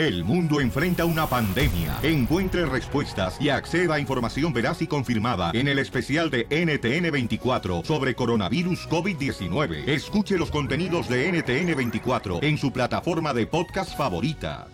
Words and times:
El 0.00 0.24
mundo 0.24 0.62
enfrenta 0.62 1.04
una 1.04 1.26
pandemia. 1.26 1.98
Encuentre 2.02 2.64
respuestas 2.64 3.36
y 3.38 3.50
acceda 3.50 3.96
a 3.96 4.00
información 4.00 4.50
veraz 4.50 4.80
y 4.80 4.86
confirmada 4.86 5.50
en 5.52 5.68
el 5.68 5.78
especial 5.78 6.30
de 6.30 6.48
NTN24 6.48 7.84
sobre 7.84 8.14
coronavirus 8.14 8.88
COVID-19. 8.88 9.86
Escuche 9.86 10.38
los 10.38 10.50
contenidos 10.50 11.06
de 11.06 11.30
NTN24 11.30 12.42
en 12.42 12.56
su 12.56 12.72
plataforma 12.72 13.34
de 13.34 13.46
podcast 13.46 13.94
favorita. 13.94 14.68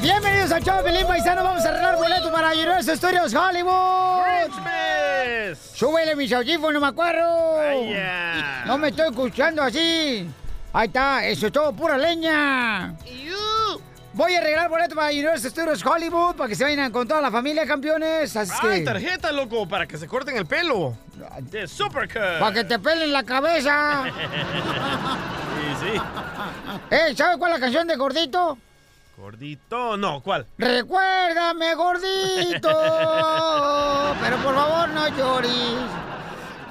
Bienvenidos 0.00 0.50
al 0.52 0.64
show 0.64 0.82
Pelín 0.82 1.06
Paisano. 1.06 1.44
Vamos 1.44 1.62
a 1.66 1.68
arreglar 1.68 1.96
boletos 1.98 2.30
para 2.30 2.54
Universal 2.54 2.96
Studios 2.96 3.34
Hollywood. 3.34 4.22
Christmas. 4.46 5.72
Súbele 5.74 6.16
mis 6.16 6.32
audífonos, 6.32 6.80
me 6.80 6.88
acuerdo. 6.88 7.56
Vaya. 7.56 8.64
No 8.64 8.78
me 8.78 8.88
estoy 8.88 9.10
escuchando 9.10 9.62
así. 9.62 10.26
Ahí 10.72 10.86
está, 10.86 11.24
eso 11.26 11.46
es 11.46 11.52
todo 11.52 11.72
pura 11.72 11.96
leña. 11.96 12.94
Voy 14.12 14.34
a 14.34 14.38
arreglar 14.38 14.68
boletos 14.68 14.94
para 14.96 15.10
Universal 15.10 15.50
Studios 15.50 15.84
Hollywood 15.86 16.34
para 16.34 16.48
que 16.48 16.54
se 16.56 16.64
vayan 16.64 16.90
con 16.90 17.06
toda 17.06 17.20
la 17.20 17.30
familia, 17.30 17.66
campeones. 17.66 18.34
Así 18.36 18.52
Ay, 18.62 18.80
que. 18.80 18.84
tarjeta, 18.84 19.30
loco, 19.32 19.68
para 19.68 19.86
que 19.86 19.96
se 19.96 20.08
corten 20.08 20.36
el 20.36 20.46
pelo. 20.46 20.96
De 21.42 21.68
Supercut. 21.68 22.40
Para 22.40 22.52
que 22.52 22.64
te 22.64 22.78
pelen 22.78 23.12
la 23.12 23.22
cabeza. 23.22 24.04
Sí, 25.58 25.86
sí. 25.92 26.00
Eh, 26.90 27.14
¿sabes 27.16 27.36
cuál 27.36 27.52
es 27.52 27.58
la 27.58 27.64
canción 27.66 27.86
de 27.88 27.96
Gordito? 27.96 28.56
Gordito, 29.16 29.96
no, 29.96 30.20
¿cuál? 30.20 30.46
Recuérdame, 30.56 31.74
gordito. 31.74 32.68
Pero 34.20 34.36
por 34.36 34.54
favor, 34.54 34.88
no 34.90 35.08
llores. 35.08 35.50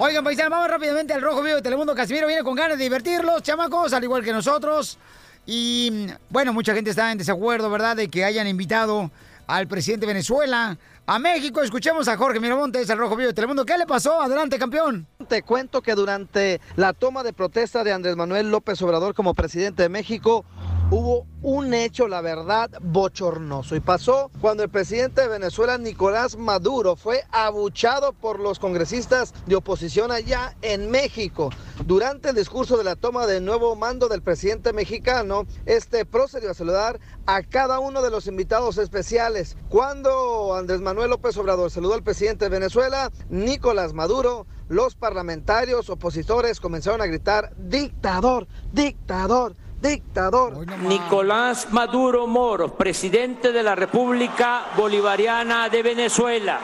Oigan, 0.00 0.22
paisanos, 0.22 0.52
vamos 0.52 0.70
rápidamente 0.70 1.12
al 1.12 1.20
Rojo 1.20 1.42
Vivo 1.42 1.56
de 1.56 1.62
Telemundo. 1.62 1.92
Casimiro 1.92 2.28
viene 2.28 2.44
con 2.44 2.54
ganas 2.54 2.78
de 2.78 2.84
divertirlos, 2.84 3.42
chamacos, 3.42 3.92
al 3.92 4.04
igual 4.04 4.22
que 4.22 4.32
nosotros. 4.32 4.96
Y 5.44 6.06
bueno, 6.30 6.52
mucha 6.52 6.72
gente 6.72 6.90
está 6.90 7.10
en 7.10 7.18
desacuerdo, 7.18 7.68
¿verdad?, 7.68 7.96
de 7.96 8.06
que 8.06 8.24
hayan 8.24 8.46
invitado 8.46 9.10
al 9.48 9.66
presidente 9.66 10.06
de 10.06 10.12
Venezuela 10.12 10.78
a 11.04 11.18
México. 11.18 11.62
Escuchemos 11.62 12.06
a 12.06 12.16
Jorge 12.16 12.38
Miramontes, 12.38 12.88
al 12.90 12.98
Rojo 12.98 13.16
Vivo 13.16 13.26
de 13.26 13.34
Telemundo. 13.34 13.66
¿Qué 13.66 13.76
le 13.76 13.86
pasó? 13.86 14.22
Adelante, 14.22 14.56
campeón. 14.56 15.04
Te 15.28 15.42
cuento 15.42 15.82
que 15.82 15.96
durante 15.96 16.60
la 16.76 16.92
toma 16.92 17.24
de 17.24 17.32
protesta 17.32 17.82
de 17.82 17.92
Andrés 17.92 18.14
Manuel 18.14 18.52
López 18.52 18.80
Obrador 18.82 19.14
como 19.14 19.34
presidente 19.34 19.82
de 19.82 19.88
México, 19.88 20.44
hubo 20.90 21.26
un 21.42 21.74
hecho, 21.74 22.08
la 22.08 22.20
verdad, 22.20 22.70
bochornoso. 22.80 23.76
Y 23.76 23.80
pasó 23.80 24.30
cuando 24.40 24.62
el 24.62 24.70
presidente 24.70 25.20
de 25.20 25.28
Venezuela, 25.28 25.78
Nicolás 25.78 26.36
Maduro, 26.36 26.96
fue 26.96 27.24
abuchado 27.30 28.12
por 28.12 28.40
los 28.40 28.58
congresistas 28.58 29.34
de 29.46 29.56
oposición 29.56 30.10
allá 30.10 30.56
en 30.62 30.90
México. 30.90 31.50
Durante 31.86 32.30
el 32.30 32.36
discurso 32.36 32.76
de 32.76 32.84
la 32.84 32.96
toma 32.96 33.26
del 33.26 33.44
nuevo 33.44 33.76
mando 33.76 34.08
del 34.08 34.22
presidente 34.22 34.72
mexicano, 34.72 35.46
este 35.66 36.04
procedió 36.04 36.50
a 36.50 36.54
saludar 36.54 36.98
a 37.26 37.42
cada 37.42 37.78
uno 37.78 38.02
de 38.02 38.10
los 38.10 38.26
invitados 38.26 38.78
especiales. 38.78 39.56
Cuando 39.68 40.54
Andrés 40.54 40.80
Manuel 40.80 41.10
López 41.10 41.36
Obrador 41.36 41.70
saludó 41.70 41.94
al 41.94 42.02
presidente 42.02 42.46
de 42.46 42.50
Venezuela, 42.50 43.12
Nicolás 43.28 43.92
Maduro, 43.92 44.46
los 44.68 44.94
parlamentarios 44.94 45.88
opositores 45.88 46.60
comenzaron 46.60 47.00
a 47.00 47.06
gritar, 47.06 47.54
dictador, 47.56 48.48
dictador, 48.72 49.54
dictador. 49.80 50.66
Nicolás 50.82 51.68
Maduro 51.72 52.26
Moros, 52.26 52.72
presidente 52.72 53.52
de 53.52 53.62
la 53.62 53.74
República 53.74 54.66
Bolivariana 54.76 55.68
de 55.68 55.82
Venezuela. 55.82 56.58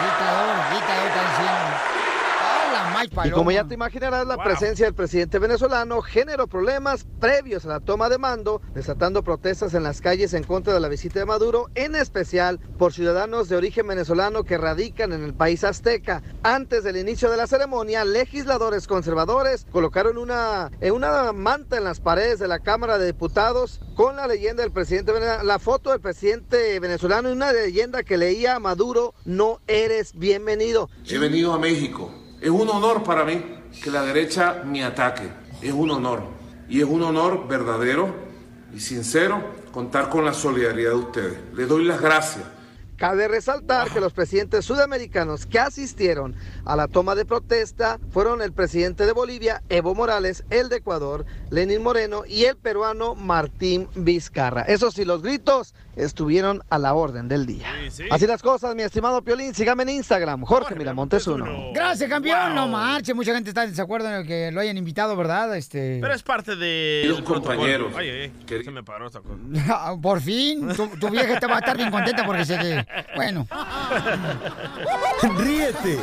Dictador, 0.00 0.56
dictador, 0.72 1.99
Y 3.24 3.30
como 3.30 3.50
ya 3.50 3.64
te 3.64 3.74
imaginarás, 3.74 4.26
la 4.26 4.42
presencia 4.42 4.86
del 4.86 4.94
presidente 4.94 5.38
venezolano 5.38 6.02
generó 6.02 6.46
problemas 6.46 7.06
previos 7.18 7.64
a 7.64 7.68
la 7.68 7.80
toma 7.80 8.08
de 8.08 8.18
mando, 8.18 8.60
desatando 8.74 9.22
protestas 9.22 9.74
en 9.74 9.82
las 9.82 10.00
calles 10.00 10.34
en 10.34 10.44
contra 10.44 10.74
de 10.74 10.80
la 10.80 10.88
visita 10.88 11.18
de 11.18 11.24
Maduro, 11.24 11.68
en 11.74 11.94
especial 11.94 12.58
por 12.78 12.92
ciudadanos 12.92 13.48
de 13.48 13.56
origen 13.56 13.86
venezolano 13.86 14.44
que 14.44 14.58
radican 14.58 15.12
en 15.12 15.24
el 15.24 15.34
país 15.34 15.64
azteca. 15.64 16.22
Antes 16.42 16.84
del 16.84 16.96
inicio 16.96 17.30
de 17.30 17.36
la 17.36 17.46
ceremonia, 17.46 18.04
legisladores 18.04 18.86
conservadores 18.86 19.66
colocaron 19.70 20.18
una, 20.18 20.70
eh, 20.80 20.90
una 20.90 21.32
manta 21.32 21.76
en 21.76 21.84
las 21.84 22.00
paredes 22.00 22.38
de 22.38 22.48
la 22.48 22.58
Cámara 22.58 22.98
de 22.98 23.06
Diputados 23.06 23.80
con 23.94 24.16
la 24.16 24.26
leyenda 24.26 24.62
del 24.62 24.72
presidente, 24.72 25.12
la 25.42 25.58
foto 25.58 25.90
del 25.90 26.00
presidente 26.00 26.78
venezolano 26.80 27.30
y 27.30 27.32
una 27.32 27.52
leyenda 27.52 28.02
que 28.02 28.16
leía 28.16 28.56
a 28.56 28.60
Maduro, 28.60 29.14
no 29.24 29.60
eres 29.66 30.14
bienvenido. 30.14 30.88
He 31.08 31.18
venido 31.18 31.52
a 31.52 31.58
México. 31.58 32.19
Es 32.40 32.48
un 32.48 32.68
honor 32.70 33.02
para 33.02 33.24
mí 33.24 33.42
que 33.82 33.90
la 33.90 34.02
derecha 34.02 34.62
me 34.64 34.82
ataque. 34.82 35.28
Es 35.60 35.72
un 35.72 35.90
honor. 35.90 36.22
Y 36.68 36.80
es 36.80 36.86
un 36.86 37.02
honor 37.02 37.46
verdadero 37.46 38.14
y 38.74 38.80
sincero 38.80 39.42
contar 39.72 40.08
con 40.08 40.24
la 40.24 40.32
solidaridad 40.32 40.90
de 40.90 40.96
ustedes. 40.96 41.38
Les 41.54 41.68
doy 41.68 41.84
las 41.84 42.00
gracias. 42.00 42.44
Cabe 43.00 43.28
resaltar 43.28 43.90
que 43.90 43.98
los 43.98 44.12
presidentes 44.12 44.66
sudamericanos 44.66 45.46
que 45.46 45.58
asistieron 45.58 46.36
a 46.66 46.76
la 46.76 46.86
toma 46.86 47.14
de 47.14 47.24
protesta 47.24 47.98
fueron 48.10 48.42
el 48.42 48.52
presidente 48.52 49.06
de 49.06 49.12
Bolivia, 49.12 49.62
Evo 49.70 49.94
Morales, 49.94 50.44
el 50.50 50.68
de 50.68 50.76
Ecuador, 50.76 51.24
Lenín 51.48 51.82
Moreno 51.82 52.24
y 52.26 52.44
el 52.44 52.58
peruano 52.58 53.14
Martín 53.14 53.88
Vizcarra. 53.94 54.62
Eso 54.62 54.90
sí, 54.90 55.06
los 55.06 55.22
gritos 55.22 55.74
estuvieron 56.04 56.62
a 56.70 56.78
la 56.78 56.94
orden 56.94 57.28
del 57.28 57.46
día. 57.46 57.68
Así 58.10 58.26
las 58.26 58.42
cosas, 58.42 58.74
mi 58.74 58.82
estimado 58.82 59.22
Piolín, 59.22 59.54
sígame 59.54 59.82
en 59.84 59.90
Instagram, 59.90 60.44
Jorge 60.44 60.74
Miramontes 60.74 61.26
uno. 61.26 61.72
Gracias, 61.74 62.08
campeón. 62.08 62.54
No 62.54 62.68
marche, 62.68 63.14
mucha 63.14 63.34
gente 63.34 63.50
está 63.50 63.64
en 63.64 63.70
desacuerdo 63.70 64.12
en 64.14 64.26
que 64.26 64.50
lo 64.50 64.60
hayan 64.60 64.76
invitado, 64.76 65.16
¿verdad? 65.16 65.56
Este. 65.56 65.98
Pero 66.00 66.14
es 66.14 66.22
parte 66.22 66.56
de. 66.56 67.04
Los 67.06 67.22
compañeros. 67.22 67.92
Ay, 67.96 68.08
ay, 68.08 68.32
ay, 68.48 68.64
se 68.64 68.70
me 68.70 68.82
paró 68.82 69.06
esta 69.06 69.20
cosa. 69.20 69.96
Por 70.02 70.20
fin, 70.20 70.68
tu, 70.74 70.88
tu 70.88 71.08
vieja 71.08 71.38
te 71.38 71.46
va 71.46 71.56
a 71.56 71.58
estar 71.58 71.76
bien 71.76 71.90
contenta 71.90 72.24
porque 72.24 72.44
sé 72.44 72.58
que. 72.58 72.86
Bueno. 73.16 73.46
Ríete 75.38 75.98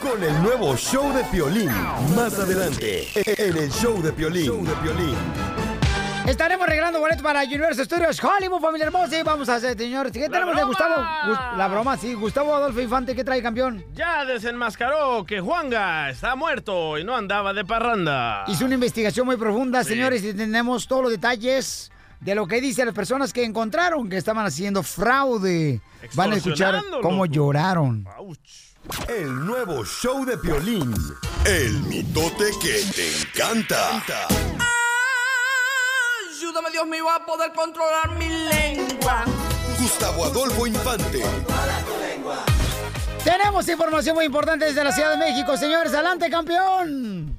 con 0.00 0.22
el 0.22 0.42
nuevo 0.42 0.76
show 0.76 1.12
de 1.12 1.24
Piolín. 1.24 1.70
Más 2.14 2.38
adelante, 2.38 3.06
en 3.14 3.56
el 3.56 3.70
show 3.70 4.02
de 4.02 4.12
Piolín. 4.12 4.46
Show 4.46 4.64
de 4.64 4.74
Piolín. 4.76 5.43
Estaremos 6.26 6.66
regalando 6.66 7.00
boletos 7.00 7.22
para 7.22 7.42
Universal 7.44 7.84
Studios 7.84 8.18
Hollywood, 8.24 8.60
familia 8.60 8.86
hermosa. 8.86 9.18
Y 9.18 9.22
vamos 9.22 9.48
a 9.50 9.56
hacer, 9.56 9.76
señores. 9.76 10.10
¿Qué 10.10 10.28
tenemos 10.30 10.56
de! 10.56 10.64
Gustavo? 10.64 10.94
Gus- 11.26 11.38
La 11.58 11.68
broma, 11.68 11.98
sí. 11.98 12.14
Gustavo 12.14 12.54
Adolfo 12.54 12.80
Infante, 12.80 13.14
¿qué 13.14 13.22
trae, 13.24 13.42
campeón? 13.42 13.84
Ya 13.94 14.24
desenmascaró 14.24 15.24
que 15.26 15.40
Juanga 15.40 16.08
está 16.08 16.34
muerto 16.34 16.98
y 16.98 17.04
no 17.04 17.14
andaba 17.14 17.52
de 17.52 17.64
parranda. 17.66 18.44
Hizo 18.46 18.64
una 18.64 18.74
investigación 18.74 19.26
muy 19.26 19.36
profunda, 19.36 19.84
señores, 19.84 20.24
y 20.24 20.32
tenemos 20.32 20.88
todos 20.88 21.02
los 21.02 21.10
detalles 21.12 21.92
de 22.20 22.34
lo 22.34 22.46
que 22.46 22.58
dicen 22.62 22.86
las 22.86 22.94
personas 22.94 23.30
que 23.34 23.44
encontraron 23.44 24.08
que 24.08 24.16
estaban 24.16 24.46
haciendo 24.46 24.82
fraude. 24.82 25.82
Van 26.14 26.32
a 26.32 26.36
escuchar 26.36 26.74
Extorsionando, 26.76 27.00
cómo 27.02 27.24
loco. 27.26 27.34
lloraron. 27.34 28.06
El 29.08 29.44
nuevo 29.44 29.84
show 29.84 30.24
de 30.24 30.38
Piolín. 30.38 30.94
El 31.44 31.80
mitote 31.82 32.46
que 32.62 32.80
te 32.94 33.20
encanta. 33.20 34.00
Ayúdame, 36.54 36.70
Dios 36.70 36.86
mío, 36.86 37.10
a 37.10 37.26
poder 37.26 37.52
controlar 37.52 38.10
mi 38.16 38.28
lengua. 38.28 39.24
Gustavo 39.80 40.24
Adolfo 40.26 40.68
Infante. 40.68 41.20
Tenemos 43.24 43.68
información 43.68 44.14
muy 44.14 44.26
importante 44.26 44.66
desde 44.66 44.84
la 44.84 44.92
Ciudad 44.92 45.10
de 45.10 45.16
México, 45.16 45.56
señores. 45.56 45.92
Adelante, 45.92 46.30
campeón. 46.30 47.36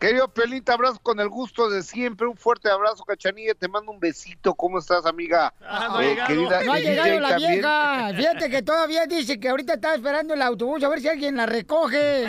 Querido 0.00 0.26
te 0.26 0.72
abrazo 0.72 0.98
con 1.00 1.20
el 1.20 1.28
gusto 1.28 1.70
de 1.70 1.84
siempre. 1.84 2.26
Un 2.26 2.36
fuerte 2.36 2.68
abrazo, 2.68 3.04
Cachanilla. 3.04 3.54
Te 3.54 3.68
mando 3.68 3.92
un 3.92 4.00
besito. 4.00 4.52
¿Cómo 4.52 4.80
estás, 4.80 5.06
amiga? 5.06 5.54
no, 5.60 6.00
Eh, 6.00 6.18
querida 6.26 6.64
no 6.64 6.72
ha 6.72 6.78
llegado 6.80 7.20
la 7.20 7.28
también. 7.28 7.52
vieja. 7.52 8.10
Fíjate 8.16 8.50
que 8.50 8.62
todavía 8.62 9.06
dice 9.06 9.38
que 9.38 9.48
ahorita 9.48 9.74
está 9.74 9.94
esperando 9.94 10.34
el 10.34 10.42
autobús 10.42 10.82
a 10.82 10.88
ver 10.88 11.00
si 11.00 11.06
alguien 11.06 11.36
la 11.36 11.46
recoge. 11.46 12.26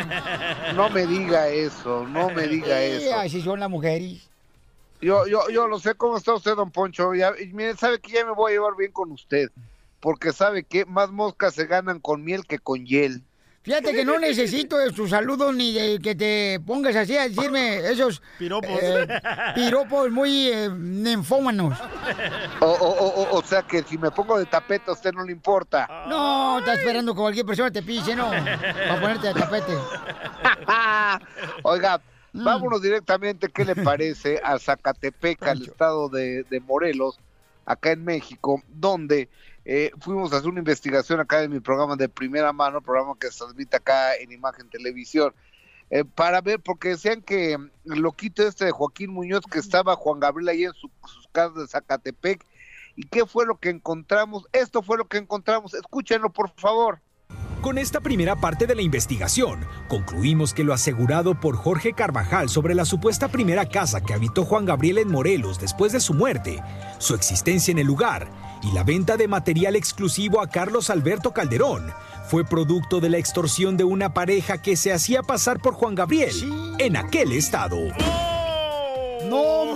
No 0.75 0.87
me 0.91 1.07
diga 1.07 1.47
eso, 1.47 2.05
no 2.07 2.29
me 2.29 2.43
diga 2.47 2.77
Sí, 2.77 3.07
eso. 3.07 3.15
Así 3.15 3.41
son 3.41 3.59
las 3.59 3.71
mujeres. 3.71 4.29
Yo, 5.01 5.27
yo, 5.27 5.49
yo 5.49 5.67
lo 5.67 5.77
sé 5.79 5.93
cómo 5.95 6.17
está 6.17 6.33
usted, 6.33 6.55
don 6.55 6.71
Poncho. 6.71 7.13
Ya, 7.13 7.31
y 7.39 7.47
mire, 7.53 7.75
sabe 7.75 7.99
que 7.99 8.11
ya 8.11 8.25
me 8.25 8.31
voy 8.33 8.51
a 8.51 8.55
llevar 8.55 8.75
bien 8.77 8.91
con 8.91 9.11
usted. 9.11 9.49
Porque 9.99 10.31
sabe 10.33 10.63
que 10.63 10.85
más 10.85 11.11
moscas 11.11 11.53
se 11.55 11.65
ganan 11.65 11.99
con 11.99 12.23
miel 12.23 12.45
que 12.47 12.59
con 12.59 12.85
hiel. 12.85 13.23
Fíjate 13.63 13.93
que 13.93 14.05
no 14.05 14.19
necesito 14.19 14.77
de 14.77 14.91
tus 14.91 15.09
saludos 15.09 15.55
ni 15.55 15.73
de 15.73 15.97
que 15.99 16.13
te 16.13 16.59
pongas 16.67 16.95
así 16.95 17.17
a 17.17 17.27
decirme 17.27 17.77
esos 17.89 18.21
piropos, 18.37 18.69
piropos 19.55 20.11
muy 20.11 20.49
eh, 20.49 20.69
ninfómanos. 20.69 21.75
O, 22.59 22.65
o, 22.67 22.87
o, 22.89 23.07
o- 23.23 23.39
o 23.39 23.41
sea 23.43 23.63
que 23.63 23.81
si 23.81 23.97
me 23.97 24.11
pongo 24.11 24.37
de 24.37 24.45
tapete 24.45 24.91
a 24.91 24.93
usted 24.93 25.11
no 25.13 25.23
le 25.23 25.31
importa. 25.31 26.05
No, 26.07 26.59
está 26.59 26.75
esperando 26.75 27.15
que 27.15 27.21
cualquier 27.21 27.45
persona 27.47 27.71
te 27.71 27.81
pise, 27.81 28.15
¿no? 28.15 28.29
Para 28.29 29.01
ponerte 29.01 29.27
de 29.29 29.33
tapete. 29.33 29.73
Oiga, 31.63 31.99
Mm. 32.35 32.43
vámonos 32.43 32.81
directamente, 32.81 33.49
¿qué 33.49 33.63
le 33.63 33.75
parece? 33.75 34.41
A 34.43 34.59
Zacatepec, 34.59 35.41
al 35.43 35.61
estado 35.63 36.09
de, 36.09 36.43
de 36.43 36.59
Morelos, 36.59 37.19
acá 37.65 37.91
en 37.93 38.03
México, 38.03 38.61
donde 38.67 39.29
eh, 39.63 39.91
fuimos 39.99 40.33
a 40.33 40.37
hacer 40.37 40.49
una 40.49 40.59
investigación 40.59 41.19
acá 41.19 41.41
en 41.43 41.51
mi 41.51 41.59
programa 41.61 41.95
de 41.95 42.09
primera 42.09 42.51
mano, 42.53 42.81
programa 42.81 43.15
que 43.19 43.31
se 43.31 43.39
transmite 43.39 43.77
acá 43.77 44.15
en 44.17 44.31
Imagen 44.31 44.69
Televisión. 44.69 45.33
eh, 45.89 46.03
para 46.03 46.41
ver, 46.41 46.59
porque 46.59 46.89
decían 46.89 47.21
que 47.21 47.53
el 47.53 47.99
loquito 48.01 48.43
este 48.45 48.65
de 48.65 48.71
Joaquín 48.71 49.11
Muñoz, 49.11 49.45
que 49.49 49.59
estaba 49.59 49.95
Juan 49.95 50.19
Gabriel 50.19 50.49
ahí 50.49 50.63
en 50.65 50.73
su, 50.73 50.89
sus 51.05 51.27
casas 51.31 51.55
de 51.55 51.67
Zacatepec, 51.67 52.45
¿y 52.95 53.07
qué 53.07 53.25
fue 53.25 53.45
lo 53.45 53.57
que 53.59 53.69
encontramos? 53.69 54.45
Esto 54.51 54.81
fue 54.81 54.97
lo 54.97 55.07
que 55.07 55.17
encontramos, 55.17 55.73
escúchenlo 55.73 56.31
por 56.33 56.49
favor. 56.55 56.99
Con 57.61 57.77
esta 57.77 57.99
primera 57.99 58.35
parte 58.35 58.67
de 58.67 58.75
la 58.75 58.81
investigación, 58.81 59.65
concluimos 59.87 60.53
que 60.53 60.63
lo 60.63 60.73
asegurado 60.73 61.39
por 61.39 61.55
Jorge 61.55 61.93
Carvajal 61.93 62.49
sobre 62.49 62.75
la 62.75 62.85
supuesta 62.85 63.27
primera 63.27 63.65
casa 63.65 64.01
que 64.01 64.13
habitó 64.13 64.45
Juan 64.45 64.65
Gabriel 64.65 64.99
en 64.99 65.11
Morelos 65.11 65.59
después 65.59 65.91
de 65.91 65.99
su 65.99 66.13
muerte, 66.13 66.61
su 66.99 67.15
existencia 67.15 67.71
en 67.71 67.79
el 67.79 67.87
lugar 67.87 68.27
y 68.61 68.71
la 68.71 68.83
venta 68.83 69.17
de 69.17 69.27
material 69.27 69.75
exclusivo 69.75 70.41
a 70.41 70.47
Carlos 70.47 70.89
Alberto 70.89 71.31
Calderón 71.31 71.91
fue 72.27 72.43
producto 72.43 72.99
de 72.99 73.09
la 73.09 73.17
extorsión 73.17 73.77
de 73.77 73.83
una 73.83 74.13
pareja 74.13 74.61
que 74.61 74.75
se 74.75 74.91
hacía 74.91 75.21
pasar 75.21 75.59
por 75.59 75.73
Juan 75.73 75.95
Gabriel 75.95 76.35
en 76.79 76.97
aquel 76.97 77.31
estado. 77.31 77.77
¡No 79.29 79.75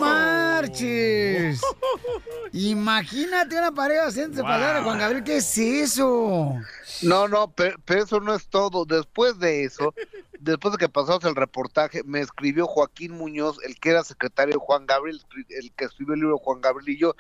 marches! 0.69 1.61
Imagínate 2.51 3.57
una 3.57 3.71
pareja 3.71 4.07
haciéndose 4.07 4.41
pasar 4.41 4.77
a 4.77 4.83
Juan 4.83 4.99
Gabriel. 4.99 5.23
¿Qué 5.23 5.37
es 5.37 5.57
eso? 5.57 6.55
No, 7.03 7.27
no, 7.27 7.51
pero, 7.51 7.77
pero 7.85 8.03
eso 8.03 8.19
no 8.19 8.33
es 8.33 8.47
todo. 8.47 8.85
Después 8.85 9.37
de 9.39 9.63
eso, 9.63 9.93
después 10.39 10.73
de 10.73 10.77
que 10.77 10.89
pasamos 10.89 11.23
el 11.25 11.35
reportaje, 11.35 12.03
me 12.03 12.21
escribió 12.21 12.65
Joaquín 12.65 13.13
Muñoz, 13.13 13.57
el 13.63 13.79
que 13.79 13.91
era 13.91 14.03
secretario 14.03 14.55
de 14.55 14.59
Juan 14.59 14.85
Gabriel, 14.85 15.21
el 15.49 15.71
que 15.73 15.85
escribió 15.85 16.15
el 16.15 16.21
libro 16.21 16.37
Juan 16.37 16.61
Gabriel 16.61 16.89
y 16.89 16.99
yo, 16.99 17.15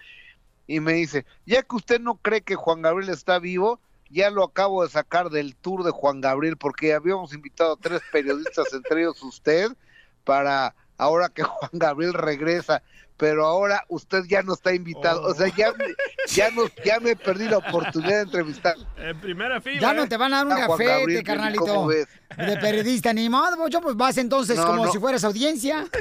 y 0.67 0.79
me 0.79 0.93
dice, 0.93 1.25
ya 1.45 1.63
que 1.63 1.75
usted 1.75 1.99
no 1.99 2.15
cree 2.15 2.41
que 2.41 2.55
Juan 2.55 2.81
Gabriel 2.81 3.09
está 3.09 3.39
vivo, 3.39 3.79
ya 4.09 4.31
lo 4.31 4.43
acabo 4.43 4.83
de 4.83 4.89
sacar 4.89 5.29
del 5.29 5.55
tour 5.55 5.83
de 5.83 5.91
Juan 5.91 6.21
Gabriel, 6.21 6.57
porque 6.57 6.93
habíamos 6.93 7.33
invitado 7.33 7.73
a 7.73 7.77
tres 7.77 8.01
periodistas, 8.11 8.73
entre 8.73 9.01
ellos 9.01 9.21
usted, 9.21 9.71
para 10.23 10.75
ahora 10.99 11.29
que 11.29 11.43
Juan 11.43 11.71
Gabriel 11.73 12.13
regresa, 12.13 12.83
pero 13.19 13.45
ahora 13.45 13.83
usted 13.89 14.23
ya 14.29 14.41
no 14.43 14.53
está 14.53 14.73
invitado, 14.73 15.21
o 15.23 15.33
sea, 15.33 15.53
ya, 15.53 15.73
me- 15.73 15.93
ya, 16.29 16.49
no, 16.51 16.63
ya 16.85 17.01
me 17.01 17.17
perdí 17.17 17.49
la 17.49 17.57
oportunidad 17.57 18.15
de 18.15 18.21
entrevistar. 18.21 18.75
En 18.95 19.19
primera 19.19 19.59
fila. 19.59 19.81
Ya 19.81 19.91
¿eh? 19.91 19.95
no 19.95 20.07
te 20.07 20.15
van 20.15 20.33
a 20.33 20.37
dar 20.37 20.47
un 20.47 20.55
Gabriel, 20.77 21.21
carnalito. 21.23 21.65
¿cómo 21.65 21.87
ves? 21.87 22.07
De 22.37 22.55
periodista, 22.57 23.11
ni 23.11 23.27
modo, 23.29 23.57
Bocho, 23.57 23.81
pues 23.81 23.97
vas 23.97 24.17
entonces 24.17 24.55
No, 24.57 24.65
como 24.67 24.85
no. 24.85 24.91
si 24.93 24.99
fueras 24.99 25.23
audiencia. 25.25 25.85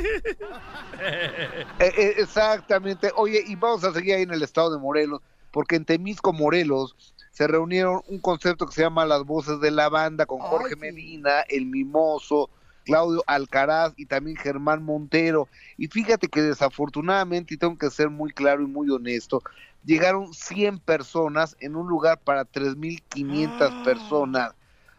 Eh, 1.00 1.93
eh, 1.97 2.15
exactamente. 2.19 3.12
Oye, 3.15 3.43
y 3.47 3.55
vamos 3.55 3.85
a 3.85 3.93
seguir 3.93 4.14
ahí 4.14 4.23
en 4.23 4.32
el 4.32 4.43
estado 4.43 4.73
de 4.73 4.79
Morelos, 4.79 5.21
porque 5.53 5.76
en 5.76 5.85
Temisco, 5.85 6.32
Morelos, 6.32 6.97
se 7.31 7.47
reunieron 7.47 8.03
un 8.09 8.19
concepto 8.19 8.67
que 8.67 8.73
se 8.75 8.82
llama 8.82 9.06
Las 9.06 9.23
Voces 9.25 9.61
de 9.61 9.71
la 9.71 9.88
Banda 9.88 10.26
con 10.26 10.41
Jorge 10.41 10.75
Medina, 10.75 11.43
El 11.49 11.67
Mimoso, 11.67 12.50
Claudio 12.88 13.23
Alcaraz 13.26 13.93
y 13.99 14.06
también 14.06 14.38
Germán 14.38 14.82
Montero. 14.82 15.46
Y 15.76 15.88
fíjate 15.88 16.29
que 16.29 16.40
desafortunadamente, 16.40 17.52
y 17.52 17.58
tengo 17.58 17.76
que 17.76 17.90
ser 17.90 18.08
muy 18.08 18.32
claro 18.32 18.62
y 18.62 18.67
muy 18.67 18.88
honesto, 18.88 19.43
llegaron 19.85 20.32
100 20.32 20.79
personas 20.79 21.55
en 21.61 21.76
un 21.76 21.87
lugar 21.87 22.19
para 22.19 22.46
3.500 22.46 23.85
personas. 23.85 24.55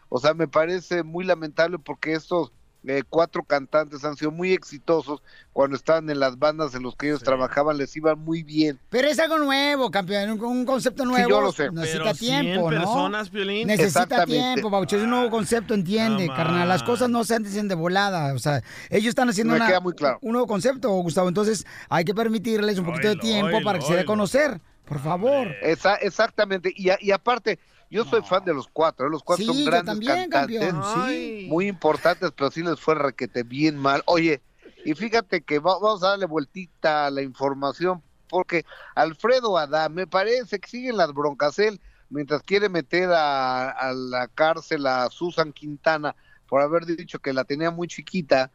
O 0.08 0.20
sea, 0.20 0.34
me 0.34 0.46
parece 0.46 1.02
muy 1.02 1.24
lamentable 1.24 1.80
porque 1.80 2.12
estos 2.12 2.52
eh, 2.86 3.02
cuatro 3.08 3.42
cantantes 3.42 4.04
han 4.04 4.16
sido 4.16 4.30
muy 4.30 4.52
exitosos 4.52 5.22
cuando 5.52 5.76
estaban 5.76 6.08
en 6.08 6.18
las 6.18 6.38
bandas 6.38 6.74
en 6.74 6.82
los 6.82 6.96
que 6.96 7.08
ellos 7.08 7.22
trabajaban, 7.22 7.76
les 7.76 7.94
iban 7.96 8.18
muy 8.18 8.42
bien. 8.42 8.78
Pero 8.88 9.08
es 9.08 9.18
algo 9.18 9.38
nuevo, 9.38 9.90
campeón, 9.90 10.30
un, 10.30 10.42
un 10.44 10.64
concepto 10.64 11.04
nuevo. 11.04 11.28
yo 11.28 11.40
lo 11.42 11.52
sé. 11.52 11.70
Necesita 11.70 12.04
Pero 12.04 12.14
100 12.14 12.40
tiempo, 12.42 12.70
¿no? 12.70 12.78
personas, 12.78 13.28
Piolín. 13.30 13.66
Necesita 13.66 14.24
tiempo, 14.24 14.70
Baucho, 14.70 14.96
es 14.96 15.02
un 15.02 15.10
nuevo 15.10 15.28
concepto, 15.30 15.74
entiende, 15.74 16.26
carnal. 16.28 16.68
Las 16.68 16.82
cosas 16.82 17.10
no 17.10 17.22
se 17.24 17.34
hacen 17.34 17.68
de 17.68 17.74
volada, 17.74 18.32
o 18.34 18.38
sea, 18.38 18.62
ellos 18.88 19.08
están 19.10 19.28
haciendo 19.28 19.54
una- 19.54 19.66
queda 19.66 19.80
muy 19.80 19.92
claro. 19.94 20.18
un 20.22 20.32
nuevo 20.32 20.46
concepto, 20.46 20.90
Gustavo, 20.90 21.28
entonces 21.28 21.66
hay 21.88 22.04
que 22.04 22.14
permitirles 22.14 22.78
un 22.78 22.86
poquito 22.86 23.08
de 23.08 23.16
tiempo 23.16 23.58
para 23.62 23.78
que 23.78 23.84
se 23.86 23.94
dé 23.94 24.00
a 24.00 24.04
conocer, 24.06 24.60
por 24.86 25.00
favor. 25.00 25.48
Esa- 25.62 25.96
exactamente. 25.96 26.72
Y, 26.74 26.90
a- 26.90 26.98
y 27.00 27.10
aparte, 27.10 27.58
yo 27.90 28.04
soy 28.04 28.22
fan 28.22 28.44
de 28.44 28.54
los 28.54 28.68
cuatro, 28.68 29.06
¿eh? 29.06 29.10
los 29.10 29.22
cuatro 29.22 29.44
Sí, 29.44 29.52
son 29.54 29.64
grandes 29.64 29.84
también, 30.00 30.30
cantantes, 30.30 30.86
sí. 30.92 31.46
muy 31.48 31.66
importantes, 31.68 32.30
pero 32.36 32.50
sí 32.50 32.62
les 32.62 32.80
fue 32.80 32.94
requete 32.94 33.42
bien 33.42 33.76
mal. 33.76 34.02
Oye, 34.06 34.42
y 34.84 34.94
fíjate 34.94 35.42
que 35.42 35.58
va- 35.58 35.78
vamos 35.78 36.02
a 36.02 36.10
darle 36.10 36.26
vueltita 36.26 37.06
a 37.06 37.10
la 37.10 37.22
información, 37.22 38.02
porque 38.28 38.64
Alfredo 38.94 39.58
Adán, 39.58 39.94
me 39.94 40.06
parece 40.06 40.58
que 40.60 40.68
siguen 40.68 40.96
las 40.96 41.12
broncas 41.12 41.58
él, 41.58 41.80
mientras 42.08 42.42
quiere 42.42 42.68
meter 42.68 43.10
a, 43.12 43.70
a 43.70 43.92
la 43.92 44.28
cárcel 44.28 44.86
a 44.86 45.08
Susan 45.10 45.52
Quintana 45.52 46.14
por 46.46 46.60
haber 46.62 46.84
dicho 46.86 47.18
que 47.20 47.32
la 47.32 47.44
tenía 47.44 47.70
muy 47.70 47.88
chiquita, 47.88 48.52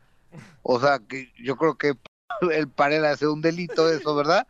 o 0.62 0.80
sea, 0.80 1.00
que 1.00 1.32
yo 1.44 1.56
creo 1.58 1.78
que 1.78 1.94
el 2.52 2.70
parela 2.70 3.12
hace 3.12 3.28
un 3.28 3.42
delito 3.42 3.90
eso, 3.90 4.16
¿verdad? 4.16 4.48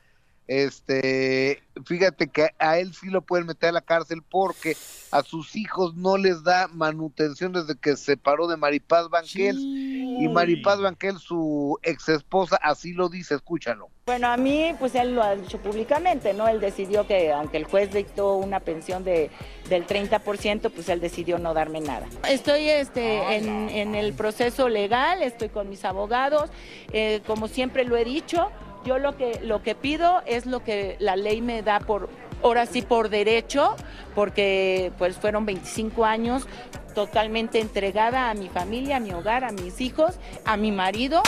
Este, 0.47 1.63
fíjate 1.85 2.27
que 2.27 2.49
a 2.59 2.77
él 2.77 2.93
sí 2.93 3.09
lo 3.09 3.21
pueden 3.21 3.47
meter 3.47 3.69
a 3.69 3.73
la 3.73 3.81
cárcel 3.81 4.21
porque 4.21 4.77
a 5.11 5.23
sus 5.23 5.55
hijos 5.55 5.95
no 5.95 6.17
les 6.17 6.43
da 6.43 6.67
manutención 6.67 7.51
desde 7.51 7.75
que 7.75 7.97
se 7.97 8.15
separó 8.15 8.47
de 8.47 8.55
Maripaz 8.57 9.09
Banquels 9.09 9.57
y 9.57 10.27
Maripaz 10.29 10.79
Banquels, 10.79 11.21
su 11.21 11.77
ex 11.83 12.09
esposa, 12.09 12.57
así 12.61 12.93
lo 12.93 13.09
dice, 13.09 13.35
escúchalo. 13.35 13.89
Bueno, 14.05 14.27
a 14.27 14.37
mí, 14.37 14.75
pues 14.79 14.93
él 14.93 15.15
lo 15.15 15.23
ha 15.23 15.35
dicho 15.35 15.57
públicamente, 15.57 16.33
¿no? 16.33 16.47
Él 16.47 16.59
decidió 16.59 17.07
que, 17.07 17.31
aunque 17.31 17.57
el 17.57 17.65
juez 17.65 17.91
dictó 17.91 18.35
una 18.35 18.59
pensión 18.59 19.03
de, 19.03 19.31
del 19.67 19.87
30%, 19.87 20.71
pues 20.71 20.89
él 20.89 21.01
decidió 21.01 21.39
no 21.39 21.53
darme 21.55 21.81
nada. 21.81 22.07
Estoy 22.29 22.69
este, 22.69 23.35
en, 23.35 23.69
en 23.69 23.95
el 23.95 24.13
proceso 24.13 24.69
legal, 24.69 25.23
estoy 25.23 25.49
con 25.49 25.69
mis 25.69 25.83
abogados, 25.85 26.51
eh, 26.93 27.21
como 27.25 27.47
siempre 27.47 27.83
lo 27.83 27.97
he 27.97 28.05
dicho, 28.05 28.51
yo 28.85 28.99
lo 28.99 29.17
que, 29.17 29.39
lo 29.41 29.63
que 29.63 29.75
pido 29.75 30.21
es 30.25 30.45
lo 30.45 30.63
que 30.63 30.95
la 30.99 31.15
ley 31.15 31.41
me 31.41 31.63
da 31.63 31.79
por, 31.79 32.09
ahora 32.43 32.65
sí 32.65 32.81
por 32.81 33.09
derecho, 33.09 33.75
porque 34.13 34.91
pues 34.97 35.17
fueron 35.17 35.45
25 35.45 36.05
años 36.05 36.47
totalmente 36.93 37.59
entregada 37.59 38.29
a 38.29 38.33
mi 38.35 38.47
familia, 38.47 38.97
a 38.97 38.99
mi 38.99 39.11
hogar, 39.11 39.43
a 39.43 39.51
mis 39.51 39.81
hijos, 39.81 40.15
a 40.45 40.55
mi 40.55 40.71
marido. 40.71 41.21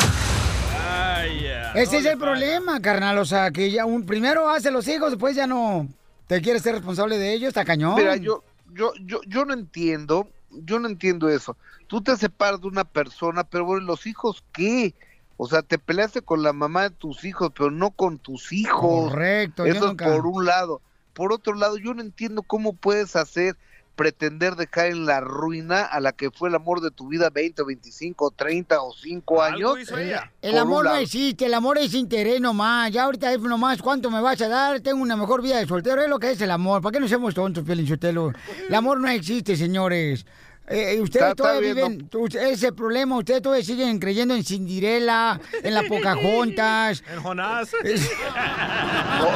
Ay, 0.89 1.43
ya. 1.43 1.73
Ese 1.73 1.97
es 1.97 2.05
el 2.05 2.17
problema, 2.17 2.79
carnal, 2.79 3.17
o 3.17 3.25
sea, 3.25 3.51
que 3.51 3.69
ya 3.71 3.85
un 3.85 4.05
primero 4.05 4.49
hace 4.49 4.71
los 4.71 4.87
hijos, 4.87 5.11
después 5.11 5.35
ya 5.35 5.47
no 5.47 5.87
te 6.27 6.41
quieres 6.41 6.61
ser 6.61 6.75
responsable 6.75 7.17
de 7.17 7.33
ellos, 7.33 7.49
está 7.49 7.65
cañón. 7.65 7.95
Mira, 7.95 8.15
yo, 8.15 8.43
yo, 8.71 8.93
yo, 9.01 9.21
yo 9.27 9.45
no 9.45 9.53
entiendo, 9.53 10.29
yo 10.51 10.79
no 10.79 10.87
entiendo 10.87 11.27
eso. 11.29 11.57
Tú 11.87 12.01
te 12.01 12.15
separas 12.15 12.61
de 12.61 12.67
una 12.67 12.83
persona, 12.83 13.43
pero 13.43 13.65
bueno, 13.65 13.85
los 13.85 14.05
hijos 14.05 14.43
qué? 14.53 14.93
O 15.37 15.47
sea, 15.47 15.61
te 15.61 15.77
peleaste 15.77 16.21
con 16.21 16.41
la 16.41 16.51
mamá 16.51 16.83
de 16.83 16.89
tus 16.89 17.23
hijos, 17.23 17.51
pero 17.55 17.71
no 17.71 17.91
con 17.91 18.17
tus 18.17 18.51
hijos. 18.51 19.11
Correcto, 19.11 19.65
yo 19.65 19.73
Eso 19.73 19.91
es 19.91 19.95
por 19.95 20.25
un 20.25 20.45
lado. 20.45 20.81
Por 21.13 21.31
otro 21.31 21.53
lado, 21.53 21.77
yo 21.77 21.93
no 21.93 22.01
entiendo 22.01 22.41
cómo 22.41 22.73
puedes 22.73 23.15
hacer 23.15 23.55
pretender 23.97 24.55
dejar 24.55 24.87
en 24.87 25.05
la 25.05 25.19
ruina 25.19 25.81
a 25.81 25.99
la 25.99 26.13
que 26.13 26.29
fue 26.29 26.49
el 26.49 26.55
amor 26.55 26.81
de 26.81 26.91
tu 26.91 27.07
vida 27.07 27.31
20, 27.31 27.63
25, 27.63 28.31
30 28.31 28.81
o 28.81 28.93
5 28.93 29.41
años. 29.41 29.75
El, 29.91 30.15
el 30.43 30.57
amor 30.57 30.85
no 30.85 30.95
existe, 30.95 31.47
el 31.47 31.53
amor 31.55 31.79
es 31.79 31.93
interés 31.95 32.39
nomás. 32.39 32.91
Ya 32.91 33.03
ahorita 33.03 33.33
es 33.33 33.39
nomás 33.41 33.81
cuánto 33.81 34.11
me 34.11 34.21
vas 34.21 34.39
a 34.41 34.47
dar, 34.47 34.79
tengo 34.81 35.01
una 35.01 35.17
mejor 35.17 35.41
vida 35.41 35.57
de 35.57 35.65
soltero, 35.65 36.01
es 36.01 36.09
lo 36.09 36.19
que 36.19 36.31
es 36.31 36.41
el 36.41 36.51
amor. 36.51 36.81
¿Para 36.81 36.93
qué 36.93 36.99
no 36.99 37.07
somos 37.07 37.33
tontos, 37.33 37.63
Pielinsotelo? 37.63 38.31
El 38.69 38.75
amor 38.75 38.99
no 39.01 39.09
existe, 39.09 39.57
señores. 39.57 40.25
Eh, 40.69 40.99
ustedes 40.99 41.27
Está- 41.27 41.29
está 41.29 41.35
todavía 41.35 41.73
viven, 41.73 42.09
tú- 42.09 42.25
ese 42.27 42.51
es 42.51 42.63
el 42.63 42.73
problema, 42.73 43.17
ustedes 43.17 43.41
todavía 43.41 43.63
siguen 43.65 43.99
creyendo 43.99 44.35
en 44.35 44.43
Cinderella, 44.43 45.39
en 45.63 45.73
la 45.73 45.83
Pocahontas. 45.87 47.03
En 47.13 47.21
Jonás. 47.21 47.69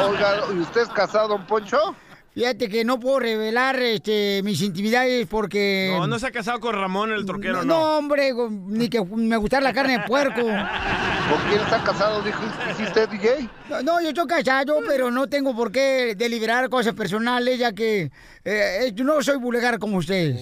Oiga, 0.10 0.42
¿y 0.54 0.60
usted 0.60 0.82
es 0.82 0.90
casado, 0.90 1.30
don 1.30 1.46
Poncho? 1.48 1.96
Fíjate 2.34 2.70
que 2.70 2.86
no 2.86 2.98
puedo 2.98 3.20
revelar 3.20 3.78
este, 3.82 4.40
mis 4.44 4.62
intimidades 4.62 5.28
porque... 5.30 5.94
No, 5.98 6.08
no 6.08 6.18
se 6.18 6.28
ha 6.28 6.32
casado 6.32 6.62
con 6.62 6.74
Ramón 6.74 7.12
el 7.12 7.26
torquero, 7.26 7.56
No, 7.58 7.64
no. 7.66 7.74
no, 7.74 7.98
hombre, 7.98 8.32
ni 8.68 8.88
que 8.88 9.04
me 9.04 9.36
gustara 9.36 9.62
la 9.64 9.74
carne 9.74 9.98
de 10.00 10.04
puerco. 10.08 10.40
¿Con 10.42 11.50
quién 11.50 11.60
está 11.62 11.84
casado? 11.84 12.22
Dijo, 12.22 12.42
¿hiciste 12.72 13.06
DJ? 13.08 13.50
No, 13.70 13.82
no, 13.82 14.02
yo 14.02 14.10
estoy 14.10 14.28
casado, 14.28 14.80
pero 14.88 15.12
no 15.12 15.28
tengo 15.28 15.54
por 15.54 15.74
qué 15.74 16.16
deliberar 16.16 16.70
cosas 16.70 16.94
personales, 16.94 17.60
ya 17.60 17.74
que 17.74 18.04
eh, 18.04 18.12
eh, 18.46 18.92
yo 18.94 19.04
no 19.04 19.22
soy 19.22 19.36
vulgar 19.38 19.78
como 19.78 19.98
ustedes. 19.98 20.40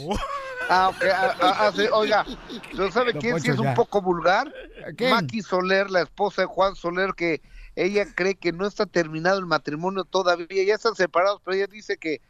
Ah, 0.70 0.90
ok. 0.90 1.04
ah, 1.12 1.36
ah, 1.42 1.56
ah, 1.60 1.72
sí, 1.76 1.82
oiga, 1.92 2.26
¿pero 2.72 2.92
sabe 2.92 3.12
Don 3.14 3.22
quién 3.22 3.40
sí 3.40 3.48
Poncho, 3.50 3.64
es 3.64 3.68
un 3.68 3.74
poco 3.74 4.02
vulgar? 4.02 4.54
¿Quién? 4.96 5.10
Maki 5.10 5.42
Soler, 5.42 5.90
la 5.90 6.02
esposa 6.02 6.44
de 6.44 6.46
Juan 6.46 6.76
Soler, 6.76 7.14
que 7.16 7.42
ella 7.76 8.06
cree 8.14 8.36
que 8.36 8.52
no 8.52 8.68
está 8.68 8.86
terminado 8.86 9.40
el 9.40 9.46
matrimonio 9.46 10.04
todavía. 10.04 10.64
Ya 10.64 10.76
están 10.76 10.96
separados, 10.96 11.42
pero 11.44 11.58
ella 11.58 11.68
dice 11.68 11.98
que, 11.98 12.22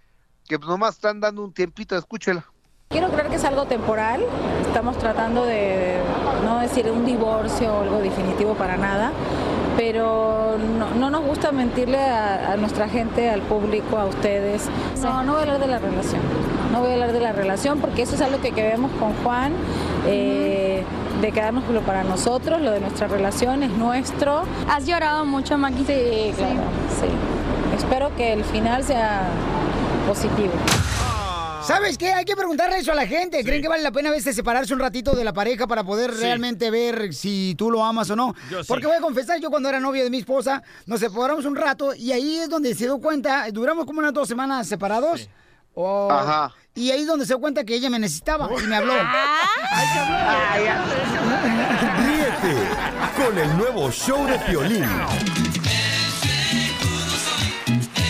que 0.47 0.57
nomás 0.57 0.95
están 0.95 1.19
dando 1.19 1.43
un 1.43 1.53
tiempito. 1.53 1.97
Escúchela. 1.97 2.45
Quiero 2.89 3.09
creer 3.09 3.27
que 3.27 3.35
es 3.35 3.43
algo 3.43 3.65
temporal. 3.65 4.23
Estamos 4.65 4.97
tratando 4.97 5.45
de 5.45 6.01
no 6.43 6.59
decir 6.59 6.89
un 6.89 7.05
divorcio 7.05 7.73
o 7.73 7.81
algo 7.81 7.99
definitivo 7.99 8.55
para 8.55 8.77
nada, 8.77 9.11
pero 9.79 10.57
no, 10.77 10.89
no 10.93 11.09
nos 11.09 11.23
gusta 11.23 11.53
mentirle 11.53 11.99
a, 11.99 12.51
a 12.51 12.57
nuestra 12.57 12.89
gente, 12.89 13.29
al 13.29 13.41
público, 13.41 13.97
a 13.97 14.03
ustedes. 14.05 14.67
No, 15.01 15.23
no 15.23 15.31
voy 15.31 15.39
a 15.39 15.43
hablar 15.43 15.59
de 15.61 15.67
la 15.67 15.79
relación. 15.79 16.19
No 16.73 16.81
voy 16.81 16.89
a 16.89 16.93
hablar 16.95 17.13
de 17.13 17.21
la 17.21 17.31
relación 17.31 17.79
porque 17.79 18.01
eso 18.01 18.15
es 18.15 18.21
algo 18.21 18.41
que, 18.41 18.51
que 18.51 18.61
vemos 18.61 18.91
con 18.99 19.13
Juan. 19.23 19.53
eh, 20.05 20.83
de 21.21 21.31
quedárnoslo 21.33 21.81
para 21.81 22.03
nosotros, 22.03 22.61
lo 22.61 22.71
de 22.71 22.79
nuestra 22.79 23.07
relación 23.07 23.63
es 23.63 23.71
nuestro. 23.71 24.43
¿Has 24.69 24.85
llorado 24.85 25.25
mucho, 25.25 25.57
Maki? 25.57 25.83
Sí, 25.85 26.33
claro, 26.37 26.61
sí. 26.99 27.77
Espero 27.77 28.15
que 28.15 28.33
el 28.33 28.43
final 28.45 28.83
sea 28.85 29.23
positivo. 30.07 30.53
¿Sabes 31.65 31.97
qué? 31.97 32.13
Hay 32.13 32.25
que 32.25 32.35
preguntarle 32.35 32.77
eso 32.77 32.91
a 32.91 32.95
la 32.95 33.05
gente. 33.07 33.43
¿Creen 33.43 33.61
que 33.61 33.67
vale 33.67 33.83
la 33.83 33.91
pena 33.91 34.09
a 34.09 34.11
veces 34.11 34.35
separarse 34.35 34.73
un 34.73 34.79
ratito 34.79 35.15
de 35.15 35.23
la 35.23 35.33
pareja 35.33 35.67
para 35.67 35.83
poder 35.83 36.13
realmente 36.13 36.71
ver 36.71 37.13
si 37.13 37.55
tú 37.57 37.69
lo 37.71 37.83
amas 37.83 38.09
o 38.09 38.15
no? 38.15 38.33
Yo 38.49 38.63
sí. 38.63 38.67
Porque 38.67 38.87
voy 38.87 38.95
a 38.95 39.01
confesar, 39.01 39.39
yo 39.39 39.49
cuando 39.49 39.69
era 39.69 39.79
novio 39.79 40.03
de 40.03 40.09
mi 40.09 40.19
esposa, 40.19 40.63
nos 40.85 40.99
separamos 40.99 41.45
un 41.45 41.55
rato 41.55 41.93
y 41.95 42.11
ahí 42.11 42.39
es 42.39 42.49
donde 42.49 42.73
se 42.73 42.85
dio 42.85 42.99
cuenta, 42.99 43.45
duramos 43.51 43.85
como 43.85 43.99
unas 43.99 44.13
dos 44.13 44.27
semanas 44.27 44.67
separados. 44.67 45.29
Ajá. 46.09 46.53
Y 46.75 46.91
ahí 46.91 47.01
es 47.01 47.07
donde 47.07 47.25
se 47.25 47.33
dio 47.33 47.39
cuenta 47.39 47.63
que 47.63 47.75
ella 47.75 47.89
me 47.89 47.99
necesitaba 47.99 48.49
y 48.61 48.67
me 48.67 48.75
habló. 48.75 48.93
Ríete 52.05 52.55
con 53.17 53.37
el 53.37 53.57
nuevo 53.57 53.91
show 53.91 54.25
de 54.25 54.37
Piolín. 54.39 54.85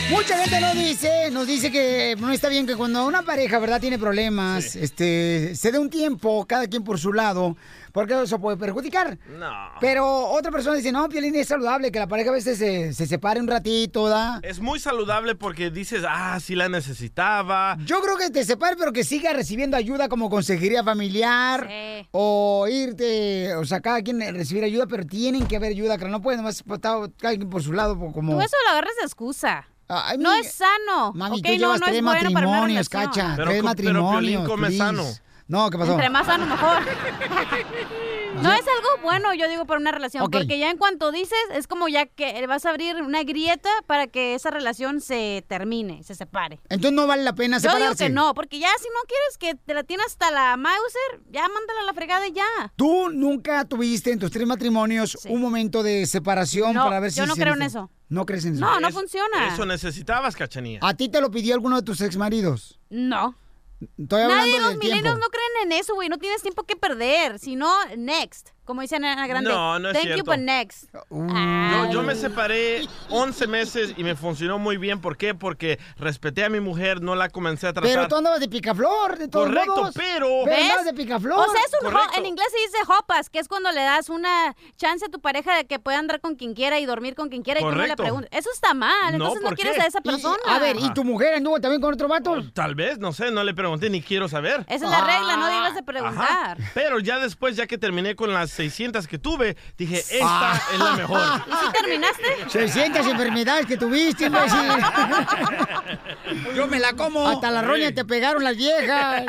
Mucha 0.10 0.36
gente 0.38 0.60
nos 0.60 0.74
dice, 0.74 1.30
nos 1.32 1.46
dice 1.46 1.72
que 1.72 2.16
no 2.20 2.32
está 2.32 2.50
bien 2.50 2.66
que 2.66 2.76
cuando 2.76 3.06
una 3.06 3.22
pareja, 3.22 3.60
¿verdad?, 3.60 3.80
tiene 3.80 4.00
problemas, 4.00 4.76
este, 4.76 5.54
se 5.56 5.72
dé 5.72 5.78
un 5.78 5.90
tiempo, 5.92 6.46
cada 6.48 6.68
quien 6.68 6.84
por 6.84 6.98
su 7.00 7.14
lado, 7.14 7.56
porque 7.92 8.20
eso 8.20 8.40
puede 8.40 8.58
perjudicar. 8.58 9.20
No. 9.38 9.52
Pero 9.80 10.30
otra 10.30 10.52
persona 10.52 10.76
dice, 10.78 10.92
no, 10.92 11.08
Piolín, 11.10 11.36
es 11.36 11.48
saludable 11.48 11.92
que 11.92 12.00
la 12.00 12.08
pareja 12.08 12.32
a 12.32 12.34
veces 12.34 12.58
se, 12.58 12.92
se 12.94 13.06
separe 13.06 13.40
un 13.40 13.48
ratito, 13.48 14.10
¿da? 14.10 14.40
Es 14.42 14.60
muy 14.60 14.80
saludable 14.80 15.36
porque 15.36 15.70
dices, 15.70 16.04
ah, 16.08 16.40
sí 16.40 16.56
la 16.56 16.70
necesitaba. 16.70 17.78
Yo 17.86 18.02
creo 18.02 18.18
que 18.18 18.32
te 18.32 18.44
separe, 18.44 18.76
pero 18.78 18.92
que 18.92 19.04
siga 19.04 19.32
recibiendo 19.34 19.78
ayuda 19.78 20.10
como 20.10 20.30
consejería 20.30 20.84
familiar 20.84 21.68
Sí. 21.70 22.08
o 22.12 22.68
irte, 22.68 23.54
o 23.56 23.64
sea, 23.66 23.80
cada 23.80 24.02
quien 24.02 24.20
recibir 24.34 24.64
ayuda, 24.64 24.88
pero 24.88 25.06
tienen 25.06 25.46
que 25.46 25.56
haber 25.58 25.70
ayuda, 25.72 25.98
que 26.00 26.06
no 26.06 26.20
pueden 26.22 26.40
nomás 26.40 26.56
estar 26.62 26.78
cada 27.18 27.36
quien 27.36 27.50
por 27.50 27.62
su 27.62 27.74
lado 27.74 27.98
como... 28.12 28.34
Tú 28.34 28.42
eso 28.42 28.56
lo 28.66 28.72
agarras 28.72 28.94
de 29.00 29.06
excusa. 29.06 29.68
Ay, 29.90 30.18
no 30.20 30.32
es 30.34 30.52
sano. 30.54 31.12
Mami, 31.14 31.38
¿ok? 31.40 31.44
tú 31.44 31.50
no, 31.52 31.58
llevas 31.58 31.80
no 31.82 31.86
tres 31.88 32.02
matrimonios, 32.04 32.90
cacha. 32.90 33.34
Pero 33.36 33.50
tres 33.50 33.62
co- 33.64 33.74
pero 33.76 34.04
matrimonios. 34.04 34.48
come 34.48 34.72
sano. 34.72 35.04
No, 35.48 35.70
¿qué 35.72 35.78
pasó? 35.80 35.92
Entre 35.94 36.10
más 36.12 36.28
sano, 36.28 36.46
mejor. 36.46 36.78
No 38.42 38.52
es 38.54 38.62
algo 38.62 39.04
bueno, 39.04 39.34
yo 39.34 39.50
digo, 39.50 39.66
para 39.66 39.80
una 39.80 39.92
relación. 39.92 40.24
Ok. 40.24 40.32
Porque 40.32 40.58
ya 40.60 40.70
en 40.70 40.78
cuanto 40.78 41.12
dices, 41.12 41.38
es 41.54 41.68
como 41.68 41.88
ya 41.88 42.06
que 42.06 42.46
vas 42.48 42.66
a 42.66 42.70
abrir 42.70 42.96
una 42.98 43.24
grieta 43.24 43.70
para 43.88 44.08
que 44.08 44.36
esa 44.36 44.50
relación 44.50 45.02
se 45.02 45.44
termine, 45.48 46.04
se 46.04 46.16
separe. 46.16 46.60
Entonces 46.70 46.94
no 46.94 47.08
vale 47.08 47.24
la 47.24 47.34
pena 47.34 47.58
Yo 47.58 47.62
separarse. 47.70 48.06
digo 48.06 48.08
que 48.08 48.10
no, 48.10 48.34
porque 48.34 48.60
ya 48.60 48.70
si 48.80 48.88
no 48.88 49.00
quieres 49.08 49.38
que 49.38 49.56
te 49.66 49.74
la 49.74 49.84
tienes 49.84 50.08
hasta 50.08 50.32
la 50.32 50.56
Mauser, 50.58 51.22
ya 51.32 51.42
mándala 51.48 51.82
a 51.82 51.84
la 51.84 51.94
fregada 51.94 52.28
y 52.28 52.32
ya. 52.34 52.46
¿Tú 52.76 53.10
nunca 53.10 53.66
tuviste 53.66 54.12
en 54.12 54.20
tus 54.20 54.32
tres 54.32 54.48
matrimonios 54.48 55.18
un 55.30 55.42
momento 55.42 55.84
de 55.84 56.06
separación 56.06 56.74
No, 56.74 56.84
para 56.86 57.00
ver 57.00 57.12
si... 57.12 57.18
yo 57.20 57.26
no 57.26 57.36
se 57.36 57.42
creo 57.42 57.54
en 57.56 57.62
eso. 57.64 57.90
¿No 58.10 58.26
crees 58.26 58.46
en 58.46 58.54
eso? 58.56 58.62
No, 58.62 58.80
no 58.80 58.88
Es- 58.88 58.94
funciona. 58.96 59.54
Eso 59.54 59.66
necesitabas, 59.66 60.36
cachanilla. 60.36 60.80
¿A 60.82 60.94
ti 60.96 61.10
te 61.10 61.22
lo 61.22 61.30
pidió 61.30 61.54
alguno 61.54 61.76
de 61.76 61.84
tus 61.84 62.02
exmaridos? 62.02 62.80
No. 62.90 63.36
Estoy 63.82 64.28
Nadie 64.28 64.54
de 64.54 64.60
los 64.60 64.78
milenios 64.78 65.18
no 65.18 65.28
creen 65.30 65.52
en 65.64 65.72
eso, 65.72 65.96
güey. 65.96 66.10
No 66.10 66.18
tienes 66.18 66.42
tiempo 66.42 66.64
que 66.64 66.76
perder. 66.76 67.40
Si 67.40 67.56
no, 67.56 67.74
next. 67.96 68.50
Como 68.70 68.82
dicen 68.82 69.04
en 69.04 69.16
la 69.16 69.26
grande. 69.26 69.50
No, 69.50 69.80
no 69.80 69.90
es 69.90 69.98
Thank 70.00 70.16
you, 70.18 70.24
but 70.24 70.38
next. 70.38 70.90
Yo, 71.10 71.92
yo 71.92 72.04
me 72.04 72.14
separé 72.14 72.84
11 73.10 73.48
meses 73.48 73.94
y 73.98 74.04
me 74.04 74.16
funcionó 74.16 74.60
muy 74.60 74.78
bien. 74.78 75.02
¿Por 75.02 75.18
qué? 75.18 75.34
Porque 75.34 75.80
respeté 75.98 76.46
a 76.46 76.50
mi 76.50 76.60
mujer, 76.60 77.02
no 77.02 77.16
la 77.16 77.30
comencé 77.30 77.66
a 77.66 77.74
tratar. 77.74 77.90
Pero 77.92 78.08
tú 78.08 78.18
andabas 78.18 78.40
de 78.40 78.48
picaflor, 78.48 79.18
de 79.18 79.28
todos 79.28 79.48
Correcto, 79.48 79.76
modos. 79.76 79.96
pero- 79.96 80.10
Pero 80.20 80.46
¿Ves? 80.46 80.62
andabas 80.62 80.86
de 80.86 80.94
picaflor. 80.94 81.40
O 81.40 81.52
sea, 81.52 81.62
es 81.66 81.74
un 81.82 81.88
ho- 81.88 81.92
Correcto. 81.92 82.20
en 82.20 82.26
inglés 82.28 82.48
se 82.52 82.60
dice 82.60 82.78
hopas, 83.00 83.32
que 83.32 83.40
es 83.40 83.48
cuando 83.48 83.72
le 83.72 83.82
das 83.82 84.10
una 84.10 84.56
chance 84.78 85.04
a 85.06 85.10
tu 85.10 85.20
pareja 85.20 85.56
de 85.56 85.66
que 85.66 85.80
pueda 85.80 85.98
andar 85.98 86.22
con 86.22 86.36
quien 86.36 86.54
quiera 86.54 86.78
y 86.80 86.86
dormir 86.86 87.16
con 87.16 87.30
quien 87.30 87.42
quiera 87.42 87.62
y 87.62 87.64
tú 87.64 87.70
no 87.70 87.76
le 87.76 87.82
Correcto. 87.82 88.04
preguntes. 88.04 88.30
Eso 88.32 88.52
está 88.54 88.76
mal, 88.76 88.92
No, 89.18 89.26
entonces 89.26 89.42
no 89.42 89.48
¿por 89.50 89.56
quieres 89.56 89.78
qué? 89.78 89.82
a 89.82 89.86
esa 89.88 90.00
Y- 90.04 90.10
persona. 90.12 90.38
a 90.48 90.60
ver, 90.60 90.76
¿y 90.80 90.94
tu 90.94 91.04
mujer 91.04 91.34
anduvo 91.34 91.60
también 91.60 91.82
con 91.82 91.92
otro 91.92 92.08
vato? 92.08 92.40
Tal 92.54 92.76
vez, 92.76 93.00
no 93.00 93.14
sé, 93.14 93.32
no 93.32 93.44
le 93.44 93.56
pregunté 93.56 93.90
ni 93.90 94.04
quiero 94.04 94.30
saber. 94.30 94.64
Esa 94.70 94.86
es 94.86 94.92
la 94.92 95.02
regla, 95.04 95.38
no 95.38 95.48
debes 95.48 95.74
de 95.74 95.82
preguntar. 95.82 96.28
Ajá. 96.30 96.56
Pero 96.76 97.00
ya 97.00 97.18
después, 97.18 97.56
ya 97.56 97.66
que 97.66 97.80
terminé 97.80 98.16
con 98.16 98.32
las 98.32 98.59
600 98.64 99.08
que 99.08 99.18
tuve, 99.18 99.56
dije, 99.78 100.00
esta 100.00 100.52
Ah. 100.52 100.62
es 100.74 100.80
la 100.80 100.94
mejor. 100.98 101.20
¿Y 101.48 101.66
si 101.66 101.72
terminaste? 101.72 102.24
600 102.50 103.08
enfermedades 103.08 103.66
que 103.66 103.78
tuviste, 103.78 104.26
imbécil. 104.28 104.60
Yo 106.56 106.68
me 106.68 106.80
la 106.80 106.94
como. 106.94 107.26
Hasta 107.26 107.50
la 107.52 107.62
roña 107.62 107.94
te 107.94 108.04
pegaron 108.04 108.44
las 108.44 108.58
viejas. 108.58 109.24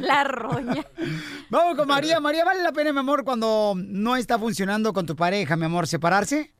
La 0.00 0.22
roña. 0.24 0.84
Vamos 1.50 1.76
con 1.76 1.88
María. 1.88 2.20
María, 2.20 2.44
¿vale 2.44 2.62
la 2.62 2.72
pena, 2.72 2.92
mi 2.92 3.00
amor, 3.00 3.24
cuando 3.24 3.74
no 3.76 4.14
está 4.16 4.38
funcionando 4.38 4.92
con 4.92 5.06
tu 5.06 5.16
pareja, 5.16 5.56
mi 5.56 5.64
amor, 5.64 5.88
separarse? 5.88 6.52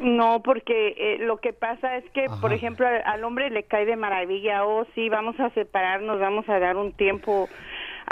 No, 0.00 0.42
porque 0.42 0.88
eh, 0.98 1.18
lo 1.20 1.38
que 1.38 1.52
pasa 1.54 1.96
es 1.96 2.04
que, 2.12 2.26
por 2.40 2.52
ejemplo, 2.52 2.86
al, 2.86 3.02
al 3.04 3.24
hombre 3.24 3.48
le 3.50 3.62
cae 3.64 3.86
de 3.86 3.96
maravilla, 3.96 4.64
oh, 4.66 4.86
sí, 4.94 5.08
vamos 5.08 5.38
a 5.40 5.48
separarnos, 5.50 6.20
vamos 6.20 6.46
a 6.48 6.58
dar 6.58 6.76
un 6.76 6.92
tiempo. 6.92 7.48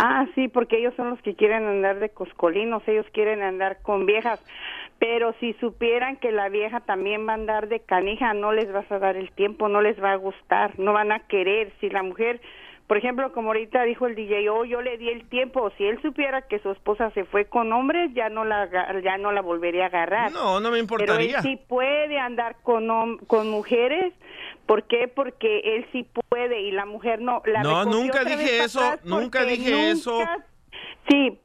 Ah, 0.00 0.26
sí, 0.36 0.46
porque 0.46 0.78
ellos 0.78 0.94
son 0.94 1.10
los 1.10 1.20
que 1.22 1.34
quieren 1.34 1.66
andar 1.66 1.98
de 1.98 2.10
coscolinos, 2.10 2.86
ellos 2.86 3.06
quieren 3.12 3.42
andar 3.42 3.82
con 3.82 4.06
viejas. 4.06 4.40
Pero 5.00 5.34
si 5.40 5.54
supieran 5.54 6.16
que 6.18 6.30
la 6.30 6.48
vieja 6.48 6.78
también 6.78 7.26
va 7.26 7.32
a 7.32 7.34
andar 7.34 7.68
de 7.68 7.80
canija, 7.80 8.32
no 8.32 8.52
les 8.52 8.72
vas 8.72 8.90
a 8.92 9.00
dar 9.00 9.16
el 9.16 9.32
tiempo, 9.32 9.68
no 9.68 9.80
les 9.80 10.00
va 10.00 10.12
a 10.12 10.16
gustar, 10.16 10.78
no 10.78 10.92
van 10.92 11.10
a 11.10 11.26
querer. 11.26 11.72
Si 11.80 11.90
la 11.90 12.04
mujer, 12.04 12.40
por 12.88 12.96
ejemplo, 12.96 13.32
como 13.32 13.48
ahorita 13.50 13.82
dijo 13.84 14.06
el 14.08 14.14
DJ, 14.16 14.48
oh, 14.50 14.64
yo 14.64 14.80
le 14.82 14.96
di 14.98 15.08
el 15.10 15.28
tiempo, 15.28 15.70
si 15.78 15.84
él 15.84 16.00
supiera 16.02 16.42
que 16.48 16.58
su 16.58 16.70
esposa 16.72 17.10
se 17.10 17.24
fue 17.24 17.44
con 17.44 17.72
hombres, 17.72 18.10
ya 18.14 18.28
no 18.30 18.44
la, 18.44 18.68
ya 19.04 19.18
no 19.18 19.30
la 19.30 19.42
volvería 19.42 19.84
a 19.84 19.86
agarrar. 19.88 20.32
No, 20.32 20.58
no 20.58 20.70
me 20.70 20.82
Pero 20.82 21.14
él 21.14 21.22
importaría. 21.22 21.42
sí 21.42 21.56
puede 21.68 22.18
andar 22.18 22.56
con, 22.62 23.18
con 23.26 23.48
mujeres. 23.50 24.12
¿Por 24.66 24.84
qué? 24.84 25.06
Porque 25.06 25.60
él 25.64 25.86
sí 25.92 26.06
puede 26.30 26.62
y 26.62 26.70
la 26.72 26.84
mujer 26.86 27.20
no. 27.20 27.42
La 27.46 27.62
No, 27.62 27.84
nunca 27.84 28.24
dije 28.24 28.64
eso, 28.64 28.80
nunca 29.04 29.44
dije 29.44 29.70
nunca- 29.70 29.90
eso. 29.90 30.20
Sí, 31.08 31.38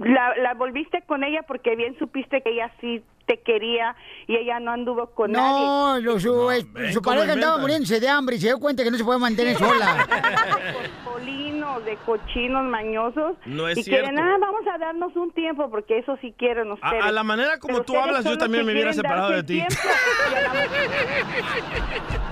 la, 0.00 0.36
la 0.36 0.54
volviste 0.54 1.02
con 1.02 1.22
ella 1.24 1.42
porque 1.42 1.76
bien 1.76 1.96
supiste 1.98 2.42
que 2.42 2.50
ella 2.50 2.70
sí 2.80 3.02
te 3.30 3.40
quería 3.42 3.94
y 4.26 4.36
ella 4.36 4.58
no 4.60 4.72
anduvo 4.72 5.06
con 5.14 5.30
nadie. 5.32 5.64
No, 5.64 5.98
lo- 6.00 6.18
su, 6.20 6.46
ven 6.46 6.92
su 6.92 7.00
cómo 7.00 7.16
pareja 7.16 7.34
andaba 7.34 7.58
muriéndose 7.58 8.00
de 8.00 8.08
hambre 8.08 8.36
y 8.36 8.40
se 8.40 8.46
dio 8.48 8.58
cuenta 8.58 8.82
que 8.82 8.90
no 8.90 8.96
se 8.98 9.04
puede 9.04 9.18
mantener 9.20 9.56
sola. 9.56 10.06
Colinos, 11.04 11.84
de 11.84 11.96
cochinos 11.98 12.64
mañosos. 12.64 13.36
No 13.46 13.68
es 13.68 13.78
y 13.78 13.84
quieren, 13.84 14.16
cierto. 14.16 14.22
ah, 14.34 14.36
vamos 14.40 14.62
a 14.72 14.78
darnos 14.78 15.14
un 15.16 15.30
tiempo 15.32 15.70
porque 15.70 15.98
eso 15.98 16.16
sí 16.20 16.34
quieren 16.38 16.72
ustedes. 16.72 17.04
A, 17.04 17.08
a 17.08 17.12
la 17.12 17.22
manera 17.22 17.58
como 17.58 17.74
Pero 17.74 17.84
tú 17.84 17.96
hablas, 17.96 18.24
yo 18.24 18.36
también 18.38 18.66
me 18.66 18.72
hubiera 18.72 18.90
quieren 18.90 19.02
separado 19.08 19.30
de 19.30 19.42
ti. 19.44 19.62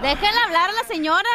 Déjenla 0.02 0.44
hablar 0.44 0.70
a 0.70 0.72
la 0.72 0.84
señora. 0.84 1.28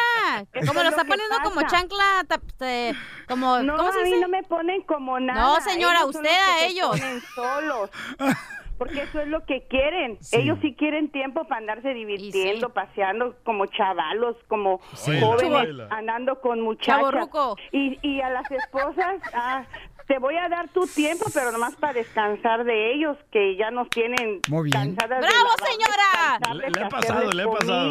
Eso 0.52 0.66
Como 0.66 0.80
lo 0.80 0.84
lo 0.84 0.90
está 0.90 1.04
poniendo 1.04 1.36
como 1.42 1.62
chancla, 1.66 2.24
te- 2.58 2.94
como, 3.28 3.58
No, 3.60 3.76
¿cómo 3.76 3.92
se 3.92 4.00
a 4.00 4.02
mí 4.02 4.08
dice? 4.10 4.20
no 4.22 4.28
me 4.28 4.42
ponen 4.42 4.82
como 4.82 5.18
nada. 5.20 5.40
No, 5.40 5.60
señora, 5.60 6.00
Ellos 6.00 6.16
usted 6.16 6.30
a 6.30 6.64
ellos. 6.66 6.88
ponen 6.90 7.20
solos. 7.34 7.90
Porque 8.78 9.02
eso 9.02 9.20
es 9.20 9.28
lo 9.28 9.44
que 9.44 9.62
quieren. 9.68 10.18
Sí. 10.20 10.36
Ellos 10.36 10.58
sí 10.60 10.74
quieren 10.76 11.08
tiempo 11.10 11.44
para 11.44 11.60
andarse 11.60 11.90
divirtiendo, 11.94 12.70
paseando 12.70 13.36
como 13.44 13.66
chavalos, 13.66 14.36
como 14.48 14.80
Sí. 14.94 15.18
jóvenes, 15.20 15.86
andando 15.90 16.40
con 16.40 16.60
muchachas. 16.60 17.28
Y, 17.72 17.98
y 18.02 18.20
a 18.20 18.30
las 18.30 18.50
esposas, 18.50 19.16
ah, 19.32 19.64
te 20.08 20.18
voy 20.18 20.36
a 20.36 20.48
dar 20.48 20.68
tu 20.68 20.86
tiempo, 20.86 21.24
pero 21.32 21.50
nomás 21.52 21.76
para 21.76 21.92
descansar 21.94 22.64
de 22.64 22.92
ellos, 22.94 23.16
que 23.32 23.56
ya 23.56 23.70
nos 23.70 23.88
tienen 23.90 24.40
Muy 24.50 24.70
bien. 24.70 24.94
cansadas 24.96 25.20
de 25.22 25.26
¡Bravo, 25.28 25.50
señora! 25.64 26.54
Le- 26.54 26.70
le 26.70 26.80
ha 26.84 26.88
pasado, 26.88 27.30
le 27.32 27.42
ha 27.42 27.46
pasado. 27.48 27.90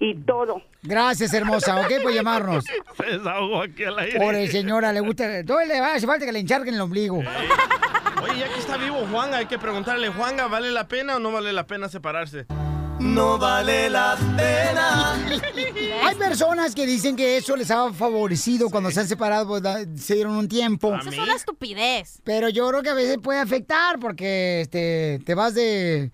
Y 0.00 0.14
todo. 0.14 0.62
Gracias, 0.82 1.34
hermosa, 1.34 1.80
¿ok? 1.80 2.02
Por 2.02 2.12
llamarnos. 2.12 2.64
Se 2.96 3.04
desahogó 3.04 3.62
aquí 3.62 3.82
al 3.82 3.98
aire. 3.98 4.18
Pobre 4.20 4.46
señora, 4.46 4.92
le 4.92 5.00
gusta. 5.00 5.44
Todo 5.44 5.58
le 5.64 5.76
hace 5.78 6.06
falta 6.06 6.24
que 6.24 6.30
le 6.32 6.38
encharguen 6.38 6.74
el 6.74 6.80
ombligo. 6.80 7.20
Oye, 8.22 8.38
ya 8.40 8.48
que 8.52 8.58
está 8.60 8.76
vivo 8.76 9.06
Juan, 9.10 9.32
hay 9.34 9.46
que 9.46 9.58
preguntarle, 9.58 10.08
Juanga, 10.08 10.46
¿vale 10.48 10.70
la 10.70 10.88
pena 10.88 11.16
o 11.16 11.18
no 11.18 11.30
vale 11.32 11.52
la 11.52 11.66
pena 11.66 11.88
separarse? 11.88 12.46
No 13.00 13.38
vale 13.38 13.88
la 13.90 14.16
pena. 14.36 15.14
Hay 16.04 16.14
personas 16.16 16.74
que 16.74 16.84
dicen 16.84 17.14
que 17.14 17.36
eso 17.36 17.54
les 17.54 17.70
ha 17.70 17.92
favorecido 17.92 18.70
cuando 18.70 18.90
se 18.90 18.98
han 19.00 19.06
separado, 19.08 19.46
pues, 19.46 19.62
da- 19.62 19.84
se 19.96 20.14
dieron 20.14 20.34
un 20.36 20.48
tiempo. 20.48 20.94
Eso 20.96 21.10
es 21.10 21.18
una 21.18 21.34
estupidez. 21.34 22.20
Pero 22.24 22.48
yo 22.48 22.68
creo 22.68 22.82
que 22.82 22.88
a 22.90 22.94
veces 22.94 23.18
puede 23.22 23.38
afectar 23.38 24.00
porque 24.00 24.62
este, 24.62 25.20
te 25.24 25.34
vas 25.36 25.54
de... 25.54 26.10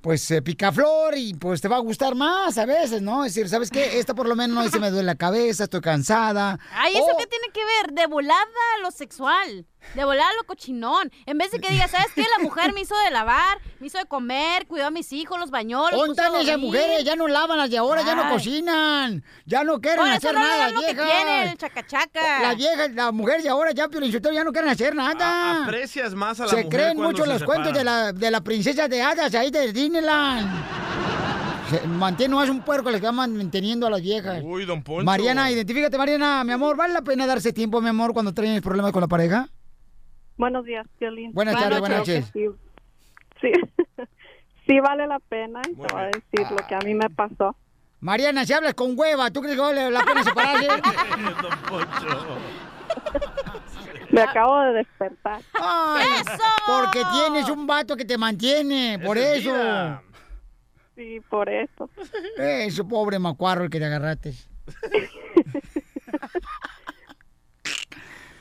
pues 0.00 0.30
eh, 0.30 0.40
picaflor 0.40 1.14
y 1.16 1.34
pues 1.34 1.60
te 1.60 1.68
va 1.68 1.76
a 1.76 1.80
gustar 1.80 2.14
más 2.14 2.56
a 2.56 2.64
veces, 2.64 3.02
¿no? 3.02 3.24
Es 3.26 3.34
decir, 3.34 3.50
¿sabes 3.50 3.70
qué? 3.70 3.98
Esta 3.98 4.14
por 4.14 4.26
lo 4.26 4.34
menos 4.34 4.56
no 4.56 4.62
dice 4.62 4.80
me 4.80 4.90
duele 4.90 5.04
la 5.06 5.14
cabeza, 5.16 5.64
estoy 5.64 5.82
cansada. 5.82 6.58
Ay, 6.72 6.92
¿eso 6.94 7.04
O- 7.04 7.16
qué 7.18 7.26
tiene 7.26 7.48
que 7.52 7.60
ver? 7.82 7.92
De 7.92 8.06
volada 8.06 8.44
lo 8.82 8.90
sexual. 8.90 9.66
De 9.94 10.04
volada 10.04 10.28
lo 10.36 10.44
cochinón. 10.44 11.10
En 11.26 11.38
vez 11.38 11.50
de 11.52 11.60
que 11.60 11.70
diga, 11.72 11.86
¿sabes 11.88 12.08
qué? 12.14 12.22
La 12.36 12.42
mujer 12.42 12.72
me 12.72 12.80
hizo 12.80 12.94
de 13.04 13.10
lavar, 13.10 13.58
me 13.78 13.86
hizo 13.86 13.98
de 13.98 14.06
comer, 14.06 14.66
cuidó 14.66 14.86
a 14.86 14.90
mis 14.90 15.12
hijos, 15.12 15.38
los 15.38 15.50
bañó, 15.50 15.90
los 15.90 16.16
¿Dónde 16.16 16.22
a 16.22 16.40
esas 16.40 16.58
mujeres? 16.58 17.04
Ya 17.04 17.14
no 17.14 17.28
lavan 17.28 17.58
las 17.58 17.70
de 17.70 17.78
ahora, 17.78 18.02
ya 18.02 18.14
no 18.14 18.28
cocinan, 18.30 19.22
ya 19.46 19.62
no 19.62 19.80
quieren 19.80 20.00
Por 20.00 20.08
eso 20.08 20.16
hacer 20.16 20.34
no 20.34 20.40
nada 20.40 20.58
las 20.58 20.72
lo 20.72 20.80
que 20.80 20.86
viejas. 20.94 21.06
quieren, 21.24 21.56
chacachaca. 21.56 22.42
Las 22.42 22.56
viejas, 22.56 22.90
las 22.92 23.12
mujeres 23.12 23.44
de 23.44 23.48
ahora 23.50 23.70
ya, 23.72 23.86
Lichotero, 23.86 24.34
ya 24.34 24.42
no 24.44 24.52
quieren 24.52 24.70
hacer 24.70 24.94
nada. 24.94 25.64
Aprecias 25.64 26.14
más 26.14 26.40
a 26.40 26.44
la 26.44 26.48
Se 26.48 26.56
mujer 26.56 26.70
creen 26.70 26.96
cuando 26.96 27.12
mucho 27.12 27.24
se 27.24 27.32
los 27.32 27.44
cuentos 27.44 27.72
de 27.72 27.84
la, 27.84 28.12
de 28.12 28.30
la 28.30 28.40
princesa 28.40 28.88
de 28.88 29.00
hadas 29.02 29.34
ahí 29.34 29.50
de 29.50 29.72
Disneyland. 29.72 30.64
Se 31.70 31.86
mantiene 31.86 32.34
más 32.34 32.48
un 32.50 32.62
puerco 32.62 32.90
les 32.90 33.00
van 33.00 33.14
manteniendo 33.14 33.86
a 33.86 33.90
las 33.90 34.02
viejas. 34.02 34.42
Uy, 34.44 34.64
don 34.64 34.82
Poncho. 34.82 35.04
Mariana, 35.04 35.50
identifícate, 35.50 35.96
Mariana, 35.96 36.44
mi 36.44 36.52
amor, 36.52 36.76
¿vale 36.76 36.92
la 36.92 37.02
pena 37.02 37.26
darse 37.26 37.52
tiempo, 37.52 37.80
mi 37.80 37.88
amor, 37.88 38.12
cuando 38.12 38.34
tienes 38.34 38.60
problemas 38.60 38.92
con 38.92 39.00
la 39.00 39.08
pareja? 39.08 39.48
Buenos 40.36 40.64
días, 40.64 40.86
Piolín. 40.98 41.32
Buenas 41.32 41.54
tardes, 41.54 41.80
buenas 41.80 41.98
noches. 41.98 42.30
Sí, 42.32 42.46
sí, 43.40 43.52
sí 44.66 44.80
vale 44.80 45.06
la 45.06 45.20
pena 45.20 45.60
y 45.68 45.74
te 45.74 45.86
voy 45.92 46.02
a 46.02 46.06
decir 46.06 46.50
lo 46.50 46.66
que 46.66 46.74
a 46.74 46.78
mí 46.80 46.94
me 46.94 47.08
pasó. 47.10 47.56
Mariana, 48.00 48.44
si 48.44 48.52
hablas 48.52 48.74
con 48.74 48.98
hueva, 48.98 49.30
¿tú 49.30 49.40
crees 49.40 49.56
que 49.56 49.62
vale 49.62 49.90
la 49.90 50.04
pena 50.04 50.22
separarse? 50.24 50.68
Me 54.10 54.20
acabo 54.20 54.60
de 54.60 54.72
despertar. 54.74 55.40
Ay, 55.54 56.08
Porque 56.66 57.02
tienes 57.12 57.48
un 57.48 57.66
vato 57.66 57.96
que 57.96 58.04
te 58.04 58.16
mantiene, 58.16 59.00
por 59.04 59.18
Es 59.18 59.38
eso. 59.38 60.00
Sí, 60.94 61.20
por 61.28 61.48
eso. 61.48 61.90
Eso, 62.36 62.86
pobre 62.86 63.18
macuarro 63.18 63.64
el 63.64 63.70
que 63.70 63.80
te 63.80 63.86
agarraste. 63.86 64.34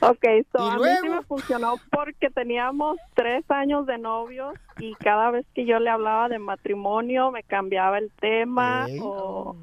Ok, 0.10 0.26
so 0.52 0.66
¿Y 0.66 0.70
a 0.70 0.74
mí 0.74 0.78
luego? 0.80 1.02
sí 1.02 1.10
me 1.10 1.22
funcionó 1.24 1.76
porque 1.92 2.30
teníamos 2.30 2.98
tres 3.14 3.50
años 3.50 3.86
de 3.86 3.98
novios 3.98 4.54
y 4.80 4.96
cada 4.96 5.32
vez 5.32 5.46
que 5.54 5.66
yo 5.66 5.80
le 5.80 5.90
hablaba 5.90 6.30
de 6.30 6.40
matrimonio 6.40 7.32
me 7.32 7.44
cambiaba 7.44 7.98
el 7.98 8.12
tema 8.20 8.88
o 9.02 9.56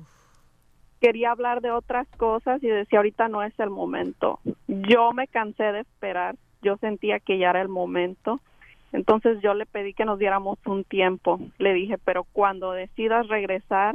quería 1.01 1.33
hablar 1.33 1.61
de 1.61 1.71
otras 1.71 2.07
cosas 2.17 2.63
y 2.63 2.69
decía 2.69 2.99
ahorita 2.99 3.29
no 3.29 3.43
es 3.43 3.59
el 3.59 3.71
momento. 3.71 4.41
Yo 4.67 5.13
me 5.13 5.27
cansé 5.29 5.65
de 5.65 5.81
esperar, 5.81 6.37
yo 6.63 6.77
sentía 6.77 7.21
que 7.21 7.39
ya 7.39 7.51
era 7.51 7.63
el 7.63 7.69
momento. 7.69 8.41
Entonces 8.93 9.41
yo 9.41 9.55
le 9.55 9.67
pedí 9.67 9.95
que 9.95 10.05
nos 10.05 10.19
diéramos 10.19 10.59
un 10.67 10.85
tiempo. 10.85 11.41
Le 11.59 11.73
dije, 11.75 11.97
pero 11.99 12.25
cuando 12.33 12.73
decidas 12.73 13.29
regresar, 13.29 13.95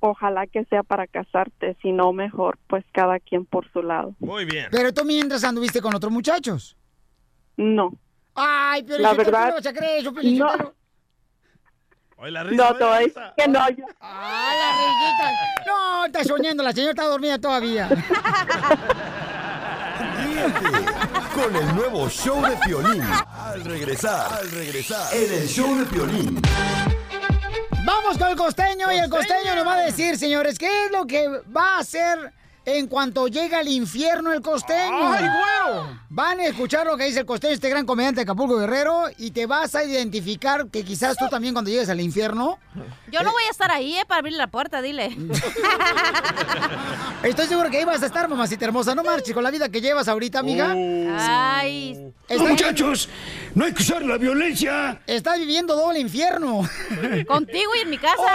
ojalá 0.00 0.46
que 0.46 0.64
sea 0.66 0.82
para 0.82 1.06
casarte, 1.06 1.76
si 1.82 1.92
no 1.92 2.12
mejor, 2.12 2.58
pues 2.68 2.84
cada 2.92 3.18
quien 3.20 3.44
por 3.46 3.70
su 3.72 3.82
lado. 3.82 4.14
Muy 4.18 4.44
bien. 4.44 4.68
Pero 4.70 4.92
tú 4.92 5.04
mientras 5.04 5.42
anduviste 5.44 5.80
con 5.80 5.94
otros 5.94 6.12
muchachos. 6.12 6.76
No. 7.56 7.92
Ay, 8.34 8.82
pero 8.86 8.98
La 9.02 9.14
verdad, 9.14 9.54
no 9.56 9.72
creer 9.72 10.00
eso, 10.00 10.12
Felicitero. 10.12 10.74
Oye, 12.18 12.30
la 12.30 12.44
No, 12.44 12.74
te 12.76 12.84
voy 12.84 12.94
a 12.94 12.98
decir 13.00 13.22
que 13.36 13.48
no. 13.48 13.68
yo- 13.70 13.84
Ah, 14.00 14.52
la 14.58 14.72
risita. 14.78 15.64
No, 15.66 16.04
está 16.06 16.24
soñando, 16.24 16.62
la 16.62 16.72
señora 16.72 16.90
está 16.92 17.04
dormida 17.04 17.38
todavía. 17.38 17.88
Con 21.34 21.54
el 21.56 21.74
nuevo 21.76 22.08
show 22.08 22.40
de 22.42 22.56
Piolín. 22.64 23.02
Al 23.02 23.64
regresar, 23.64 24.32
al 24.32 24.50
regresar, 24.50 25.14
en 25.14 25.32
el 25.32 25.46
show 25.48 25.76
de 25.78 25.84
Piolín. 25.86 26.40
Vamos 27.86 28.18
con 28.18 28.28
el 28.30 28.36
costeño 28.36 28.90
y 28.92 28.96
el 28.96 29.08
costeño 29.08 29.54
nos 29.54 29.64
va 29.64 29.74
a 29.74 29.80
decir, 29.82 30.18
señores, 30.18 30.58
qué 30.58 30.86
es 30.86 30.90
lo 30.90 31.06
que 31.06 31.28
va 31.56 31.76
a 31.76 31.78
hacer 31.78 32.32
en 32.66 32.88
cuanto 32.88 33.28
llega 33.28 33.60
al 33.60 33.68
infierno 33.68 34.32
el 34.32 34.42
costeño. 34.42 35.12
¡Ay, 35.12 35.24
güero! 35.24 36.00
Van 36.08 36.40
a 36.40 36.46
escuchar 36.46 36.84
lo 36.84 36.96
que 36.96 37.04
dice 37.04 37.20
el 37.20 37.26
costeño, 37.26 37.54
este 37.54 37.68
gran 37.68 37.86
comediante 37.86 38.16
de 38.16 38.22
Acapulco 38.22 38.58
Guerrero, 38.58 39.04
y 39.18 39.30
te 39.30 39.46
vas 39.46 39.76
a 39.76 39.84
identificar 39.84 40.66
que 40.66 40.84
quizás 40.84 41.16
tú 41.16 41.28
también 41.28 41.54
cuando 41.54 41.70
llegues 41.70 41.88
al 41.88 42.00
infierno, 42.00 42.58
Yo 43.10 43.22
no 43.22 43.30
voy 43.30 43.44
a 43.46 43.50
estar 43.50 43.70
ahí, 43.70 43.96
eh, 43.96 44.04
para 44.06 44.18
abrir 44.18 44.34
la 44.34 44.48
puerta, 44.48 44.82
dile. 44.82 45.06
estoy 47.22 47.46
seguro 47.46 47.70
que 47.70 47.78
ahí 47.78 47.84
vas 47.84 48.02
a 48.02 48.06
estar, 48.06 48.28
mamacita 48.28 48.64
hermosa. 48.64 48.94
No 48.96 49.04
marches 49.04 49.32
con 49.32 49.44
la 49.44 49.50
vida 49.52 49.68
que 49.68 49.80
llevas 49.80 50.08
ahorita, 50.08 50.40
amiga. 50.40 50.74
Ay. 50.76 52.12
Está- 52.28 52.42
muchachos, 52.44 53.08
no 53.54 53.64
hay 53.64 53.72
que 53.72 53.82
usar 53.82 54.02
la 54.02 54.18
violencia. 54.18 55.00
Estás 55.06 55.38
viviendo 55.38 55.76
doble 55.76 56.00
infierno. 56.00 56.68
Contigo 57.28 57.70
y 57.76 57.80
en 57.82 57.90
mi 57.90 57.98
casa. 57.98 58.16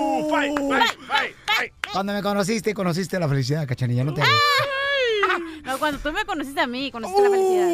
Uh, 0.00 0.28
Cuando 1.92 2.12
me 2.12 2.22
conociste, 2.22 2.74
conociste 2.74 3.18
la 3.18 3.28
felicidad, 3.28 3.66
cachanilla, 3.66 4.04
no 4.04 4.14
te 4.14 4.22
hagas. 4.22 4.34
No, 5.64 5.78
cuando 5.78 5.98
tú 6.00 6.12
me 6.12 6.24
conociste 6.24 6.60
a 6.60 6.66
mí, 6.66 6.90
conociste 6.90 7.22
la 7.22 7.30
felicidad. 7.30 7.68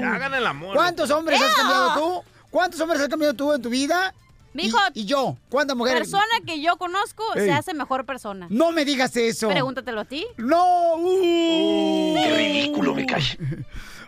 Ya 0.00 0.14
hagan 0.14 0.34
el 0.34 0.46
amor. 0.46 0.74
¿Cuántos 0.74 1.10
hombres 1.10 1.40
has 1.40 1.54
cambiado 1.54 1.94
tú? 1.94 2.22
¿Cuántos 2.50 2.80
hombres 2.80 3.00
has 3.00 3.08
cambiado 3.08 3.34
tú 3.34 3.52
en 3.52 3.62
tu 3.62 3.70
vida? 3.70 4.14
Mijo, 4.54 4.76
y, 4.92 5.00
y 5.00 5.04
yo, 5.06 5.38
¿cuántas 5.48 5.76
mujeres? 5.76 6.00
persona 6.00 6.26
que 6.46 6.60
yo 6.60 6.76
conozco 6.76 7.24
Ey. 7.36 7.46
se 7.46 7.52
hace 7.52 7.72
mejor 7.72 8.04
persona. 8.04 8.48
No 8.50 8.70
me 8.70 8.84
digas 8.84 9.16
eso. 9.16 9.48
Pregúntatelo 9.48 10.00
a 10.00 10.04
ti. 10.04 10.26
No. 10.36 10.96
uh. 10.96 12.14
Qué 12.14 12.36
ridículo 12.36 12.94
me 12.94 13.06
cae. 13.06 13.22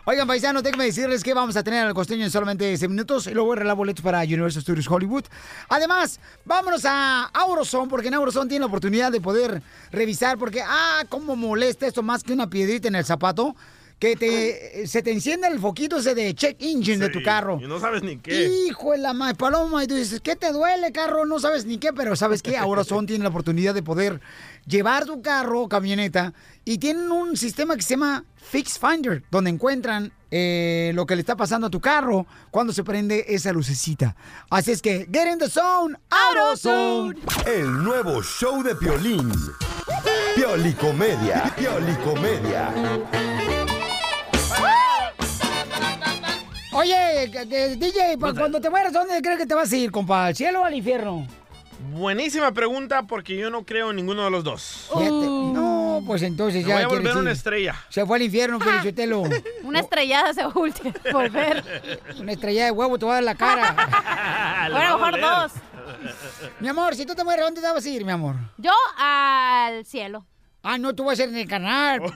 Oigan, 0.07 0.27
paisanos, 0.27 0.61
déjenme 0.61 0.85
decirles 0.85 1.23
que 1.23 1.33
vamos 1.33 1.55
a 1.55 1.63
tener 1.63 1.83
al 1.83 1.95
costeño 1.95 2.23
en 2.23 2.29
solamente 2.29 2.67
10 2.67 2.89
minutos 2.89 3.25
y 3.25 3.31
luego 3.31 3.53
arreglar 3.53 3.75
boletos 3.75 4.03
para 4.03 4.19
Universal 4.19 4.61
Studios 4.61 4.87
Hollywood. 4.87 5.23
Además, 5.67 6.19
vámonos 6.45 6.85
a 6.85 7.23
Auroson, 7.33 7.89
porque 7.89 8.09
en 8.09 8.13
Auroson 8.13 8.47
tiene 8.47 8.59
la 8.59 8.67
oportunidad 8.67 9.11
de 9.11 9.19
poder 9.19 9.63
revisar, 9.91 10.37
porque, 10.37 10.61
ah, 10.61 11.05
cómo 11.09 11.35
molesta 11.35 11.87
esto 11.87 12.03
más 12.03 12.21
que 12.21 12.33
una 12.33 12.47
piedrita 12.47 12.87
en 12.87 12.93
el 12.93 13.03
zapato, 13.03 13.55
que 13.99 14.15
te, 14.15 14.87
se 14.87 15.01
te 15.01 15.11
enciende 15.11 15.47
el 15.47 15.59
foquito 15.59 15.97
ese 15.97 16.15
de 16.15 16.33
check 16.33 16.57
engine 16.59 16.97
de 16.97 17.09
tu 17.09 17.23
carro. 17.23 17.59
Y 17.61 17.67
no 17.67 17.79
sabes 17.79 18.03
ni 18.03 18.17
qué. 18.17 18.47
Hijo 18.67 18.91
de 18.91 18.97
la 18.97 19.13
madre, 19.13 19.35
paloma, 19.35 19.83
y 19.83 19.87
tú 19.87 19.95
dices, 19.95 20.19
¿qué 20.21 20.35
te 20.35 20.51
duele, 20.51 20.91
carro? 20.91 21.25
No 21.25 21.39
sabes 21.39 21.65
ni 21.65 21.77
qué, 21.77 21.93
pero 21.93 22.15
¿sabes 22.15 22.41
qué? 22.41 22.57
Ahora 22.57 22.83
son 22.83 23.05
tiene 23.05 23.23
la 23.23 23.29
oportunidad 23.29 23.73
de 23.73 23.83
poder 23.83 24.19
llevar 24.65 25.05
tu 25.05 25.21
carro 25.21 25.61
o 25.61 25.69
camioneta 25.69 26.33
y 26.65 26.77
tienen 26.77 27.11
un 27.11 27.37
sistema 27.37 27.75
que 27.75 27.83
se 27.83 27.91
llama 27.91 28.25
Fix 28.35 28.79
Finder, 28.79 29.23
donde 29.31 29.49
encuentran 29.49 30.11
eh, 30.31 30.91
lo 30.93 31.05
que 31.05 31.15
le 31.15 31.21
está 31.21 31.35
pasando 31.35 31.67
a 31.67 31.69
tu 31.69 31.79
carro 31.79 32.25
cuando 32.51 32.73
se 32.73 32.83
prende 32.83 33.25
esa 33.29 33.53
lucecita. 33.53 34.15
Así 34.49 34.71
es 34.71 34.81
que, 34.81 35.07
get 35.11 35.31
in 35.31 35.37
the 35.37 35.49
zone, 35.49 35.95
AutoZone. 36.09 37.15
El 37.45 37.83
nuevo 37.83 38.21
show 38.21 38.61
de 38.61 38.75
Piolín. 38.75 39.31
Piolicomedia. 40.35 41.53
Piolicomedia. 41.55 42.73
Oye, 46.77 47.27
DJ, 47.77 48.17
cuando 48.19 48.59
te 48.59 48.69
mueras, 48.69 48.91
¿dónde 48.91 49.21
crees 49.21 49.37
que 49.39 49.45
te 49.45 49.55
vas 49.55 49.71
a 49.71 49.75
ir, 49.77 49.91
compa? 49.91 50.25
¿Al 50.25 50.35
cielo 50.35 50.61
o 50.61 50.65
al 50.65 50.73
infierno? 50.73 51.25
Buenísima 51.91 52.51
pregunta 52.51 53.03
porque 53.03 53.37
yo 53.37 53.49
no 53.49 53.63
creo 53.63 53.91
en 53.91 53.95
ninguno 53.95 54.25
de 54.25 54.29
los 54.31 54.43
dos. 54.43 54.89
No, 54.93 56.03
pues 56.05 56.21
entonces 56.23 56.63
Me 56.63 56.69
ya. 56.69 56.75
voy 56.75 56.83
a 56.83 56.87
volver 56.87 57.15
una 57.15 57.31
estrella. 57.31 57.75
Se 57.89 58.05
fue 58.05 58.17
al 58.17 58.23
infierno, 58.23 58.59
Felicitelo. 58.61 59.23
Una 59.63 59.79
estrellada 59.79 60.33
se 60.33 60.43
va 60.43 60.49
a 60.49 60.53
ulti- 60.53 61.11
volver. 61.13 61.63
Una 62.19 62.33
estrella 62.33 62.65
de 62.65 62.71
huevo 62.71 62.97
te 62.99 63.05
va 63.05 63.11
a 63.13 63.15
dar 63.15 63.23
la 63.23 63.35
cara. 63.35 63.75
Bueno, 64.71 64.87
a 64.87 64.89
lo 64.89 64.97
mejor 64.97 65.21
dos. 65.21 65.51
Mi 66.59 66.67
amor, 66.67 66.95
si 66.95 67.05
tú 67.05 67.13
te 67.15 67.23
mueres, 67.23 67.45
¿dónde 67.45 67.61
te 67.61 67.67
vas 67.71 67.85
a 67.85 67.89
ir, 67.89 68.03
mi 68.03 68.11
amor? 68.11 68.35
Yo 68.57 68.71
al 68.97 69.85
cielo. 69.85 70.25
Ah, 70.63 70.77
no, 70.77 70.93
tú 70.95 71.05
vas 71.05 71.19
a 71.19 71.23
ir 71.23 71.29
en 71.29 71.37
el 71.37 71.47
canal. 71.47 72.01
No, 72.01 72.09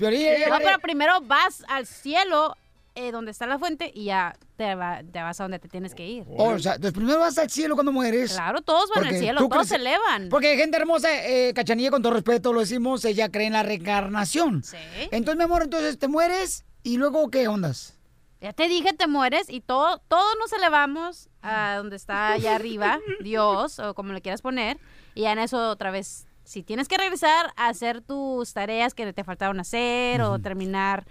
vale. 0.00 0.64
pero 0.64 0.78
primero 0.80 1.20
vas 1.22 1.64
al 1.68 1.86
cielo, 1.86 2.56
eh, 2.98 3.12
donde 3.12 3.30
está 3.30 3.46
la 3.46 3.58
fuente, 3.58 3.90
y 3.94 4.04
ya 4.06 4.34
te, 4.56 4.74
va- 4.74 5.02
te 5.02 5.20
vas 5.22 5.40
a 5.40 5.44
donde 5.44 5.58
te 5.58 5.68
tienes 5.68 5.94
que 5.94 6.06
ir. 6.06 6.24
O 6.28 6.58
sea, 6.58 6.74
entonces 6.74 6.92
primero 6.92 7.20
vas 7.20 7.38
al 7.38 7.48
cielo 7.48 7.74
cuando 7.74 7.92
mueres. 7.92 8.32
Claro, 8.34 8.60
todos 8.62 8.90
van 8.94 9.06
al 9.06 9.16
cielo, 9.18 9.48
todos 9.48 9.68
se 9.68 9.76
elevan. 9.76 10.28
Porque 10.30 10.56
gente 10.56 10.76
hermosa, 10.76 11.08
eh, 11.26 11.52
Cachanilla, 11.54 11.90
con 11.90 12.02
todo 12.02 12.12
respeto 12.14 12.52
lo 12.52 12.60
decimos, 12.60 13.04
ella 13.04 13.28
cree 13.30 13.46
en 13.46 13.52
la 13.54 13.62
reencarnación. 13.62 14.62
Sí. 14.64 14.76
Entonces, 15.10 15.36
mi 15.38 15.44
amor, 15.44 15.62
entonces 15.62 15.98
te 15.98 16.08
mueres 16.08 16.64
y 16.82 16.96
luego, 16.96 17.30
¿qué 17.30 17.48
ondas? 17.48 17.94
Ya 18.40 18.52
te 18.52 18.68
dije, 18.68 18.92
te 18.92 19.08
mueres 19.08 19.48
y 19.50 19.60
todo, 19.60 19.98
todos 20.08 20.34
nos 20.40 20.52
elevamos 20.52 21.28
a 21.42 21.74
donde 21.76 21.96
está 21.96 22.32
allá 22.32 22.54
arriba, 22.54 22.98
Dios, 23.20 23.78
o 23.80 23.94
como 23.94 24.12
le 24.12 24.20
quieras 24.20 24.42
poner, 24.42 24.78
y 25.14 25.22
ya 25.22 25.32
en 25.32 25.40
eso 25.40 25.70
otra 25.70 25.90
vez, 25.90 26.26
si 26.44 26.62
tienes 26.62 26.86
que 26.88 26.96
regresar 26.96 27.52
a 27.56 27.68
hacer 27.68 28.00
tus 28.00 28.52
tareas 28.54 28.94
que 28.94 29.12
te 29.12 29.24
faltaron 29.24 29.58
hacer 29.60 30.22
o 30.22 30.38
terminar 30.38 31.04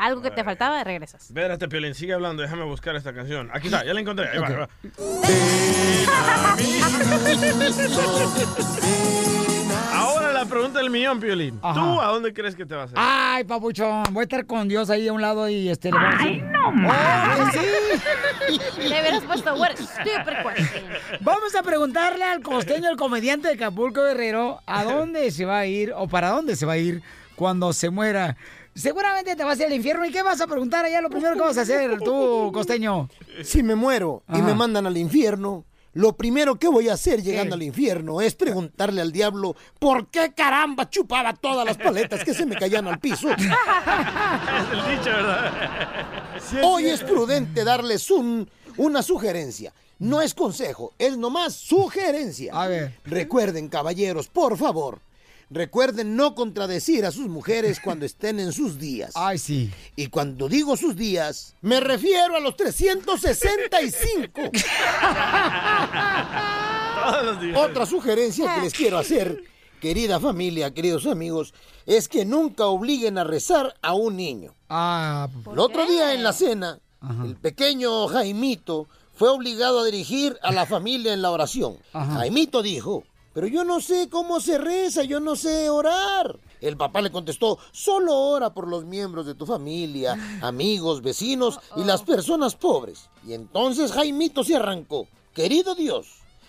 algo 0.00 0.22
que 0.22 0.30
te 0.30 0.42
faltaba, 0.44 0.82
regresas. 0.82 1.26
Espérate, 1.26 1.68
Piolín, 1.68 1.94
sigue 1.94 2.14
hablando, 2.14 2.42
déjame 2.42 2.64
buscar 2.64 2.96
esta 2.96 3.12
canción. 3.12 3.50
Aquí 3.52 3.66
está, 3.68 3.84
ya 3.84 3.92
la 3.92 4.00
encontré. 4.00 4.28
Ahí 4.28 4.38
va, 4.38 4.46
ahí 4.48 4.54
va. 4.54 4.68
Ahora 9.94 10.32
la 10.32 10.44
pregunta 10.46 10.78
del 10.80 10.90
millón, 10.90 11.20
Piolín. 11.20 11.58
Ajá. 11.62 11.74
¿Tú 11.74 12.00
a 12.00 12.06
dónde 12.06 12.32
crees 12.32 12.54
que 12.56 12.64
te 12.64 12.74
vas 12.74 12.90
a 12.90 12.92
ir? 12.92 12.98
Ay, 12.98 13.44
papuchón, 13.44 14.04
voy 14.10 14.20
a 14.20 14.22
estar 14.24 14.46
con 14.46 14.68
Dios 14.68 14.88
ahí 14.90 15.06
a 15.08 15.12
un 15.12 15.20
lado 15.20 15.48
y 15.48 15.68
este... 15.68 15.90
le 15.90 15.98
voy 15.98 16.06
a 16.06 16.16
Ay, 16.18 16.40
no 16.40 16.68
¡Oh, 16.68 16.72
más. 16.72 17.50
que 17.52 17.58
sí! 17.58 17.64
Le 18.78 18.86
hubieras 19.00 19.22
puesto, 19.24 19.54
what 19.54 19.70
a 19.70 19.76
stupid 19.76 20.34
question. 20.42 20.84
Vamos 21.20 21.54
a 21.54 21.62
preguntarle 21.62 22.24
al 22.24 22.42
costeño, 22.42 22.90
el 22.90 22.96
comediante 22.96 23.48
de 23.48 23.54
Acapulco 23.54 24.02
Guerrero, 24.02 24.60
a 24.66 24.82
dónde 24.90 25.30
se 25.30 25.44
va 25.44 25.58
a 25.60 25.66
ir 25.66 25.92
o 25.94 26.08
para 26.08 26.30
dónde 26.30 26.56
se 26.56 26.66
va 26.66 26.72
a 26.72 26.78
ir 26.78 27.02
cuando 27.36 27.72
se 27.72 27.90
muera. 27.90 28.36
Seguramente 28.74 29.36
te 29.36 29.44
vas 29.44 29.58
a 29.58 29.62
ir 29.62 29.66
al 29.68 29.74
infierno. 29.74 30.04
¿Y 30.04 30.12
qué 30.12 30.22
vas 30.22 30.40
a 30.40 30.46
preguntar 30.46 30.84
allá? 30.84 31.00
Lo 31.00 31.10
primero 31.10 31.34
que 31.34 31.40
vas 31.40 31.58
a 31.58 31.62
hacer 31.62 31.98
tú, 31.98 32.50
costeño. 32.52 33.08
Si 33.42 33.62
me 33.62 33.74
muero 33.74 34.22
y 34.32 34.40
me 34.42 34.54
mandan 34.54 34.86
al 34.86 34.96
infierno, 34.96 35.64
lo 35.92 36.16
primero 36.16 36.56
que 36.56 36.68
voy 36.68 36.88
a 36.88 36.92
hacer 36.92 37.20
llegando 37.20 37.56
al 37.56 37.62
infierno 37.62 38.20
es 38.20 38.36
preguntarle 38.36 39.00
al 39.00 39.10
diablo 39.10 39.56
por 39.80 40.06
qué 40.06 40.32
caramba 40.32 40.88
chupaba 40.88 41.32
todas 41.34 41.66
las 41.66 41.78
paletas 41.78 42.22
que 42.22 42.32
se 42.32 42.46
me 42.46 42.56
caían 42.56 42.86
al 42.86 43.00
piso. 43.00 43.28
Es 43.38 43.38
el 44.72 44.98
dicho, 44.98 45.10
¿verdad? 45.10 45.52
Hoy 46.62 46.86
es 46.86 47.02
prudente 47.02 47.64
darles 47.64 48.10
un, 48.10 48.48
una 48.76 49.02
sugerencia. 49.02 49.72
No 49.98 50.22
es 50.22 50.32
consejo, 50.32 50.94
es 50.98 51.18
nomás 51.18 51.54
sugerencia. 51.54 52.52
A 52.54 52.66
ver. 52.68 52.94
Recuerden, 53.04 53.68
caballeros, 53.68 54.28
por 54.28 54.56
favor. 54.56 55.00
Recuerden 55.50 56.14
no 56.14 56.36
contradecir 56.36 57.04
a 57.04 57.10
sus 57.10 57.26
mujeres 57.28 57.80
cuando 57.84 58.06
estén 58.06 58.38
en 58.40 58.52
sus 58.52 58.78
días. 58.78 59.10
Ay, 59.14 59.38
sí. 59.38 59.70
Y 59.96 60.06
cuando 60.06 60.48
digo 60.48 60.76
sus 60.76 60.94
días, 60.96 61.54
me 61.60 61.80
refiero 61.80 62.36
a 62.36 62.40
los 62.40 62.56
365. 62.56 64.40
Todos 67.04 67.24
los 67.24 67.40
días. 67.40 67.58
Otra 67.58 67.86
sugerencia 67.86 68.54
que 68.54 68.60
les 68.62 68.72
quiero 68.72 68.98
hacer, 68.98 69.42
querida 69.80 70.20
familia, 70.20 70.72
queridos 70.72 71.06
amigos, 71.06 71.52
es 71.86 72.08
que 72.08 72.24
nunca 72.24 72.66
obliguen 72.66 73.18
a 73.18 73.24
rezar 73.24 73.74
a 73.82 73.94
un 73.94 74.16
niño. 74.16 74.54
Ah, 74.68 75.28
El 75.52 75.58
otro 75.58 75.86
día 75.86 76.14
en 76.14 76.22
la 76.22 76.32
cena, 76.32 76.78
el 77.24 77.34
pequeño 77.36 78.06
Jaimito 78.08 78.86
fue 79.14 79.30
obligado 79.30 79.80
a 79.80 79.84
dirigir 79.84 80.38
a 80.42 80.52
la 80.52 80.66
familia 80.66 81.12
en 81.12 81.22
la 81.22 81.30
oración. 81.30 81.78
Jaimito 81.92 82.62
dijo, 82.62 83.04
pero 83.32 83.46
yo 83.46 83.64
no 83.64 83.80
sé 83.80 84.08
cómo 84.08 84.40
se 84.40 84.58
reza, 84.58 85.04
yo 85.04 85.20
no 85.20 85.36
sé 85.36 85.70
orar. 85.70 86.38
El 86.60 86.76
papá 86.76 87.00
le 87.00 87.10
contestó, 87.10 87.58
solo 87.72 88.14
ora 88.14 88.52
por 88.52 88.68
los 88.68 88.84
miembros 88.84 89.26
de 89.26 89.34
tu 89.34 89.46
familia, 89.46 90.16
amigos, 90.42 91.02
vecinos 91.02 91.58
y 91.76 91.84
las 91.84 92.02
personas 92.02 92.54
pobres. 92.54 93.08
Y 93.26 93.32
entonces 93.32 93.92
Jaimito 93.92 94.44
se 94.44 94.56
arrancó. 94.56 95.06
Querido 95.34 95.74
Dios, 95.74 96.06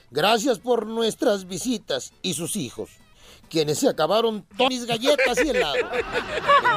gracias 0.10 0.60
por 0.60 0.88
nuestras 0.88 1.48
visitas 1.48 2.14
y 2.22 2.34
sus 2.34 2.56
hijos, 2.56 2.90
quienes 3.52 3.80
se 3.80 3.90
acabaron 3.90 4.46
todas 4.58 4.70
mis 4.70 4.86
galletas 4.86 5.38
y 5.44 5.50
helado. 5.50 5.76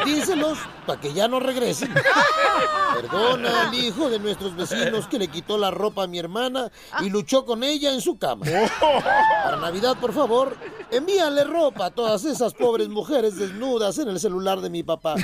Bendícelos 0.05 0.59
para 0.85 1.01
que 1.01 1.13
ya 1.13 1.29
no 1.29 1.39
regresen. 1.39 1.95
Perdona 2.95 3.69
al 3.69 3.75
hijo 3.75 4.11
de 4.11 4.19
nuestros 4.19 4.57
vecinos 4.57 5.07
que 5.07 5.21
le 5.21 5.29
quitó 5.29 5.57
la 5.57 5.71
ropa 5.71 6.03
a 6.03 6.07
mi 6.09 6.19
hermana 6.19 6.71
y 7.01 7.11
luchó 7.11 7.47
con 7.47 7.63
ella 7.63 7.95
en 7.95 8.01
su 8.01 8.19
cama. 8.19 8.45
Para 8.81 9.57
Navidad, 9.59 9.97
por 10.01 10.13
favor, 10.13 10.57
envíale 10.91 11.45
ropa 11.45 11.87
a 11.87 11.91
todas 11.91 12.25
esas 12.25 12.53
pobres 12.55 12.89
mujeres 12.89 13.37
desnudas 13.37 13.99
en 13.99 14.09
el 14.09 14.19
celular 14.19 14.61
de 14.61 14.69
mi 14.69 14.83
papá. 14.83 15.15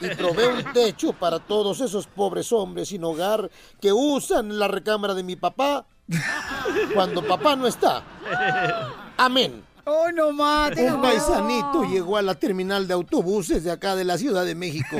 Y 0.00 0.08
provee 0.16 0.46
un 0.46 0.72
techo 0.72 1.12
para 1.12 1.38
todos 1.38 1.80
esos 1.80 2.06
pobres 2.08 2.50
hombres 2.50 2.88
sin 2.88 3.04
hogar 3.04 3.50
que 3.80 3.92
usan 3.92 4.58
la 4.58 4.66
recámara 4.66 5.14
de 5.14 5.22
mi 5.22 5.36
papá 5.36 5.86
cuando 6.92 7.22
papá 7.22 7.54
no 7.54 7.66
está. 7.66 8.02
Amén. 9.16 9.65
¡Oh, 9.88 10.10
no 10.10 10.32
mate! 10.32 10.90
Un 10.92 11.00
paisanito 11.00 11.84
llegó 11.84 12.16
a 12.16 12.22
la 12.22 12.34
terminal 12.34 12.88
de 12.88 12.94
autobuses 12.94 13.62
de 13.62 13.70
acá 13.70 13.94
de 13.94 14.02
la 14.02 14.18
Ciudad 14.18 14.44
de 14.44 14.56
México 14.56 14.96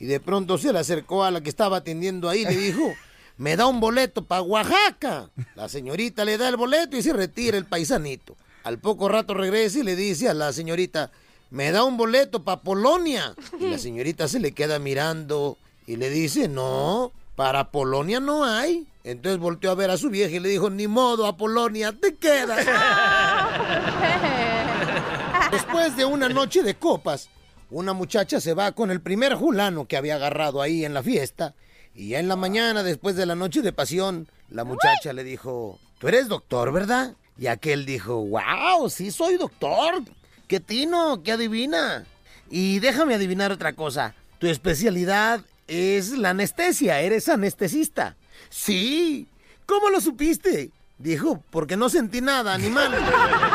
y 0.00 0.04
de 0.04 0.18
pronto 0.18 0.58
se 0.58 0.72
le 0.72 0.80
acercó 0.80 1.22
a 1.22 1.30
la 1.30 1.40
que 1.40 1.48
estaba 1.48 1.76
atendiendo 1.76 2.28
ahí 2.28 2.40
y 2.42 2.44
le 2.44 2.56
dijo, 2.56 2.92
me 3.36 3.54
da 3.54 3.66
un 3.66 3.78
boleto 3.78 4.24
para 4.24 4.42
Oaxaca. 4.42 5.30
La 5.54 5.68
señorita 5.68 6.24
le 6.24 6.38
da 6.38 6.48
el 6.48 6.56
boleto 6.56 6.96
y 6.96 7.02
se 7.02 7.12
retira 7.12 7.56
el 7.56 7.66
paisanito. 7.66 8.36
Al 8.64 8.80
poco 8.80 9.08
rato 9.08 9.32
regresa 9.32 9.78
y 9.78 9.84
le 9.84 9.94
dice 9.94 10.28
a 10.28 10.34
la 10.34 10.52
señorita, 10.52 11.12
me 11.50 11.70
da 11.70 11.84
un 11.84 11.96
boleto 11.96 12.42
para 12.42 12.62
Polonia. 12.62 13.36
Y 13.60 13.70
la 13.70 13.78
señorita 13.78 14.26
se 14.26 14.40
le 14.40 14.50
queda 14.50 14.80
mirando 14.80 15.56
y 15.86 15.94
le 15.94 16.10
dice, 16.10 16.48
no, 16.48 17.12
para 17.36 17.70
Polonia 17.70 18.18
no 18.18 18.44
hay. 18.44 18.88
Entonces 19.04 19.38
volteó 19.38 19.70
a 19.70 19.74
ver 19.76 19.90
a 19.90 19.96
su 19.96 20.10
vieja 20.10 20.34
y 20.34 20.40
le 20.40 20.48
dijo, 20.48 20.68
ni 20.68 20.88
modo, 20.88 21.26
a 21.26 21.36
Polonia 21.36 21.92
te 21.92 22.16
quedas. 22.16 22.66
Después 25.50 25.96
de 25.96 26.04
una 26.04 26.28
noche 26.28 26.62
de 26.62 26.74
copas, 26.74 27.28
una 27.70 27.92
muchacha 27.92 28.40
se 28.40 28.54
va 28.54 28.72
con 28.72 28.90
el 28.90 29.00
primer 29.00 29.34
julano 29.34 29.86
que 29.86 29.96
había 29.96 30.16
agarrado 30.16 30.62
ahí 30.62 30.84
en 30.84 30.94
la 30.94 31.02
fiesta. 31.02 31.54
Y 31.94 32.10
ya 32.10 32.20
en 32.20 32.28
la 32.28 32.36
mañana, 32.36 32.82
después 32.82 33.16
de 33.16 33.26
la 33.26 33.34
noche 33.34 33.62
de 33.62 33.72
pasión, 33.72 34.28
la 34.48 34.64
muchacha 34.64 35.12
le 35.12 35.24
dijo, 35.24 35.78
tú 35.98 36.08
eres 36.08 36.28
doctor, 36.28 36.72
¿verdad? 36.72 37.14
Y 37.38 37.46
aquel 37.46 37.86
dijo, 37.86 38.24
wow, 38.26 38.88
sí 38.90 39.10
soy 39.10 39.36
doctor. 39.36 40.02
Qué 40.46 40.60
tino, 40.60 41.22
qué 41.22 41.32
adivina. 41.32 42.04
Y 42.50 42.80
déjame 42.80 43.14
adivinar 43.14 43.52
otra 43.52 43.72
cosa. 43.72 44.14
Tu 44.38 44.46
especialidad 44.48 45.40
es 45.66 46.10
la 46.10 46.30
anestesia, 46.30 47.00
eres 47.00 47.28
anestesista. 47.28 48.16
Sí. 48.48 49.28
¿Cómo 49.66 49.90
lo 49.90 50.00
supiste? 50.00 50.70
Dijo, 50.98 51.42
porque 51.50 51.76
no 51.76 51.88
sentí 51.88 52.20
nada, 52.20 52.52
animal. 52.52 52.90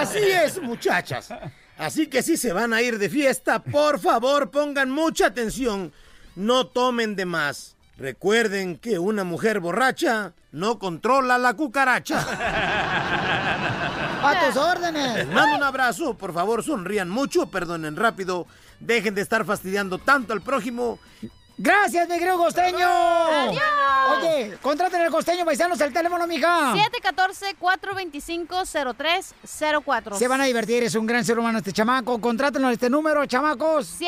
Así 0.00 0.18
es, 0.18 0.62
muchachas. 0.62 1.28
Así 1.76 2.06
que 2.06 2.22
si 2.22 2.38
se 2.38 2.54
van 2.54 2.72
a 2.72 2.80
ir 2.80 2.98
de 2.98 3.10
fiesta, 3.10 3.62
por 3.62 4.00
favor 4.00 4.50
pongan 4.50 4.90
mucha 4.90 5.26
atención. 5.26 5.92
No 6.36 6.66
tomen 6.66 7.16
de 7.16 7.26
más. 7.26 7.76
Recuerden 7.98 8.78
que 8.78 8.98
una 8.98 9.24
mujer 9.24 9.60
borracha 9.60 10.32
no 10.52 10.78
controla 10.78 11.36
la 11.36 11.52
cucaracha. 11.52 12.18
¡A 14.22 14.46
tus 14.46 14.56
órdenes! 14.56 15.16
Les 15.16 15.28
mando 15.28 15.56
un 15.56 15.62
abrazo. 15.62 16.14
Por 16.14 16.32
favor, 16.32 16.64
sonrían 16.64 17.10
mucho, 17.10 17.50
perdonen 17.50 17.96
rápido. 17.96 18.46
Dejen 18.80 19.14
de 19.14 19.20
estar 19.20 19.44
fastidiando 19.44 19.98
tanto 19.98 20.32
al 20.32 20.40
prójimo. 20.40 20.98
¡Gracias, 21.62 22.08
mi 22.08 22.14
querido 22.14 22.38
costeño! 22.38 22.88
¡Adiós! 22.88 23.62
Oye, 24.16 24.56
contraten 24.62 25.02
al 25.02 25.10
costeño, 25.10 25.44
paisanos, 25.44 25.78
el 25.82 25.92
teléfono, 25.92 26.26
mija. 26.26 26.72
714-425-0304. 27.60 30.16
Se 30.16 30.26
van 30.26 30.40
a 30.40 30.46
divertir, 30.46 30.82
es 30.84 30.94
un 30.94 31.06
gran 31.06 31.22
ser 31.22 31.38
humano 31.38 31.58
este 31.58 31.74
chamaco. 31.74 32.18
Contrátenlo 32.18 32.68
a 32.68 32.72
este 32.72 32.88
número, 32.88 33.26
chamacos. 33.26 34.00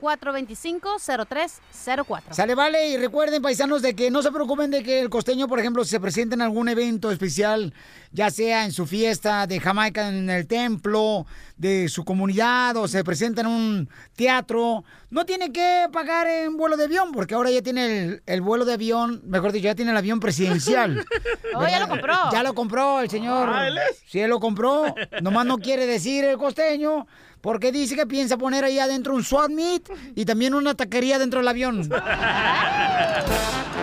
714-425-0304. 0.00 2.22
Sale, 2.30 2.54
vale, 2.54 2.88
y 2.88 2.96
recuerden, 2.96 3.42
paisanos, 3.42 3.82
de 3.82 3.94
que 3.94 4.10
no 4.10 4.22
se 4.22 4.32
preocupen 4.32 4.70
de 4.70 4.82
que 4.82 5.00
el 5.00 5.10
costeño, 5.10 5.46
por 5.46 5.60
ejemplo, 5.60 5.84
si 5.84 5.90
se 5.90 6.00
presenta 6.00 6.34
en 6.34 6.40
algún 6.40 6.70
evento 6.70 7.10
especial, 7.10 7.74
ya 8.10 8.30
sea 8.30 8.64
en 8.64 8.72
su 8.72 8.86
fiesta 8.86 9.46
de 9.46 9.60
Jamaica 9.60 10.08
en 10.08 10.30
el 10.30 10.46
templo 10.46 11.26
de 11.56 11.88
su 11.88 12.04
comunidad 12.04 12.76
o 12.76 12.88
se 12.88 13.04
presenta 13.04 13.40
en 13.42 13.46
un 13.46 13.88
teatro, 14.16 14.84
no 15.10 15.24
tiene 15.24 15.52
que 15.52 15.86
pagar 15.92 16.26
en 16.26 16.56
vuelo 16.56 16.76
de 16.76 16.84
avión, 16.84 17.12
porque 17.12 17.34
ahora 17.34 17.50
ya 17.50 17.62
tiene 17.62 18.02
el, 18.04 18.22
el 18.26 18.40
vuelo 18.40 18.64
de 18.64 18.74
avión, 18.74 19.22
mejor 19.24 19.52
dicho, 19.52 19.64
ya 19.64 19.74
tiene 19.74 19.92
el 19.92 19.96
avión 19.96 20.20
presidencial. 20.20 21.04
Oh, 21.56 21.64
ya 21.68 21.78
lo 21.78 21.88
compró. 21.88 22.14
Ya 22.32 22.42
lo 22.42 22.52
compró 22.52 23.00
el 23.00 23.08
señor. 23.08 23.48
Ah, 23.48 23.68
¿él 23.68 23.78
es? 23.78 24.02
Sí, 24.08 24.18
él 24.18 24.28
lo 24.28 24.40
compró. 24.40 24.92
Nomás 25.22 25.46
no 25.46 25.58
quiere 25.58 25.86
decir 25.86 26.24
el 26.24 26.36
costeño. 26.36 27.06
Porque 27.40 27.70
dice 27.70 27.94
que 27.94 28.06
piensa 28.06 28.36
poner 28.38 28.64
ahí 28.64 28.78
adentro 28.80 29.14
un 29.14 29.22
SWAT 29.22 29.50
meet 29.50 29.88
y 30.16 30.24
también 30.24 30.54
una 30.54 30.74
taquería 30.74 31.18
dentro 31.18 31.38
del 31.40 31.48
avión. 31.48 31.88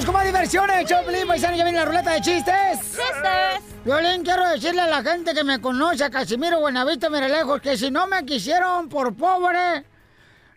¡Vamos 0.00 0.14
con 0.14 0.14
más 0.14 0.24
diversiones! 0.24 0.86
Choplin, 0.86 1.26
paisano, 1.26 1.56
ya 1.58 1.62
viene 1.62 1.78
la 1.78 1.84
ruleta 1.84 2.12
de 2.12 2.22
chistes. 2.22 2.78
¡Chistes! 2.78 3.60
Violín, 3.84 4.22
quiero 4.22 4.48
decirle 4.48 4.80
a 4.80 4.86
la 4.86 5.02
gente 5.02 5.34
que 5.34 5.44
me 5.44 5.60
conoce, 5.60 6.02
a 6.02 6.08
Casimiro 6.08 6.58
Buenavista 6.58 7.10
Lejos, 7.10 7.60
que 7.60 7.76
si 7.76 7.90
no 7.90 8.06
me 8.06 8.24
quisieron 8.24 8.88
por 8.88 9.14
pobre, 9.14 9.84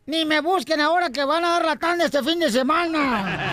ni 0.05 0.23
me 0.23 0.39
busquen 0.39 0.79
ahora 0.79 1.09
que 1.09 1.25
van 1.25 1.43
a 1.43 1.49
dar 1.49 1.65
la 1.65 1.75
tanda 1.75 2.05
este 2.05 2.23
fin 2.23 2.39
de 2.39 2.49
semana. 2.49 3.51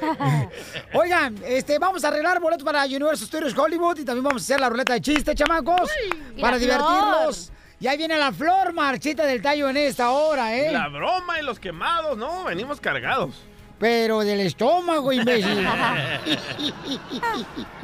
Oigan, 0.92 1.38
este, 1.46 1.78
vamos 1.78 2.04
a 2.04 2.08
arreglar 2.08 2.40
boletos 2.40 2.64
para 2.64 2.84
Universal 2.86 3.28
Studios 3.28 3.56
Hollywood 3.56 4.00
y 4.00 4.04
también 4.04 4.24
vamos 4.24 4.42
a 4.42 4.44
hacer 4.46 4.58
la 4.58 4.68
ruleta 4.68 4.94
de 4.94 5.00
chistes, 5.00 5.36
chamacos, 5.36 5.88
para 6.40 6.58
divertirlos. 6.58 7.52
Y 7.82 7.88
ahí 7.88 7.98
viene 7.98 8.16
la 8.16 8.30
flor 8.30 8.72
marchita 8.72 9.26
del 9.26 9.42
tallo 9.42 9.68
en 9.68 9.76
esta 9.76 10.12
hora, 10.12 10.56
¿eh? 10.56 10.70
La 10.70 10.86
broma 10.86 11.40
y 11.40 11.42
los 11.42 11.58
quemados, 11.58 12.16
no, 12.16 12.44
venimos 12.44 12.80
cargados. 12.80 13.42
Pero 13.80 14.20
del 14.20 14.38
estómago, 14.38 15.12
imbécil. 15.12 15.66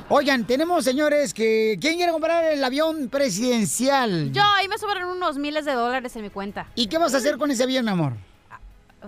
Oigan, 0.09 0.45
tenemos, 0.45 0.85
señores, 0.85 1.35
que... 1.35 1.77
¿Quién 1.81 1.97
quiere 1.97 2.13
comprar 2.13 2.45
el 2.45 2.63
avión 2.63 3.09
presidencial? 3.09 4.31
Yo, 4.31 4.45
ahí 4.55 4.69
me 4.69 4.79
sobran 4.79 5.05
unos 5.09 5.37
miles 5.37 5.65
de 5.65 5.73
dólares 5.73 6.15
en 6.15 6.23
mi 6.23 6.31
cuenta. 6.31 6.69
¿Y 6.77 6.87
qué 6.87 6.97
vas 6.97 7.13
a 7.15 7.17
hacer 7.17 7.37
con 7.37 7.51
ese 7.51 7.65
avión, 7.65 7.85
mi 7.85 7.91
amor? 7.91 8.13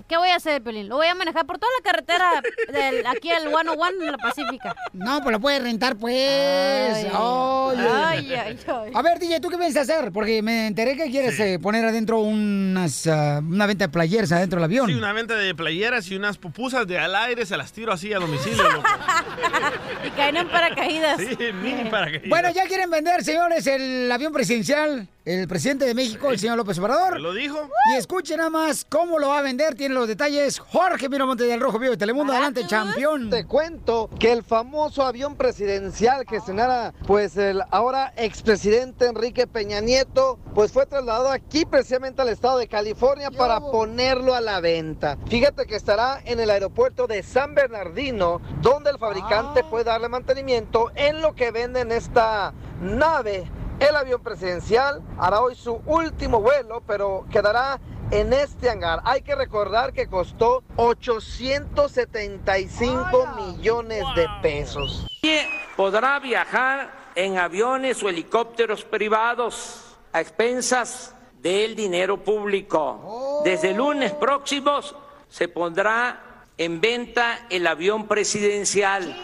¿Qué 0.07 0.17
voy 0.17 0.29
a 0.29 0.37
hacer, 0.37 0.63
Pelín? 0.63 0.89
Lo 0.89 0.97
voy 0.97 1.09
a 1.09 1.15
manejar 1.15 1.47
por 1.47 1.59
toda 1.59 1.71
la 1.79 1.91
carretera 1.91 2.43
del, 2.73 3.07
aquí 3.07 3.31
al 3.31 3.49
101 3.49 4.05
en 4.05 4.13
la 4.13 4.19
Pacífica. 4.19 4.75
No, 4.93 5.21
pues 5.23 5.33
lo 5.33 5.41
puedes 5.41 5.63
rentar, 5.63 5.97
pues. 5.97 6.15
Ay, 6.17 7.11
Ay, 7.13 8.35
ay, 8.35 8.59
ay. 8.67 8.93
A 8.95 9.03
ver, 9.03 9.19
DJ, 9.19 9.41
¿tú 9.41 9.49
qué 9.49 9.59
piensas 9.59 9.89
hacer? 9.89 10.13
Porque 10.13 10.43
me 10.43 10.69
enteré 10.69 10.97
que 10.97 11.11
quieres 11.11 11.39
eh, 11.41 11.59
poner 11.61 11.85
adentro 11.85 12.19
unas, 12.21 13.07
ah, 13.07 13.41
una 13.43 13.67
venta 13.67 13.87
de 13.87 13.93
playeras 13.93 14.31
adentro 14.33 14.59
del 14.59 14.65
avión. 14.65 14.87
Sí, 14.89 14.95
una 14.95 15.13
venta 15.13 15.35
de 15.35 15.55
playeras 15.55 16.09
y 16.11 16.17
unas 16.17 16.39
pupusas 16.39 16.87
de 16.87 16.99
al 16.99 17.15
aire 17.17 17.45
se 17.45 17.57
las 17.57 17.73
tiro 17.73 17.93
así 17.93 18.13
a 18.13 18.19
domicilio, 18.19 18.63
loco. 18.71 18.89
Y 20.07 20.11
caen 20.11 20.37
en 20.37 20.49
paracaídas. 20.49 21.19
Sí, 21.21 21.37
mini 21.63 21.91
paracaídas. 21.91 22.29
Bueno, 22.29 22.51
ya 22.51 22.65
quieren 22.67 22.91
vender, 22.91 23.23
señores, 23.25 23.67
el 23.67 24.11
avión 24.11 24.33
presidencial. 24.33 25.09
El 25.27 25.47
presidente 25.49 25.85
de 25.85 25.95
México, 25.95 26.31
el 26.31 26.39
señor 26.39 26.57
López 26.57 26.79
Obrador. 26.79 27.21
¿Lo 27.21 27.35
dijo? 27.35 27.69
Y 27.93 27.99
escuchen 27.99 28.39
nada 28.39 28.49
más 28.49 28.87
cómo 28.89 29.19
lo 29.19 29.29
va 29.29 29.41
a 29.41 29.43
vender. 29.43 29.75
Tiene 29.75 29.95
los 29.95 30.09
detalles 30.09 30.59
Jorge 30.59 31.11
Miramonte 31.11 31.45
del 31.45 31.61
Rojo 31.61 31.79
Vivo 31.79 31.91
de 31.91 31.99
Telemundo. 31.99 32.33
Adelante, 32.33 32.67
campeón. 32.67 33.29
Te 33.29 33.45
cuento 33.45 34.09
que 34.19 34.33
el 34.33 34.43
famoso 34.43 35.03
avión 35.03 35.37
presidencial 35.37 36.25
que 36.25 36.37
estrenara, 36.37 36.95
pues 37.07 37.37
el 37.37 37.63
ahora 37.71 38.15
expresidente 38.17 39.09
Enrique 39.09 39.47
Peña 39.47 39.83
Nieto, 39.83 40.39
pues 40.55 40.73
fue 40.73 40.87
trasladado 40.87 41.31
aquí 41.31 41.67
precisamente 41.67 42.23
al 42.23 42.31
estado 42.31 42.57
de 42.57 42.67
California 42.67 43.31
para 43.31 43.61
ponerlo 43.61 44.35
a 44.35 44.41
la 44.41 44.61
venta. 44.61 45.19
Fíjate 45.29 45.67
que 45.67 45.77
estará 45.77 46.23
en 46.25 46.41
el 46.41 46.49
aeropuerto 46.49 47.07
de 47.07 47.23
San 47.23 47.55
Bernardino, 47.55 48.41
donde 48.63 48.89
el 48.89 48.97
fabricante 48.97 49.65
puede 49.65 49.85
darle 49.85 50.09
mantenimiento 50.09 50.91
en 50.95 51.21
lo 51.21 51.35
que 51.35 51.51
venden 51.51 51.93
esta 51.93 52.55
nave. 52.81 53.51
El 53.81 53.97
avión 53.97 54.23
presidencial 54.23 55.03
hará 55.19 55.41
hoy 55.41 55.55
su 55.55 55.81
último 55.87 56.43
vuelo, 56.43 56.83
pero 56.87 57.25
quedará 57.33 57.81
en 58.11 58.35
este 58.35 58.69
hangar. 58.69 59.01
Hay 59.05 59.23
que 59.23 59.35
recordar 59.35 59.95
que 59.95 60.07
costó 60.07 60.63
875 60.77 63.27
millones 63.37 64.05
de 64.15 64.27
pesos. 64.43 65.07
podrá 65.77 66.21
viajar 66.21 66.93
en 67.15 67.39
aviones 67.39 68.03
o 68.03 68.11
helicópteros 68.11 68.85
privados 68.85 69.97
a 70.13 70.21
expensas 70.21 71.15
del 71.41 71.75
dinero 71.75 72.23
público. 72.23 73.41
Desde 73.45 73.71
el 73.71 73.79
lunes 73.79 74.13
próximo 74.13 74.81
se 75.31 75.49
pondrá 75.49 76.45
en 76.59 76.83
venta 76.83 77.47
el 77.49 77.67
avión 77.67 78.07
presidencial 78.07 79.17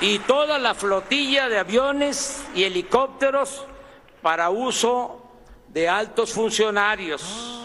y 0.00 0.20
toda 0.20 0.58
la 0.58 0.74
flotilla 0.74 1.48
de 1.48 1.58
aviones 1.58 2.44
y 2.54 2.64
helicópteros 2.64 3.66
para 4.22 4.50
uso 4.50 5.22
de 5.68 5.88
altos 5.88 6.32
funcionarios. 6.32 7.58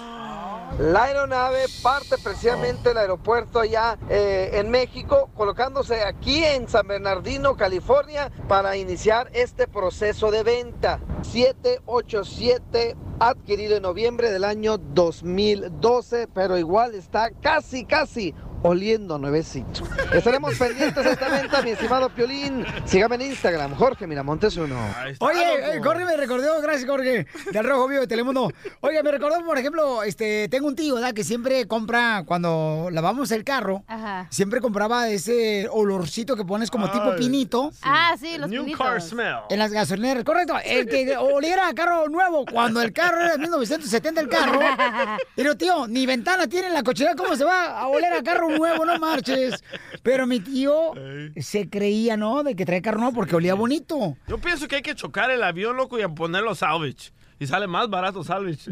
La 0.79 1.03
aeronave 1.03 1.65
parte 1.83 2.15
precisamente 2.17 2.89
del 2.89 2.97
aeropuerto 2.97 3.59
allá 3.59 3.99
eh, 4.09 4.49
en 4.53 4.71
México, 4.71 5.29
colocándose 5.35 6.01
aquí 6.03 6.43
en 6.43 6.67
San 6.67 6.87
Bernardino, 6.87 7.55
California, 7.55 8.31
para 8.47 8.75
iniciar 8.75 9.29
este 9.33 9.67
proceso 9.67 10.31
de 10.31 10.41
venta. 10.41 10.99
787 11.21 12.95
adquirido 13.19 13.77
en 13.77 13.83
noviembre 13.83 14.31
del 14.31 14.43
año 14.43 14.79
2012, 14.79 16.27
pero 16.33 16.57
igual 16.57 16.95
está 16.95 17.29
casi, 17.29 17.85
casi 17.85 18.33
oliendo 18.63 19.17
nuevecito. 19.17 19.83
Estaremos 20.13 20.55
pendientes 20.55 21.03
de 21.03 21.11
esta 21.11 21.29
venta, 21.29 21.61
mi 21.61 21.71
estimado 21.71 22.09
Piolín. 22.09 22.65
Sígame 22.85 23.15
en 23.15 23.21
Instagram, 23.23 23.75
Jorge 23.75 24.07
Miramontes 24.07 24.55
uno. 24.57 24.77
Oye, 25.19 25.75
eh, 25.75 25.81
Jorge 25.83 26.05
me 26.05 26.15
recordó, 26.17 26.61
gracias 26.61 26.89
Jorge, 26.89 27.27
del 27.51 27.63
Rojo 27.65 27.87
Vivo 27.87 28.01
de 28.01 28.07
Telemundo. 28.07 28.51
Oye, 28.81 29.03
me 29.03 29.11
recordó, 29.11 29.43
por 29.45 29.57
ejemplo, 29.57 30.03
este, 30.03 30.47
tengo 30.49 30.67
un 30.67 30.75
tío, 30.75 30.95
¿verdad? 30.95 31.13
Que 31.13 31.23
siempre 31.23 31.67
compra, 31.67 32.23
cuando 32.25 32.87
lavamos 32.91 33.31
el 33.31 33.43
carro, 33.43 33.83
Ajá. 33.87 34.27
siempre 34.29 34.61
compraba 34.61 35.09
ese 35.09 35.67
olorcito 35.69 36.35
que 36.35 36.45
pones 36.45 36.71
como 36.71 36.89
tipo 36.89 37.15
pinito. 37.15 37.71
Ah, 37.81 38.15
sí, 38.19 38.37
los 38.37 38.49
New 38.49 38.63
pinitos. 38.63 38.85
car 38.85 39.01
smell. 39.01 39.35
En 39.49 39.59
las 39.59 39.71
gasolineras, 39.71 40.23
correcto. 40.23 40.55
El 40.63 40.87
que 40.87 41.17
oliera 41.17 41.67
a 41.67 41.73
carro 41.73 42.07
nuevo 42.07 42.45
cuando 42.45 42.81
el 42.81 42.93
carro 42.93 43.19
era 43.21 43.33
de 43.33 43.37
1970 43.39 44.21
el 44.21 44.29
carro. 44.29 44.59
Pero 45.35 45.57
tío, 45.57 45.87
ni 45.87 46.05
ventana 46.05 46.47
tiene 46.47 46.67
en 46.67 46.73
la 46.73 46.83
cochera, 46.83 47.13
¿cómo 47.15 47.35
se 47.35 47.43
va 47.43 47.79
a 47.79 47.87
oler 47.87 48.13
a 48.13 48.23
carro 48.23 48.52
nuevo? 48.57 48.85
No 48.85 48.97
marches. 48.99 49.63
Pero 50.01 50.27
mi 50.27 50.39
tío 50.39 50.93
se 51.37 51.69
creía, 51.69 52.17
¿no? 52.17 52.43
De 52.43 52.55
que 52.55 52.65
trae 52.65 52.81
carro 52.81 52.99
nuevo 52.99 53.15
porque 53.15 53.35
olía 53.35 53.53
bonito. 53.53 54.17
Yo 54.27 54.37
pienso 54.37 54.67
que 54.67 54.77
hay 54.77 54.81
que 54.81 54.95
chocar 54.95 55.31
el 55.31 55.43
avión, 55.43 55.77
loco, 55.77 55.99
y 55.99 56.07
ponerlo 56.07 56.55
salvage. 56.55 57.11
Y 57.43 57.47
sale 57.47 57.67
más 57.67 57.89
barato 57.89 58.23
salvage. 58.23 58.71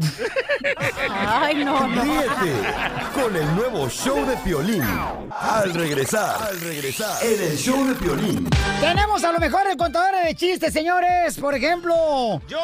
Ay, 1.10 1.62
no, 1.62 1.86
no. 1.86 2.02
Ríete 2.02 2.54
con 3.12 3.36
el 3.36 3.54
nuevo 3.54 3.86
show 3.90 4.24
de 4.24 4.34
Piolín. 4.38 4.82
Al 5.30 5.74
regresar, 5.74 6.42
al 6.42 6.58
regresar, 6.58 7.22
en 7.22 7.50
el 7.50 7.58
show 7.58 7.86
de 7.86 7.94
Piolín. 7.96 8.48
Tenemos 8.80 9.22
a 9.24 9.32
lo 9.32 9.38
mejor 9.38 9.66
el 9.70 9.76
contador 9.76 10.24
de 10.24 10.34
chistes, 10.34 10.72
señores. 10.72 11.38
Por 11.38 11.54
ejemplo, 11.54 12.40
¡Yo! 12.48 12.58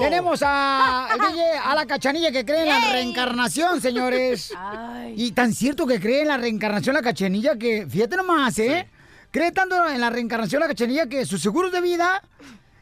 tenemos 0.00 0.42
a, 0.42 1.06
a 1.64 1.74
la 1.74 1.86
cachanilla 1.86 2.30
que 2.30 2.44
cree 2.44 2.64
en 2.64 2.68
la 2.68 2.92
reencarnación, 2.92 3.80
señores. 3.80 4.52
Ay. 4.54 5.14
Y 5.16 5.32
tan 5.32 5.54
cierto 5.54 5.86
que 5.86 5.98
cree 5.98 6.20
en 6.20 6.28
la 6.28 6.36
reencarnación 6.36 6.94
la 6.94 7.00
cachanilla 7.00 7.56
que, 7.56 7.86
fíjate 7.88 8.18
nomás, 8.18 8.58
¿eh? 8.58 8.86
Cree 9.30 9.52
tanto 9.52 9.86
en 9.88 9.98
la 9.98 10.10
reencarnación 10.10 10.60
la 10.60 10.68
cachanilla 10.68 11.06
que 11.06 11.24
sus 11.24 11.40
seguros 11.40 11.72
de 11.72 11.80
vida, 11.80 12.22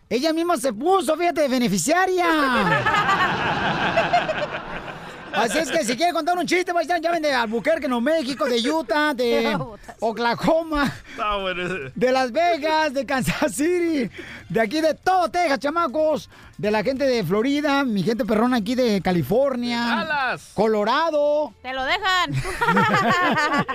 ella 0.09 0.33
misma 0.33 0.57
se 0.57 0.73
puso, 0.73 1.17
fíjate, 1.17 1.43
de 1.43 1.49
beneficiaria. 1.49 2.27
Así 5.37 5.59
es 5.59 5.71
que 5.71 5.85
si 5.85 5.97
quiere 5.97 6.15
contar 6.15 6.39
un 6.39 6.47
chiste, 6.47 6.73
vayan, 6.73 7.03
llamen 7.03 7.23
de 7.23 7.33
Albuquerque, 7.33 7.89
Nuevo 7.89 8.01
México, 8.01 8.47
de 8.47 8.59
Utah, 8.71 9.13
de 9.13 9.57
Oklahoma, 10.01 10.91
ese. 11.59 11.93
de 11.95 12.13
Las 12.13 12.33
Vegas, 12.33 12.95
de 12.95 13.05
Kansas 13.05 13.55
City, 13.55 14.11
de 14.49 14.61
aquí 14.61 14.81
de 14.81 14.95
todo 14.95 15.29
Texas, 15.31 15.59
chamacos, 15.59 16.31
de 16.59 16.71
la 16.71 16.83
gente 16.83 17.05
de 17.07 17.23
Florida, 17.25 17.85
mi 17.85 18.03
gente 18.03 18.25
perrona 18.25 18.59
aquí 18.59 18.75
de 18.75 19.01
California, 19.03 19.81
Dallas. 19.81 20.51
Colorado. 20.55 21.53
Te 21.63 21.73
lo 21.73 21.85
dejan. 21.85 22.33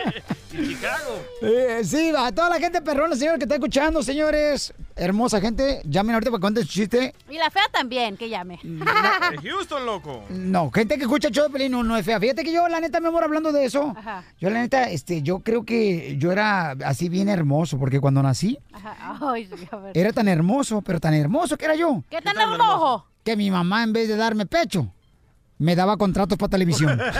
Y 0.54 0.68
Chicago. 0.68 1.24
Eh, 1.42 1.80
sí, 1.86 2.12
a 2.18 2.30
toda 2.34 2.50
la 2.50 2.60
gente 2.60 2.82
perrona, 2.82 3.16
señor, 3.16 3.38
que 3.38 3.46
está 3.46 3.56
escuchando, 3.56 4.04
señores. 4.04 4.74
Hermosa 4.98 5.40
gente, 5.40 5.82
llamen 5.86 6.14
ahorita 6.14 6.30
para 6.30 6.40
que 6.40 6.42
cuenten 6.42 6.66
su 6.66 6.70
chiste. 6.74 7.16
Y 7.30 7.38
la 7.38 7.50
fea 7.50 7.64
también, 7.72 8.18
que 8.18 8.28
llame. 8.28 8.60
De 8.62 9.50
Houston, 9.50 9.86
loco. 9.86 10.26
No, 10.30 10.70
gente 10.70 10.98
que 10.98 11.04
escucha 11.04 11.30
el 11.30 11.34
show 11.34 11.46
de 11.46 11.52
Pelín 11.52 11.72
no, 11.72 11.84
no 11.84 11.96
es 11.96 12.06
fea. 12.06 12.20
Fíjate 12.20 12.44
que 12.44 12.52
yo, 12.52 12.68
la 12.68 12.82
neta, 12.82 13.00
mi 13.00 13.08
amor, 13.08 13.24
hablando 13.24 13.54
de 13.54 13.64
eso, 13.64 13.94
Ajá. 13.98 14.26
yo, 14.42 14.50
la 14.50 14.60
neta, 14.60 14.90
este, 14.90 15.22
yo 15.22 15.40
creo 15.40 15.64
que 15.64 16.18
yo 16.18 16.34
era 16.34 16.72
así 16.86 17.08
bien 17.08 17.30
hermoso, 17.30 17.80
porque 17.80 18.02
cuando 18.02 18.22
nací, 18.22 18.60
Ajá. 18.74 19.18
Ay, 19.32 19.46
sí, 19.48 19.68
a 19.72 19.78
ver. 19.78 19.98
era 19.98 20.12
tan 20.12 20.28
hermoso, 20.28 20.61
pero 20.84 21.00
tan 21.00 21.14
hermoso 21.14 21.58
que 21.58 21.66
era 21.66 21.76
yo, 21.76 22.04
¿Qué 22.10 22.22
tan 22.22 22.38
hermoso? 22.38 23.06
que 23.24 23.36
mi 23.36 23.52
mamá, 23.52 23.84
en 23.84 23.92
vez 23.94 24.08
de 24.08 24.16
darme 24.16 24.46
pecho, 24.46 24.92
me 25.58 25.76
daba 25.76 25.98
contratos 25.98 26.38
para 26.38 26.50
televisión. 26.50 27.00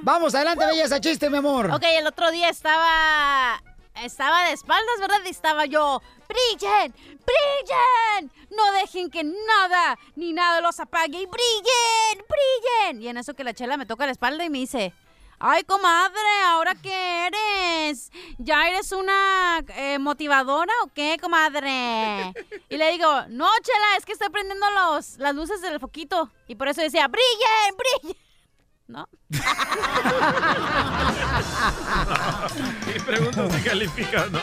Vamos, 0.01 0.33
adelante, 0.33 0.65
belleza, 0.65 0.95
ese 0.95 1.01
chiste, 1.01 1.29
mi 1.29 1.39
amor. 1.39 1.69
Ok, 1.73 1.83
el 1.83 2.07
otro 2.07 2.31
día 2.31 2.47
estaba. 2.47 3.61
Estaba 3.95 4.45
de 4.45 4.53
espaldas, 4.53 4.97
¿verdad? 5.01 5.17
Y 5.25 5.27
estaba 5.27 5.65
yo. 5.65 6.01
¡Brillen! 6.29 6.93
¡Brillen! 6.93 8.31
No 8.49 8.71
dejen 8.79 9.09
que 9.09 9.25
nada 9.25 9.99
ni 10.15 10.31
nada 10.31 10.61
los 10.61 10.79
apague. 10.79 11.19
¡Y 11.19 11.25
brillen! 11.25 12.25
¡Brillen! 12.29 13.01
Y 13.01 13.09
en 13.09 13.17
eso 13.17 13.33
que 13.33 13.43
la 13.43 13.53
chela 13.53 13.75
me 13.75 13.85
toca 13.85 14.05
la 14.05 14.13
espalda 14.13 14.45
y 14.45 14.49
me 14.49 14.59
dice. 14.59 14.93
Ay, 15.39 15.63
comadre, 15.65 16.17
¿ahora 16.47 16.73
qué 16.73 17.27
eres? 17.27 18.11
¿Ya 18.39 18.69
eres 18.69 18.91
una 18.91 19.59
eh, 19.75 19.99
motivadora 19.99 20.73
o 20.83 20.87
qué, 20.87 21.17
comadre? 21.21 22.33
Y 22.69 22.77
le 22.77 22.91
digo, 22.93 23.07
no, 23.29 23.45
chela, 23.61 23.97
es 23.99 24.05
que 24.05 24.13
estoy 24.13 24.29
prendiendo 24.29 24.65
los, 24.71 25.19
las 25.19 25.35
luces 25.35 25.61
del 25.61 25.79
foquito. 25.79 26.31
Y 26.47 26.55
por 26.55 26.69
eso 26.69 26.81
decía, 26.81 27.07
brillen, 27.07 27.77
brillen. 27.77 28.17
¿No? 28.87 29.07
Y 32.95 32.99
pregunto 32.99 33.49
si 33.51 33.61
califica 33.61 34.23
o 34.23 34.29
no. 34.29 34.39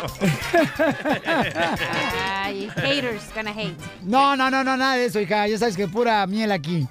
Ay, 2.44 2.68
haters 2.76 3.35
gonna 3.35 3.50
hate. 3.50 3.74
No, 4.02 4.37
no, 4.37 4.50
no, 4.50 4.62
no, 4.62 4.76
nada 4.76 4.94
de 4.96 5.07
eso, 5.07 5.18
hija. 5.18 5.48
Ya 5.48 5.59
sabes 5.59 5.76
que 5.76 5.88
pura 5.88 6.24
miel 6.26 6.52
aquí. 6.52 6.87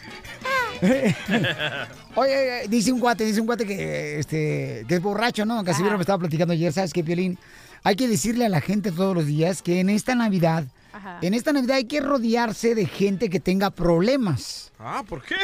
Oye, 2.16 2.68
dice 2.70 2.92
un 2.92 3.00
cuate, 3.00 3.26
dice 3.26 3.42
un 3.42 3.48
cuate 3.48 3.66
que, 3.66 4.20
este, 4.20 4.86
que 4.88 4.96
es 4.96 5.02
borracho, 5.02 5.46
¿no? 5.46 5.64
Casimiro 5.64 5.98
me 5.98 6.02
estaba 6.02 6.20
platicando 6.20 6.54
ayer, 6.54 6.72
¿sabes 6.72 6.94
qué, 6.94 7.04
Piolín? 7.04 7.38
Hay 7.84 7.96
que 7.96 8.08
decirle 8.08 8.46
a 8.46 8.50
la 8.50 8.62
gente 8.62 8.92
todos 8.92 9.16
los 9.16 9.26
días 9.26 9.62
que 9.62 9.80
en 9.80 9.90
esta 9.90 10.16
Navidad, 10.16 10.66
Ajá. 10.94 11.20
en 11.22 11.34
esta 11.34 11.52
Navidad 11.52 11.78
hay 11.78 11.86
que 11.86 12.00
rodearse 12.00 12.76
de 12.76 12.86
gente 12.86 13.30
que 13.30 13.40
tenga 13.40 13.72
problemas. 13.72 14.72
Ah, 14.80 15.04
¿por 15.08 15.24
qué? 15.24 15.36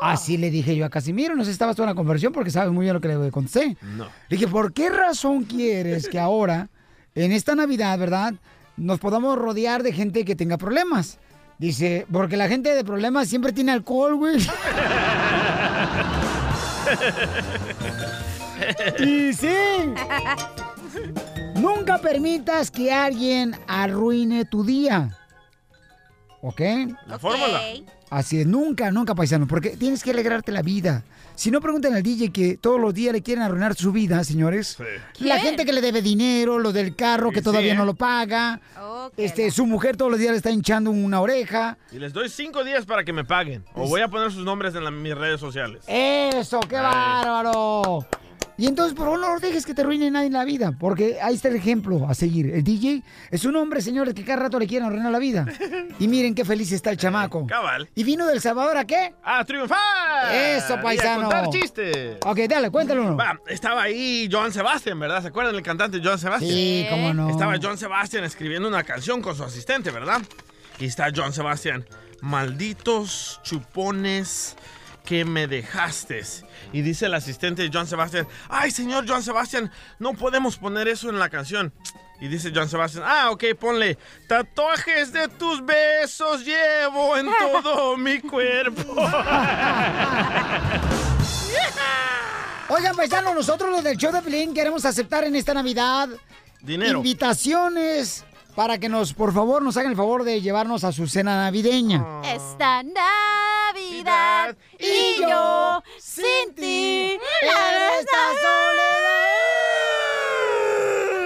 Así 0.00 0.36
le 0.36 0.50
dije 0.50 0.76
yo 0.76 0.84
a 0.86 0.90
Casimiro, 0.90 1.34
no 1.34 1.42
sé 1.44 1.50
si 1.50 1.52
estabas 1.52 1.76
tú 1.76 1.82
en 1.82 1.88
la 1.88 1.94
conversión 1.94 2.32
porque 2.32 2.50
sabes 2.50 2.72
muy 2.72 2.84
bien 2.84 2.94
lo 2.94 3.00
que 3.00 3.08
le 3.08 3.30
contesté. 3.30 3.76
No. 3.82 4.04
Le 4.04 4.36
dije, 4.36 4.48
¿por 4.48 4.72
qué 4.72 4.90
razón 4.90 5.44
quieres 5.44 6.08
que 6.08 6.18
ahora, 6.18 6.68
en 7.14 7.32
esta 7.32 7.54
Navidad, 7.54 7.98
verdad, 7.98 8.34
nos 8.76 8.98
podamos 9.00 9.38
rodear 9.38 9.82
de 9.82 9.92
gente 9.92 10.24
que 10.24 10.36
tenga 10.36 10.56
problemas? 10.56 11.18
Dice, 11.62 12.06
porque 12.10 12.36
la 12.36 12.48
gente 12.48 12.74
de 12.74 12.82
problemas 12.82 13.28
siempre 13.28 13.52
tiene 13.52 13.70
alcohol, 13.70 14.16
güey. 14.16 14.36
y 18.98 19.32
sí. 19.32 19.54
Nunca 21.54 21.98
permitas 21.98 22.68
que 22.68 22.92
alguien 22.92 23.54
arruine 23.68 24.44
tu 24.44 24.64
día. 24.64 25.16
¿Ok? 26.40 26.60
La 27.06 27.20
fórmula. 27.20 27.60
Así 28.12 28.40
es, 28.40 28.46
nunca, 28.46 28.90
nunca, 28.90 29.14
paisano, 29.14 29.46
porque 29.46 29.70
tienes 29.70 30.02
que 30.02 30.10
alegrarte 30.10 30.52
la 30.52 30.60
vida. 30.60 31.02
Si 31.34 31.50
no, 31.50 31.62
pregunten 31.62 31.94
al 31.94 32.02
DJ 32.02 32.30
que 32.30 32.58
todos 32.58 32.78
los 32.78 32.92
días 32.92 33.14
le 33.14 33.22
quieren 33.22 33.42
arruinar 33.42 33.74
su 33.74 33.90
vida, 33.90 34.22
señores. 34.22 34.76
La 35.18 35.38
gente 35.38 35.64
que 35.64 35.72
le 35.72 35.80
debe 35.80 36.02
dinero, 36.02 36.58
lo 36.58 36.72
del 36.72 36.94
carro 36.94 37.30
que 37.30 37.38
Sí, 37.38 37.44
todavía 37.44 37.70
sí, 37.72 37.76
no 37.78 37.84
¿eh? 37.84 37.86
lo 37.86 37.94
paga. 37.94 38.60
este, 39.16 39.50
su 39.50 39.64
mujer 39.64 39.96
todos 39.96 40.10
los 40.10 40.20
días 40.20 40.32
le 40.32 40.36
está 40.36 40.50
hinchando 40.50 40.90
una 40.90 41.22
oreja. 41.22 41.78
Y 41.90 41.98
les 41.98 42.12
doy 42.12 42.28
cinco 42.28 42.62
días 42.64 42.84
para 42.84 43.02
que 43.02 43.14
me 43.14 43.24
paguen. 43.24 43.64
O 43.74 43.88
voy 43.88 44.02
a 44.02 44.08
poner 44.08 44.30
sus 44.30 44.44
nombres 44.44 44.74
en 44.74 44.84
la- 44.84 44.90
mis 44.90 45.14
redes 45.16 45.40
sociales. 45.40 45.82
Eso, 45.86 46.60
qué 46.68 46.76
Ay. 46.76 46.82
bárbaro. 46.82 48.06
Y 48.62 48.68
entonces, 48.68 48.94
por 48.94 49.06
favor, 49.06 49.18
no 49.18 49.40
dejes 49.40 49.66
que 49.66 49.74
te 49.74 49.82
arruine 49.82 50.08
nadie 50.08 50.28
en 50.28 50.34
la 50.34 50.44
vida, 50.44 50.70
porque 50.78 51.18
ahí 51.20 51.34
está 51.34 51.48
el 51.48 51.56
ejemplo 51.56 52.06
a 52.08 52.14
seguir. 52.14 52.46
El 52.54 52.62
DJ 52.62 53.02
es 53.32 53.44
un 53.44 53.56
hombre, 53.56 53.80
señores, 53.82 54.14
que 54.14 54.24
cada 54.24 54.44
rato 54.44 54.56
le 54.60 54.68
quieren 54.68 54.86
arruinar 54.86 55.10
la 55.10 55.18
vida. 55.18 55.46
Y 55.98 56.06
miren 56.06 56.32
qué 56.36 56.44
feliz 56.44 56.70
está 56.70 56.90
el 56.90 56.96
chamaco. 56.96 57.44
Cabal. 57.48 57.88
¿Y 57.96 58.04
vino 58.04 58.24
del 58.24 58.40
Salvador 58.40 58.76
a 58.76 58.84
qué? 58.84 59.14
¡A 59.24 59.44
triunfar! 59.44 60.32
Eso, 60.32 60.74
Y 60.74 60.78
a 60.78 60.80
paisano. 60.82 61.22
contar 61.22 61.48
chistes. 61.50 62.18
Ok, 62.24 62.38
dale, 62.48 62.70
cuéntalo 62.70 63.02
uno. 63.02 63.16
Va, 63.16 63.40
estaba 63.48 63.82
ahí 63.82 64.28
John 64.30 64.52
Sebastian, 64.52 64.98
¿verdad? 65.00 65.22
¿Se 65.22 65.28
acuerdan 65.28 65.54
del 65.54 65.64
cantante 65.64 66.00
John 66.02 66.20
Sebastian? 66.20 66.50
Sí, 66.52 66.86
cómo 66.88 67.12
no. 67.12 67.30
Estaba 67.30 67.56
John 67.60 67.76
Sebastian 67.78 68.22
escribiendo 68.22 68.68
una 68.68 68.84
canción 68.84 69.22
con 69.22 69.34
su 69.34 69.42
asistente, 69.42 69.90
¿verdad? 69.90 70.22
Y 70.78 70.86
está 70.86 71.08
John 71.12 71.32
Sebastian. 71.32 71.84
Malditos 72.20 73.40
chupones 73.42 74.56
que 75.04 75.24
me 75.24 75.46
dejaste. 75.46 76.22
Y 76.72 76.82
dice 76.82 77.06
el 77.06 77.14
asistente 77.14 77.62
de 77.62 77.70
John 77.72 77.86
Sebastian, 77.86 78.26
ay 78.48 78.70
señor 78.70 79.04
John 79.08 79.22
Sebastian, 79.22 79.70
no 79.98 80.14
podemos 80.14 80.56
poner 80.56 80.88
eso 80.88 81.08
en 81.10 81.18
la 81.18 81.28
canción. 81.28 81.72
Y 82.20 82.28
dice 82.28 82.52
John 82.54 82.68
Sebastian, 82.68 83.02
ah, 83.06 83.30
ok, 83.32 83.44
ponle, 83.58 83.98
tatuajes 84.28 85.12
de 85.12 85.26
tus 85.28 85.64
besos 85.64 86.44
llevo 86.44 87.16
en 87.16 87.26
todo 87.62 87.96
mi 87.96 88.20
cuerpo. 88.20 88.94
Oigan, 92.68 92.94
paisanos, 92.96 93.34
nosotros 93.34 93.70
los 93.70 93.82
del 93.84 93.96
show 93.96 94.12
de 94.12 94.22
Pelín 94.22 94.54
queremos 94.54 94.84
aceptar 94.84 95.24
en 95.24 95.34
esta 95.36 95.52
Navidad 95.52 96.08
Dinero. 96.60 96.98
invitaciones 96.98 98.24
para 98.54 98.78
que 98.78 98.88
nos, 98.88 99.12
por 99.14 99.34
favor, 99.34 99.62
nos 99.62 99.76
hagan 99.76 99.90
el 99.90 99.96
favor 99.96 100.24
de 100.24 100.40
llevarnos 100.40 100.84
a 100.84 100.92
su 100.92 101.06
cena 101.08 101.42
navideña. 101.44 102.04
Esta 102.24 102.82
Navidad 102.82 103.41
y 104.78 105.20
yo 105.20 105.82
sin 105.98 106.54
ti 106.54 107.18
en 107.42 107.98
esta 108.00 108.18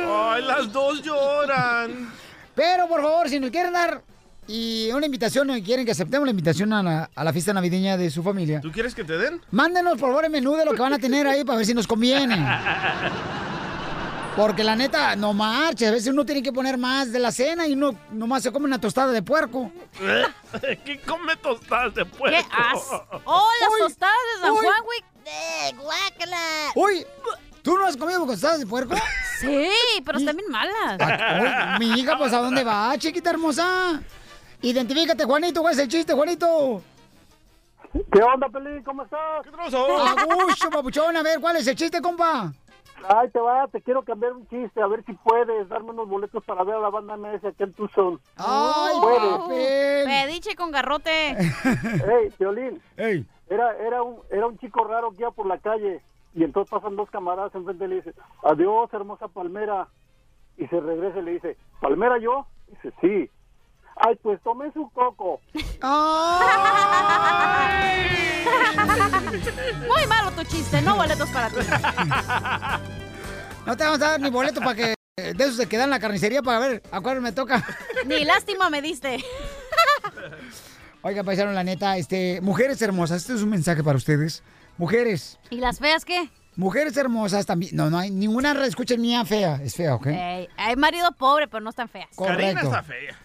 Ay, 0.08 0.42
las 0.44 0.72
dos 0.72 1.02
lloran. 1.02 2.12
Pero, 2.54 2.88
por 2.88 3.02
favor, 3.02 3.28
si 3.28 3.38
nos 3.40 3.50
quieren 3.50 3.72
dar 3.72 4.02
y 4.48 4.90
una 4.92 5.06
invitación, 5.06 5.50
o 5.50 5.54
quieren 5.62 5.84
que 5.84 5.92
aceptemos 5.92 6.24
la 6.26 6.30
invitación 6.30 6.72
a 6.72 6.82
la, 6.82 7.10
a 7.14 7.24
la 7.24 7.32
fiesta 7.32 7.52
navideña 7.52 7.96
de 7.96 8.10
su 8.10 8.22
familia, 8.22 8.60
¿Tú 8.60 8.70
quieres 8.70 8.94
que 8.94 9.02
te 9.04 9.16
den? 9.18 9.40
mándenos, 9.50 9.98
por 9.98 10.10
favor, 10.10 10.24
el 10.24 10.30
menú 10.30 10.54
de 10.54 10.64
lo 10.64 10.72
que 10.72 10.80
van 10.82 10.92
a 10.92 10.98
tener 10.98 11.26
ahí 11.26 11.44
para 11.44 11.56
ver 11.58 11.66
si 11.66 11.74
nos 11.74 11.86
conviene. 11.86 12.36
Porque 14.36 14.62
la 14.62 14.76
neta, 14.76 15.16
no 15.16 15.32
marches. 15.32 15.88
A 15.88 15.92
veces 15.92 16.08
uno 16.08 16.26
tiene 16.26 16.42
que 16.42 16.52
poner 16.52 16.76
más 16.76 17.10
de 17.10 17.18
la 17.18 17.32
cena 17.32 17.66
y 17.66 17.72
uno 17.72 17.98
nomás 18.10 18.42
se 18.42 18.52
come 18.52 18.66
una 18.66 18.78
tostada 18.78 19.10
de 19.12 19.22
puerco. 19.22 19.72
¿Qué 20.84 21.00
come 21.06 21.34
tostadas 21.36 21.94
de 21.94 22.04
puerco? 22.04 22.36
¡Qué 22.36 22.44
as! 22.52 22.82
¡Oh, 23.24 23.50
las 23.60 23.70
Uy, 23.70 23.80
tostadas 23.80 24.14
de 24.34 24.42
San 24.42 24.52
uy. 24.52 24.58
Juan, 24.58 24.82
güey! 24.84 24.98
¡Eh, 25.24 25.74
guácala! 25.78 26.36
Uy, 26.74 27.06
¿tú 27.62 27.78
no 27.78 27.86
has 27.86 27.96
comido 27.96 28.26
tostadas 28.26 28.60
de 28.60 28.66
puerco? 28.66 28.94
Sí, 29.38 29.68
pero 30.02 30.16
están 30.16 30.34
bien 30.34 30.50
malas. 30.50 31.78
Uy, 31.78 31.86
mi 31.86 32.00
hija, 32.00 32.16
pues 32.16 32.32
¿a 32.32 32.38
dónde 32.38 32.64
va, 32.64 32.96
chiquita 32.96 33.28
hermosa? 33.28 34.00
Identifícate, 34.62 35.24
Juanito, 35.24 35.60
¿cuál 35.60 35.74
es 35.74 35.80
el 35.80 35.88
chiste, 35.88 36.14
Juanito? 36.14 36.82
¿Qué 37.92 38.22
onda, 38.22 38.48
Pelín? 38.48 38.82
¿Cómo 38.82 39.02
estás? 39.02 39.44
¿Qué 39.44 39.50
trozo? 39.50 39.98
Agucho, 40.06 40.70
papuchón, 40.70 41.18
a 41.18 41.22
ver, 41.22 41.38
¿cuál 41.38 41.56
es 41.56 41.66
el 41.66 41.76
chiste, 41.76 42.00
compa? 42.00 42.50
Ay, 43.08 43.30
te 43.30 43.38
va, 43.38 43.68
te 43.68 43.80
quiero 43.82 44.02
cambiar 44.02 44.32
un 44.32 44.48
chiste, 44.48 44.80
a 44.80 44.86
ver 44.86 45.04
si 45.04 45.12
puedes 45.12 45.68
darme 45.68 45.90
unos 45.90 46.08
boletos 46.08 46.42
para 46.44 46.64
ver 46.64 46.76
a 46.76 46.80
la 46.80 46.90
banda 46.90 47.16
MS 47.16 47.44
aquí 47.44 47.62
en 47.62 47.72
Tucson. 47.72 48.20
¡Ay, 48.36 48.94
¿Puedes? 49.00 49.38
papel! 49.38 50.04
Pediche 50.06 50.56
con 50.56 50.70
garrote. 50.70 51.30
Ey, 51.30 52.32
Violín. 52.38 52.80
Ey. 52.96 53.24
Era, 53.48 53.76
era, 53.78 54.02
un, 54.02 54.18
era 54.30 54.46
un 54.46 54.58
chico 54.58 54.84
raro 54.84 55.12
que 55.12 55.20
iba 55.20 55.30
por 55.30 55.46
la 55.46 55.58
calle 55.58 56.00
y 56.34 56.42
entonces 56.42 56.70
pasan 56.70 56.96
dos 56.96 57.08
camaradas 57.10 57.54
enfrente 57.54 57.84
y 57.84 57.88
le 57.88 57.94
dice, 57.96 58.14
adiós, 58.42 58.92
hermosa 58.92 59.28
palmera. 59.28 59.88
Y 60.58 60.66
se 60.66 60.80
regresa 60.80 61.18
y 61.18 61.22
le 61.22 61.32
dice, 61.32 61.56
¿palmera 61.80 62.18
yo? 62.18 62.46
Dice, 62.68 62.92
sí. 63.00 63.30
Ay, 63.96 64.14
pues 64.22 64.40
tomé 64.42 64.70
su 64.72 64.88
coco. 64.90 65.40
Muy 69.88 70.06
malo 70.06 70.30
tu 70.32 70.44
chiste, 70.44 70.82
no 70.82 70.96
boletos 70.96 71.28
para 71.30 71.50
ti. 71.50 71.56
No 73.64 73.76
te 73.76 73.84
vamos 73.84 74.00
a 74.02 74.10
dar 74.10 74.20
ni 74.20 74.30
boleto 74.30 74.60
para 74.60 74.74
que 74.74 74.94
de 75.16 75.32
esos 75.44 75.56
se 75.56 75.66
quedan 75.66 75.84
en 75.84 75.90
la 75.90 75.98
carnicería 75.98 76.42
para 76.42 76.58
ver 76.58 76.82
a 76.92 77.00
cuál 77.00 77.20
me 77.20 77.32
toca. 77.32 77.66
Ni 78.06 78.24
lástima 78.24 78.70
me 78.70 78.82
diste. 78.82 79.24
Oiga, 81.02 81.24
paisaron, 81.24 81.54
la 81.54 81.64
neta, 81.64 81.96
este, 81.96 82.40
mujeres 82.42 82.80
hermosas, 82.82 83.22
este 83.22 83.34
es 83.34 83.42
un 83.42 83.50
mensaje 83.50 83.82
para 83.82 83.96
ustedes. 83.96 84.42
Mujeres, 84.76 85.38
¿Y 85.50 85.56
las 85.56 85.78
feas 85.78 86.04
qué? 86.04 86.28
Mujeres 86.56 86.96
hermosas 86.96 87.46
también. 87.46 87.76
No, 87.76 87.88
no 87.90 87.98
hay 87.98 88.10
ninguna 88.10 88.52
escucha 88.66 88.96
mía 88.96 89.24
fea, 89.24 89.60
es 89.62 89.74
fea, 89.74 89.94
¿ok? 89.94 90.06
Hay 90.56 90.76
marido 90.76 91.12
pobre, 91.12 91.46
pero 91.48 91.62
no 91.62 91.70
están 91.70 91.88
feas. 91.88 92.08
Correcto. 92.14 92.72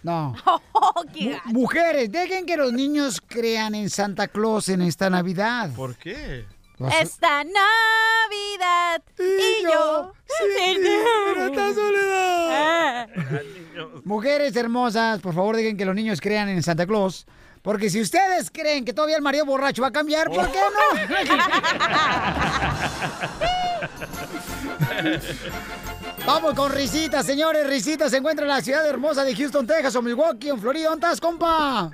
No. 0.03 0.35
Mu- 0.73 1.61
mujeres, 1.61 2.11
dejen 2.11 2.45
que 2.45 2.57
los 2.57 2.71
niños 2.73 3.21
crean 3.25 3.75
en 3.75 3.89
Santa 3.89 4.27
Claus 4.27 4.69
en 4.69 4.81
esta 4.81 5.09
Navidad. 5.09 5.71
¿Por 5.75 5.95
qué? 5.95 6.45
Esta 6.99 7.43
Navidad 7.43 9.03
y, 9.19 9.63
yo 9.63 10.13
sin 10.25 10.83
esta 11.43 11.73
soledad. 11.73 13.09
Mujeres 14.03 14.55
hermosas, 14.55 15.21
por 15.21 15.35
favor, 15.35 15.55
dejen 15.55 15.77
que 15.77 15.85
los 15.85 15.93
niños 15.95 16.19
crean 16.19 16.49
en 16.49 16.63
Santa 16.63 16.87
Claus. 16.87 17.27
Porque 17.61 17.89
si 17.89 18.01
ustedes 18.01 18.49
creen 18.51 18.83
que 18.85 18.93
todavía 18.93 19.15
el 19.17 19.21
marido 19.21 19.45
borracho 19.45 19.81
va 19.83 19.89
a 19.89 19.91
cambiar, 19.91 20.27
¿por 20.29 20.51
qué 20.51 20.59
no? 20.59 20.99
Vamos 26.25 26.53
con 26.53 26.71
risitas, 26.71 27.25
señores, 27.25 27.67
risitas. 27.67 28.11
Se 28.11 28.17
encuentra 28.17 28.45
en 28.45 28.49
la 28.49 28.61
ciudad 28.61 28.87
hermosa 28.87 29.23
de 29.23 29.35
Houston, 29.35 29.65
Texas, 29.67 29.95
o 29.95 30.01
Milwaukee, 30.01 30.49
en 30.49 30.59
Florida. 30.59 30.89
¿Dónde 30.89 31.05
estás, 31.07 31.21
compa? 31.21 31.91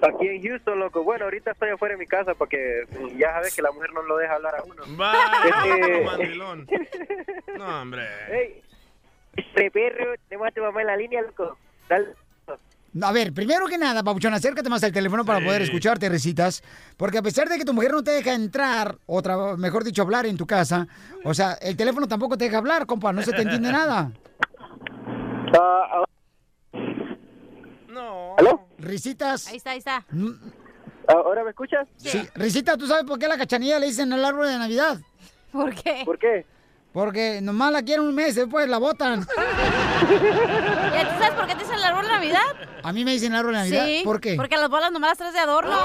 Aquí 0.00 0.26
en 0.28 0.42
Houston, 0.42 0.78
loco. 0.80 1.04
Bueno, 1.04 1.24
ahorita 1.26 1.52
estoy 1.52 1.70
afuera 1.70 1.94
de 1.94 1.98
mi 1.98 2.06
casa 2.06 2.34
porque 2.34 2.82
ya 3.16 3.32
sabes 3.32 3.54
que 3.54 3.62
la 3.62 3.70
mujer 3.70 3.92
no 3.92 4.02
lo 4.02 4.16
deja 4.16 4.34
hablar 4.34 4.56
a 4.56 4.62
uno. 4.64 4.82
Vaya, 4.96 5.20
Este- 5.64 6.04
mandilón. 6.04 6.66
No, 7.58 7.82
hombre. 7.82 8.02
Ey, 8.30 8.62
este 9.36 9.70
perro, 9.70 10.14
tenemos 10.28 10.48
a 10.48 10.50
tu 10.50 10.60
mamá 10.62 10.80
en 10.80 10.86
la 10.88 10.96
línea, 10.96 11.22
loco. 11.22 11.56
Dale. 11.88 12.14
A 13.00 13.10
ver, 13.12 13.32
primero 13.32 13.66
que 13.66 13.78
nada, 13.78 14.02
Papuchón, 14.02 14.34
acércate 14.34 14.68
más 14.68 14.84
al 14.84 14.92
teléfono 14.92 15.24
para 15.24 15.38
Sí. 15.38 15.46
poder 15.46 15.62
escucharte, 15.62 16.08
recitas. 16.10 16.62
Porque 16.98 17.18
a 17.18 17.22
pesar 17.22 17.48
de 17.48 17.56
que 17.56 17.64
tu 17.64 17.72
mujer 17.72 17.92
no 17.92 18.02
te 18.04 18.10
deja 18.10 18.34
entrar, 18.34 18.98
o 19.06 19.22
tra- 19.22 19.56
mejor 19.56 19.82
dicho, 19.84 20.02
hablar 20.02 20.26
en 20.26 20.36
tu 20.36 20.46
casa, 20.46 20.86
o 21.24 21.32
sea, 21.32 21.54
el 21.54 21.74
teléfono 21.76 22.06
tampoco 22.06 22.36
te 22.36 22.44
deja 22.44 22.58
hablar, 22.58 22.84
compa, 22.84 23.12
no 23.12 23.22
se 23.22 23.32
te 23.32 23.42
entiende 23.42 23.72
nada. 23.72 24.12
Ah, 25.58 26.04
No. 27.88 28.36
¿Aló? 28.38 28.66
Risitas. 28.78 29.46
Ahí 29.48 29.56
está, 29.56 29.70
ahí 29.70 29.78
está. 29.78 30.04
¿Ahora 31.08 31.44
me 31.44 31.50
escuchas? 31.50 31.88
Sí. 31.96 32.26
Risita, 32.34 32.76
¿tú 32.76 32.86
sabes 32.86 33.04
por 33.04 33.18
qué 33.18 33.28
la 33.28 33.36
cachanilla 33.36 33.78
le 33.78 33.86
dicen 33.86 34.12
el 34.12 34.24
árbol 34.24 34.46
de 34.48 34.58
Navidad? 34.58 34.98
¿Por 35.50 35.74
qué? 35.74 36.02
¿Por 36.04 36.18
qué? 36.18 36.46
Porque 36.92 37.40
nomás 37.40 37.72
la 37.72 37.82
quieren 37.82 38.04
un 38.04 38.14
mes, 38.14 38.34
después 38.34 38.68
la 38.68 38.76
botan. 38.78 39.20
¿Ya 39.26 41.08
tú 41.08 41.14
sabes 41.18 41.30
por 41.30 41.46
qué 41.46 41.54
te 41.54 41.60
dicen 41.60 41.76
el 41.78 41.84
árbol 41.84 42.02
de 42.04 42.10
Navidad? 42.10 42.42
A 42.82 42.92
mí 42.92 43.02
me 43.04 43.12
dicen 43.12 43.32
el 43.32 43.38
árbol 43.38 43.52
de 43.54 43.58
Navidad. 43.60 43.86
Sí. 43.86 44.02
¿Por 44.04 44.20
qué? 44.20 44.34
Porque 44.36 44.56
las 44.58 44.68
bolas 44.68 44.92
nomás 44.92 45.12
las 45.12 45.18
traes 45.18 45.32
de 45.32 45.40
adorno. 45.40 45.74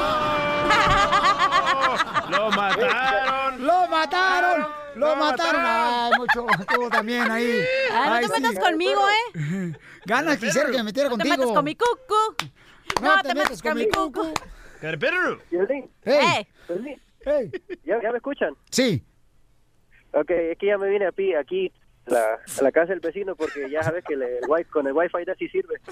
¡Lo 2.30 2.52
mataron! 2.52 3.66
¡Lo 3.66 3.88
mataron! 3.88 4.68
¡Lo 4.96 5.16
mataron! 5.16 5.62
Ay, 5.66 6.12
mucho. 6.18 6.46
Estuvo 6.60 6.90
también 6.90 7.30
ahí. 7.32 7.62
Ay, 7.94 8.22
no 8.24 8.28
te 8.30 8.36
sí. 8.36 8.42
metas 8.42 8.60
conmigo, 8.64 9.02
¿eh? 9.08 9.74
Ganas 10.06 10.38
quisiera 10.38 10.70
que 10.72 10.78
me 10.78 10.84
metiera 10.84 11.10
No 11.10 11.18
te 11.18 11.24
contigo. 11.24 11.38
metas 11.38 11.56
con 11.56 11.66
mi 11.66 11.76
cucu. 11.76 12.52
No, 13.02 13.22
te 13.22 13.34
metas 13.34 13.62
con 13.62 13.78
mi 13.78 13.88
cucu. 13.90 14.34
Carpero. 14.82 15.40
Piolín, 15.50 15.90
¡Ey! 16.04 16.48
Piolín, 16.68 17.02
¡Ey! 17.26 17.52
¿ya, 17.86 18.02
¿ya 18.02 18.12
me 18.12 18.18
escuchan? 18.18 18.54
Sí. 18.70 19.04
Ok, 20.14 20.30
es 20.32 20.58
que 20.58 20.68
ya 20.68 20.78
me 20.78 20.90
vine 20.90 21.06
a 21.08 21.12
pi- 21.12 21.34
aquí 21.36 21.72
la, 22.06 22.20
a 22.60 22.62
la 22.64 22.72
casa 22.72 22.88
del 22.94 23.00
vecino 23.02 23.36
porque 23.36 23.70
ya 23.70 23.84
sabes 23.84 24.04
que 24.06 24.16
le- 24.16 24.38
el 24.40 24.46
wi 24.48 24.64
con 24.66 24.88
el 24.88 24.94
wifi 24.94 25.26
ya 25.26 25.36
sí 25.36 25.48
sirve. 25.50 25.76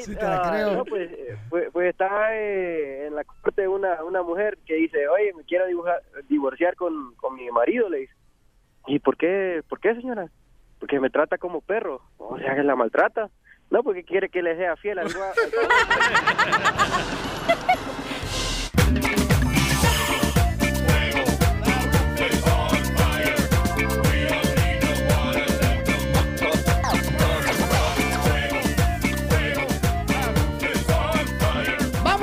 Sí 0.00 0.14
no, 0.20 0.84
pues, 0.86 1.10
eh, 1.12 1.36
pues, 1.50 1.68
pues 1.72 1.90
está 1.90 2.34
eh, 2.34 3.06
en 3.08 3.14
la 3.14 3.24
corte 3.24 3.68
una, 3.68 4.02
una 4.04 4.22
mujer 4.22 4.56
que 4.64 4.74
dice, 4.74 5.06
oye, 5.08 5.32
me 5.34 5.44
quiero 5.44 5.66
dibujar- 5.66 6.00
divorciar 6.28 6.74
con, 6.76 7.14
con 7.16 7.34
mi 7.34 7.50
marido, 7.50 7.88
le 7.90 7.98
dice. 7.98 8.14
¿Y 8.86 8.98
por 9.00 9.16
qué, 9.18 9.62
por 9.68 9.78
qué, 9.80 9.94
señora? 9.94 10.28
Porque 10.78 10.98
me 10.98 11.10
trata 11.10 11.36
como 11.36 11.60
perro. 11.60 12.00
O 12.16 12.38
sea, 12.38 12.54
que 12.54 12.62
la 12.62 12.74
maltrata. 12.76 13.28
No, 13.70 13.82
porque 13.82 14.02
quiere 14.04 14.30
que 14.30 14.42
le 14.42 14.56
sea 14.56 14.76
fiel 14.76 14.98
al 15.00 15.06
al 15.08 15.12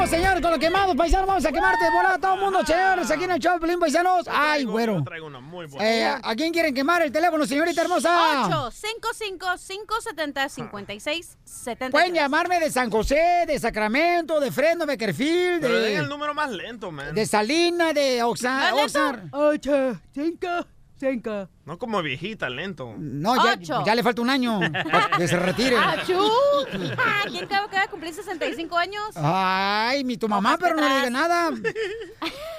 Vamos, 0.07 0.21
señores, 0.21 0.41
con 0.41 0.51
los 0.51 0.59
quemados, 0.61 0.95
paisanos. 0.95 1.27
Vamos 1.27 1.45
a 1.45 1.51
quemarte 1.51 1.83
de 1.83 1.91
volada 1.91 2.15
a 2.15 2.17
todo 2.17 2.35
el 2.35 2.39
mundo, 2.39 2.65
señores. 2.65 3.11
Aquí 3.11 3.25
en 3.25 3.31
el 3.31 3.39
show, 3.39 3.55
de 3.55 3.59
Pelín, 3.59 3.77
paisanos. 3.77 4.25
Ay, 4.31 4.63
güero. 4.63 5.03
Traigo 5.03 5.27
una 5.27 5.41
muy 5.41 5.65
buena. 5.65 5.85
Eh, 5.85 6.19
¿A 6.23 6.33
quién 6.33 6.53
quieren 6.53 6.73
quemar 6.73 7.01
el 7.01 7.11
teléfono, 7.11 7.45
señorita 7.45 7.81
hermosa? 7.81 8.45
8 8.47 8.71
55 8.71 9.45
570 9.67 10.47
56 10.47 11.37
70 11.43 11.91
Pueden 11.91 12.13
llamarme 12.13 12.57
de 12.61 12.71
San 12.71 12.89
José, 12.89 13.43
de 13.47 13.59
Sacramento, 13.59 14.39
de 14.39 14.49
Fresno, 14.49 14.85
Beckerfield, 14.85 15.59
Pero 15.61 15.77
den 15.77 15.97
el 15.97 16.03
de, 16.03 16.09
número 16.09 16.33
más 16.33 16.51
lento, 16.51 16.89
man. 16.89 17.13
de 17.13 17.25
Salina, 17.25 17.91
de 17.91 18.23
Oxnard. 18.23 18.75
¿Más 18.75 18.93
lento? 18.93 19.37
Ocho, 19.37 19.99
cinco. 20.99 21.49
No 21.65 21.77
como 21.77 22.01
viejita, 22.01 22.49
lento. 22.49 22.95
No, 22.97 23.35
ya, 23.35 23.53
Ocho. 23.53 23.83
ya 23.85 23.95
le 23.95 24.03
falta 24.03 24.21
un 24.21 24.29
año 24.29 24.59
para 24.59 25.17
que 25.17 25.27
se 25.27 25.37
retire. 25.37 25.77
¡Achú! 25.77 26.19
Ah, 26.97 27.23
¿Quién 27.29 27.43
acaba 27.45 27.81
de 27.81 27.87
cumplir 27.89 28.13
65 28.13 28.77
años? 28.77 29.03
Ay, 29.15 30.03
mi 30.03 30.17
tu 30.17 30.27
mamá, 30.27 30.57
pero 30.59 30.75
no 30.75 30.87
le 30.87 30.95
diga 30.95 31.09
nada. 31.09 31.49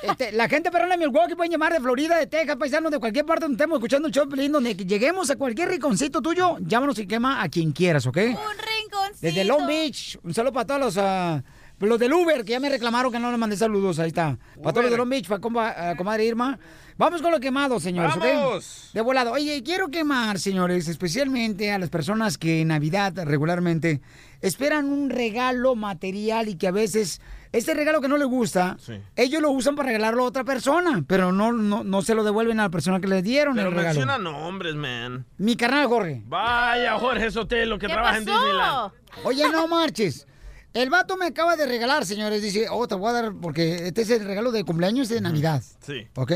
Este, 0.01 0.31
la 0.31 0.49
gente 0.49 0.71
perrona 0.71 0.93
de 0.97 0.99
Milwaukee 0.99 1.35
pueden 1.35 1.51
llamar 1.51 1.73
de 1.73 1.81
Florida, 1.81 2.17
de 2.17 2.29
Texas, 2.29 2.55
paisanos, 2.57 2.93
de 2.93 3.01
cualquier 3.01 3.27
parte 3.27 3.47
donde 3.47 3.57
estemos 3.57 3.79
escuchando 3.79 4.07
un 4.07 4.15
show, 4.15 4.27
donde 4.27 4.75
lleguemos 4.77 5.29
a 5.29 5.35
cualquier 5.37 5.71
rinconcito 5.71 6.23
tuyo, 6.23 6.57
llámanos 6.61 7.01
y 7.01 7.07
quema 7.07 7.43
a 7.43 7.49
quien 7.49 7.73
quieras, 7.73 8.07
¿ok? 8.07 8.17
Un 8.17 8.23
rinconcito. 8.33 9.19
Desde 9.21 9.45
Long 9.45 9.67
Beach, 9.67 10.17
un 10.23 10.33
saludo 10.33 10.53
para 10.53 10.67
todos 10.69 10.81
los, 10.81 10.99
ah, 10.99 11.43
los 11.81 11.99
del 11.99 12.13
Uber, 12.13 12.45
que 12.45 12.53
ya 12.53 12.61
me 12.61 12.69
reclamaron 12.69 13.13
que 13.13 13.19
no 13.19 13.31
les 13.31 13.39
mandé 13.39 13.57
saludos, 13.57 13.99
ahí 13.99 14.09
está. 14.09 14.37
Para 14.63 14.73
todos 14.73 14.85
los 14.85 14.91
de 14.91 14.97
Long 14.97 15.09
Beach, 15.11 15.29
para 15.29 15.41
compa- 15.41 15.97
comadre 15.97 16.25
Irma. 16.25 16.59
Vamos 16.97 17.23
con 17.23 17.31
lo 17.31 17.39
quemado, 17.39 17.79
señores. 17.79 18.17
¡Vamos! 18.17 18.91
De 18.93 19.01
volado. 19.01 19.31
Oye, 19.31 19.63
quiero 19.63 19.89
quemar, 19.89 20.41
señores, 20.41 20.89
especialmente 20.89 21.71
a 21.71 21.79
las 21.79 21.91
personas 21.91 22.37
que 22.39 22.63
en 22.63 22.69
Navidad 22.69 23.13
regularmente 23.25 24.01
esperan 24.41 24.87
un 24.87 25.09
regalo 25.11 25.77
material 25.77 26.49
y 26.49 26.57
que 26.57 26.67
a 26.67 26.73
veces 26.73 27.21
este 27.53 27.73
regalo 27.75 28.01
que 28.01 28.09
no 28.09 28.19
les 28.19 28.27
gusta, 28.27 28.77
Sí. 28.81 28.95
ellos 29.15 29.41
lo 29.41 29.51
usan 29.53 29.77
para 29.77 29.87
regalarlo 29.87 30.25
a 30.25 30.27
otra 30.27 30.43
persona, 30.45 31.05
pero 31.07 31.31
no, 31.33 31.53
no, 31.53 31.85
no 31.85 32.03
se 32.03 32.15
lo 32.17 32.25
devuelven 32.25 32.59
a 32.59 32.65
la 32.65 32.69
persona 32.71 33.01
que 33.01 33.07
les 33.07 33.23
dieron 33.23 33.55
Pero 33.55 33.69
el 33.69 33.75
regalo. 33.77 34.01
menciona 34.01 34.19
nombres, 34.19 34.75
man. 34.75 35.25
Mi 35.39 35.57
carnal 35.57 35.87
Jorge. 35.87 36.23
Vaya, 36.27 36.99
Jorge 36.99 37.31
Sotelo, 37.31 37.79
que 37.79 37.87
¿Qué 37.87 37.93
trabaja 37.93 38.19
en? 38.19 38.25
Disneyland. 38.25 38.93
Oye, 39.25 39.49
no 39.51 39.69
marches. 39.69 40.27
El 40.75 40.91
vato 40.91 41.17
me 41.17 41.27
acaba 41.27 41.57
de 41.57 41.67
regalar, 41.67 42.05
señores. 42.07 42.43
Dice, 42.43 42.67
oh, 42.71 42.87
te 42.87 42.95
voy 42.95 43.11
a 43.11 43.13
dar, 43.13 43.33
porque 43.41 43.87
este 43.89 44.03
es 44.03 44.11
el 44.11 44.25
regalo 44.25 44.53
de 44.53 44.65
cumpleaños 44.65 45.09
de 45.09 45.21
Navidad. 45.21 45.63
Sí. 45.85 46.07
¿Ok? 46.15 46.33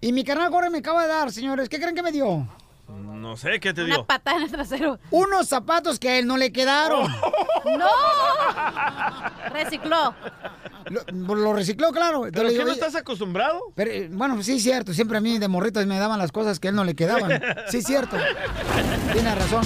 Y 0.00 0.12
mi 0.12 0.24
carnal 0.24 0.50
Jorge 0.50 0.70
me 0.70 0.78
acaba 0.78 1.02
de 1.02 1.08
dar, 1.08 1.30
señores. 1.32 1.68
¿Qué 1.68 1.78
creen 1.78 1.94
que 1.94 2.02
me 2.02 2.12
dio? 2.12 2.48
No 2.88 3.36
sé 3.36 3.60
qué 3.60 3.72
te 3.72 3.84
Una 3.84 3.94
dio. 3.96 4.04
patada 4.06 4.38
en 4.38 4.42
el 4.44 4.50
trasero. 4.50 4.98
Unos 5.12 5.46
zapatos 5.46 5.98
que 6.00 6.08
a 6.08 6.18
él 6.18 6.26
no 6.26 6.36
le 6.36 6.50
quedaron. 6.52 7.06
¡No! 7.78 7.86
Recicló. 9.52 10.14
Lo, 10.86 11.34
lo 11.36 11.52
recicló, 11.52 11.92
claro. 11.92 12.22
¿Pero 12.32 12.46
qué 12.48 12.48
digo, 12.54 12.64
no 12.64 12.70
"Oye, 12.70 12.80
estás 12.80 12.96
acostumbrado? 12.96 13.60
pero, 13.76 13.90
eh, 13.92 14.08
bueno, 14.10 14.42
sí, 14.42 14.58
cierto. 14.58 14.92
Siempre 14.92 15.18
a 15.18 15.20
mí 15.20 15.38
de 15.38 15.46
morritos 15.46 15.86
me 15.86 15.98
daban 15.98 16.18
las 16.18 16.32
cosas 16.32 16.58
que 16.58 16.68
a 16.68 16.70
él 16.70 16.76
no 16.76 16.84
le 16.84 16.94
quedaban. 16.96 17.30
Sí, 17.70 17.82
cierto. 17.82 18.16
Tiene 19.12 19.34
razón. 19.34 19.62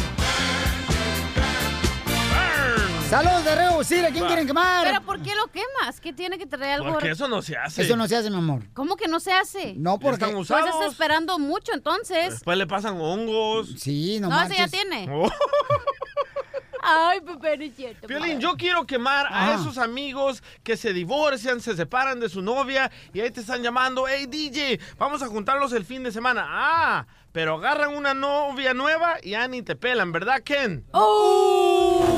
Saludos 3.14 3.44
de 3.44 3.54
Reo, 3.54 3.84
sí, 3.84 4.04
¿a 4.04 4.10
quién 4.10 4.24
Va. 4.24 4.26
quieren 4.26 4.44
quemar? 4.44 4.84
¿Pero 4.88 5.00
por 5.02 5.22
qué 5.22 5.36
lo 5.36 5.46
quemas? 5.46 6.00
¿Qué 6.00 6.12
tiene 6.12 6.36
que 6.36 6.46
traer 6.46 6.80
algo? 6.80 6.94
Porque 6.94 7.10
eso 7.12 7.28
no 7.28 7.42
se 7.42 7.56
hace. 7.56 7.82
Eso 7.82 7.96
no 7.96 8.08
se 8.08 8.16
hace, 8.16 8.28
mi 8.28 8.38
amor. 8.38 8.62
¿Cómo 8.74 8.96
que 8.96 9.06
no 9.06 9.20
se 9.20 9.32
hace? 9.32 9.74
No, 9.76 10.00
porque... 10.00 10.14
están 10.14 10.32
Pues 10.32 10.50
usados. 10.50 10.68
está 10.68 10.86
esperando 10.86 11.38
mucho, 11.38 11.72
entonces. 11.72 12.30
Después 12.32 12.58
le 12.58 12.66
pasan 12.66 13.00
hongos. 13.00 13.68
Sí, 13.78 14.18
no, 14.18 14.30
No, 14.30 14.42
ese 14.42 14.56
ya 14.56 14.66
tiene. 14.66 15.06
Oh. 15.12 15.30
Ay, 16.82 17.20
Pepe, 17.20 17.56
no 17.56 17.64
es 17.64 17.76
cierto. 17.76 18.08
Piolín, 18.08 18.40
yo 18.40 18.56
quiero 18.56 18.84
quemar 18.84 19.26
a 19.26 19.44
Ajá. 19.52 19.54
esos 19.54 19.78
amigos 19.78 20.42
que 20.64 20.76
se 20.76 20.92
divorcian, 20.92 21.60
se 21.60 21.76
separan 21.76 22.18
de 22.18 22.28
su 22.28 22.42
novia 22.42 22.90
y 23.12 23.20
ahí 23.20 23.30
te 23.30 23.40
están 23.42 23.62
llamando, 23.62 24.06
hey 24.08 24.26
DJ, 24.26 24.80
vamos 24.98 25.22
a 25.22 25.28
juntarlos 25.28 25.72
el 25.72 25.84
fin 25.84 26.02
de 26.02 26.10
semana. 26.10 26.44
Ah, 26.46 27.06
pero 27.30 27.54
agarran 27.58 27.94
una 27.94 28.12
novia 28.12 28.74
nueva 28.74 29.18
y 29.22 29.30
ya 29.30 29.46
ni 29.48 29.62
te 29.62 29.76
pelan, 29.76 30.10
¿verdad, 30.12 30.42
Ken? 30.44 30.84
Burn, 30.92 32.13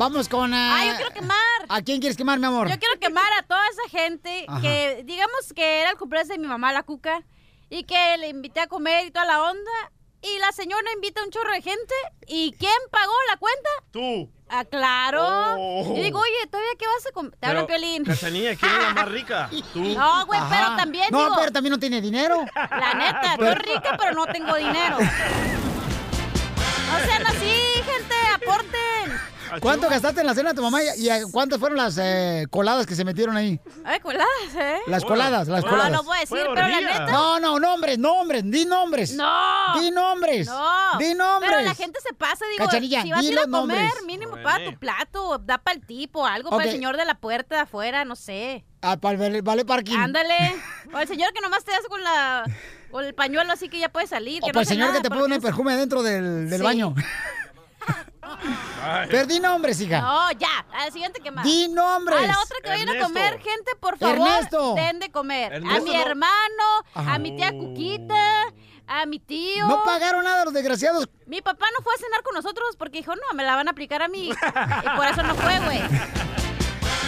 Vamos 0.00 0.30
con... 0.30 0.54
Ah, 0.54 0.82
yo 0.86 0.96
quiero 0.96 1.10
quemar. 1.10 1.36
¿A 1.68 1.82
quién 1.82 2.00
quieres 2.00 2.16
quemar, 2.16 2.38
mi 2.38 2.46
amor? 2.46 2.70
Yo 2.70 2.78
quiero 2.78 2.98
quemar 2.98 3.30
a 3.38 3.42
toda 3.42 3.60
esa 3.68 3.86
gente 3.90 4.46
Ajá. 4.48 4.58
que, 4.62 5.02
digamos 5.04 5.52
que 5.54 5.82
era 5.82 5.90
el 5.90 5.98
cumpleaños 5.98 6.28
de 6.28 6.38
mi 6.38 6.46
mamá, 6.46 6.72
la 6.72 6.84
cuca, 6.84 7.22
y 7.68 7.84
que 7.84 8.16
le 8.16 8.28
invité 8.28 8.60
a 8.60 8.66
comer 8.66 9.04
y 9.04 9.10
toda 9.10 9.26
la 9.26 9.42
onda. 9.42 9.70
Y 10.22 10.38
la 10.38 10.52
señora 10.52 10.90
invita 10.94 11.20
a 11.20 11.24
un 11.24 11.30
chorro 11.30 11.52
de 11.52 11.60
gente. 11.60 11.92
¿Y 12.26 12.52
quién 12.52 12.72
pagó 12.90 13.12
la 13.28 13.36
cuenta? 13.36 13.68
Tú. 13.90 14.30
Ah, 14.48 14.64
claro. 14.64 15.22
Oh. 15.58 15.94
Y 15.94 16.00
digo, 16.00 16.18
oye, 16.18 16.46
¿todavía 16.50 16.72
qué 16.78 16.86
vas 16.86 17.06
a 17.06 17.12
comer? 17.12 17.32
Te 17.38 17.46
hablan, 17.48 17.66
Pero, 17.66 17.78
Piolín. 17.78 18.04
Cachanilla, 18.04 18.56
¿quién 18.56 18.72
es 18.72 18.82
la 18.82 18.94
más 18.94 19.08
rica? 19.10 19.50
Tú. 19.74 19.80
No, 19.84 20.24
güey, 20.24 20.40
pero 20.48 20.76
también 20.76 21.08
No, 21.10 21.24
digo, 21.24 21.34
pero 21.38 21.52
también 21.52 21.72
no 21.72 21.78
tiene 21.78 22.00
dinero. 22.00 22.42
la 22.54 22.94
neta, 22.94 23.32
estoy 23.34 23.54
rica, 23.74 23.98
pero 23.98 24.14
no 24.14 24.24
tengo 24.32 24.54
dinero. 24.56 24.96
No 24.98 26.98
sean 27.04 27.26
así, 27.26 27.52
gente, 27.84 28.14
aporten. 28.34 29.29
¿Cuánto 29.60 29.88
gastaste 29.88 30.20
en 30.20 30.26
la 30.26 30.34
cena 30.34 30.50
de 30.50 30.54
tu 30.56 30.62
mamá 30.62 30.80
y, 30.82 31.08
y 31.10 31.22
cuántas 31.32 31.58
fueron 31.58 31.76
las 31.78 31.98
eh, 32.00 32.46
coladas 32.50 32.86
que 32.86 32.94
se 32.94 33.04
metieron 33.04 33.36
ahí? 33.36 33.60
Ay, 33.84 33.98
coladas, 34.00 34.28
¿eh? 34.56 34.76
Las 34.86 35.04
coladas, 35.04 35.48
las 35.48 35.64
No, 35.64 35.70
coladas. 35.70 35.92
no 35.92 36.04
puedo 36.04 36.20
decir, 36.20 36.38
pero 36.54 36.54
la 36.54 36.80
neta. 36.80 37.06
No, 37.10 37.40
no, 37.40 37.58
nombres, 37.58 37.98
nombres, 37.98 38.42
di 38.44 38.64
nombres. 38.64 39.12
No. 39.14 39.80
Di 39.80 39.90
nombres. 39.90 40.46
No. 40.46 40.98
Di 40.98 41.14
nombres. 41.14 41.50
Pero 41.50 41.62
la 41.64 41.74
gente 41.74 41.98
se 42.06 42.14
pasa, 42.14 42.44
digo, 42.52 42.66
Cachanilla, 42.66 43.02
si 43.02 43.10
vas 43.10 43.20
a 43.20 43.24
ir 43.24 43.38
a 43.38 43.42
comer, 43.42 43.50
nombres. 43.50 43.92
mínimo 44.06 44.30
Bueno. 44.32 44.44
para 44.48 44.64
tu 44.64 44.78
plato, 44.78 45.38
da 45.38 45.58
para 45.58 45.76
el 45.76 45.84
tipo, 45.86 46.26
algo 46.26 46.50
para 46.50 46.64
el 46.64 46.70
señor 46.70 46.96
de 46.96 47.04
la 47.04 47.14
puerta 47.14 47.56
de 47.56 47.60
afuera, 47.62 48.04
no 48.04 48.16
sé. 48.16 48.64
Ah, 48.82 48.96
para 48.96 49.12
el 49.14 49.18
vale, 49.20 49.42
vale 49.42 49.64
parking. 49.64 49.96
Ándale. 49.96 50.34
O 50.92 50.98
el 50.98 51.06
señor 51.06 51.32
que 51.32 51.40
nomás 51.40 51.62
te 51.64 51.72
hace 51.72 51.86
con 51.88 52.02
la 52.02 52.44
con 52.90 53.04
el 53.04 53.14
pañuelo 53.14 53.52
así 53.52 53.68
que 53.68 53.78
ya 53.78 53.88
puede 53.90 54.08
salir. 54.08 54.42
O 54.42 54.46
que 54.46 54.52
para 54.52 54.54
no 54.54 54.60
el 54.62 54.66
señor 54.66 54.88
nada, 54.88 55.00
que 55.00 55.08
te 55.08 55.14
pone 55.14 55.40
perfume 55.40 55.76
dentro 55.76 56.02
del, 56.02 56.50
del 56.50 56.58
Sí. 56.58 56.64
baño. 56.64 56.94
Pero 59.10 59.26
di 59.26 59.40
nombres, 59.40 59.80
hija. 59.80 60.00
No, 60.00 60.32
ya. 60.32 60.66
A 60.72 60.86
la 60.86 60.90
siguiente 60.90 61.20
quemada. 61.20 61.46
Di 61.48 61.68
nombres. 61.68 62.18
A 62.18 62.22
la 62.26 62.38
otra 62.40 62.56
que 62.62 62.68
vayan 62.70 62.88
a 62.88 62.92
Ernesto. 62.92 63.08
comer, 63.12 63.32
gente, 63.40 63.70
por 63.80 63.98
favor. 63.98 64.16
Ernesto. 64.28 64.74
Den 64.74 64.98
de 65.00 65.10
comer. 65.10 65.52
a 65.52 65.56
Ernesto 65.56 65.84
mi 65.84 65.92
no- 65.92 66.00
hermano, 66.02 66.64
Ajá. 66.94 67.14
a 67.14 67.18
mi 67.18 67.36
tía 67.36 67.50
Cuquita, 67.52 68.44
a 68.86 69.06
mi 69.06 69.18
tío. 69.18 69.66
No 69.66 69.84
pagaron 69.84 70.24
nada 70.24 70.44
los 70.44 70.54
desgraciados. 70.54 71.08
Mi 71.26 71.40
papá 71.42 71.66
no 71.76 71.82
fue 71.84 71.94
a 71.94 71.98
cenar 71.98 72.22
con 72.22 72.34
nosotros 72.34 72.76
porque 72.78 72.98
dijo, 72.98 73.14
no, 73.14 73.34
me 73.34 73.44
la 73.44 73.54
van 73.56 73.68
a 73.68 73.72
aplicar 73.72 74.02
a 74.02 74.08
mí. 74.08 74.30
y 74.30 74.96
por 74.96 75.06
eso 75.06 75.22
no 75.22 75.34
fue, 75.34 75.58
güey. 75.60 75.80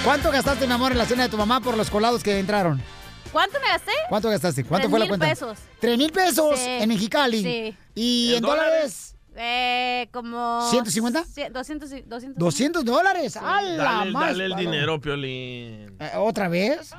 ¿Cuánto 0.05 0.31
gastaste, 0.31 0.67
mi 0.67 0.73
amor, 0.73 0.93
en 0.93 0.99
la 0.99 1.07
cena 1.07 1.23
de 1.25 1.29
tu 1.29 1.37
mamá 1.37 1.61
por 1.61 1.77
los 1.77 1.89
colados 1.91 2.23
que 2.23 2.39
entraron? 2.39 2.83
¿Cuánto 3.31 3.59
me 3.61 3.69
gasté? 3.69 3.93
¿Cuánto 4.09 4.29
gastaste? 4.29 4.65
¿Cuánto 4.65 4.89
Tres 4.89 4.91
fue 4.91 4.99
la 4.99 5.05
mil 5.05 5.09
cuenta? 5.11 5.27
pesos. 5.27 5.59
¿Tres 5.81 5.97
mil 5.97 6.13
pesos 6.13 6.59
Sí. 6.59 6.67
en 6.69 6.89
Mexicali? 6.89 7.43
Sí. 7.43 7.77
¿Y 7.95 8.31
en, 8.33 8.37
¿En 8.39 8.43
dólares? 8.43 9.12
Eh, 9.35 10.09
como... 10.13 10.61
¿150? 10.71 11.25
Cien- 11.25 11.53
200, 11.53 11.93
y- 11.93 12.03
200. 12.03 12.39
200 12.39 12.85
dólares. 12.85 13.37
¡A 13.37 13.63
la 13.63 13.83
Dale, 13.85 14.11
más, 14.13 14.27
dale 14.29 14.45
el 14.45 14.51
palo! 14.53 14.61
dinero, 14.63 15.01
Piolín. 15.01 15.97
Eh, 15.99 16.11
¿Otra 16.17 16.49
vez? 16.49 16.91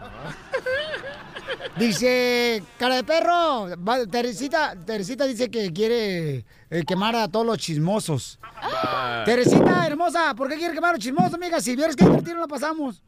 Dice, 1.78 2.64
cara 2.78 2.96
de 2.96 3.04
perro, 3.04 3.68
va- 3.88 4.06
Teresita, 4.06 4.76
Teresita 4.86 5.26
dice 5.26 5.50
que 5.50 5.72
quiere 5.74 6.46
eh, 6.70 6.84
quemar 6.86 7.16
a 7.16 7.28
todos 7.28 7.46
los 7.46 7.58
chismosos. 7.58 8.40
Teresita, 9.26 9.86
hermosa, 9.88 10.34
¿por 10.36 10.50
qué 10.50 10.56
quiere 10.58 10.74
quemar 10.74 10.92
a 10.92 10.94
los 10.94 11.04
chismosos, 11.04 11.34
amiga? 11.34 11.60
Si 11.62 11.76
vieres 11.76 11.96
que 11.96 12.06
divertido 12.06 12.40
la 12.40 12.48
pasamos. 12.48 13.02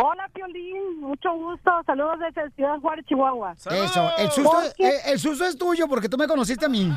Hola, 0.00 0.30
Piolín. 0.32 1.00
Mucho 1.00 1.34
gusto. 1.34 1.72
Saludos 1.84 2.20
desde 2.20 2.48
Ciudad 2.52 2.78
Juárez, 2.78 3.04
Chihuahua. 3.06 3.52
Eso, 3.52 4.12
el 4.16 4.30
susto, 4.30 4.52
Porque, 4.52 4.88
eh, 4.88 5.00
el 5.06 5.18
susto 5.18 5.44
es 5.44 5.58
tuyo 5.58 5.88
porque 5.88 6.08
tú 6.08 6.16
me 6.16 6.28
conociste 6.28 6.66
a 6.66 6.68
mí. 6.68 6.88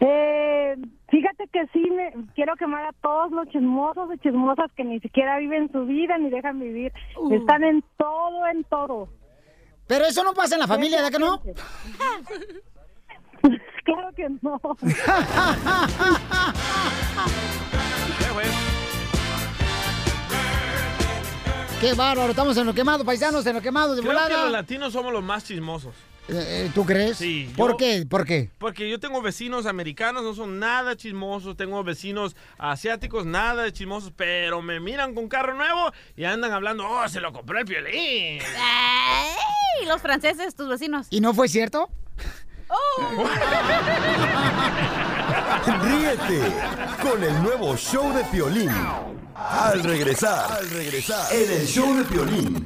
eh, 0.00 0.76
fíjate 1.08 1.48
que 1.50 1.66
sí, 1.72 1.90
me, 1.90 2.12
quiero 2.34 2.54
quemar 2.56 2.84
a 2.84 2.92
todos 3.00 3.30
los 3.30 3.48
chismosos 3.48 4.10
y 4.14 4.18
chismosas 4.18 4.70
que 4.76 4.84
ni 4.84 5.00
siquiera 5.00 5.38
viven 5.38 5.72
su 5.72 5.86
vida 5.86 6.18
ni 6.18 6.28
dejan 6.28 6.60
vivir. 6.60 6.92
Están 7.30 7.64
en 7.64 7.82
todo, 7.96 8.46
en 8.48 8.62
todo. 8.64 9.08
Pero 9.86 10.04
eso 10.04 10.22
no 10.22 10.34
pasa 10.34 10.56
en 10.56 10.60
la 10.60 10.66
familia, 10.66 10.98
¿verdad 10.98 11.12
que 11.12 11.18
no? 11.18 11.40
claro 13.84 14.10
que 14.14 14.28
no. 14.42 14.60
Qué 21.80 21.94
bárbaro, 21.94 22.30
estamos 22.30 22.56
en 22.56 22.66
lo 22.66 22.74
quemado, 22.74 23.04
paisanos, 23.04 23.46
en 23.46 23.54
lo 23.54 23.62
quemado 23.62 23.94
de 23.94 24.02
Creo 24.02 24.12
que 24.12 24.18
los 24.18 24.28
volada. 24.30 24.50
latinos 24.50 24.92
somos 24.92 25.12
los 25.12 25.22
más 25.22 25.44
chismosos. 25.44 25.94
Eh, 26.28 26.66
eh, 26.66 26.70
¿Tú 26.74 26.84
crees? 26.84 27.16
Sí, 27.16 27.50
¿Por 27.56 27.70
yo- 27.72 27.76
qué? 27.76 28.04
¿Por 28.08 28.26
qué? 28.26 28.50
Porque 28.58 28.90
yo 28.90 28.98
tengo 28.98 29.22
vecinos 29.22 29.64
americanos, 29.64 30.24
no 30.24 30.34
son 30.34 30.58
nada 30.58 30.96
chismosos. 30.96 31.56
Tengo 31.56 31.82
vecinos 31.84 32.34
asiáticos, 32.58 33.24
nada 33.26 33.62
de 33.62 33.72
chismosos. 33.72 34.12
Pero 34.14 34.60
me 34.60 34.80
miran 34.80 35.14
con 35.14 35.28
carro 35.28 35.54
nuevo 35.54 35.92
y 36.16 36.24
andan 36.24 36.52
hablando, 36.52 36.86
oh, 36.86 37.08
se 37.08 37.20
lo 37.20 37.32
compró 37.32 37.58
el 37.60 37.64
Piolín. 37.64 38.40
¡Ay! 38.58 39.86
Los 39.86 40.02
franceses, 40.02 40.54
tus 40.56 40.68
vecinos. 40.68 41.06
¿Y 41.10 41.20
no 41.20 41.32
fue 41.32 41.48
cierto? 41.48 41.88
Ríete 45.82 46.40
con 47.02 47.22
el 47.22 47.42
nuevo 47.42 47.76
show 47.76 48.12
de 48.12 48.24
Piolín. 48.24 48.70
Al 49.34 49.82
regresar, 49.82 50.52
al 50.52 50.68
regresar, 50.70 51.32
en 51.32 51.50
el 51.50 51.66
show 51.66 51.94
de 51.94 52.04
Piolín. 52.04 52.64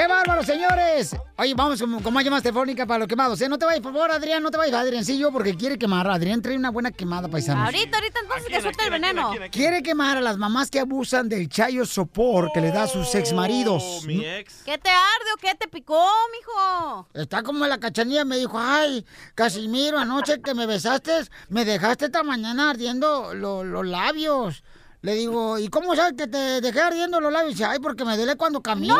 ¡Qué 0.00 0.06
bárbaro, 0.06 0.42
señores! 0.42 1.14
Oye, 1.36 1.52
vamos 1.54 1.78
con, 1.78 2.02
con 2.02 2.14
más 2.14 2.24
llamadas 2.24 2.42
telefónicas 2.42 2.86
para 2.86 3.00
los 3.00 3.06
quemados. 3.06 3.38
¿eh? 3.42 3.50
No 3.50 3.58
te 3.58 3.66
vayas, 3.66 3.82
por 3.82 3.92
favor, 3.92 4.10
Adrián, 4.10 4.42
no 4.42 4.50
te 4.50 4.56
vayas, 4.56 4.74
Adriancillo, 4.80 5.30
porque 5.30 5.54
quiere 5.54 5.76
quemar. 5.76 6.08
Adrián 6.08 6.40
trae 6.40 6.56
una 6.56 6.70
buena 6.70 6.90
quemada, 6.90 7.28
paisanos. 7.28 7.66
Ahorita, 7.66 7.98
ahorita, 7.98 8.20
entonces 8.22 8.48
que 8.48 8.62
suelte 8.62 8.84
el 8.84 8.90
veneno. 8.92 9.30
Quiere 9.52 9.82
quemar 9.82 10.16
a 10.16 10.22
las 10.22 10.38
mamás 10.38 10.70
que 10.70 10.80
abusan 10.80 11.28
del 11.28 11.50
chayo 11.50 11.84
sopor 11.84 12.50
que 12.54 12.62
le 12.62 12.70
da 12.72 12.84
a 12.84 12.88
sus 12.88 13.14
exmaridos. 13.14 13.82
Oh, 13.84 14.00
Mi 14.06 14.24
ex. 14.24 14.62
¿Qué 14.64 14.78
te 14.78 14.88
arde 14.88 15.32
o 15.34 15.36
qué 15.38 15.54
te 15.54 15.68
picó, 15.68 16.02
mijo? 16.32 17.06
Está 17.12 17.42
como 17.42 17.66
la 17.66 17.76
cachanilla 17.76 18.24
me 18.24 18.38
dijo, 18.38 18.58
ay, 18.58 19.04
Casimiro, 19.34 19.98
anoche 19.98 20.40
que 20.40 20.54
me 20.54 20.64
besaste, 20.64 21.12
me 21.50 21.66
dejaste 21.66 22.06
esta 22.06 22.22
mañana 22.22 22.70
ardiendo 22.70 23.34
lo- 23.34 23.64
los 23.64 23.86
labios. 23.86 24.62
Le 25.02 25.14
digo, 25.14 25.58
¿y 25.58 25.68
cómo 25.68 25.96
sabes 25.96 26.12
que 26.12 26.26
te 26.26 26.60
dejé 26.60 26.78
ardiendo 26.78 27.20
los 27.20 27.32
labios? 27.32 27.54
Dice, 27.54 27.64
ay, 27.64 27.78
porque 27.78 28.04
me 28.04 28.18
duele 28.18 28.36
cuando 28.36 28.60
camino. 28.60 28.98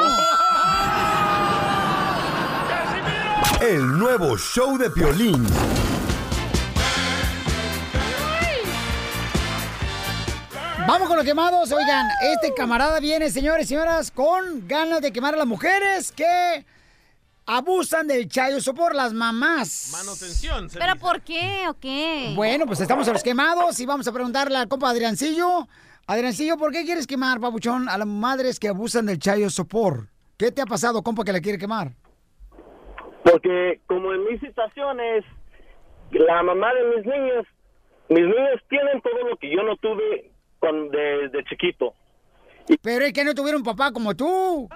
El 3.60 3.98
nuevo 3.98 4.38
show 4.38 4.78
de 4.78 4.88
Piolín. 4.88 5.46
Vamos 10.88 11.06
con 11.06 11.18
los 11.18 11.26
quemados. 11.26 11.70
Oigan, 11.70 12.08
este 12.32 12.54
camarada 12.54 12.98
viene, 12.98 13.28
señores 13.28 13.66
y 13.66 13.68
señoras, 13.68 14.10
con 14.10 14.66
ganas 14.66 15.02
de 15.02 15.12
quemar 15.12 15.34
a 15.34 15.36
las 15.36 15.46
mujeres 15.46 16.12
que 16.12 16.64
abusan 17.44 18.06
del 18.06 18.26
chayo 18.26 18.58
sopor, 18.62 18.94
las 18.94 19.12
mamás. 19.12 19.90
Manutención. 19.92 20.68
¿Pero 20.72 20.94
dice. 20.94 20.98
por 20.98 21.20
qué 21.20 21.66
o 21.68 21.74
qué? 21.74 22.32
Bueno, 22.34 22.64
pues 22.64 22.80
estamos 22.80 23.06
a 23.06 23.12
los 23.12 23.22
quemados 23.22 23.78
y 23.80 23.84
vamos 23.84 24.08
a 24.08 24.12
preguntarle 24.12 24.56
al 24.56 24.66
compa 24.66 24.88
Adriancillo. 24.88 25.68
Adriancillo, 26.10 26.56
¿por 26.56 26.72
qué 26.72 26.84
quieres 26.84 27.06
quemar, 27.06 27.38
papuchón, 27.38 27.88
a 27.88 27.96
las 27.96 28.06
madres 28.08 28.58
que 28.58 28.66
abusan 28.66 29.06
del 29.06 29.20
chayo 29.20 29.48
sopor? 29.48 30.08
¿Qué 30.36 30.50
te 30.50 30.60
ha 30.60 30.66
pasado, 30.66 31.04
compa, 31.04 31.22
que 31.22 31.32
la 31.32 31.40
quiere 31.40 31.56
quemar? 31.56 31.92
Porque 33.22 33.80
como 33.86 34.12
en 34.12 34.24
mis 34.24 34.40
situaciones, 34.40 35.24
la 36.10 36.42
mamá 36.42 36.74
de 36.74 36.96
mis 36.96 37.06
niños, 37.06 37.46
mis 38.08 38.24
niños 38.24 38.60
tienen 38.68 39.00
todo 39.02 39.28
lo 39.28 39.36
que 39.36 39.54
yo 39.54 39.62
no 39.62 39.76
tuve 39.76 40.32
cuando 40.58 40.90
de, 40.90 41.28
de 41.28 41.44
chiquito. 41.44 41.94
Pero 42.82 43.04
es 43.04 43.12
que 43.12 43.22
no 43.22 43.32
tuvieron 43.32 43.62
papá 43.62 43.92
como 43.92 44.12
tú. 44.16 44.68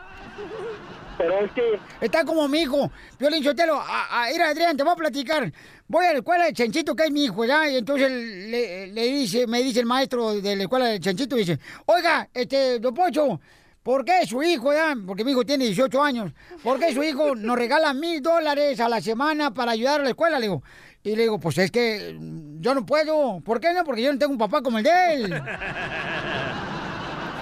Pero 1.16 1.44
es 1.44 1.52
que... 1.52 1.78
Está 2.00 2.24
como 2.24 2.48
mi 2.48 2.62
hijo. 2.62 2.90
Violín 3.18 3.42
Sotelo, 3.44 3.76
a, 3.76 4.24
a, 4.24 4.30
mira, 4.30 4.48
Adrián, 4.48 4.76
te 4.76 4.82
voy 4.82 4.92
a 4.92 4.96
platicar. 4.96 5.52
Voy 5.86 6.06
a 6.06 6.12
la 6.12 6.18
escuela 6.18 6.44
de 6.44 6.52
Chanchito, 6.52 6.94
que 6.94 7.04
es 7.04 7.10
mi 7.10 7.24
hijo, 7.24 7.44
¿ya? 7.44 7.68
Y 7.68 7.76
entonces 7.76 8.10
le, 8.10 8.88
le 8.88 9.02
dice, 9.06 9.46
me 9.46 9.62
dice 9.62 9.80
el 9.80 9.86
maestro 9.86 10.40
de 10.40 10.56
la 10.56 10.62
escuela 10.62 10.86
de 10.86 11.00
Chanchito, 11.00 11.36
dice, 11.36 11.58
oiga, 11.86 12.28
este, 12.32 12.78
don 12.78 12.94
Pocho, 12.94 13.40
¿por 13.82 14.04
qué 14.04 14.26
su 14.26 14.42
hijo, 14.42 14.72
ya? 14.72 14.94
Porque 15.06 15.24
mi 15.24 15.32
hijo 15.32 15.44
tiene 15.44 15.66
18 15.66 16.02
años. 16.02 16.32
¿Por 16.62 16.78
qué 16.78 16.92
su 16.92 17.02
hijo 17.02 17.34
nos 17.34 17.56
regala 17.56 17.92
mil 17.92 18.22
dólares 18.22 18.80
a 18.80 18.88
la 18.88 19.00
semana 19.00 19.52
para 19.52 19.72
ayudar 19.72 20.00
a 20.00 20.04
la 20.04 20.10
escuela? 20.10 20.38
Le 20.38 20.46
digo, 20.46 20.62
y 21.02 21.14
le 21.14 21.22
digo, 21.22 21.38
pues 21.38 21.58
es 21.58 21.70
que 21.70 22.16
yo 22.60 22.74
no 22.74 22.86
puedo. 22.86 23.40
¿Por 23.42 23.60
qué 23.60 23.74
no? 23.74 23.84
Porque 23.84 24.02
yo 24.02 24.10
no 24.10 24.18
tengo 24.18 24.32
un 24.32 24.38
papá 24.38 24.62
como 24.62 24.78
el 24.78 24.84
de 24.84 25.14
él. 25.14 25.34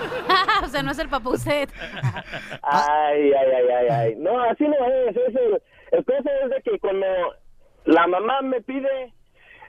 o 0.65 0.67
sea, 0.67 0.83
no 0.83 0.91
es 0.91 0.99
el 0.99 1.09
papá 1.09 1.29
usted. 1.31 1.69
Ay, 2.63 3.33
ay, 3.33 3.51
ay, 3.57 3.69
ay, 3.69 3.87
ay. 3.91 4.15
No, 4.17 4.41
así 4.43 4.65
no 4.67 4.75
es. 4.87 5.17
es 5.17 5.35
el, 5.35 5.63
el 5.93 6.05
cosa 6.05 6.31
es 6.45 6.51
de 6.51 6.63
que 6.63 6.79
cuando 6.79 7.07
la 7.85 8.07
mamá 8.07 8.41
me 8.43 8.61
pide, 8.63 9.13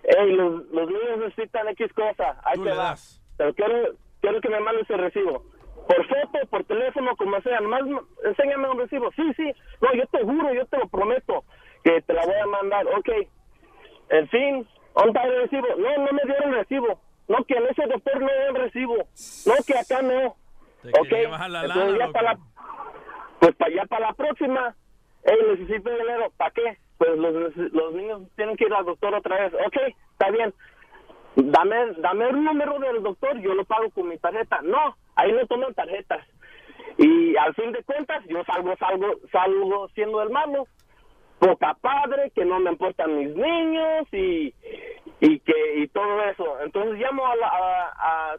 hey, 0.04 0.32
los, 0.34 0.66
los 0.68 0.88
niños 0.90 1.18
necesitan 1.20 1.68
X 1.70 1.92
cosa, 1.94 2.38
ahí 2.44 2.56
Tú 2.56 2.64
te 2.64 2.70
le 2.70 2.76
va. 2.76 2.84
das. 2.84 3.22
Pero 3.38 3.54
quiero, 3.56 3.96
quiero 4.22 4.42
que 4.42 4.50
me 4.50 4.60
mandes 4.60 4.90
el 4.90 5.00
recibo. 5.00 5.44
Por 5.88 6.08
foto, 6.08 6.48
por 6.50 6.64
teléfono, 6.66 7.16
como 7.18 7.42
sea. 7.42 7.60
Nomás 7.60 7.82
m- 7.82 8.00
enséñame 8.26 8.70
un 8.70 8.80
recibo. 8.80 9.12
Sí, 9.16 9.24
sí. 9.36 9.52
No, 9.82 9.94
yo 9.94 10.06
te 10.08 10.22
juro, 10.24 10.54
yo 10.54 10.66
te 10.68 10.78
lo 10.78 10.88
prometo 10.88 11.44
que 11.84 12.02
te 12.04 12.14
la 12.14 12.26
voy 12.26 12.36
a 12.36 12.46
mandar. 12.46 12.86
Ok. 12.88 13.10
En 14.10 14.28
fin, 14.30 14.68
¿dónde 14.96 15.10
está 15.20 15.24
el 15.24 15.42
recibo? 15.42 15.68
No, 15.78 16.06
no 16.06 16.12
me 16.14 16.22
dieron 16.26 16.54
recibo. 16.54 17.02
No, 17.28 17.44
que 17.46 17.56
en 17.56 17.66
ese 17.68 17.84
doctor 17.88 18.22
no 18.22 18.28
hay 18.28 18.54
recibo. 18.54 18.96
No, 19.46 19.54
que 19.66 19.78
acá 19.78 20.02
no. 20.02 20.36
Te 20.82 20.90
Ok. 20.90 21.08
quería 21.08 21.30
bajar 21.30 21.50
la 21.52 21.64
Entonces 21.64 21.92
lana, 21.98 22.06
ya 22.06 22.12
para 22.12 22.34
la, 22.34 22.40
pues 23.40 23.56
para 23.56 23.74
ya 23.74 23.86
para 23.86 24.08
la 24.08 24.14
próxima, 24.14 24.76
hey, 25.24 25.38
necesito 25.52 25.90
dinero, 25.90 26.32
¿para 26.38 26.52
qué? 26.52 26.78
Pues 26.98 27.18
los, 27.18 27.56
los 27.56 27.94
niños 27.94 28.22
tienen 28.36 28.58
que 28.58 28.66
ir 28.66 28.74
al 28.74 28.86
doctor 28.86 29.14
otra 29.16 29.40
vez. 29.42 29.54
Ok, 29.66 29.78
está 30.12 30.30
bien. 30.32 30.54
Dame, 31.36 31.94
dame 31.98 32.30
el 32.30 32.44
número 32.44 32.78
del 32.80 33.02
doctor, 33.02 33.40
yo 33.40 33.56
lo 33.56 33.66
pago 33.66 33.90
con 33.92 34.08
mi 34.10 34.18
tarjeta. 34.18 34.60
No, 34.62 34.96
ahí 35.16 35.32
no 35.32 35.48
toman 35.48 35.74
tarjetas. 35.74 36.26
Y 36.98 37.36
al 37.38 37.56
fin 37.56 37.72
de 37.72 37.84
cuentas, 37.84 38.24
yo 38.28 38.44
salgo, 38.44 38.76
salgo, 38.78 39.16
salgo 39.32 39.88
siendo 39.90 40.22
el 40.22 40.30
malo. 40.30 40.68
Poca 41.40 41.74
padre, 41.74 42.32
que 42.36 42.46
no 42.46 42.60
me 42.60 42.72
importan 42.72 43.18
mis 43.18 43.36
niños 43.36 44.08
y, 44.14 44.54
y 45.20 45.40
que 45.40 45.54
y 45.78 45.88
todo 45.88 46.22
eso. 46.24 46.60
Entonces 46.62 47.00
llamo 47.00 47.26
a, 47.26 47.36
la, 47.36 47.48
a, 47.48 48.36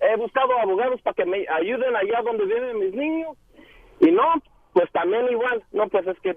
he 0.00 0.16
buscado 0.16 0.58
abogados 0.58 1.00
para 1.02 1.14
que 1.14 1.24
me 1.24 1.46
ayuden 1.48 1.96
allá 1.96 2.22
donde 2.22 2.44
viven 2.44 2.78
mis 2.78 2.94
niños 2.94 3.36
y 4.00 4.10
no, 4.10 4.34
pues 4.72 4.90
también 4.92 5.26
igual, 5.30 5.62
no, 5.72 5.88
pues 5.88 6.06
es 6.06 6.18
que 6.20 6.36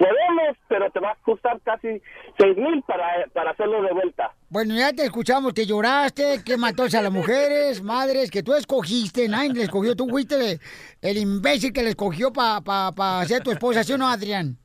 podemos, 0.00 0.56
pero 0.66 0.90
te 0.90 0.98
va 0.98 1.10
a 1.10 1.16
costar 1.22 1.60
casi 1.60 2.00
seis 2.38 2.56
mil 2.56 2.82
para, 2.84 3.26
para 3.34 3.50
hacerlo 3.50 3.82
de 3.82 3.92
vuelta. 3.92 4.32
Bueno, 4.48 4.74
ya 4.74 4.92
te 4.92 5.04
escuchamos 5.04 5.52
que 5.52 5.66
lloraste, 5.66 6.42
que 6.44 6.56
mató 6.56 6.84
a 6.84 7.02
las 7.02 7.12
mujeres, 7.12 7.82
madres, 7.82 8.30
que 8.30 8.42
tú 8.42 8.54
escogiste, 8.54 9.28
nadie 9.28 9.52
le 9.52 9.64
escogió, 9.64 9.94
tú 9.94 10.08
fuiste 10.08 10.36
el, 10.36 10.60
el 11.02 11.18
imbécil 11.18 11.72
que 11.72 11.82
le 11.82 11.90
escogió 11.90 12.32
para 12.32 12.62
pa, 12.62 12.92
pa 12.92 13.24
ser 13.26 13.42
tu 13.42 13.50
esposa, 13.50 13.84
¿sí 13.84 13.92
o 13.92 13.98
no, 13.98 14.08
Adrián? 14.08 14.56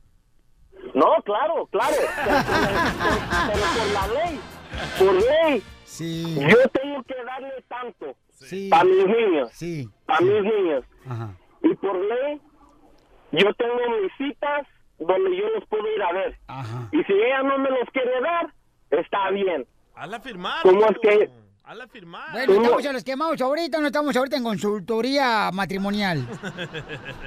No, 0.96 1.22
claro, 1.24 1.66
claro, 1.70 1.94
pero, 3.46 3.62
por 3.76 3.92
la 3.92 4.06
ley, 4.24 4.40
por 4.98 5.14
ley, 5.14 5.62
Sí. 5.84 6.34
yo 6.40 6.56
tengo 6.70 7.02
que 7.04 7.14
darle 7.24 7.52
tanto 7.68 8.14
Sí. 8.32 8.70
a 8.72 8.82
mis 8.82 9.06
niños, 9.06 9.50
Sí. 9.52 9.88
a 10.08 10.20
mis 10.20 10.42
niños. 10.42 10.84
Ajá. 11.08 11.34
Y 11.62 11.74
por 11.74 11.96
ley, 11.96 12.40
yo 13.32 13.52
tengo 13.54 13.76
mis 14.00 14.12
citas 14.16 14.66
donde 14.98 15.36
yo 15.36 15.48
los 15.50 15.66
puedo 15.68 15.84
ir 15.94 16.02
a 16.02 16.12
ver. 16.12 16.38
Y 16.92 17.02
si 17.04 17.12
ella 17.12 17.42
no 17.42 17.58
me 17.58 17.68
los 17.70 17.88
quiere 17.92 18.18
dar, 18.22 18.52
está 18.90 19.30
bien. 19.30 19.66
Hazla 19.94 20.20
firmar. 20.20 20.62
¿Cómo 20.62 20.86
es 20.86 20.98
que- 21.02 21.30
Hazla 21.64 21.88
firmar. 21.88 22.30
Bueno, 22.32 22.52
estamos 22.54 22.84
en 22.86 22.92
los 22.92 23.02
quemados 23.04 23.40
ahorita, 23.40 23.80
no 23.80 23.86
estamos 23.88 24.16
ahorita 24.16 24.36
en 24.36 24.44
consultoría 24.44 25.50
matrimonial. 25.52 26.24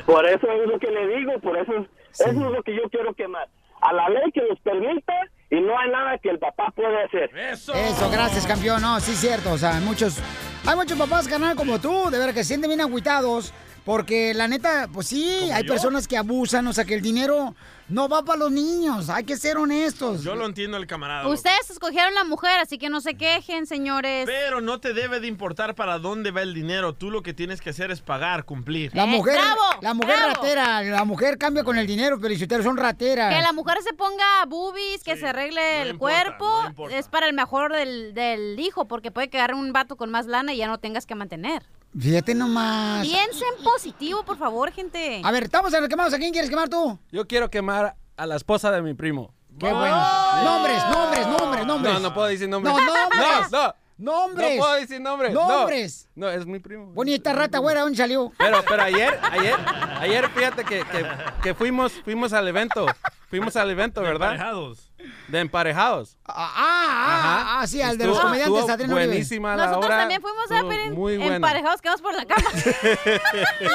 Por 0.05 0.25
eso 0.25 0.47
es 0.49 0.67
lo 0.67 0.79
que 0.79 0.89
le 0.89 1.07
digo, 1.17 1.37
por 1.41 1.57
eso 1.57 1.73
es, 1.75 1.87
eso 2.13 2.29
es 2.29 2.35
lo 2.35 2.63
que 2.63 2.73
yo 2.73 2.83
quiero 2.89 3.13
quemar. 3.13 3.49
A 3.81 3.93
la 3.93 4.09
ley 4.09 4.31
que 4.33 4.41
los 4.41 4.59
permita 4.59 5.13
y 5.49 5.59
no 5.59 5.77
hay 5.77 5.89
nada 5.89 6.17
que 6.17 6.29
el 6.29 6.39
papá 6.39 6.71
pueda 6.75 7.03
hacer. 7.05 7.29
Eso. 7.35 7.73
Eso, 7.73 8.09
gracias, 8.11 8.45
campeón. 8.45 8.81
No, 8.81 8.99
sí, 8.99 9.13
cierto. 9.15 9.53
O 9.53 9.57
sea, 9.57 9.75
hay 9.75 9.81
muchos, 9.81 10.17
hay 10.65 10.75
muchos 10.75 10.97
papás, 10.97 11.27
canal, 11.27 11.55
como 11.55 11.79
tú, 11.79 12.09
de 12.09 12.19
ver 12.19 12.33
que 12.33 12.43
se 12.43 12.49
sienten 12.49 12.69
bien 12.69 12.81
agüitados. 12.81 13.53
Porque 13.85 14.33
la 14.33 14.47
neta, 14.47 14.87
pues 14.93 15.07
sí, 15.07 15.49
hay 15.51 15.63
yo? 15.63 15.73
personas 15.73 16.07
que 16.07 16.17
abusan, 16.17 16.67
o 16.67 16.73
sea, 16.73 16.85
que 16.85 16.93
el 16.93 17.01
dinero 17.01 17.55
no 17.89 18.07
va 18.07 18.23
para 18.23 18.39
los 18.39 18.51
niños. 18.51 19.09
Hay 19.09 19.23
que 19.23 19.35
ser 19.37 19.57
honestos. 19.57 20.23
Yo 20.23 20.35
lo 20.35 20.45
entiendo 20.45 20.77
el 20.77 20.87
camarada. 20.87 21.23
loco. 21.23 21.33
Ustedes 21.33 21.69
escogieron 21.69 22.13
la 22.13 22.23
mujer, 22.23 22.59
así 22.59 22.77
que 22.77 22.89
no 22.89 23.01
se 23.01 23.15
quejen, 23.15 23.65
señores. 23.65 24.25
Pero 24.25 24.61
no 24.61 24.79
te 24.79 24.93
debe 24.93 25.19
de 25.19 25.27
importar 25.27 25.75
para 25.75 25.97
dónde 25.99 26.31
va 26.31 26.41
el 26.41 26.53
dinero. 26.53 26.93
Tú 26.93 27.11
lo 27.11 27.21
que 27.23 27.33
tienes 27.33 27.61
que 27.61 27.71
hacer 27.71 27.91
es 27.91 28.01
pagar, 28.01 28.45
cumplir. 28.45 28.95
La 28.95 29.05
mujer, 29.05 29.35
Eh, 29.35 29.41
bravo, 29.41 29.81
la 29.81 29.93
mujer 29.93 30.15
bravo. 30.17 30.33
ratera, 30.35 30.81
la 30.83 31.03
mujer 31.05 31.37
cambia 31.37 31.63
con 31.63 31.77
el 31.77 31.87
dinero, 31.87 32.19
pero 32.21 32.33
ustedes 32.33 32.63
son 32.63 32.77
rateras. 32.77 33.33
Que 33.33 33.41
la 33.41 33.53
mujer 33.53 33.77
se 33.83 33.93
ponga 33.93 34.45
boobies, 34.47 35.03
que 35.03 35.17
se 35.17 35.27
arregle 35.27 35.81
el 35.81 35.89
importa, 35.89 36.37
cuerpo, 36.37 36.87
no 36.89 36.89
es 36.89 37.07
para 37.07 37.27
el 37.27 37.33
mejor 37.33 37.73
del, 37.73 38.13
del 38.13 38.59
hijo, 38.59 38.87
porque 38.87 39.11
puede 39.11 39.29
quedar 39.29 39.53
un 39.53 39.73
vato 39.73 39.95
con 39.97 40.09
más 40.11 40.25
lana 40.27 40.53
y 40.53 40.57
ya 40.57 40.67
no 40.67 40.77
tengas 40.79 41.05
que 41.05 41.15
mantener. 41.15 41.63
Fíjate 41.97 42.35
nomás. 42.35 43.07
Piensen 43.07 43.63
positivo, 43.63 44.23
por 44.23 44.37
favor, 44.37 44.71
gente. 44.71 45.21
A 45.23 45.31
ver, 45.31 45.43
estamos 45.43 45.73
en 45.73 45.81
los 45.81 45.89
quemados. 45.89 46.13
¿A 46.13 46.17
quién 46.17 46.31
quieres 46.31 46.49
quemar 46.49 46.69
tú? 46.69 46.99
Yo 47.11 47.27
quiero 47.27 47.49
quemar 47.49 47.95
a 48.15 48.25
la 48.25 48.35
esposa 48.35 48.71
de 48.71 48.81
mi 48.81 48.93
primo. 48.93 49.33
Qué 49.59 49.71
bueno. 49.71 49.97
Nombres, 50.43 50.83
nombres, 50.91 51.27
nombres, 51.27 51.65
nombres. 51.65 51.93
No, 51.93 51.99
no 51.99 52.13
puedo 52.13 52.27
decir 52.27 52.47
nombres. 52.47 52.73
No, 52.73 52.79
nombres. 52.79 53.51
No, 53.51 53.65
no. 53.67 53.75
Nombres. 53.99 54.55
No 54.55 54.61
puedo 54.63 54.73
decir 54.79 55.01
nombres. 55.01 55.33
no. 55.33 55.47
Nombres. 55.47 56.09
No, 56.15 56.29
es 56.29 56.45
mi 56.45 56.59
primo. 56.59 56.93
Esta 57.05 57.33
rata, 57.33 57.57
güera, 57.57 57.81
¿dónde 57.81 57.97
salió? 57.97 58.31
Pero, 58.37 58.63
pero 58.65 58.83
ayer, 58.83 59.19
ayer, 59.31 59.55
ayer, 59.99 60.29
fíjate 60.29 60.63
que, 60.63 60.85
que, 60.85 61.05
que 61.43 61.53
fuimos, 61.53 61.91
fuimos 62.05 62.31
al 62.31 62.47
evento. 62.47 62.85
Fuimos 63.29 63.57
al 63.57 63.69
evento, 63.69 64.01
¿verdad? 64.01 64.31
Emparejados. 64.31 64.88
De 65.29 65.39
emparejados. 65.39 66.17
Ah, 66.25 66.51
ah, 66.55 67.41
Ajá. 67.45 67.61
ah, 67.61 67.67
sí, 67.67 67.81
al 67.81 67.97
de 67.97 68.05
los 68.05 68.15
Estuvo- 68.17 68.27
comediantes, 68.27 68.59
estuvo 68.59 68.73
Adrián 68.73 68.91
Uribe. 68.93 69.07
buenísima 69.07 69.55
la 69.55 69.63
Nosotros 69.67 69.85
hora. 69.85 69.97
también 69.99 70.21
fuimos 70.21 70.51
a 70.51 70.55
Estuvo 70.55 70.69
ver 70.69 70.79
en- 70.81 70.93
muy 70.93 71.17
buena. 71.17 71.35
emparejados, 71.35 71.81
quedamos 71.81 72.01
por 72.01 72.13
la 72.15 72.25
cama. 72.25 72.49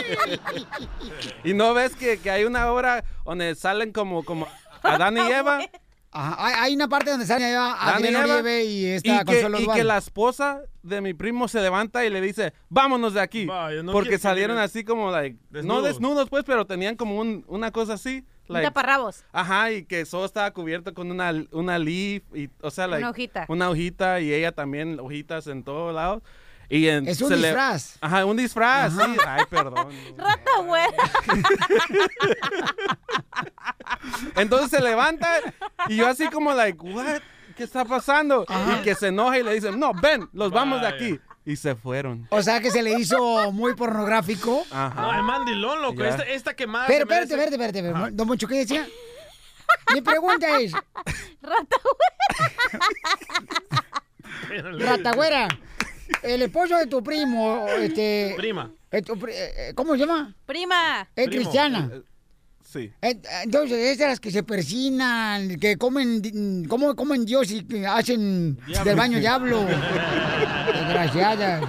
Y 1.44 1.54
no 1.54 1.74
ves 1.74 1.94
que, 1.96 2.18
que 2.18 2.30
hay 2.30 2.44
una 2.44 2.70
hora 2.72 3.04
donde 3.24 3.54
salen 3.54 3.92
como, 3.92 4.24
como 4.24 4.46
Adán 4.82 5.16
y 5.16 5.20
Eva. 5.20 5.60
Ajá, 6.16 6.36
hay, 6.38 6.54
hay 6.58 6.74
una 6.76 6.88
parte 6.88 7.10
donde 7.10 7.26
sale 7.26 7.44
allá 7.46 7.72
Adán 7.74 8.04
y 8.04 8.08
Eva, 8.08 8.24
Uribe 8.34 8.64
y 8.64 8.86
esta 8.86 9.08
y 9.08 9.18
que, 9.18 9.24
Consuelo 9.24 9.58
y 9.58 9.62
Duval. 9.62 9.76
que 9.76 9.84
la 9.84 9.98
esposa 9.98 10.60
de 10.82 11.00
mi 11.00 11.12
primo 11.12 11.48
se 11.48 11.60
levanta 11.60 12.04
y 12.04 12.10
le 12.10 12.20
dice, 12.20 12.52
vámonos 12.68 13.14
de 13.14 13.20
aquí. 13.20 13.46
Vaya, 13.46 13.82
no 13.82 13.92
porque 13.92 14.18
salieron 14.18 14.58
así 14.58 14.84
como, 14.84 15.10
like, 15.10 15.36
no 15.50 15.58
desnudos. 15.58 15.84
desnudos 15.84 16.28
pues, 16.30 16.44
pero 16.44 16.66
tenían 16.66 16.96
como 16.96 17.18
un- 17.18 17.44
una 17.48 17.72
cosa 17.72 17.94
así. 17.94 18.24
Un 18.48 18.54
like- 18.54 18.66
taparrabos. 18.68 19.24
Ajá, 19.32 19.72
y 19.72 19.84
que 19.84 20.04
solo 20.04 20.26
estaba 20.26 20.50
cubierto 20.50 20.92
con 20.94 21.10
una, 21.10 21.32
una 21.52 21.78
leaf, 21.78 22.22
y, 22.34 22.50
o 22.60 22.70
sea, 22.70 22.86
like, 22.86 23.06
hojita. 23.06 23.46
Una 23.48 23.70
hojita, 23.70 24.20
y 24.20 24.32
ella 24.34 24.52
también 24.52 25.00
hojitas 25.00 25.46
en 25.46 25.62
todos 25.64 25.94
lados. 25.94 26.22
Y 26.68 26.88
en- 26.88 27.06
Es 27.06 27.20
un 27.20 27.28
se 27.28 27.36
le- 27.36 27.48
disfraz. 27.48 27.98
Ajá, 28.00 28.24
un 28.24 28.36
disfraz, 28.36 28.92
sí. 28.94 29.16
Ay, 29.26 29.44
perdón. 29.50 29.88
Rata, 30.16 30.50
güey. 30.64 30.84
Entonces 34.36 34.70
se 34.70 34.80
levanta 34.82 35.28
y 35.88 35.96
yo 35.96 36.08
así 36.08 36.26
como, 36.28 36.52
like, 36.54 36.78
what? 36.80 37.20
¿Qué 37.56 37.64
está 37.64 37.84
pasando? 37.84 38.44
Y 38.48 38.82
que 38.82 38.94
se 38.94 39.08
enoja 39.08 39.38
y 39.38 39.42
le 39.44 39.54
dicen, 39.54 39.78
no, 39.78 39.92
ven, 39.94 40.28
los 40.32 40.50
vamos 40.50 40.80
de 40.80 40.86
aquí. 40.88 41.20
Y 41.46 41.56
se 41.56 41.74
fueron. 41.74 42.26
O 42.30 42.42
sea, 42.42 42.60
que 42.60 42.70
se 42.70 42.82
le 42.82 42.98
hizo 42.98 43.52
muy 43.52 43.74
pornográfico. 43.74 44.64
Ajá. 44.70 45.00
No, 45.02 45.14
es 45.14 45.22
mandilón, 45.22 45.82
loco. 45.82 46.02
Ya. 46.02 46.08
Esta, 46.08 46.22
esta 46.22 46.54
quemada. 46.54 46.86
Pero, 46.86 47.04
merece- 47.06 47.24
espérate, 47.34 47.54
espérate, 47.54 47.78
espérate. 47.80 48.10
Don 48.12 48.26
Moncho, 48.26 48.46
¿qué 48.48 48.56
decía? 48.56 48.86
Mi 49.92 50.00
pregunta 50.00 50.58
es, 50.60 50.72
Rata, 51.42 51.76
Ratagüera, 54.78 55.48
el 56.22 56.42
esposo 56.42 56.76
de 56.78 56.86
tu 56.86 57.02
primo, 57.02 57.66
este... 57.68 58.34
Prima. 58.36 58.70
eh, 58.90 59.02
tu 59.02 59.18
pri- 59.18 59.32
eh, 59.34 59.72
¿Cómo 59.74 59.92
se 59.94 60.00
llama? 60.00 60.34
Prima. 60.46 61.08
Es 61.16 61.26
Primo. 61.26 61.42
cristiana. 61.42 61.90
Sí. 62.62 62.92
Eh, 63.02 63.20
Entonces, 63.44 63.78
es 63.78 63.98
de 63.98 64.06
las 64.06 64.18
que 64.20 64.30
se 64.30 64.42
persinan, 64.42 65.56
que 65.60 65.76
comen, 65.76 66.64
como 66.68 66.94
comen 66.96 67.24
Dios 67.24 67.50
y 67.50 67.64
que 67.64 67.86
hacen 67.86 68.56
Diablo. 68.66 68.84
del 68.84 68.96
baño 68.96 69.18
diablo. 69.18 69.66
Desgraciada. 70.86 71.60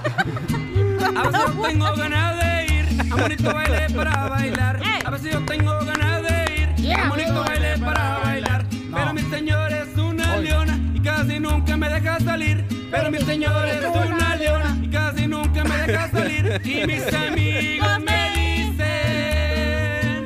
A 1.15 1.23
veces 1.23 1.41
yo 1.47 1.61
tengo 1.67 1.95
ganas 1.95 2.35
de 2.43 2.65
ir 2.73 2.85
a 3.11 3.15
bonito 3.15 3.53
baile 3.53 3.87
para 3.95 4.27
bailar. 4.29 4.79
A 5.05 5.09
veces 5.09 5.31
yo 5.33 5.45
tengo 5.45 5.71
ganas 5.85 6.23
de 6.23 6.55
ir 6.61 6.75
Yeah. 6.75 7.05
a 7.05 7.09
bonito 7.09 7.43
baile 7.43 7.77
para 7.79 8.19
bailar. 8.19 8.65
Pero 8.93 9.13
mi 9.13 9.21
señor 9.21 9.71
es 9.71 9.97
una 9.97 10.37
leona 10.37 10.77
y 10.93 10.99
casi 10.99 11.39
nunca 11.39 11.77
me 11.77 11.87
deja 11.89 12.19
salir. 12.19 12.65
Pero 12.91 13.09
mi 13.11 13.17
señor 13.19 13.67
es 13.69 13.85
una 13.85 14.35
leona 14.35 14.77
y 14.81 14.87
casi 14.89 15.27
nunca 15.27 15.63
me 15.63 15.77
deja 15.87 16.09
salir. 16.11 16.61
Y 16.65 16.85
mis 16.85 17.13
amigos 17.13 17.99
me 18.05 18.29
dicen: 18.35 20.25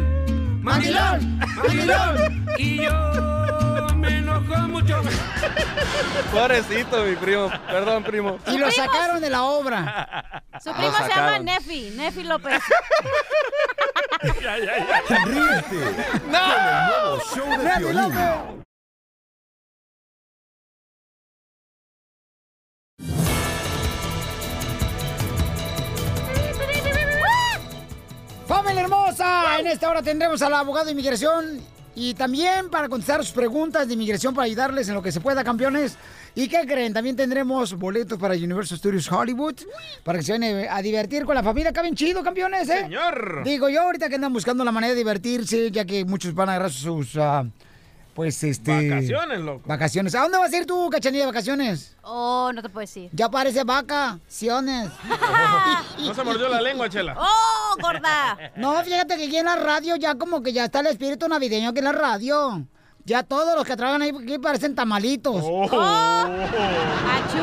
¡Mandilón! 0.64 1.40
¡Mandilón! 1.58 2.46
Y 2.58 2.78
yo 2.84 3.39
me 3.96 4.18
enojo 4.18 4.58
mucho. 4.68 5.02
Pobrecito, 6.32 7.04
mi 7.04 7.16
primo. 7.16 7.50
Perdón, 7.68 8.04
primo. 8.04 8.40
Y 8.48 8.58
lo 8.58 8.72
sacaron 8.72 9.22
de 9.22 9.30
la 9.30 9.44
obra. 9.44 10.44
Su 10.64 10.72
primo 10.74 10.94
se 10.94 11.10
llama. 11.10 11.40
Nefi, 11.40 11.92
Nefi 11.96 12.24
López. 12.24 12.62
Ríete 14.22 14.42
con 16.20 16.36
el 16.36 16.88
nuevo 16.88 17.20
show 17.34 17.50
de 17.58 17.70
Piolín. 17.78 18.64
¡Familia 28.46 28.82
hermosa! 28.82 29.60
En 29.60 29.68
esta 29.68 29.90
hora 29.90 30.02
tendremos 30.02 30.42
al 30.42 30.54
abogado 30.54 30.88
de 30.88 30.92
inmigración 30.92 31.62
y 32.00 32.14
también 32.14 32.70
para 32.70 32.88
contestar 32.88 33.24
sus 33.26 33.34
preguntas 33.34 33.86
de 33.86 33.94
inmigración 33.94 34.34
para 34.34 34.46
ayudarles 34.46 34.88
en 34.88 34.96
lo 34.96 35.02
que 35.02 35.12
se 35.12 35.20
pueda, 35.20 35.44
campeones. 35.44 35.98
¿Y 36.34 36.48
qué 36.48 36.66
creen? 36.66 36.94
También 36.94 37.18
tendremos 37.18 37.74
boletos 37.74 38.18
para 38.18 38.36
Universal 38.36 38.78
Studios 38.78 39.12
Hollywood 39.12 39.56
para 40.06 40.18
que 40.18 40.24
se 40.24 40.32
vayan 40.32 40.66
a 40.70 40.82
divertir 40.82 41.26
con 41.26 41.36
la 41.36 41.44
familia. 41.44 41.74
Caben 41.74 41.96
chido, 41.96 42.24
campeones, 42.24 42.70
¿eh? 42.70 42.84
Señor. 42.84 43.44
Digo 43.44 43.68
yo 43.68 43.82
ahorita 43.82 44.08
que 44.08 44.16
andan 44.16 44.32
buscando 44.32 44.64
la 44.64 44.72
manera 44.72 44.94
de 44.94 45.00
divertirse, 45.00 45.72
ya 45.72 45.84
que 45.84 46.06
muchos 46.06 46.34
van 46.34 46.48
a 46.48 46.54
agarrar 46.54 46.72
sus, 46.72 47.18
ah, 47.18 47.46
pues, 48.20 48.44
este... 48.44 48.90
Vacaciones, 48.90 49.40
loco. 49.40 49.62
Vacaciones. 49.66 50.14
¿A 50.14 50.24
dónde 50.24 50.38
vas 50.40 50.52
a 50.52 50.58
ir 50.58 50.66
tú, 50.66 50.90
cachanilla, 50.90 51.22
de 51.24 51.28
vacaciones? 51.28 51.96
Oh, 52.02 52.52
no 52.54 52.62
te 52.62 52.68
puedo 52.68 52.82
decir. 52.82 53.10
Ya 53.14 53.30
parece 53.30 53.64
vacaciones. 53.64 54.90
No 56.00 56.14
se 56.14 56.24
mordió 56.26 56.50
la 56.50 56.60
lengua, 56.60 56.90
Chela. 56.90 57.16
¡Oh, 57.18 57.78
gorda! 57.82 58.38
No, 58.58 58.84
fíjate 58.84 59.16
que 59.16 59.28
aquí 59.28 59.38
en 59.38 59.46
la 59.46 59.56
radio 59.56 59.96
ya 59.96 60.16
como 60.16 60.44
que 60.44 60.52
ya 60.52 60.66
está 60.66 60.82
el 60.82 60.88
espíritu 60.88 61.30
navideño 61.30 61.70
aquí 61.70 61.80
en 61.80 61.86
la 61.86 61.94
radio. 61.94 62.68
Ya 63.06 63.24
todos 63.24 63.56
los 63.56 63.66
que 63.66 63.78
trabajan 63.78 64.02
ahí 64.02 64.10
aquí 64.10 64.38
parecen 64.38 64.76
tamalitos. 64.76 65.42
Oh. 65.42 65.70
¡Achú! 67.08 67.40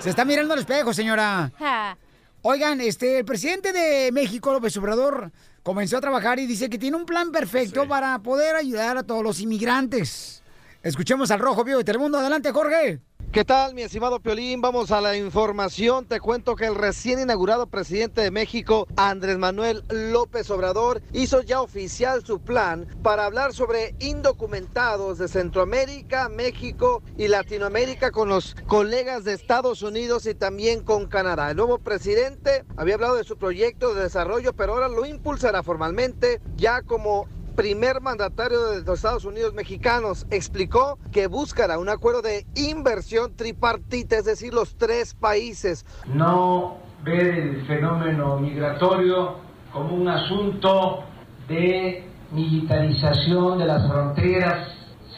Se 0.00 0.10
está 0.10 0.24
mirando 0.24 0.54
al 0.54 0.60
espejo, 0.60 0.92
señora. 0.92 1.52
Ja. 1.56 1.96
Oigan, 2.42 2.80
este, 2.80 3.18
el 3.18 3.24
presidente 3.24 3.72
de 3.72 4.10
México, 4.10 4.52
López 4.52 4.76
Obrador, 4.76 5.30
comenzó 5.62 5.98
a 5.98 6.00
trabajar 6.00 6.38
y 6.38 6.46
dice 6.46 6.70
que 6.70 6.78
tiene 6.78 6.96
un 6.96 7.06
plan 7.06 7.32
perfecto 7.32 7.86
para 7.86 8.18
poder 8.20 8.56
ayudar 8.56 8.96
a 8.98 9.02
todos 9.02 9.22
los 9.22 9.40
inmigrantes. 9.40 10.42
Escuchemos 10.82 11.30
al 11.30 11.40
Rojo 11.40 11.64
Vivo 11.64 11.78
de 11.78 11.84
Telemundo. 11.84 12.18
Adelante, 12.18 12.52
Jorge. 12.52 13.00
¿Qué 13.32 13.44
tal, 13.44 13.74
mi 13.74 13.82
estimado 13.82 14.18
Piolín? 14.18 14.60
Vamos 14.60 14.90
a 14.90 15.00
la 15.00 15.16
información. 15.16 16.04
Te 16.04 16.18
cuento 16.18 16.56
que 16.56 16.66
el 16.66 16.74
recién 16.74 17.20
inaugurado 17.20 17.68
presidente 17.68 18.22
de 18.22 18.32
México, 18.32 18.88
Andrés 18.96 19.38
Manuel 19.38 19.84
López 19.88 20.50
Obrador, 20.50 21.00
hizo 21.12 21.40
ya 21.40 21.60
oficial 21.60 22.24
su 22.26 22.40
plan 22.40 22.88
para 23.04 23.26
hablar 23.26 23.52
sobre 23.52 23.94
indocumentados 24.00 25.18
de 25.18 25.28
Centroamérica, 25.28 26.28
México 26.28 27.04
y 27.16 27.28
Latinoamérica 27.28 28.10
con 28.10 28.28
los 28.28 28.56
colegas 28.66 29.22
de 29.22 29.34
Estados 29.34 29.82
Unidos 29.82 30.26
y 30.26 30.34
también 30.34 30.82
con 30.82 31.06
Canadá. 31.06 31.52
El 31.52 31.56
nuevo 31.56 31.78
presidente 31.78 32.64
había 32.76 32.96
hablado 32.96 33.14
de 33.14 33.22
su 33.22 33.36
proyecto 33.36 33.94
de 33.94 34.02
desarrollo, 34.02 34.54
pero 34.54 34.72
ahora 34.72 34.88
lo 34.88 35.06
impulsará 35.06 35.62
formalmente 35.62 36.40
ya 36.56 36.82
como 36.82 37.28
primer 37.60 38.00
mandatario 38.00 38.58
de 38.70 38.82
los 38.82 38.94
Estados 38.94 39.26
Unidos 39.26 39.52
mexicanos, 39.52 40.26
explicó 40.30 40.98
que 41.12 41.26
buscará 41.26 41.78
un 41.78 41.90
acuerdo 41.90 42.22
de 42.22 42.46
inversión 42.54 43.36
tripartita, 43.36 44.16
es 44.16 44.24
decir, 44.24 44.54
los 44.54 44.78
tres 44.78 45.12
países. 45.12 45.84
no 46.06 46.78
ver 47.04 47.26
el 47.26 47.66
fenómeno 47.66 48.38
migratorio 48.38 49.36
como 49.74 49.94
un 49.94 50.08
asunto 50.08 51.04
de 51.48 52.08
militarización 52.32 53.58
de 53.58 53.66
las 53.66 53.86
fronteras, 53.90 54.66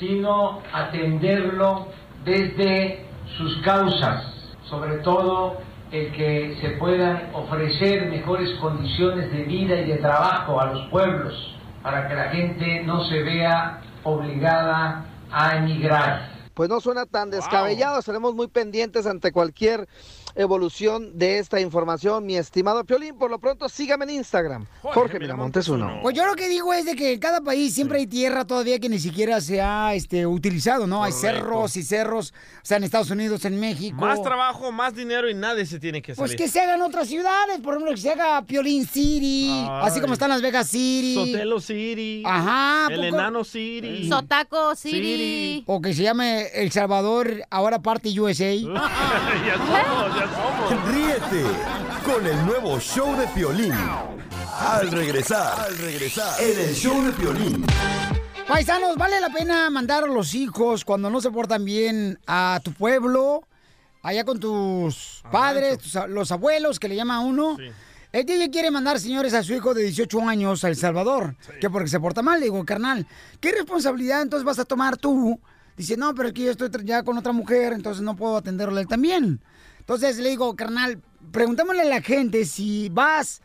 sino 0.00 0.62
atenderlo 0.72 1.86
desde 2.24 3.06
sus 3.38 3.62
causas, 3.62 4.20
sobre 4.68 4.98
todo 4.98 5.58
el 5.92 6.10
que 6.10 6.58
se 6.60 6.70
puedan 6.70 7.30
ofrecer 7.34 8.10
mejores 8.10 8.50
condiciones 8.58 9.30
de 9.30 9.44
vida 9.44 9.80
y 9.80 9.86
de 9.86 9.98
trabajo 9.98 10.60
a 10.60 10.72
los 10.72 10.90
pueblos 10.90 11.52
para 11.82 12.08
que 12.08 12.14
la 12.14 12.30
gente 12.30 12.82
no 12.84 13.04
se 13.04 13.22
vea 13.22 13.80
obligada 14.04 15.04
a 15.30 15.56
emigrar. 15.56 16.30
Pues 16.54 16.68
no 16.68 16.80
suena 16.80 17.06
tan 17.06 17.30
descabellado, 17.30 17.98
estaremos 17.98 18.34
muy 18.34 18.46
pendientes 18.46 19.06
ante 19.06 19.32
cualquier 19.32 19.88
evolución 20.34 21.18
de 21.18 21.38
esta 21.38 21.60
información, 21.60 22.24
mi 22.24 22.36
estimado 22.36 22.84
Piolín. 22.84 23.16
Por 23.16 23.30
lo 23.30 23.38
pronto, 23.38 23.68
sígame 23.68 24.04
en 24.04 24.10
Instagram, 24.10 24.66
Jorge 24.82 25.18
Miramontes 25.18 25.68
uno. 25.68 26.00
Pues 26.02 26.16
yo 26.16 26.26
lo 26.26 26.34
que 26.34 26.48
digo 26.48 26.72
es 26.72 26.84
de 26.84 26.94
que 26.94 27.14
en 27.14 27.20
cada 27.20 27.40
país 27.40 27.74
siempre 27.74 27.98
hay 27.98 28.06
tierra 28.06 28.46
todavía 28.46 28.78
que 28.78 28.88
ni 28.88 28.98
siquiera 28.98 29.40
se 29.40 29.60
ha 29.60 29.94
este, 29.94 30.26
utilizado, 30.26 30.86
¿no? 30.86 31.04
Hay 31.04 31.12
cerros 31.12 31.76
y 31.76 31.82
cerros, 31.82 32.32
o 32.56 32.64
sea, 32.64 32.76
en 32.78 32.84
Estados 32.84 33.10
Unidos, 33.10 33.44
en 33.44 33.58
México. 33.60 33.96
Más 33.96 34.22
trabajo, 34.22 34.72
más 34.72 34.94
dinero 34.94 35.28
y 35.28 35.34
nadie 35.34 35.66
se 35.66 35.78
tiene 35.78 36.02
que 36.02 36.14
salir. 36.14 36.28
Pues 36.28 36.36
que 36.36 36.48
se 36.48 36.60
hagan 36.60 36.80
otras 36.82 37.08
ciudades, 37.08 37.60
por 37.60 37.74
ejemplo, 37.74 37.94
que 37.94 38.00
se 38.00 38.10
haga 38.10 38.42
Piolín 38.42 38.86
City, 38.86 39.50
Ay. 39.50 39.88
así 39.88 40.00
como 40.00 40.14
están 40.14 40.30
Las 40.30 40.42
Vegas 40.42 40.68
City. 40.68 41.14
Sotelo 41.14 41.60
City. 41.60 42.22
Ajá. 42.24 42.88
El 42.90 43.00
¿poco? 43.00 43.14
Enano 43.14 43.44
City. 43.44 44.08
Sotaco 44.08 44.74
City. 44.74 45.64
O 45.66 45.80
que 45.80 45.94
se 45.94 46.02
llame 46.02 46.46
El 46.54 46.70
Salvador, 46.70 47.44
ahora 47.50 47.82
parte 47.82 48.08
USA. 48.18 48.54
ya 48.54 49.56
somos, 49.56 50.16
ya 50.16 50.21
somos. 50.21 50.21
Ríete 50.22 51.44
con 52.04 52.24
el 52.24 52.46
nuevo 52.46 52.78
show 52.78 53.16
de 53.16 53.26
Piolín. 53.28 53.74
Al 54.60 54.88
regresar, 54.92 55.58
al 55.58 55.76
regresar, 55.78 56.40
en 56.40 56.60
el 56.60 56.74
show 56.74 57.02
de 57.02 57.10
Piolín. 57.10 57.64
Paisanos, 58.46 58.96
¿vale 58.96 59.20
la 59.20 59.30
pena 59.30 59.68
mandar 59.70 60.04
a 60.04 60.06
los 60.06 60.34
hijos 60.34 60.84
cuando 60.84 61.10
no 61.10 61.20
se 61.20 61.32
portan 61.32 61.64
bien 61.64 62.20
a 62.28 62.60
tu 62.62 62.72
pueblo? 62.72 63.42
Allá 64.02 64.24
con 64.24 64.38
tus 64.38 65.24
padres, 65.32 65.78
tus 65.78 65.94
los 66.08 66.30
abuelos 66.30 66.78
que 66.78 66.88
le 66.88 66.94
llama 66.94 67.16
a 67.16 67.20
uno. 67.20 67.56
El 68.12 68.24
DJ 68.24 68.50
quiere 68.50 68.70
mandar, 68.70 69.00
señores, 69.00 69.34
a 69.34 69.42
su 69.42 69.54
hijo 69.54 69.74
de 69.74 69.82
18 69.82 70.20
años 70.28 70.62
a 70.62 70.68
El 70.68 70.76
Salvador, 70.76 71.34
que 71.60 71.68
porque 71.68 71.88
se 71.88 71.98
porta 71.98 72.22
mal. 72.22 72.38
Le 72.38 72.46
digo, 72.46 72.64
carnal, 72.64 73.08
¿qué 73.40 73.50
responsabilidad 73.50 74.22
entonces 74.22 74.44
vas 74.44 74.60
a 74.60 74.64
tomar 74.64 74.96
tú? 74.98 75.40
Dice, 75.76 75.96
no, 75.96 76.14
pero 76.14 76.28
es 76.28 76.34
que 76.34 76.44
yo 76.44 76.50
estoy 76.52 76.68
ya 76.84 77.02
con 77.02 77.18
otra 77.18 77.32
mujer, 77.32 77.72
entonces 77.72 78.02
no 78.02 78.14
puedo 78.14 78.36
atenderlo 78.36 78.76
a 78.76 78.82
él 78.82 78.86
también. 78.86 79.40
Entonces 79.82 80.16
le 80.18 80.30
digo, 80.30 80.54
carnal, 80.54 81.02
preguntémosle 81.32 81.82
a 81.82 81.86
la 81.86 82.00
gente 82.00 82.44
si 82.44 82.88
vas 82.88 83.42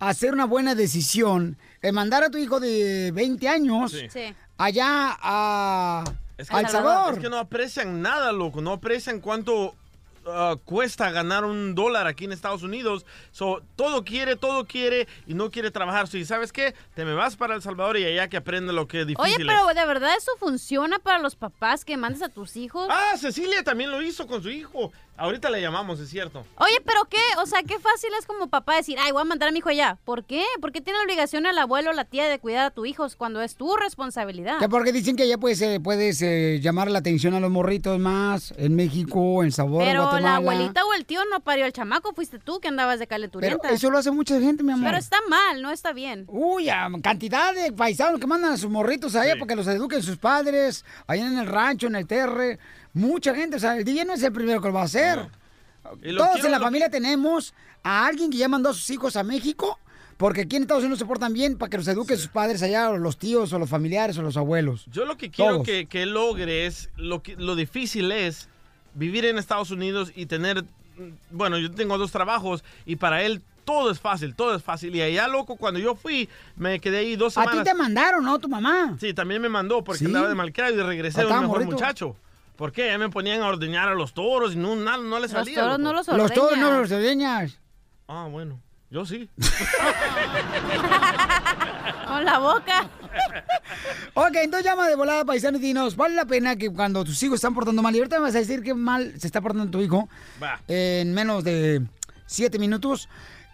a 0.00 0.08
hacer 0.08 0.32
una 0.32 0.44
buena 0.44 0.74
decisión 0.74 1.56
en 1.80 1.94
mandar 1.94 2.24
a 2.24 2.30
tu 2.30 2.38
hijo 2.38 2.58
de 2.58 3.12
20 3.12 3.48
años 3.48 3.92
Sí. 3.92 4.34
Allá 4.58 5.16
a, 5.20 6.04
Es 6.38 6.50
a 6.50 6.60
El 6.60 6.68
Salvador. 6.68 7.14
Es 7.14 7.20
que 7.20 7.30
no 7.30 7.38
aprecian 7.38 8.02
nada, 8.02 8.32
loco. 8.32 8.60
No 8.60 8.72
aprecian 8.72 9.20
cuánto 9.20 9.74
ah, 10.26 10.56
cuesta 10.64 11.10
ganar 11.10 11.44
un 11.44 11.74
dólar 11.74 12.06
aquí 12.06 12.24
en 12.24 12.32
Estados 12.32 12.62
Unidos. 12.62 13.04
So, 13.32 13.62
todo 13.76 14.02
quiere, 14.02 14.34
todo 14.34 14.64
quiere 14.64 15.06
y 15.26 15.34
no 15.34 15.50
quiere 15.50 15.70
trabajar. 15.70 16.08
So, 16.08 16.16
¿Y 16.16 16.24
sabes 16.24 16.52
qué? 16.52 16.74
Te 16.94 17.04
me 17.04 17.14
vas 17.14 17.36
para 17.36 17.54
El 17.54 17.62
Salvador 17.62 17.98
y 17.98 18.04
allá 18.06 18.28
que 18.28 18.38
aprende 18.38 18.72
lo 18.72 18.88
que 18.88 19.02
es 19.02 19.06
difícil. 19.06 19.34
Oye, 19.34 19.44
pero 19.46 19.66
de 19.66 19.86
verdad 19.86 20.16
eso 20.16 20.32
funciona 20.38 20.98
para 20.98 21.18
los 21.18 21.36
papás 21.36 21.84
que 21.84 21.96
mandes 21.96 22.22
a 22.22 22.30
tus 22.30 22.56
hijos. 22.56 22.88
Ah, 22.90 23.14
Cecilia 23.18 23.62
también 23.62 23.90
lo 23.90 24.00
hizo 24.00 24.26
con 24.26 24.42
su 24.42 24.48
hijo. 24.48 24.90
Ahorita 25.18 25.48
le 25.50 25.60
llamamos, 25.60 25.98
es 26.00 26.10
cierto. 26.10 26.44
Oye, 26.58 26.80
pero 26.84 27.04
qué, 27.06 27.16
o 27.42 27.46
sea, 27.46 27.62
qué 27.62 27.78
fácil 27.78 28.10
es 28.18 28.26
como 28.26 28.48
papá 28.48 28.76
decir, 28.76 28.98
ay, 29.00 29.12
voy 29.12 29.22
a 29.22 29.24
mandar 29.24 29.48
a 29.48 29.52
mi 29.52 29.58
hijo 29.58 29.68
allá. 29.70 29.96
¿Por 30.04 30.24
qué? 30.24 30.44
Porque 30.60 30.80
tiene 30.80 30.98
la 30.98 31.04
obligación 31.04 31.46
el 31.46 31.56
abuelo 31.58 31.90
o 31.90 31.92
la 31.94 32.04
tía 32.04 32.26
de 32.28 32.38
cuidar 32.38 32.66
a 32.66 32.70
tu 32.70 32.84
hijo 32.86 33.06
cuando 33.16 33.40
es 33.40 33.56
tu 33.56 33.76
responsabilidad. 33.76 34.58
Que 34.58 34.68
porque 34.68 34.92
dicen 34.92 35.16
que 35.16 35.22
allá 35.22 35.38
puedes, 35.38 35.60
eh, 35.62 35.80
puedes 35.82 36.20
eh, 36.22 36.60
llamar 36.62 36.90
la 36.90 36.98
atención 36.98 37.34
a 37.34 37.40
los 37.40 37.50
morritos 37.50 37.98
más 37.98 38.52
en 38.58 38.74
México, 38.76 39.42
en 39.42 39.52
Sabor, 39.52 39.82
Pero 39.84 40.02
Guatemala. 40.02 40.28
la 40.28 40.36
abuelita 40.36 40.84
o 40.84 40.92
el 40.94 41.06
tío 41.06 41.20
no 41.30 41.40
parió 41.40 41.64
al 41.64 41.72
chamaco, 41.72 42.12
fuiste 42.14 42.38
tú 42.38 42.60
que 42.60 42.68
andabas 42.68 42.98
de 42.98 43.06
Pero 43.06 43.10
calenturienta. 43.16 43.70
eso 43.70 43.90
lo 43.90 43.98
hace 43.98 44.10
mucha 44.10 44.38
gente, 44.40 44.62
mi 44.62 44.72
amor. 44.72 44.86
Pero 44.86 44.98
está 44.98 45.18
mal, 45.28 45.62
no 45.62 45.70
está 45.70 45.92
bien. 45.92 46.24
Uy, 46.28 46.68
a 46.68 46.88
cantidad 47.02 47.54
de 47.54 47.72
paisanos 47.72 48.20
que 48.20 48.26
mandan 48.26 48.52
a 48.52 48.56
sus 48.56 48.70
morritos 48.70 49.14
allá 49.16 49.34
para 49.34 49.46
que 49.46 49.56
los 49.56 49.66
eduquen 49.66 50.02
sus 50.02 50.18
padres, 50.18 50.84
allá 51.06 51.26
en 51.26 51.38
el 51.38 51.46
rancho, 51.46 51.86
en 51.86 51.96
el 51.96 52.06
terre. 52.06 52.58
Mucha 52.96 53.34
gente, 53.34 53.56
o 53.56 53.60
sea, 53.60 53.76
el 53.76 53.84
DJ 53.84 54.06
no 54.06 54.14
es 54.14 54.22
el 54.22 54.32
primero 54.32 54.60
que 54.62 54.68
lo 54.68 54.72
va 54.74 54.80
a 54.80 54.84
hacer. 54.84 55.18
Todos 55.82 55.98
quiero- 56.00 56.46
en 56.46 56.50
la 56.50 56.60
familia 56.60 56.88
tenemos 56.88 57.52
a 57.82 58.06
alguien 58.06 58.30
que 58.30 58.38
ya 58.38 58.48
mandó 58.48 58.70
a 58.70 58.72
sus 58.72 58.88
hijos 58.88 59.16
a 59.16 59.22
México 59.22 59.78
porque 60.16 60.40
aquí 60.40 60.56
en 60.56 60.62
Estados 60.62 60.82
Unidos 60.82 60.98
se 61.00 61.04
portan 61.04 61.34
bien 61.34 61.58
para 61.58 61.68
que 61.68 61.76
los 61.76 61.86
eduquen 61.88 62.16
sus 62.16 62.28
padres 62.28 62.62
allá, 62.62 62.88
o 62.88 62.96
los 62.96 63.18
tíos, 63.18 63.52
o 63.52 63.58
los 63.58 63.68
familiares, 63.68 64.16
o 64.16 64.22
los 64.22 64.38
abuelos. 64.38 64.86
Yo 64.90 65.04
lo 65.04 65.18
que 65.18 65.30
quiero 65.30 65.56
Todos. 65.56 65.66
que, 65.66 65.84
que 65.86 66.04
él 66.04 66.14
logre 66.14 66.64
es, 66.64 66.88
lo, 66.96 67.22
que, 67.22 67.36
lo 67.36 67.54
difícil 67.54 68.10
es 68.10 68.48
vivir 68.94 69.26
en 69.26 69.36
Estados 69.36 69.70
Unidos 69.70 70.10
y 70.16 70.24
tener, 70.24 70.64
bueno, 71.30 71.58
yo 71.58 71.70
tengo 71.70 71.98
dos 71.98 72.12
trabajos 72.12 72.64
y 72.86 72.96
para 72.96 73.22
él 73.24 73.42
todo 73.66 73.90
es 73.90 74.00
fácil, 74.00 74.34
todo 74.34 74.54
es 74.54 74.62
fácil. 74.62 74.94
Y 74.96 75.02
allá, 75.02 75.28
loco, 75.28 75.56
cuando 75.56 75.78
yo 75.80 75.94
fui, 75.94 76.30
me 76.56 76.80
quedé 76.80 76.98
ahí 76.98 77.14
dos 77.16 77.36
A 77.36 77.42
semanas. 77.42 77.64
ti 77.64 77.70
te 77.70 77.76
mandaron, 77.76 78.24
¿no? 78.24 78.38
Tu 78.38 78.48
mamá. 78.48 78.96
Sí, 78.98 79.12
también 79.12 79.42
me 79.42 79.50
mandó 79.50 79.84
porque 79.84 79.98
Sí. 79.98 80.04
andaba 80.06 80.28
de 80.28 80.34
malcriado 80.34 80.74
y 80.74 80.80
regresé 80.82 81.20
Ah, 81.20 81.24
un 81.26 81.30
mejor 81.32 81.46
morrito. 81.48 81.72
muchacho. 81.72 82.16
¿Por 82.56 82.72
qué? 82.72 82.86
Ya 82.88 82.98
me 82.98 83.10
ponían 83.10 83.42
a 83.42 83.48
ordeñar 83.48 83.88
a 83.88 83.94
los 83.94 84.14
toros 84.14 84.54
y 84.54 84.56
no, 84.56 84.74
na- 84.76 84.96
no, 84.96 85.18
les 85.18 85.30
salía. 85.30 85.60
toros 85.60 85.78
no 85.78 85.92
los 85.92 86.08
Los 86.08 86.32
todos 86.32 86.56
no 86.56 86.70
los 86.80 86.90
ordeñas. 86.90 87.58
Ah, 88.08 88.28
bueno, 88.30 88.60
yo 88.90 89.04
sí. 89.04 89.28
Con 92.06 92.24
la 92.24 92.38
boca. 92.38 92.88
Ok, 94.14 94.34
entonces 94.36 94.64
llama 94.64 94.88
de 94.88 94.94
volada 94.94 95.24
paisano 95.24 95.58
y 95.58 95.60
dinos, 95.60 95.96
¿vale 95.96 96.14
la 96.14 96.24
pena 96.24 96.56
que 96.56 96.70
cuando 96.70 97.04
tus 97.04 97.22
hijos 97.22 97.34
están 97.36 97.54
portando 97.54 97.82
mal, 97.82 97.94
y 97.94 97.98
ahorita 97.98 98.16
me 98.16 98.22
vas 98.22 98.34
a 98.34 98.38
decir 98.38 98.62
que 98.62 98.72
mal 98.72 99.12
se 99.18 99.26
está 99.26 99.42
portando 99.42 99.70
tu 99.70 99.80
hijo 99.82 100.08
Va. 100.42 100.58
en 100.68 101.12
menos 101.12 101.44
de 101.44 101.82
siete 102.26 102.58
minutos, 102.58 103.08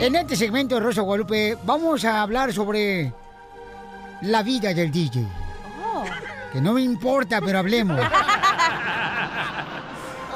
En 0.00 0.16
este 0.16 0.36
segmento 0.36 0.74
de 0.74 0.80
Rosa 0.80 1.00
Guadalupe 1.02 1.56
vamos 1.64 2.04
a 2.04 2.22
hablar 2.22 2.52
sobre 2.52 3.12
la 4.22 4.42
vida 4.42 4.74
del 4.74 4.90
DJ. 4.90 5.26
Que 6.52 6.60
no 6.60 6.74
me 6.74 6.82
importa, 6.82 7.40
pero 7.40 7.58
hablemos. 7.58 7.98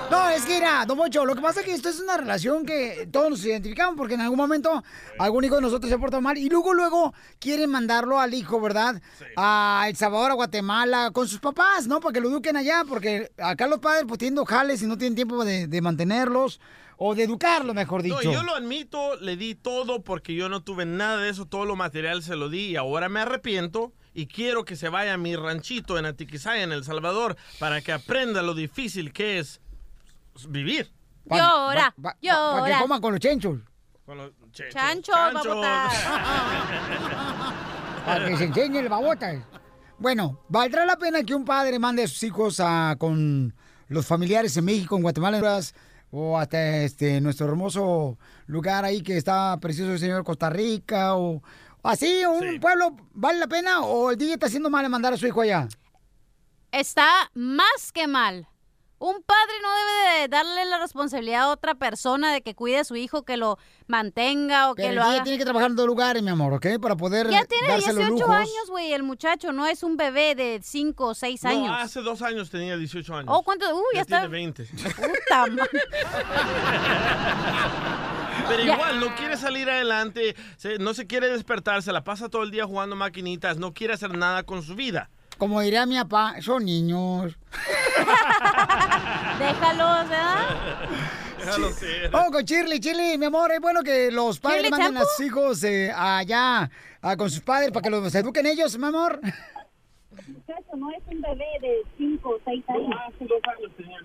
No, 0.09 0.29
es 0.29 0.45
que 0.45 0.57
era, 0.57 0.85
Don 0.87 0.97
Mocho, 0.97 1.27
lo 1.27 1.35
que 1.35 1.41
pasa 1.41 1.61
es 1.61 1.67
que 1.67 1.73
esto 1.73 1.89
es 1.89 1.99
una 1.99 2.17
relación 2.17 2.65
que 2.65 3.09
todos 3.11 3.29
nos 3.29 3.45
identificamos 3.45 3.97
porque 3.97 4.15
en 4.15 4.21
algún 4.21 4.37
momento 4.37 4.85
algún 5.19 5.43
hijo 5.43 5.57
de 5.57 5.63
nosotros 5.63 5.91
se 5.91 5.99
porta 5.99 6.21
mal 6.21 6.39
y 6.39 6.49
luego, 6.49 6.75
luego 6.75 7.13
quieren 7.41 7.71
mandarlo 7.71 8.21
al 8.21 8.33
hijo, 8.33 8.61
¿verdad? 8.61 9.03
A 9.37 9.87
El 9.89 9.97
Salvador, 9.97 10.31
a 10.31 10.35
Guatemala, 10.35 11.11
con 11.13 11.27
sus 11.27 11.41
papás, 11.41 11.89
¿no? 11.89 11.99
Para 11.99 12.13
que 12.13 12.21
lo 12.21 12.29
eduquen 12.29 12.57
allá, 12.57 12.85
porque 12.89 13.33
acá 13.37 13.67
los 13.67 13.81
padres 13.81 14.05
pues 14.07 14.19
tienen 14.19 14.45
jales 14.45 14.81
y 14.81 14.87
no 14.87 14.97
tienen 14.97 15.17
tiempo 15.17 15.45
de, 15.45 15.67
de 15.67 15.81
mantenerlos 15.81 16.61
o 16.97 17.15
de 17.15 17.25
educarlos, 17.25 17.75
mejor 17.75 18.03
dicho. 18.03 18.17
No, 18.23 18.33
yo 18.33 18.43
lo 18.43 18.55
admito, 18.55 19.17
le 19.17 19.37
di 19.37 19.55
todo 19.55 20.03
porque 20.03 20.35
yo 20.35 20.49
no 20.49 20.63
tuve 20.63 20.87
nada 20.87 21.19
de 21.19 21.29
eso, 21.31 21.47
todo 21.47 21.65
lo 21.65 21.77
material 21.77 22.23
se 22.23 22.37
lo 22.37 22.49
di 22.49 22.69
y 22.69 22.77
ahora 22.77 23.09
me 23.09 23.21
arrepiento 23.21 23.93
y 24.15 24.27
quiero 24.27 24.65
que 24.65 24.77
se 24.77 24.89
vaya 24.89 25.15
a 25.15 25.17
mi 25.19 25.37
ranchito 25.37 25.99
en 25.99 26.07
Atiquizaya, 26.07 26.63
en 26.63 26.73
El 26.73 26.85
Salvador, 26.85 27.37
para 27.59 27.83
que 27.83 27.93
aprenda 27.93 28.43
lo 28.43 28.55
difícil 28.55 29.13
que 29.13 29.39
es 29.39 29.61
vivir. 30.49 30.91
Llora, 31.27 31.95
Para 32.01 32.17
que 32.21 32.29
llora. 32.29 32.79
coman 32.81 33.01
con 33.01 33.13
los 33.13 33.21
chenchos. 33.21 33.59
Con 34.05 34.17
los 34.19 34.31
chechos. 34.53 34.75
Chancho, 34.75 35.13
Chanchos. 35.13 35.57
Para 38.07 38.29
que 38.29 38.37
se 38.37 38.45
enseñe 38.45 38.79
el 38.79 38.89
babotas. 38.89 39.43
Bueno, 39.99 40.41
¿valdrá 40.49 40.87
la 40.87 40.97
pena 40.97 41.23
que 41.25 41.35
un 41.35 41.45
padre 41.45 41.79
mande 41.79 42.05
a 42.05 42.09
sus 42.09 42.23
hijos 42.23 42.61
a, 42.61 42.95
con 42.99 43.53
los 43.89 44.07
familiares 44.07 44.57
en 44.57 44.65
México, 44.65 44.97
en 44.97 45.03
Guatemala, 45.03 45.39
en 45.39 45.45
Honduras, 45.45 45.75
o 46.11 46.39
hasta 46.39 46.79
este 46.79 47.21
nuestro 47.21 47.47
hermoso 47.47 48.19
lugar 48.47 48.85
ahí 48.85 49.03
que 49.03 49.17
está 49.17 49.59
precioso 49.61 49.93
el 49.93 49.99
señor 49.99 50.25
Costa 50.25 50.51
Rica, 50.51 51.17
o 51.17 51.43
así, 51.83 52.23
un 52.25 52.61
pueblo, 52.61 52.97
¿vale 53.15 53.39
la 53.39 53.47
pena? 53.47 53.81
¿O 53.83 54.11
el 54.11 54.17
DJ 54.17 54.35
está 54.35 54.47
haciendo 54.47 54.71
mal 54.71 54.85
en 54.85 54.91
mandar 54.91 55.13
a 55.13 55.17
su 55.17 55.27
hijo 55.27 55.41
allá? 55.41 55.69
Está 56.73 57.31
más 57.35 57.93
que 57.93 58.07
mal. 58.07 58.49
Un 58.99 59.23
padre 59.23 59.53
no 59.63 59.69
debe 59.75 60.21
de 60.23 60.29
darle 60.29 60.65
la 60.65 60.79
responsabilidad 60.79 61.43
a 61.43 61.49
otra 61.51 61.75
persona 61.75 62.33
de 62.33 62.41
que 62.41 62.55
cuide 62.55 62.79
a 62.79 62.85
su 62.85 62.97
hijo, 62.97 63.25
que 63.25 63.37
lo 63.37 63.59
mantenga 63.87 64.71
o 64.71 64.75
Pero 64.75 64.89
que 64.89 64.95
lo 64.95 65.03
haga. 65.03 65.23
tiene 65.23 65.37
que 65.37 65.45
trabajar 65.45 65.69
en 65.71 65.77
dos 65.77 65.87
lugares, 65.87 66.23
mi 66.23 66.31
amor, 66.31 66.55
¿ok? 66.55 66.67
Para 66.81 66.97
poder 66.97 67.29
Ya 67.29 67.45
tiene 67.45 67.69
darse 67.69 67.89
los 67.89 67.97
18 67.97 68.13
lujos. 68.21 68.35
años, 68.35 68.71
güey, 68.71 68.95
el 68.95 69.03
muchacho, 69.03 69.53
no 69.53 69.67
es 69.67 69.83
un 69.83 69.99
bebé 69.99 70.35
de 70.35 70.61
5 70.63 71.09
o 71.09 71.15
6 71.15 71.45
años. 71.45 71.67
No, 71.67 71.75
hace 71.75 72.01
dos 72.01 72.23
años 72.23 72.49
tenía 72.49 72.79
18 72.79 73.15
años. 73.15 73.29
Oh, 73.31 73.43
¿cuánto? 73.43 73.67
Uh, 73.77 73.83
ya 73.95 74.01
está. 74.01 74.21
tiene 74.21 74.33
20. 74.33 74.65
Puta 74.65 75.47
madre. 75.49 75.71
Pero 78.49 78.65
Ya. 78.65 78.75
igual, 78.75 79.01
no 79.01 79.15
quiere 79.17 79.37
salir 79.37 79.69
adelante, 79.69 80.37
se- 80.57 80.79
no 80.79 80.95
se 80.95 81.07
quiere 81.07 81.29
despertar, 81.29 81.83
se 81.83 81.93
la 81.93 82.05
pasa 82.05 82.29
todo 82.29 82.43
el 82.45 82.51
día 82.51 82.65
jugando 82.65 82.95
maquinitas, 82.97 83.59
no 83.59 83.75
quiere 83.75 83.95
hacer 83.95 84.17
nada 84.17 84.45
con 84.45 84.63
su 84.63 84.75
vida. 84.75 85.11
Como 85.39 85.61
diría 85.61 85.85
mi 85.85 85.97
papá, 85.97 86.41
son 86.41 86.65
niños. 86.65 87.37
Déjalos, 89.39 90.09
¿verdad? 90.09 90.47
Déjalo 91.39 91.71
ser. 91.71 92.11
Oh, 92.15 92.31
con 92.33 92.43
Shirley, 92.43 92.79
Shirley, 92.79 93.19
mi 93.19 93.27
amor, 93.27 93.53
es 93.53 93.61
bueno 93.61 93.83
que 93.83 94.11
los 94.11 94.41
padres 94.41 94.63
¿Shirley 94.63 94.81
manden 94.81 95.03
a 95.03 95.05
sus 95.05 95.27
hijos 95.27 95.63
eh, 95.65 95.93
allá 95.95 96.71
ah, 97.03 97.17
con 97.17 97.31
sus 97.31 97.41
padres 97.41 97.71
para 97.71 97.83
que 97.83 97.91
los 97.91 98.15
eduquen 98.15 98.47
ellos, 98.47 98.79
mi 98.79 98.87
amor. 98.87 99.21
no 100.75 100.91
es 100.91 101.03
un 101.07 101.21
bebé 101.21 101.47
de 101.61 101.83
5 101.99 102.29
o 102.29 102.39
6 102.45 102.65
años. 102.69 102.89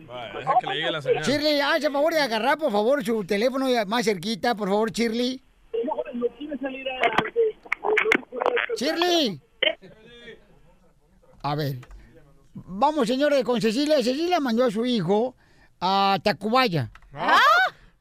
Vaya, 0.07 0.34
deja 0.38 0.53
que 0.59 0.67
le 0.67 0.75
llegue 0.75 0.91
la 0.91 1.01
señal. 1.01 1.23
Shirley, 1.23 1.61
hace 1.61 1.89
favor 1.89 2.13
de 2.13 2.19
agarrar, 2.19 2.57
por 2.57 2.71
favor, 2.73 3.05
su 3.05 3.23
teléfono 3.23 3.67
más 3.88 4.03
cerquita, 4.03 4.53
por 4.53 4.67
favor, 4.67 4.91
Shirley. 4.91 5.41
Shirley. 8.75 9.41
A 11.44 11.56
ver. 11.56 11.80
Vamos, 12.54 13.08
señores, 13.08 13.44
con 13.44 13.62
Cecilia. 13.62 13.98
Cecilia 13.98 14.39
mandó 14.39 14.66
a 14.66 14.72
su 14.72 14.86
hijo 14.86 15.36
a 15.80 16.18
Tacubaya. 16.24 16.92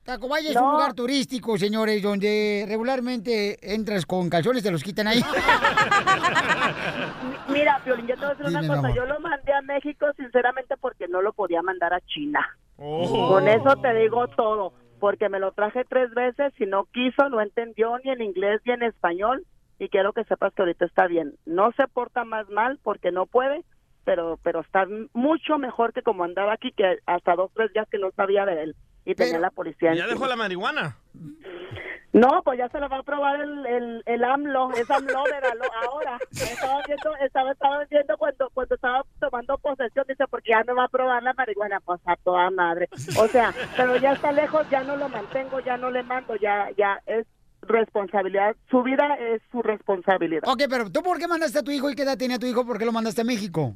Tacubaya 0.04 0.50
es 0.50 0.56
un 0.56 0.72
lugar 0.72 0.94
turístico, 0.94 1.56
señores, 1.56 2.02
donde 2.02 2.64
regularmente 2.66 3.74
entras 3.74 4.06
con 4.06 4.28
calzones, 4.28 4.62
te 4.62 4.70
los 4.70 4.82
quitan 4.82 5.06
ahí. 5.06 5.22
Mira, 7.48 7.80
Piolín, 7.84 8.06
yo 8.06 8.14
te 8.16 8.20
voy 8.20 8.26
a 8.26 8.34
decir 8.34 8.46
Dime, 8.46 8.58
una 8.58 8.76
cosa. 8.76 8.94
Yo 8.94 9.06
lo 9.06 9.20
mandé 9.20 9.52
a 9.52 9.62
México, 9.62 10.06
sinceramente, 10.16 10.76
porque 10.78 11.06
no 11.08 11.22
lo 11.22 11.32
podía 11.32 11.62
mandar 11.62 11.94
a 11.94 12.00
China. 12.00 12.40
Oh. 12.76 13.28
Con 13.28 13.46
eso 13.46 13.76
te 13.76 13.94
digo 13.94 14.26
todo. 14.28 14.72
Porque 14.98 15.28
me 15.28 15.38
lo 15.38 15.52
traje 15.52 15.84
tres 15.88 16.12
veces 16.12 16.52
y 16.58 16.66
no 16.66 16.84
quiso, 16.86 17.28
no 17.30 17.40
entendió 17.40 17.96
ni 18.04 18.10
en 18.10 18.20
inglés 18.20 18.60
ni 18.66 18.72
en 18.72 18.82
español. 18.82 19.46
Y 19.80 19.88
quiero 19.88 20.12
que 20.12 20.24
sepas 20.24 20.52
que 20.54 20.60
ahorita 20.62 20.84
está 20.84 21.06
bien. 21.08 21.34
No 21.46 21.72
se 21.72 21.88
porta 21.88 22.24
más 22.24 22.48
mal 22.50 22.78
porque 22.82 23.10
no 23.10 23.24
puede, 23.26 23.64
pero 24.04 24.38
pero 24.42 24.60
está 24.60 24.86
mucho 25.14 25.56
mejor 25.58 25.92
que 25.94 26.02
como 26.02 26.22
andaba 26.22 26.52
aquí, 26.52 26.70
que 26.70 26.98
hasta 27.06 27.34
dos, 27.34 27.50
tres 27.54 27.72
días 27.72 27.88
que 27.90 27.98
no 27.98 28.10
sabía 28.12 28.44
de 28.44 28.62
él. 28.62 28.76
Y 29.06 29.14
tenía 29.14 29.38
la 29.38 29.50
policía 29.50 29.94
¿Ya 29.94 30.02
encima. 30.04 30.12
dejó 30.14 30.26
la 30.26 30.36
marihuana? 30.36 30.98
No, 32.12 32.42
pues 32.44 32.58
ya 32.58 32.68
se 32.68 32.78
lo 32.78 32.88
va 32.90 32.98
a 32.98 33.02
probar 33.02 33.40
el, 33.40 33.64
el, 33.66 34.02
el 34.04 34.24
AMLO, 34.24 34.70
es 34.72 34.90
AMLO, 34.90 35.24
ahora. 35.88 36.18
Estaba 36.32 36.82
viendo, 36.86 37.16
estaba, 37.24 37.52
estaba 37.52 37.84
viendo 37.88 38.18
cuando, 38.18 38.50
cuando 38.50 38.74
estaba 38.74 39.02
tomando 39.18 39.56
posesión, 39.58 40.04
dice, 40.08 40.24
porque 40.28 40.50
ya 40.50 40.62
no 40.64 40.74
va 40.74 40.84
a 40.84 40.88
probar 40.88 41.22
la 41.22 41.32
marihuana, 41.32 41.80
pues 41.80 42.00
a 42.04 42.16
toda 42.16 42.50
madre. 42.50 42.88
O 43.18 43.28
sea, 43.28 43.54
pero 43.76 43.96
ya 43.96 44.12
está 44.12 44.32
lejos, 44.32 44.68
ya 44.70 44.82
no 44.82 44.96
lo 44.96 45.08
mantengo, 45.08 45.60
ya 45.60 45.76
no 45.76 45.90
le 45.90 46.02
mando, 46.02 46.34
ya, 46.36 46.68
ya 46.76 47.00
es 47.06 47.26
responsabilidad, 47.70 48.56
su 48.70 48.82
vida 48.82 49.16
es 49.18 49.40
su 49.50 49.62
responsabilidad. 49.62 50.42
ok, 50.48 50.62
pero 50.68 50.90
¿tú 50.90 51.02
por 51.02 51.18
qué 51.18 51.26
mandaste 51.28 51.58
a 51.58 51.62
tu 51.62 51.70
hijo 51.70 51.90
y 51.90 51.94
qué 51.94 52.02
edad 52.02 52.18
tenía 52.18 52.38
tu 52.38 52.46
hijo? 52.46 52.66
¿Por 52.66 52.78
qué 52.78 52.84
lo 52.84 52.92
mandaste 52.92 53.22
a 53.22 53.24
México? 53.24 53.74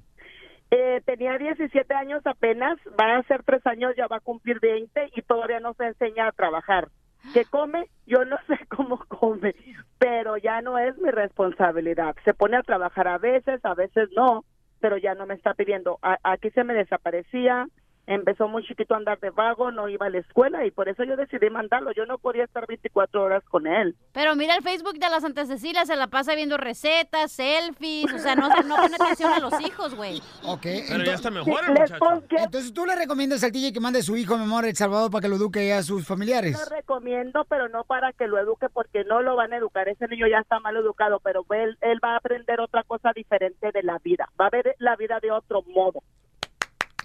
Eh, 0.71 1.03
tenía 1.05 1.37
17 1.39 1.95
años 1.95 2.23
apenas, 2.27 2.77
va 2.99 3.17
a 3.17 3.23
ser 3.25 3.43
tres 3.45 3.65
años, 3.67 3.93
ya 3.97 4.07
va 4.09 4.17
a 4.17 4.21
cumplir 4.21 4.59
20 4.61 5.11
y 5.15 5.23
todavía 5.23 5.61
no 5.61 5.75
se 5.75 5.85
enseña 5.87 6.27
a 6.29 6.33
trabajar. 6.33 6.89
¿Qué 7.33 7.45
come? 7.45 7.87
Yo 8.07 8.25
no 8.25 8.37
sé 8.49 8.59
cómo 8.69 8.99
come, 9.09 9.55
pero 9.99 10.37
ya 10.37 10.63
no 10.63 10.79
es 10.79 10.97
mi 10.99 11.11
responsabilidad. 11.11 12.17
Se 12.25 12.35
pone 12.35 12.57
a 12.57 12.63
trabajar 12.63 13.09
a 13.09 13.19
veces, 13.19 13.65
a 13.65 13.75
veces 13.75 14.09
no, 14.17 14.45
pero 14.81 14.97
ya 14.97 15.15
no 15.15 15.27
me 15.27 15.35
está 15.35 15.55
pidiendo. 15.55 15.99
A- 16.03 16.19
aquí 16.25 16.51
se 16.51 16.65
me 16.65 16.75
desaparecía, 16.75 17.67
empezó 18.07 18.49
muy 18.49 18.65
chiquito 18.65 18.95
a 18.95 18.99
andar 18.99 19.19
de 19.21 19.31
vago, 19.31 19.71
no 19.71 19.89
iba 19.89 20.07
a 20.07 20.11
la 20.11 20.19
escuela 20.19 20.65
y 20.67 20.71
por 20.71 20.89
eso 20.89 21.05
yo 21.05 21.17
decidí 21.17 21.51
mandarlo. 21.51 21.93
Yo 21.93 22.07
no 22.07 22.19
podía 22.19 22.45
estar 22.45 22.67
24 22.67 23.23
horas 23.23 23.45
con 23.49 23.67
él. 23.67 23.97
Pero 24.13 24.37
mira 24.37 24.55
el 24.55 24.63
Facebook 24.63 24.99
de 24.99 25.09
la 25.09 25.21
Santa 25.21 25.47
Cecilia, 25.47 25.85
se 25.87 25.97
la 25.97 26.09
pasa 26.09 26.35
viendo 26.35 26.57
recetas, 26.57 27.33
selfies, 27.33 28.13
o 28.13 28.19
sea, 28.19 28.35
no, 28.35 28.49
no 28.49 28.77
pone 28.77 28.95
atención 28.95 29.33
a 29.33 29.41
los 29.41 29.61
hijos, 29.61 29.95
güey. 29.95 30.21
Ok. 30.45 30.67
Pero 30.89 31.05
ya 31.05 31.15
está 31.15 31.31
mejor 31.31 31.61
el 31.65 31.71
muchacho. 31.73 32.23
Entonces 32.31 32.73
tú 32.73 32.87
le 32.87 32.95
recomiendas 32.95 33.43
al 33.45 33.53
DJ 33.53 33.73
que 33.73 33.81
mande 33.81 34.01
a 34.01 34.03
su 34.03 34.17
hijo, 34.17 34.37
mi 34.37 34.45
amor, 34.45 34.65
a 34.65 34.69
El 34.69 34.77
Salvador 34.77 35.11
para 35.11 35.23
que 35.23 35.29
lo 35.29 35.37
eduque 35.37 35.73
a 35.73 35.83
sus 35.83 36.07
familiares. 36.07 36.59
Lo 36.59 36.77
recomiendo, 36.77 37.45
pero 37.49 37.69
no 37.69 37.85
para 37.85 38.13
que 38.13 38.27
lo 38.27 38.39
eduque 38.39 38.69
porque 38.69 39.05
no 39.05 39.23
lo 39.23 39.37
van 39.37 39.53
a 39.53 39.57
educar. 39.57 39.89
Ese 39.89 40.09
niño 40.09 40.27
ya 40.27 40.39
está 40.39 40.61
mal 40.61 40.77
educado, 40.77 41.21
pero 41.21 41.45
él, 41.51 41.79
él 41.81 42.01
va 42.03 42.15
a 42.15 42.17
aprender 42.17 42.61
otra 42.61 42.83
cosa 42.83 43.13
diferente 43.15 43.71
de 43.73 43.83
la 43.83 43.99
vida. 43.99 44.29
Va 44.41 44.47
a 44.47 44.51
ver 44.51 44.75
la 44.79 44.97
vida 44.97 45.19
de 45.21 45.31
otro 45.31 45.63
modo. 45.63 46.03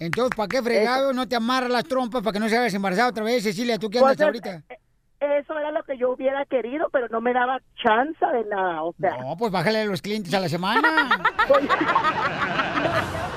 Entonces, 0.00 0.34
¿para 0.34 0.48
qué 0.48 0.62
fregado 0.62 1.12
no 1.12 1.28
te 1.28 1.36
amarras 1.36 1.70
las 1.70 1.84
trompas 1.84 2.22
para 2.22 2.32
que 2.32 2.40
no 2.40 2.48
se 2.48 2.56
hagas 2.56 2.72
embarazada 2.74 3.10
otra 3.10 3.22
vez, 3.22 3.42
Cecilia? 3.44 3.78
¿Tú 3.78 3.90
qué 3.90 3.98
andas 3.98 4.16
Pues, 4.16 4.26
ahorita? 4.26 4.62
Eso 5.20 5.58
era 5.58 5.70
lo 5.70 5.82
que 5.84 5.98
yo 5.98 6.10
hubiera 6.12 6.46
querido, 6.46 6.88
pero 6.90 7.06
no 7.08 7.20
me 7.20 7.34
daba 7.34 7.60
chance 7.82 8.24
de 8.24 8.44
nada. 8.48 8.82
O 8.82 8.94
sea, 8.98 9.18
No, 9.18 9.36
pues 9.36 9.52
bájale 9.52 9.82
a 9.82 9.84
los 9.84 10.00
clientes 10.00 10.32
a 10.32 10.40
la 10.40 10.48
semana. 10.48 11.22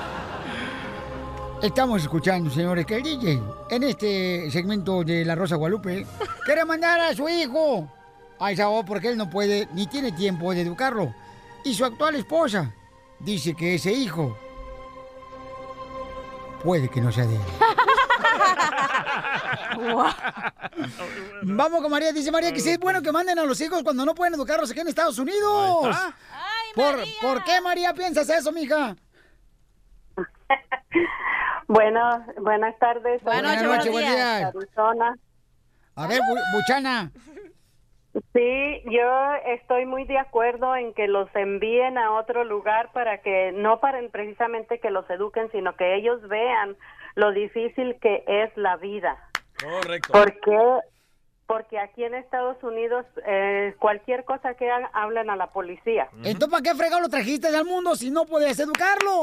Estamos 1.62 2.02
escuchando, 2.02 2.50
señores, 2.50 2.84
que 2.86 2.96
el 2.96 3.02
DJ, 3.02 3.40
en 3.70 3.82
este 3.84 4.50
segmento 4.50 5.02
de 5.04 5.24
La 5.24 5.34
Rosa 5.34 5.56
Guadalupe, 5.56 6.06
quiere 6.44 6.64
mandar 6.64 7.00
a 7.00 7.14
su 7.14 7.28
hijo 7.28 7.88
a 8.38 8.50
El 8.50 8.56
Salvador 8.56 8.84
porque 8.86 9.08
él 9.08 9.16
no 9.16 9.30
puede 9.30 9.68
ni 9.74 9.86
tiene 9.86 10.12
tiempo 10.12 10.52
de 10.54 10.62
educarlo. 10.62 11.14
Y 11.64 11.72
su 11.74 11.84
actual 11.84 12.16
esposa 12.16 12.74
dice 13.20 13.54
que 13.54 13.74
ese 13.76 13.92
hijo 13.92 14.36
puede 16.64 16.88
que 16.88 17.00
no 17.00 17.12
sea 17.12 17.26
de 17.26 17.34
él. 17.36 17.40
Vamos 21.42 21.82
con 21.82 21.90
María. 21.90 22.12
Dice 22.12 22.30
María 22.32 22.52
que 22.52 22.60
sí 22.60 22.70
es 22.70 22.78
bueno 22.78 23.02
que 23.02 23.12
manden 23.12 23.38
a 23.38 23.44
los 23.44 23.60
hijos 23.60 23.82
cuando 23.82 24.04
no 24.04 24.14
pueden 24.14 24.34
educarlos 24.34 24.70
aquí 24.70 24.80
en 24.80 24.88
Estados 24.88 25.18
Unidos. 25.18 25.96
¿Por, 26.74 26.96
¿Por 27.20 27.44
qué, 27.44 27.60
María, 27.60 27.92
piensas 27.94 28.28
eso, 28.28 28.50
mija? 28.50 28.96
Bueno, 31.68 32.24
buenas 32.40 32.76
tardes. 32.78 33.22
Buenas 33.22 33.62
noches, 33.62 33.90
buenos 33.92 34.10
días. 34.14 34.54
Arizona. 34.54 35.14
A 35.96 36.06
ver, 36.06 36.20
Bu- 36.20 36.52
Buchana. 36.52 37.10
Sí, 38.32 38.82
yo 38.84 39.34
estoy 39.46 39.86
muy 39.86 40.04
de 40.04 40.18
acuerdo 40.18 40.76
en 40.76 40.94
que 40.94 41.08
los 41.08 41.28
envíen 41.34 41.98
a 41.98 42.12
otro 42.12 42.44
lugar 42.44 42.92
para 42.92 43.18
que 43.18 43.50
no 43.52 43.80
para 43.80 44.00
precisamente 44.08 44.78
que 44.78 44.90
los 44.90 45.08
eduquen, 45.10 45.50
sino 45.50 45.74
que 45.76 45.96
ellos 45.96 46.20
vean 46.28 46.76
lo 47.16 47.32
difícil 47.32 47.96
que 48.00 48.22
es 48.26 48.56
la 48.56 48.76
vida. 48.76 49.18
Correcto. 49.60 50.12
Porque 50.12 50.80
porque 51.46 51.78
aquí 51.78 52.04
en 52.04 52.14
Estados 52.14 52.56
Unidos 52.62 53.04
eh, 53.26 53.74
cualquier 53.78 54.24
cosa 54.24 54.54
que 54.54 54.70
hagan 54.70 54.90
hablan 54.94 55.28
a 55.28 55.36
la 55.36 55.48
policía. 55.48 56.08
Entonces, 56.18 56.48
¿para 56.48 56.62
qué 56.62 56.74
fregado 56.74 57.02
lo 57.02 57.08
trajiste 57.08 57.48
al 57.48 57.64
mundo 57.64 57.96
si 57.96 58.10
no 58.10 58.24
podías 58.24 58.58
educarlos? 58.58 59.22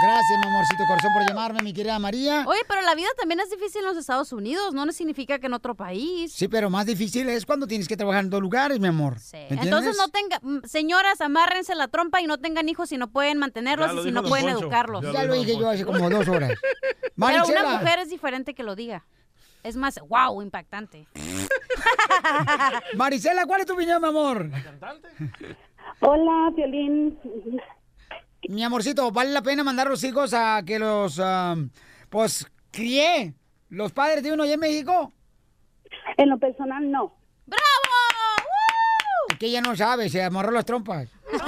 Gracias, 0.00 0.38
mi 0.38 0.46
amorcito 0.46 0.86
corazón, 0.86 1.12
por 1.12 1.22
llamarme, 1.28 1.62
mi 1.62 1.72
querida 1.72 1.98
María. 1.98 2.44
Oye, 2.46 2.60
pero 2.66 2.80
la 2.80 2.94
vida 2.94 3.08
también 3.18 3.40
es 3.40 3.50
difícil 3.50 3.82
en 3.82 3.88
los 3.88 3.96
Estados 3.98 4.32
Unidos, 4.32 4.72
no 4.72 4.90
significa 4.90 5.38
que 5.38 5.46
en 5.46 5.52
otro 5.52 5.74
país. 5.74 6.32
Sí, 6.32 6.48
pero 6.48 6.70
más 6.70 6.86
difícil 6.86 7.28
es 7.28 7.44
cuando 7.44 7.66
tienes 7.66 7.88
que 7.88 7.96
trabajar 7.96 8.24
en 8.24 8.30
dos 8.30 8.40
lugares, 8.40 8.80
mi 8.80 8.88
amor. 8.88 9.16
¿Me 9.32 9.40
entiendes? 9.40 9.66
Entonces 9.66 9.96
no 9.98 10.08
tenga, 10.08 10.40
mm, 10.42 10.64
señoras, 10.64 11.20
amárrense 11.20 11.74
la 11.74 11.88
trompa 11.88 12.20
y 12.20 12.26
no 12.26 12.38
tengan 12.38 12.68
hijos 12.68 12.88
si 12.88 12.96
no 12.96 13.10
pueden 13.10 13.38
mantenerlos 13.38 13.94
y 14.00 14.02
si 14.04 14.12
no 14.12 14.22
pueden 14.22 14.46
Poncho. 14.46 14.60
educarlos. 14.60 15.02
Ya 15.02 15.12
Ya 15.12 15.24
lo 15.24 15.34
dije 15.34 15.56
yo 15.58 15.68
hace 15.68 15.84
como 15.84 16.08
dos 16.08 16.26
horas. 16.28 16.52
Pero 17.16 17.46
una 17.46 17.78
mujer 17.78 17.98
es 17.98 18.08
diferente 18.08 18.54
que 18.54 18.62
lo 18.62 18.74
diga. 18.74 19.04
Es 19.62 19.76
más, 19.76 20.00
wow, 20.08 20.42
impactante. 20.42 21.06
Marisela, 22.96 23.46
¿cuál 23.46 23.60
es 23.60 23.66
tu 23.66 23.74
opinión, 23.74 24.02
mi 24.02 24.08
amor? 24.08 24.50
Hola, 26.00 26.50
Violín. 26.56 27.16
Mi 28.48 28.64
amorcito, 28.64 29.10
¿vale 29.10 29.30
la 29.30 29.42
pena 29.42 29.62
mandar 29.64 29.88
los 29.88 30.02
hijos 30.04 30.34
a 30.34 30.62
que 30.64 30.78
los, 30.78 31.18
am, 31.18 31.70
pues, 32.10 32.46
críe 32.70 33.34
los 33.68 33.92
padres 33.92 34.22
de 34.22 34.32
uno 34.32 34.42
allá 34.42 34.54
en 34.54 34.60
México? 34.60 35.12
En 36.16 36.28
lo 36.28 36.38
personal, 36.38 36.90
no. 36.90 37.14
que 39.38 39.46
ella 39.46 39.60
no 39.60 39.74
sabe, 39.74 40.08
se 40.08 40.22
amarró 40.22 40.50
las 40.50 40.64
trompas. 40.64 41.08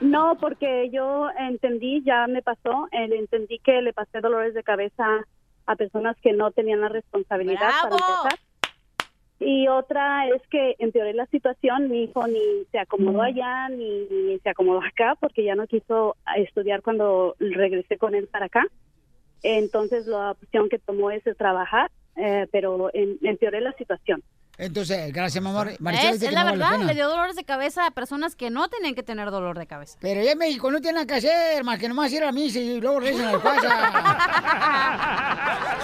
No, 0.00 0.36
porque 0.38 0.90
yo 0.92 1.28
entendí, 1.38 2.02
ya 2.04 2.26
me 2.28 2.42
pasó, 2.42 2.88
eh, 2.92 3.08
entendí 3.12 3.58
que 3.58 3.82
le 3.82 3.92
pasé 3.92 4.20
dolores 4.20 4.54
de 4.54 4.62
cabeza 4.62 5.04
a 5.66 5.76
personas 5.76 6.16
que 6.22 6.32
no 6.32 6.50
tenían 6.52 6.80
la 6.80 6.88
responsabilidad 6.88 7.70
para 7.82 7.94
empezar. 7.96 8.38
Y 9.40 9.68
otra 9.68 10.26
es 10.28 10.42
que 10.48 10.74
empeoré 10.78 11.14
la 11.14 11.26
situación, 11.26 11.88
mi 11.88 12.04
hijo 12.04 12.26
ni 12.26 12.64
se 12.72 12.78
acomodó 12.78 13.22
allá 13.22 13.68
ni, 13.68 14.06
ni 14.10 14.38
se 14.40 14.48
acomodó 14.48 14.80
acá 14.82 15.14
porque 15.20 15.44
ya 15.44 15.54
no 15.54 15.66
quiso 15.68 16.16
estudiar 16.36 16.82
cuando 16.82 17.36
regresé 17.38 17.98
con 17.98 18.14
él 18.16 18.26
para 18.26 18.46
acá. 18.46 18.66
Entonces 19.42 20.06
la 20.06 20.32
opción 20.32 20.68
que 20.68 20.80
tomó 20.80 21.12
es 21.12 21.22
trabajar, 21.36 21.90
eh, 22.16 22.48
pero 22.50 22.90
em- 22.92 23.18
empeoré 23.22 23.60
la 23.60 23.72
situación. 23.74 24.24
Entonces, 24.58 25.12
gracias, 25.12 25.42
mi 25.42 25.50
amor. 25.50 25.72
Maricela 25.78 26.10
Es, 26.10 26.14
dice 26.14 26.26
es 26.26 26.30
que 26.30 26.34
la 26.34 26.42
no 26.42 26.50
vale 26.58 26.78
verdad, 26.78 26.86
le 26.86 26.94
dio 26.94 27.08
dolores 27.08 27.36
de 27.36 27.44
cabeza 27.44 27.86
a 27.86 27.92
personas 27.92 28.34
que 28.34 28.50
no 28.50 28.68
tenían 28.68 28.96
que 28.96 29.04
tener 29.04 29.30
dolor 29.30 29.56
de 29.56 29.68
cabeza. 29.68 29.96
Pero 30.00 30.20
ya 30.20 30.32
en 30.32 30.38
México 30.38 30.70
no 30.72 30.80
tiene 30.80 30.94
nada 30.94 31.06
que 31.06 31.14
hacer, 31.14 31.62
más 31.62 31.78
que 31.78 31.88
nomás 31.88 32.12
ir 32.12 32.24
a 32.24 32.26
la 32.26 32.32
misa 32.32 32.58
y 32.58 32.80
luego 32.80 32.98
regresan 32.98 33.28
a 33.28 33.32
la 33.32 33.40
casa. 33.40 33.68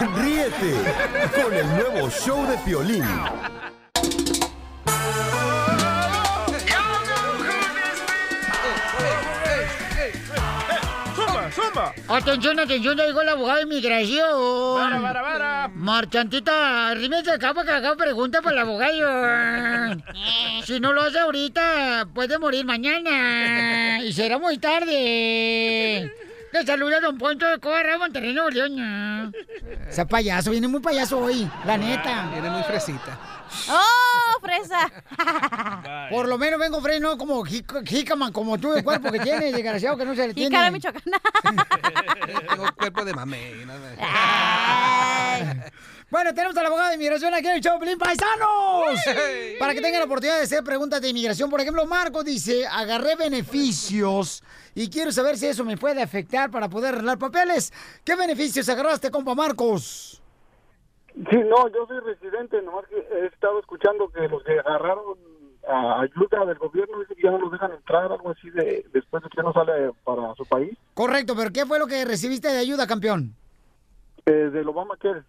Ríete 0.16 0.74
con 1.40 1.54
el 1.54 1.66
nuevo 1.68 2.10
show 2.10 2.44
de 2.46 2.58
Piolín. 2.58 3.04
¡Zumba! 11.52 11.94
Atención, 12.08 12.58
atención, 12.58 12.96
ya 12.96 13.06
llegó 13.06 13.20
el 13.22 13.28
abogado 13.28 13.58
de 13.58 13.62
inmigración. 13.62 14.74
Vara, 14.76 14.98
vara, 14.98 15.22
vara. 15.22 15.63
Marchantita, 15.84 16.88
arrímese 16.92 17.30
acá 17.30 17.52
para 17.52 17.66
que 17.66 17.72
haga 17.72 17.94
pregunta 17.94 18.40
para 18.40 18.56
el 18.56 18.62
abogado. 18.62 20.00
si 20.64 20.80
no 20.80 20.94
lo 20.94 21.02
hace 21.02 21.18
ahorita, 21.18 22.08
puede 22.14 22.38
morir 22.38 22.64
mañana. 22.64 24.02
Y 24.02 24.10
será 24.14 24.38
muy 24.38 24.56
tarde. 24.56 26.10
Le 26.52 26.64
saluda 26.64 27.00
Don 27.00 27.18
Poncho 27.18 27.46
de 27.46 27.58
Corra, 27.58 27.98
Monterrey, 27.98 28.32
Nuevo 28.32 28.48
León. 28.48 29.34
Ese 29.86 30.06
payaso, 30.06 30.52
viene 30.52 30.68
muy 30.68 30.80
payaso 30.80 31.18
hoy, 31.18 31.46
la 31.66 31.76
neta. 31.76 32.30
Viene 32.32 32.48
muy 32.48 32.62
fresita. 32.62 33.33
¡Oh, 33.68 34.40
fresa! 34.40 34.90
Por 36.10 36.28
lo 36.28 36.38
menos 36.38 36.58
vengo 36.58 36.80
freno 36.80 37.10
no 37.10 37.18
como 37.18 37.44
jícama, 37.44 38.32
como 38.32 38.56
tú, 38.58 38.72
el 38.72 38.82
cuerpo 38.82 39.12
que 39.12 39.20
tienes, 39.20 39.52
desgraciado 39.52 39.96
que 39.96 40.04
no 40.04 40.14
se 40.14 40.28
le 40.28 40.34
tiene. 40.34 40.50
Jícara 40.50 40.70
michoacana. 40.70 41.20
Tengo 42.48 42.74
cuerpo 42.76 43.04
de 43.04 43.12
nada. 43.12 43.36
Bueno, 46.10 46.32
tenemos 46.32 46.56
al 46.56 46.66
abogado 46.66 46.88
de 46.90 46.94
inmigración 46.94 47.34
aquí 47.34 47.48
en 47.48 47.56
el 47.56 47.60
show, 47.60 47.78
Pelín 47.78 47.98
Paisanos. 47.98 49.00
Para 49.58 49.74
que 49.74 49.80
tengan 49.80 50.00
la 50.00 50.04
oportunidad 50.04 50.36
de 50.36 50.44
hacer 50.44 50.62
preguntas 50.62 51.00
de 51.00 51.08
inmigración. 51.08 51.50
Por 51.50 51.60
ejemplo, 51.60 51.84
Marco 51.86 52.22
dice, 52.22 52.66
agarré 52.66 53.16
beneficios 53.16 54.42
y 54.74 54.88
quiero 54.88 55.10
saber 55.10 55.36
si 55.36 55.46
eso 55.46 55.64
me 55.64 55.76
puede 55.76 56.00
afectar 56.02 56.50
para 56.50 56.68
poder 56.68 56.94
arreglar 56.94 57.18
papeles. 57.18 57.72
¿Qué 58.04 58.14
beneficios 58.14 58.68
agarraste, 58.68 59.10
compa 59.10 59.34
Marcos? 59.34 60.22
Sí, 61.14 61.36
no, 61.48 61.68
yo 61.68 61.86
soy 61.86 62.00
residente, 62.00 62.60
nomás 62.62 62.86
que 62.86 62.96
he 62.96 63.26
estado 63.26 63.60
escuchando 63.60 64.08
que 64.08 64.28
los 64.28 64.42
que 64.42 64.58
agarraron 64.58 65.16
a 65.68 66.00
ayuda 66.00 66.44
del 66.44 66.58
gobierno 66.58 66.98
dicen 67.00 67.16
que 67.16 67.22
ya 67.22 67.30
no 67.30 67.38
los 67.38 67.52
dejan 67.52 67.72
entrar, 67.72 68.10
algo 68.10 68.30
así, 68.30 68.50
de 68.50 68.84
después 68.92 69.22
de 69.22 69.30
que 69.30 69.42
no 69.42 69.52
sale 69.52 69.92
para 70.04 70.34
su 70.34 70.44
país. 70.44 70.76
Correcto, 70.94 71.34
pero 71.36 71.50
¿qué 71.52 71.64
fue 71.66 71.78
lo 71.78 71.86
que 71.86 72.04
recibiste 72.04 72.48
de 72.48 72.58
ayuda, 72.58 72.86
campeón? 72.86 73.34
Eh, 74.26 74.32
del 74.32 74.68
Obamacare. 74.68 75.22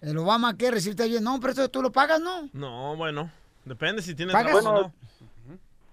El 0.00 0.16
Obama, 0.18 0.56
¿qué 0.56 0.70
recibiste 0.70 1.02
ayuda? 1.02 1.20
No, 1.20 1.40
pero 1.40 1.52
eso 1.52 1.68
tú 1.68 1.82
lo 1.82 1.90
pagas, 1.90 2.20
¿no? 2.20 2.48
No, 2.52 2.96
bueno, 2.96 3.30
depende 3.64 4.00
si 4.00 4.14
tienes 4.14 4.32
¿Pagas? 4.34 4.64
o 4.64 4.72
no. 4.72 4.92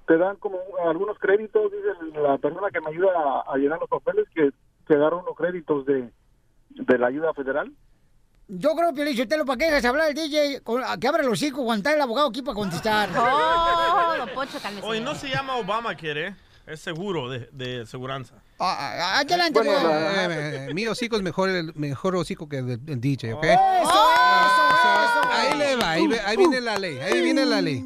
Te 0.06 0.18
dan 0.18 0.36
como 0.36 0.60
algunos 0.88 1.18
créditos, 1.18 1.72
dice 1.72 2.20
la 2.22 2.38
persona 2.38 2.70
que 2.70 2.80
me 2.82 2.90
ayuda 2.92 3.10
a, 3.16 3.54
a 3.54 3.58
llenar 3.58 3.80
los 3.80 3.90
papeles, 3.90 4.28
que, 4.36 4.52
que 4.88 4.94
agarra 4.94 5.16
unos 5.18 5.36
créditos 5.36 5.84
de, 5.88 6.12
de 6.70 6.98
la 7.00 7.08
ayuda 7.08 7.34
federal. 7.34 7.72
Yo 8.48 8.76
creo, 8.76 8.94
Piolín, 8.94 9.20
usted 9.20 9.38
lo 9.38 9.46
para 9.46 9.58
que 9.58 9.66
dejas 9.66 9.86
hablar 9.86 10.10
el 10.10 10.14
DJ, 10.16 10.62
que 11.00 11.08
abra 11.08 11.24
los 11.24 11.34
hocico 11.34 11.64
cuando 11.66 11.80
está 11.80 11.94
el 11.96 12.02
abogado 12.02 12.28
aquí 12.30 12.42
para 12.42 12.56
contestar. 12.56 13.10
Oh, 13.18 14.18
don 14.18 14.30
Poncho, 14.36 14.60
cálmese. 14.62 14.86
Hoy 14.86 15.00
no 15.02 15.16
se 15.16 15.28
llama 15.30 15.56
Obamacare, 15.58 16.28
¿eh? 16.28 16.36
Es 16.68 16.80
seguro 16.80 17.30
de, 17.30 17.50
de 17.52 17.86
seguranza. 17.86 18.36
Ah, 18.60 19.20
adelante, 19.20 19.60
Bueno, 19.60 19.72
abogado. 19.78 20.32
eh, 20.32 20.68
eh, 20.70 20.74
mi 20.74 20.88
hocico 20.88 21.16
es 21.16 21.22
mejor, 21.22 21.50
el 21.50 21.74
mejor 21.76 22.16
hocico 22.16 22.48
que 22.50 22.60
el, 22.60 22.68
del- 22.68 22.82
el 22.88 23.02
DJ, 23.02 23.34
¿ok? 23.34 23.44
eso, 23.44 23.60
Ahí 25.32 25.58
le 25.58 25.76
va, 25.76 25.92
ahí, 25.92 26.08
ahí 26.26 26.38
viene 26.38 26.62
la 26.62 26.78
ley, 26.80 26.98
ahí 27.00 27.22
viene 27.22 27.46
la 27.46 27.62
ley. 27.62 27.84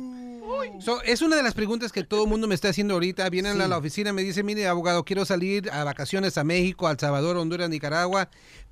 So, 0.81 1.01
es 1.03 1.21
una 1.21 1.35
de 1.35 1.43
las 1.43 1.53
preguntas 1.53 1.91
que 1.91 2.03
todo 2.03 2.23
el 2.23 2.29
mundo 2.29 2.47
me 2.47 2.55
está 2.55 2.69
haciendo 2.69 2.93
ahorita. 2.93 3.29
Vienen 3.29 3.59
a 3.61 3.67
la 3.67 3.77
oficina 3.77 4.11
y 4.11 4.13
me 4.13 4.21
dicen, 4.23 4.45
mire, 4.45 4.67
abogado, 4.67 5.03
quiero 5.03 5.25
salir 5.25 5.69
a 5.71 5.83
vacaciones 5.83 6.37
a 6.37 6.43
México, 6.43 6.87
a 6.87 6.91
El 6.91 6.99
Salvador, 6.99 7.35
Honduras, 7.37 7.69
Nicaragua, 7.69 8.29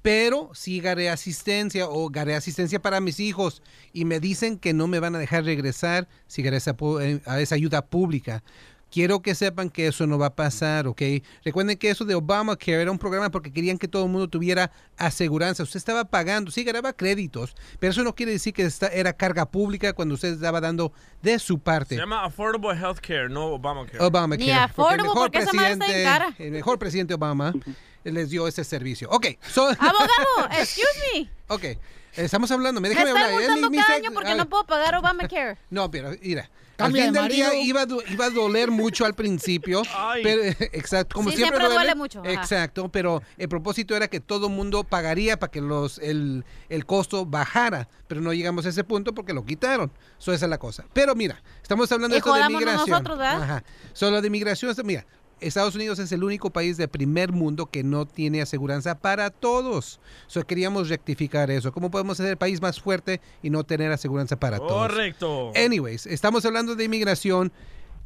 pero 0.07 0.51
sí 0.53 0.79
garé 0.79 1.09
asistencia 1.09 1.89
o 1.89 2.09
garé 2.09 2.33
asistencia 2.33 2.81
para 2.81 3.01
mis 3.01 3.19
hijos. 3.19 3.61
Y 3.91 4.05
me 4.05 4.21
dicen 4.21 4.57
que 4.57 4.73
no 4.73 4.87
me 4.87 5.01
van 5.01 5.15
a 5.15 5.19
dejar 5.19 5.43
regresar 5.43 6.07
si 6.27 6.41
garé 6.43 6.55
esa 6.55 6.77
eh, 7.01 7.19
a 7.25 7.41
esa 7.41 7.55
ayuda 7.55 7.85
pública. 7.85 8.41
Quiero 8.89 9.21
que 9.21 9.35
sepan 9.35 9.69
que 9.69 9.87
eso 9.87 10.07
no 10.07 10.17
va 10.17 10.27
a 10.27 10.35
pasar, 10.35 10.87
¿ok? 10.87 11.01
Recuerden 11.43 11.77
que 11.77 11.89
eso 11.89 12.05
de 12.05 12.15
Obamacare 12.15 12.81
era 12.83 12.89
un 12.89 12.97
programa 12.97 13.29
porque 13.31 13.51
querían 13.51 13.77
que 13.77 13.89
todo 13.89 14.05
el 14.05 14.09
mundo 14.09 14.29
tuviera 14.29 14.71
aseguranza. 14.95 15.63
Usted 15.63 15.75
estaba 15.75 16.05
pagando, 16.05 16.51
sí, 16.51 16.63
ganaba 16.63 16.93
créditos, 16.93 17.53
pero 17.77 17.91
eso 17.91 18.01
no 18.01 18.15
quiere 18.15 18.31
decir 18.31 18.53
que 18.53 18.61
esta 18.61 18.87
era 18.87 19.11
carga 19.11 19.45
pública 19.45 19.91
cuando 19.91 20.15
usted 20.15 20.35
estaba 20.35 20.61
dando 20.61 20.93
de 21.21 21.37
su 21.37 21.59
parte. 21.59 21.95
Se 21.95 22.01
llama 22.01 22.23
Affordable 22.23 22.79
Health 22.79 22.99
Care, 23.01 23.27
no 23.27 23.47
Obamacare. 23.47 24.01
Obamacare. 24.01 24.45
Ni 24.45 24.51
affordable, 24.51 25.11
porque 25.13 25.39
esa 25.39 25.51
madre 25.51 25.73
está 25.73 25.85
bien 25.85 26.03
cara. 26.05 26.33
el 26.39 26.51
mejor 26.51 26.79
presidente 26.79 27.13
Obama 27.13 27.53
les 28.11 28.29
dio 28.29 28.47
ese 28.47 28.63
servicio. 28.63 29.09
Ok, 29.11 29.27
so- 29.49 29.67
Abogado, 29.79 30.49
excuse 30.59 30.87
me. 31.13 31.29
ok, 31.47 31.63
estamos 32.15 32.49
hablando, 32.51 32.79
me 32.81 32.89
Me 32.89 32.95
déjame 32.95 33.11
hablar. 33.11 33.31
Multando 33.31 33.69
mi- 33.69 33.77
mi 33.77 33.83
cada 33.83 33.95
año 33.95 34.11
porque 34.13 34.35
no 34.35 34.47
puedo 34.49 34.65
pagar 34.65 34.95
Obamacare. 34.95 35.57
No, 35.69 35.89
pero 35.91 36.11
mira. 36.21 36.49
Al 36.79 36.93
fin 36.93 37.11
de 37.11 37.19
del 37.21 37.31
día 37.31 37.55
iba 37.55 37.87
iba 38.07 38.25
a 38.25 38.29
doler 38.29 38.69
mucho 38.69 39.03
al 39.05 39.15
principio. 39.15 39.81
pero, 40.21 40.43
exacto, 40.43 41.15
como 41.15 41.31
Sí, 41.31 41.37
siempre, 41.37 41.57
siempre 41.57 41.73
duele 41.73 41.89
duele. 41.89 41.95
mucho, 41.95 42.19
ajá. 42.19 42.31
Exacto, 42.33 42.87
pero 42.89 43.23
el 43.35 43.49
propósito 43.49 43.95
era 43.95 44.07
que 44.07 44.19
todo 44.19 44.45
el 44.45 44.53
mundo 44.53 44.83
pagaría 44.83 45.39
para 45.39 45.49
que 45.49 45.59
los 45.59 45.97
el, 45.97 46.45
el 46.69 46.85
costo 46.85 47.25
bajara. 47.25 47.89
Pero 48.07 48.21
no 48.21 48.31
llegamos 48.31 48.67
a 48.67 48.69
ese 48.69 48.83
punto 48.83 49.15
porque 49.15 49.33
lo 49.33 49.43
quitaron. 49.43 49.91
Eso 50.19 50.33
esa 50.33 50.45
es 50.45 50.49
la 50.51 50.59
cosa. 50.59 50.85
Pero 50.93 51.15
mira, 51.15 51.41
estamos 51.63 51.91
hablando 51.91 52.13
Y 52.15 52.17
de 52.17 52.19
esto 52.19 52.31
de 52.35 52.47
migración. 52.47 52.89
nosotros, 52.91 53.17
¿verdad? 53.17 53.41
Ajá. 53.41 53.63
Solo 53.93 54.21
de 54.21 54.29
migración, 54.29 54.75
mira, 54.83 55.03
Estados 55.39 55.75
Unidos 55.75 55.99
es 55.99 56.11
el 56.11 56.23
único 56.23 56.49
país 56.49 56.77
del 56.77 56.87
primer 56.87 57.31
mundo 57.31 57.67
que 57.67 57.83
no 57.83 58.05
tiene 58.05 58.41
aseguranza 58.41 58.95
para 58.95 59.29
todos. 59.29 59.99
So, 60.27 60.45
queríamos 60.45 60.89
rectificar 60.89 61.51
eso. 61.51 61.71
¿Cómo 61.71 61.91
podemos 61.91 62.17
ser 62.17 62.27
el 62.27 62.37
país 62.37 62.61
más 62.61 62.79
fuerte 62.79 63.21
y 63.43 63.49
no 63.49 63.63
tener 63.63 63.91
aseguranza 63.91 64.35
para 64.39 64.57
todos? 64.57 64.89
Correcto. 64.89 65.51
Anyways, 65.55 66.05
estamos 66.07 66.45
hablando 66.45 66.75
de 66.75 66.85
inmigración. 66.85 67.51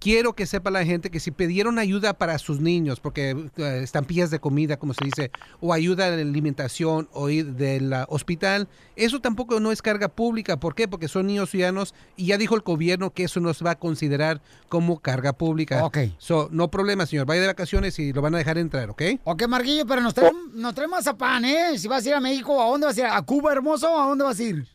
Quiero 0.02 0.34
que 0.34 0.48
sepa 0.48 0.72
la 0.72 0.84
gente 0.84 1.12
que 1.12 1.20
si 1.20 1.30
pidieron 1.30 1.78
ayuda 1.78 2.14
para 2.16 2.40
sus 2.40 2.60
niños, 2.60 3.00
porque 3.00 3.36
eh, 3.58 3.80
estampillas 3.84 4.32
de 4.32 4.40
comida, 4.40 4.78
como 4.78 4.96
se 4.96 5.06
dice, 5.06 5.30
o 5.60 5.74
ayuda 5.74 6.10
de 6.10 6.24
alimentación 6.24 7.08
o 7.14 7.30
ir 7.30 7.54
del 7.54 7.94
ah, 7.94 8.08
hospital, 8.10 8.68
eso 8.96 9.22
tampoco 9.22 9.60
no 9.60 9.72
es 9.72 9.84
carga 9.84 10.08
pública. 10.08 10.60
¿Por 10.60 10.74
qué? 10.74 10.88
Porque 10.88 11.08
son 11.08 11.28
niños 11.28 11.52
ciudadanos 11.52 11.94
y 12.18 12.26
ya 12.26 12.40
dijo 12.40 12.56
el 12.56 12.62
gobierno 12.62 13.12
que 13.12 13.26
eso 13.26 13.40
no 13.42 13.54
se 13.54 13.64
va 13.64 13.72
a 13.72 13.76
considerar 13.76 14.42
como 14.70 15.00
carga 15.00 15.34
pública. 15.34 15.86
Ok. 15.86 16.00
So, 16.18 16.50
no 16.52 16.72
problema, 16.72 17.06
señor. 17.06 17.28
Vaya 17.28 17.42
de 17.42 17.48
vacaciones 17.48 18.00
y 18.00 18.12
lo 18.12 18.24
van 18.24 18.34
a 18.34 18.40
dejar 18.40 18.58
entrar, 18.58 18.90
¿ok? 18.90 19.04
Ok, 19.24 19.48
Marquillo, 19.48 19.86
pero 19.86 20.02
nos 20.02 20.16
trae, 20.16 20.32
nos 20.56 20.74
trae 20.74 20.88
mazapán, 20.88 21.46
¿eh? 21.46 21.78
Si 21.78 21.88
vas 21.88 22.04
a 22.08 22.10
ir 22.10 22.16
a 22.16 22.20
México, 22.20 22.60
¿a 22.60 22.66
dónde 22.66 22.88
vas 22.88 22.98
a 22.98 23.02
ir? 23.02 23.06
¿A 23.06 23.22
Cuba, 23.22 23.52
hermoso? 23.52 23.96
¿A 23.96 24.08
dónde 24.08 24.24
vas 24.24 24.40
a 24.40 24.44
ir? 24.44 24.66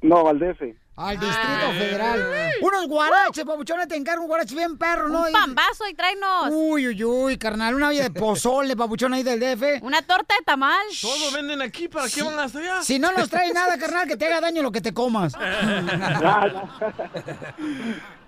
No, 0.00 0.26
al 0.26 0.38
DF. 0.38 0.85
Al 0.96 1.20
Distrito 1.20 1.72
Federal. 1.78 2.52
Unos 2.62 2.88
guaraches, 2.88 3.44
papuchones, 3.44 3.86
te 3.86 3.96
encargo 3.96 4.22
un 4.22 4.28
guarache 4.28 4.54
bien 4.54 4.78
perro, 4.78 5.08
¿no? 5.08 5.26
Un 5.26 5.32
pambazo 5.32 5.86
y 5.88 5.94
tráenos. 5.94 6.48
Uy, 6.50 6.88
uy, 6.88 7.04
uy, 7.04 7.36
carnal, 7.36 7.74
una 7.74 7.88
olla 7.88 8.04
de 8.04 8.10
pozole, 8.10 8.74
papuchón 8.76 9.12
ahí 9.12 9.22
del 9.22 9.38
DF. 9.38 9.82
Una 9.82 10.00
torta 10.00 10.34
de 10.38 10.44
tamal. 10.44 10.86
Todo 11.00 11.32
venden 11.32 11.60
aquí, 11.60 11.88
¿para 11.88 12.08
qué 12.08 12.22
van 12.22 12.38
hasta 12.38 12.60
allá? 12.60 12.82
Si 12.82 12.98
no 12.98 13.12
nos 13.12 13.28
traes 13.28 13.52
nada, 13.52 13.76
carnal, 13.76 14.08
que 14.08 14.16
te 14.16 14.26
haga 14.26 14.40
daño 14.40 14.62
lo 14.62 14.72
que 14.72 14.80
te 14.80 14.94
comas. 14.94 15.34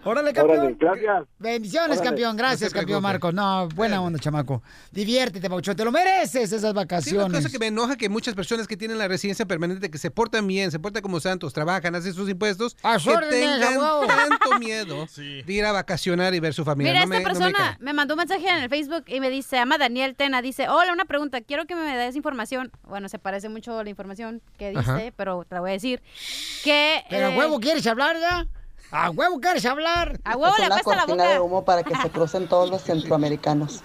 Órale, 0.04 0.32
campeón. 0.32 0.58
Órale, 0.60 0.76
gracias. 0.78 1.24
Bendiciones, 1.38 1.90
Órale. 1.98 2.04
campeón. 2.08 2.36
Gracias, 2.36 2.72
campeón. 2.72 3.02
Marcos. 3.02 3.34
No, 3.34 3.68
buena 3.74 4.00
onda, 4.00 4.18
chamaco. 4.18 4.62
Diviértete, 4.92 5.50
papuchón. 5.50 5.76
Te 5.76 5.84
lo 5.84 5.92
mereces 5.92 6.52
esas 6.52 6.60
Sí, 6.60 6.66
una 6.66 6.72
vacaciones. 6.72 7.32
cosa 7.32 7.50
que 7.50 7.58
me 7.58 7.66
enoja 7.66 7.96
que 7.96 8.08
muchas 8.08 8.34
personas 8.34 8.66
que 8.66 8.76
tienen 8.76 8.96
la 8.98 9.08
residencia 9.08 9.44
permanente 9.46 9.90
que 9.90 9.98
se 9.98 10.10
portan 10.10 10.46
bien, 10.46 10.70
se 10.70 10.78
portan 10.78 11.02
como 11.02 11.20
santos, 11.20 11.52
trabajan, 11.52 11.94
hacen 11.94 12.14
sus 12.14 12.28
impuestos, 12.30 12.76
A 12.82 12.96
que 12.98 13.10
órdenes, 13.10 13.60
tengan 13.60 13.74
abogado. 13.74 14.06
tanto 14.06 14.58
miedo 14.60 15.06
de 15.16 15.52
ir 15.52 15.64
a 15.64 15.72
vacacionar 15.72 16.34
y 16.34 16.40
ver 16.40 16.54
su 16.54 16.64
familia. 16.64 16.92
Mira, 16.92 17.04
No 17.06 17.14
esta 17.14 17.18
me- 17.18 17.34
no 17.34 17.40
me 17.40 17.52
persona 17.52 17.76
me, 17.80 17.92
mandó 17.92 18.14
un 18.14 18.18
mensaje 18.18 18.48
en 18.48 18.62
el 18.62 18.68
Facebook 18.70 19.04
y 19.08 19.20
me 19.20 19.30
dice, 19.30 19.58
ama 19.58 19.78
Daniel 19.78 20.14
Tena, 20.14 20.40
dice, 20.42 20.68
hola, 20.68 20.92
una 20.92 21.04
pregunta, 21.04 21.40
quiero 21.40 21.66
que 21.66 21.74
me 21.74 21.96
des 21.96 22.16
información. 22.16 22.70
Bueno, 22.88 23.08
se 23.08 23.18
parece 23.18 23.48
mucho 23.48 23.78
a 23.78 23.84
la 23.84 23.90
información 23.90 24.40
que 24.58 24.70
dice, 24.70 24.80
Ajá. 24.80 25.00
pero 25.16 25.44
te 25.44 25.54
la 25.56 25.60
voy 25.60 25.70
a 25.70 25.72
decir. 25.74 26.00
Que... 26.64 27.02
Pero, 27.10 27.28
eh, 27.28 27.36
huevo, 27.36 27.60
¿quieres 27.60 27.86
hablar 27.86 28.16
ya? 28.18 28.46
¿A 28.90 29.10
huevo 29.10 29.40
quieres 29.40 29.66
hablar? 29.66 30.18
A 30.24 30.36
huevo 30.36 30.54
es 30.54 30.60
le 30.60 30.66
apesta 30.66 30.96
la 30.96 31.04
cortina 31.04 31.24
de 31.24 31.38
boca. 31.38 31.42
humo 31.42 31.64
para 31.64 31.82
que 31.82 31.94
se 31.94 32.10
crucen 32.10 32.48
todos 32.48 32.70
los 32.70 32.82
centroamericanos. 32.84 33.82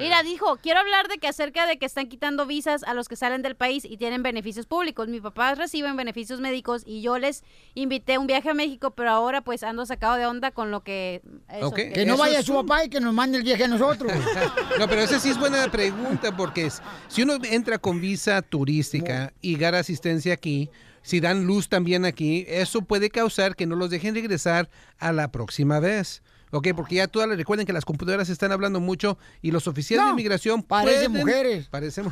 Mira, 0.00 0.22
dijo, 0.22 0.56
quiero 0.62 0.80
hablar 0.80 1.08
de 1.08 1.18
que 1.18 1.28
acerca 1.28 1.66
de 1.66 1.78
que 1.78 1.84
están 1.84 2.08
quitando 2.08 2.46
visas 2.46 2.82
a 2.84 2.94
los 2.94 3.06
que 3.06 3.16
salen 3.16 3.42
del 3.42 3.54
país 3.54 3.84
y 3.84 3.98
tienen 3.98 4.22
beneficios 4.22 4.64
públicos. 4.64 5.08
Mis 5.08 5.20
papás 5.20 5.58
reciben 5.58 5.94
beneficios 5.94 6.40
médicos 6.40 6.82
y 6.86 7.02
yo 7.02 7.18
les 7.18 7.44
invité 7.74 8.16
un 8.16 8.26
viaje 8.26 8.48
a 8.48 8.54
México, 8.54 8.92
pero 8.92 9.10
ahora 9.10 9.42
pues 9.42 9.62
ando 9.62 9.84
sacado 9.84 10.14
de 10.16 10.24
onda 10.24 10.52
con 10.52 10.70
lo 10.70 10.82
que... 10.82 11.20
eso, 11.50 11.66
Ok, 11.68 11.76
Que 11.76 12.06
no 12.06 12.14
eso 12.14 12.22
vaya 12.22 12.42
su 12.42 12.54
papá 12.54 12.84
y 12.84 12.88
que 12.88 12.98
nos 12.98 13.12
mande 13.12 13.36
el 13.36 13.44
viaje 13.44 13.64
a 13.64 13.68
nosotros. 13.68 14.10
No, 14.78 14.88
pero 14.88 15.02
esa 15.02 15.20
sí 15.20 15.28
es 15.28 15.38
buena 15.38 15.70
pregunta 15.70 16.34
porque 16.34 16.66
es, 16.66 16.80
si 17.08 17.22
uno 17.22 17.34
entra 17.42 17.76
con 17.76 18.00
visa 18.00 18.40
turística 18.40 19.34
y 19.42 19.56
gana 19.56 19.78
asistencia 19.80 20.32
aquí, 20.32 20.70
si 21.02 21.20
dan 21.20 21.46
luz 21.46 21.68
también 21.68 22.04
aquí, 22.04 22.44
eso 22.48 22.82
puede 22.82 23.10
causar 23.10 23.56
que 23.56 23.66
no 23.66 23.76
los 23.76 23.90
dejen 23.90 24.14
regresar 24.14 24.68
a 24.98 25.12
la 25.12 25.30
próxima 25.32 25.80
vez. 25.80 26.22
Ok, 26.52 26.66
porque 26.74 26.96
ya 26.96 27.06
todas 27.06 27.28
recuerden 27.28 27.64
que 27.64 27.72
las 27.72 27.84
computadoras 27.84 28.28
están 28.28 28.50
hablando 28.50 28.80
mucho 28.80 29.18
y 29.40 29.52
los 29.52 29.68
oficiales 29.68 30.06
de 30.06 30.10
inmigración 30.10 30.64
parecen 30.64 31.12
pueden- 31.12 31.26
mujeres. 31.26 31.68
Parecen 31.68 32.06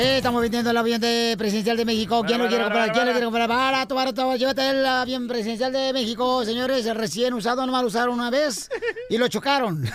Eh, 0.00 0.18
estamos 0.18 0.40
vendiendo 0.40 0.70
el 0.70 0.76
avión 0.76 1.00
de 1.00 1.34
presidencial 1.36 1.76
de 1.76 1.84
México. 1.84 2.22
¿Quién 2.24 2.38
lo 2.38 2.46
quiere 2.46 2.62
comprar? 2.62 2.92
¿Quién 2.92 3.04
lo 3.04 3.10
quiere 3.10 3.24
comprar? 3.24 3.48
Barato, 3.48 3.96
barato. 3.96 4.36
Llévate 4.36 4.70
el 4.70 4.86
avión 4.86 5.26
presidencial 5.26 5.72
de 5.72 5.92
México, 5.92 6.44
señores. 6.44 6.86
Recién 6.94 7.34
usado, 7.34 7.66
nomás 7.66 7.82
lo 7.82 7.88
usaron 7.88 8.14
una 8.14 8.30
vez 8.30 8.70
y 9.10 9.18
lo 9.18 9.26
chocaron. 9.26 9.84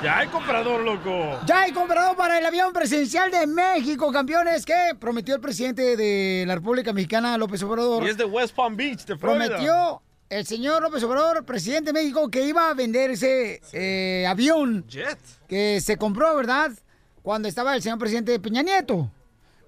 Ya 0.00 0.18
hay 0.18 0.28
comprador, 0.28 0.84
loco. 0.84 1.40
Ya 1.44 1.62
hay 1.62 1.72
comprador 1.72 2.16
para 2.16 2.38
el 2.38 2.46
avión 2.46 2.72
presidencial 2.72 3.32
de 3.32 3.48
México, 3.48 4.12
campeones, 4.12 4.64
que 4.64 4.94
prometió 4.96 5.34
el 5.34 5.40
presidente 5.40 5.96
de 5.96 6.44
la 6.46 6.54
República 6.54 6.92
Mexicana, 6.92 7.36
López 7.36 7.60
Obrador. 7.64 8.04
Y 8.04 8.10
es 8.10 8.16
de 8.16 8.24
West 8.24 8.54
Palm 8.54 8.76
Beach, 8.76 9.04
de 9.06 9.18
Florida. 9.18 9.46
Prometió 9.46 10.02
el 10.30 10.46
señor 10.46 10.82
López 10.82 11.02
Obrador, 11.02 11.44
presidente 11.44 11.92
de 11.92 11.94
México, 11.94 12.30
que 12.30 12.44
iba 12.44 12.70
a 12.70 12.74
vender 12.74 13.10
ese 13.10 13.60
eh, 13.72 14.24
avión 14.28 14.84
Jet. 14.86 15.18
que 15.48 15.80
se 15.80 15.96
compró, 15.96 16.36
¿verdad? 16.36 16.70
Cuando 17.22 17.48
estaba 17.48 17.74
el 17.74 17.82
señor 17.82 17.98
presidente 17.98 18.38
Peña 18.38 18.62
Nieto. 18.62 19.10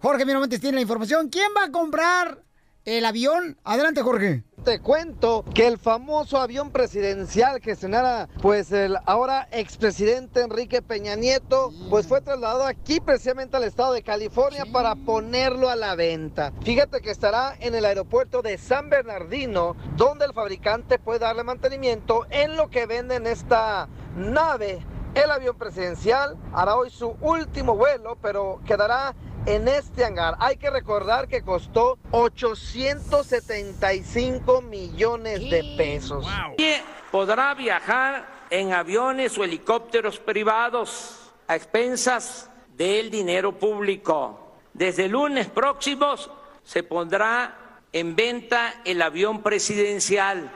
Jorge 0.01 0.25
Miramontes 0.25 0.61
tiene 0.61 0.77
la 0.77 0.83
información. 0.83 1.29
¿Quién 1.29 1.49
va 1.57 1.65
a 1.65 1.71
comprar 1.71 2.43
el 2.85 3.05
avión? 3.05 3.59
Adelante, 3.65 4.03
Jorge. 4.03 4.45
Te 4.65 4.81
cuento 4.81 5.45
que 5.55 5.67
el 5.67 5.79
famoso 5.79 6.39
avión 6.39 6.71
presidencial 6.71 7.61
que 7.61 7.73
estrenara 7.73 8.29
pues 8.43 8.73
el 8.73 8.97
ahora 9.07 9.49
expresidente 9.53 10.43
Enrique 10.43 10.83
Peña 10.83 11.17
Nieto 11.17 11.73
pues 11.89 12.07
fue 12.07 12.21
trasladado 12.21 12.67
aquí 12.67 13.01
precisamente 13.01 13.57
al 13.57 13.65
estado 13.65 13.95
de 13.95 14.03
California 14.03 14.67
para 14.71 14.95
ponerlo 14.97 15.71
a 15.71 15.77
la 15.77 15.95
venta. 15.95 16.53
Fíjate 16.63 17.01
que 17.01 17.11
estará 17.11 17.57
en 17.61 17.75
el 17.75 17.87
aeropuerto 17.87 18.43
de 18.43 18.59
San 18.59 18.91
Bernardino 18.91 19.77
donde 19.97 20.27
el 20.27 20.35
fabricante 20.35 20.99
puede 20.99 21.21
darle 21.21 21.43
mantenimiento 21.43 22.27
en 22.29 22.57
lo 22.57 22.69
que 22.69 22.85
venden 22.85 23.27
esta 23.27 23.89
nave. 24.15 24.85
El 25.15 25.31
avión 25.31 25.57
presidencial 25.57 26.37
hará 26.53 26.77
hoy 26.77 26.91
su 26.91 27.17
último 27.21 27.77
vuelo 27.77 28.19
pero 28.23 28.61
quedará 28.65 29.15
en 29.47 29.67
este 29.69 30.05
hangar. 30.05 30.37
Hay 30.39 30.57
que 30.57 30.71
recordar 30.71 31.27
que 31.27 31.43
costó 31.43 31.99
875 32.13 34.63
millones 34.63 35.41
de 35.51 35.75
pesos. 35.77 36.25
Nadie 36.27 36.81
podrá 37.11 37.53
viajar 37.55 38.47
en 38.51 38.73
aviones 38.73 39.37
o 39.39 39.45
helicópteros 39.45 40.21
privados 40.21 41.33
a 41.49 41.57
expensas 41.57 42.49
del 42.77 43.11
dinero 43.11 43.59
público. 43.59 44.53
Desde 44.73 45.07
el 45.07 45.13
lunes 45.13 45.49
próximos 45.49 46.31
se 46.63 46.85
pondrá 46.85 47.57
en 47.93 48.15
venta 48.15 48.83
el 48.85 49.03
avión 49.03 49.43
presidencial 49.43 50.53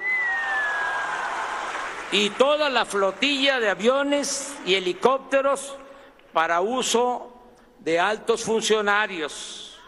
y 2.15 2.31
toda 2.31 2.71
la 2.71 2.85
flotilla 2.85 3.59
de 3.59 3.69
aviones 3.69 4.55
y 4.65 4.77
helicópteros 4.77 5.77
para 6.33 6.61
uso 6.61 7.33
de 7.81 7.99
altos 7.99 8.45
funcionarios. 8.45 9.81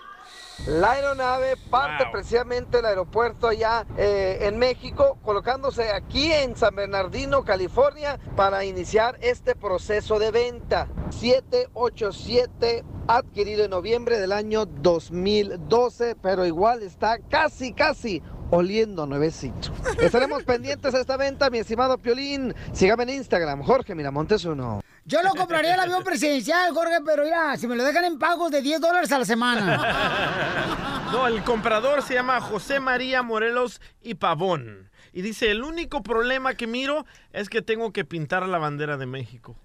La 0.67 0.93
aeronave 0.93 1.57
parte 1.71 2.05
precisamente 2.11 2.79
del 2.79 2.87
aeropuerto 2.87 3.47
allá 3.47 3.87
eh, 3.97 4.39
en 4.41 4.59
México, 4.59 5.19
colocándose 5.23 5.93
aquí 5.93 6.33
en 6.33 6.57
San 6.57 6.75
Bernardino, 6.75 7.45
California, 7.45 8.19
para 8.35 8.65
iniciar 8.65 9.19
este 9.21 9.55
proceso 9.55 10.19
de 10.19 10.33
venta. 10.33 10.89
787 11.11 12.85
adquirido 13.07 13.65
en 13.65 13.71
noviembre 13.71 14.19
del 14.19 14.33
año 14.33 14.67
2012, 14.67 16.17
pero 16.21 16.45
igual 16.45 16.83
está 16.83 17.19
casi, 17.21 17.73
casi 17.73 18.21
oliendo 18.51 19.07
nuevecito. 19.07 19.73
Estaremos 20.01 20.43
pendientes 20.45 20.93
de 20.93 21.01
esta 21.01 21.17
venta, 21.17 21.51
mi 21.51 21.59
estimado 21.59 21.99
Piolín. 21.99 22.55
Sígame 22.73 23.05
en 23.05 23.11
Instagram, 23.11 23.63
Jorge 23.63 23.95
Miramontes 23.95 24.45
uno. 24.45 24.81
Yo 25.05 25.23
lo 25.23 25.31
compraría 25.31 25.75
el 25.75 25.81
avión 25.81 26.03
presidencial, 26.03 26.75
Jorge, 26.75 26.97
pero 27.05 27.23
mira, 27.23 27.57
si 27.57 27.69
me 27.69 27.77
lo 27.77 27.85
dejan 27.85 28.05
en 28.05 28.19
pagos 28.19 28.51
de 28.51 28.61
10 28.61 28.81
dólares 28.81 29.13
a 29.13 29.19
la 29.19 29.25
semana. 29.25 30.93
No, 31.13 31.29
el 31.29 31.45
comprador 31.45 32.03
se 32.03 32.15
llama 32.15 32.41
José 32.41 32.81
María 32.81 33.23
Morelos 33.23 33.81
y 34.03 34.17
Pavón. 34.17 34.91
Y 35.13 35.23
dice, 35.23 35.53
el 35.53 35.63
único 35.63 36.03
problema 36.03 36.55
que 36.55 36.67
miro 36.67 37.07
es 37.33 37.49
que 37.49 37.63
tengo 37.63 37.93
que 37.93 38.05
pintar 38.05 38.47
la 38.49 38.59
bandera 38.59 38.97
de 38.97 39.07
México. 39.07 39.57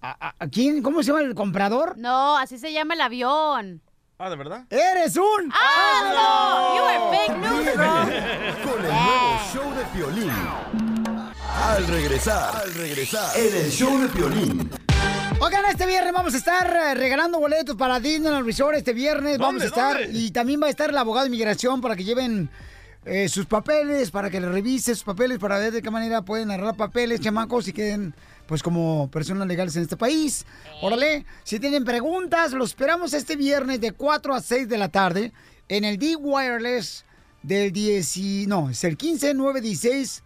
¿A, 0.00 0.34
quién? 0.50 0.82
¿Cómo 0.82 1.02
se 1.02 1.08
llama 1.08 1.20
el 1.20 1.34
comprador? 1.34 1.96
No, 1.98 2.36
así 2.36 2.58
se 2.58 2.72
llama 2.72 2.94
el 2.94 3.02
avión. 3.02 3.82
Ah, 4.24 4.30
¿de 4.30 4.36
verdad? 4.36 4.64
¡Eres 4.70 5.18
un 5.18 5.52
¡Ah, 5.52 6.14
no! 6.14 6.76
You 6.78 6.84
are 6.86 7.26
fake 7.26 7.36
news, 7.40 7.74
bro. 7.74 8.72
Con 8.72 8.82
el 8.82 8.90
nuevo 8.90 9.40
show 9.52 9.74
de 9.74 9.84
Piolín. 9.92 10.32
Al 11.62 11.86
regresar, 11.86 12.56
al 12.56 12.72
regresar, 12.72 13.36
en 13.36 13.54
el 13.54 13.70
show 13.70 14.00
de 14.00 14.08
Piolín. 14.08 14.70
Oigan, 15.40 15.66
este 15.66 15.84
viernes 15.84 16.14
vamos 16.14 16.32
a 16.32 16.38
estar 16.38 16.66
eh, 16.74 16.94
regalando 16.94 17.38
boletos 17.38 17.76
para 17.76 18.00
Disneyland 18.00 18.46
Resort. 18.46 18.78
Este 18.78 18.94
viernes 18.94 19.36
vamos 19.36 19.60
a 19.60 19.66
estar. 19.66 20.00
¿Dónde? 20.00 20.18
Y 20.18 20.30
también 20.30 20.58
va 20.62 20.68
a 20.68 20.70
estar 20.70 20.88
el 20.88 20.96
abogado 20.96 21.24
de 21.24 21.28
inmigración 21.28 21.82
para 21.82 21.94
que 21.94 22.04
lleven 22.04 22.48
eh, 23.04 23.28
sus 23.28 23.44
papeles, 23.44 24.10
para 24.10 24.30
que 24.30 24.40
le 24.40 24.48
revise 24.48 24.94
sus 24.94 25.04
papeles, 25.04 25.38
para 25.38 25.58
ver 25.58 25.70
de 25.70 25.82
qué 25.82 25.90
manera 25.90 26.22
pueden 26.22 26.50
arreglar 26.50 26.76
papeles, 26.76 27.20
chamacos, 27.20 27.68
y 27.68 27.74
queden 27.74 28.14
pues 28.46 28.62
como 28.62 29.10
personas 29.10 29.46
legales 29.48 29.74
en 29.76 29.82
este 29.82 29.96
país. 29.96 30.44
Órale, 30.82 31.24
si 31.44 31.58
tienen 31.60 31.84
preguntas, 31.84 32.52
los 32.52 32.70
esperamos 32.70 33.14
este 33.14 33.36
viernes 33.36 33.80
de 33.80 33.92
4 33.92 34.34
a 34.34 34.40
6 34.40 34.68
de 34.68 34.78
la 34.78 34.88
tarde 34.88 35.32
en 35.68 35.84
el 35.84 35.98
D-Wireless 35.98 37.04
del 37.42 37.72
10, 37.72 38.16
y- 38.16 38.46
no, 38.46 38.70
es 38.70 38.84
el 38.84 38.96
15, 38.96 39.34
9, 39.34 39.60
16 39.60 40.22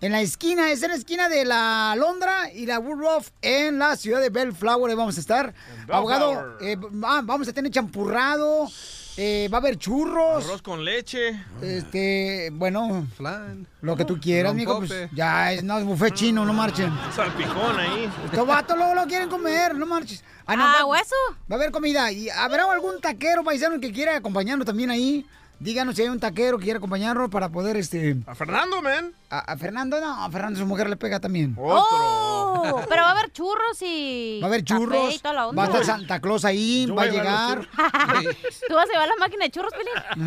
en 0.00 0.12
la 0.12 0.20
esquina, 0.20 0.70
es 0.70 0.82
en 0.82 0.90
la 0.90 0.96
esquina 0.96 1.28
de 1.28 1.44
la 1.44 1.94
Londra 1.98 2.52
y 2.52 2.66
la 2.66 2.78
Woodruff 2.78 3.30
en 3.40 3.78
la 3.78 3.96
ciudad 3.96 4.20
de 4.20 4.28
Bellflower. 4.30 4.90
Ahí 4.90 4.96
vamos 4.96 5.16
a 5.16 5.20
estar. 5.20 5.54
Bellflower. 5.86 5.94
Abogado, 5.96 6.58
eh, 6.60 6.76
va- 6.76 7.22
vamos 7.22 7.48
a 7.48 7.52
tener 7.52 7.70
champurrado, 7.72 8.68
eh, 9.16 9.48
va 9.52 9.58
a 9.58 9.60
haber 9.60 9.78
churros. 9.78 10.44
Arroz 10.44 10.62
con 10.62 10.84
leche. 10.84 11.40
Este, 11.62 12.50
bueno, 12.52 13.06
Flan. 13.16 13.66
lo 13.80 13.96
que 13.96 14.04
tú 14.04 14.18
quieras, 14.20 14.54
mijo. 14.54 14.72
Rompope. 14.74 15.06
Pues, 15.06 15.10
ya, 15.12 15.52
es, 15.52 15.62
no, 15.62 15.80
buffet 15.84 16.14
chino, 16.14 16.44
no 16.44 16.52
marchen. 16.52 16.92
Salpicón 17.14 17.78
ahí. 17.78 18.10
Estos 18.26 18.46
vatos 18.46 18.76
luego 18.76 18.94
lo 18.94 19.06
quieren 19.06 19.28
comer, 19.28 19.74
no 19.74 19.86
marches. 19.86 20.22
no, 20.22 20.54
Ah, 20.54 20.74
va- 20.80 20.84
hueso. 20.86 21.14
Va 21.50 21.56
a 21.56 21.58
haber 21.58 21.70
comida. 21.70 22.10
¿Y 22.12 22.28
habrá 22.30 22.70
algún 22.70 23.00
taquero 23.00 23.42
paisano 23.44 23.80
que 23.80 23.92
quiera 23.92 24.16
acompañarnos 24.16 24.66
también 24.66 24.90
ahí? 24.90 25.26
Díganos 25.58 25.96
si 25.96 26.02
hay 26.02 26.08
un 26.08 26.20
taquero 26.20 26.58
que 26.58 26.64
quiera 26.64 26.76
acompañarnos 26.76 27.30
para 27.30 27.48
poder, 27.48 27.76
este... 27.76 28.16
A 28.26 28.34
Fernando, 28.34 28.82
man. 28.82 29.12
A, 29.30 29.38
a 29.38 29.56
Fernando, 29.56 29.98
no, 30.00 30.24
a 30.24 30.30
Fernando 30.30 30.60
su 30.60 30.66
mujer 30.66 30.88
le 30.90 30.96
pega 30.96 31.18
también. 31.18 31.56
Oh, 31.58 32.84
pero 32.88 33.02
va 33.02 33.08
a 33.08 33.12
haber 33.12 33.32
churros 33.32 33.80
y. 33.80 34.38
Va 34.40 34.46
a 34.46 34.48
haber 34.50 34.64
churros, 34.64 35.14
y 35.14 35.18
toda 35.18 35.34
la 35.34 35.46
va 35.46 35.62
a 35.64 35.66
estar 35.66 35.84
Santa 35.84 36.20
Claus 36.20 36.44
ahí, 36.44 36.86
Yo 36.86 36.94
va 36.94 37.02
a 37.02 37.06
llegar. 37.06 37.68
¿Tú 38.68 38.74
vas 38.74 38.88
a 38.88 38.92
llevar 38.92 39.08
la 39.08 39.16
máquina 39.18 39.44
de 39.44 39.50
churros, 39.50 39.72
Pelín? 39.72 39.92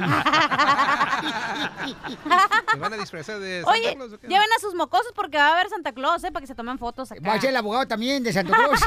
¿Se 2.72 2.80
van 2.80 2.94
a 2.94 2.98
disfrazar 2.98 3.40
de 3.40 3.62
Santa 3.64 3.72
Oye, 3.72 3.96
Claus 3.96 4.12
lleven 4.22 4.48
a 4.58 4.60
sus 4.60 4.74
mocosos 4.76 5.12
porque 5.16 5.38
va 5.38 5.48
a 5.50 5.54
haber 5.54 5.70
Santa 5.70 5.92
Claus, 5.94 6.24
¿eh? 6.24 6.32
Para 6.32 6.42
que 6.42 6.48
se 6.48 6.56
tomen 6.56 6.78
fotos 6.78 7.12
acá. 7.12 7.22
Va 7.26 7.34
a 7.36 7.42
ser 7.42 7.52
el 7.52 7.58
abogado 7.58 7.88
también 7.88 8.24
de 8.24 8.34
Santa 8.34 8.56
Claus. 8.58 8.80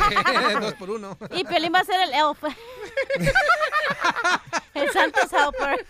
Dos 0.60 0.74
por 0.74 0.90
uno. 0.90 1.16
Y 1.35 1.44
Piolín 1.44 1.73
va 1.74 1.81
a 1.81 1.85
ser 1.85 2.01
el 2.02 2.12
elf. 2.12 2.43
el 4.74 4.90
Santa's 4.90 5.30
helper. 5.32 5.86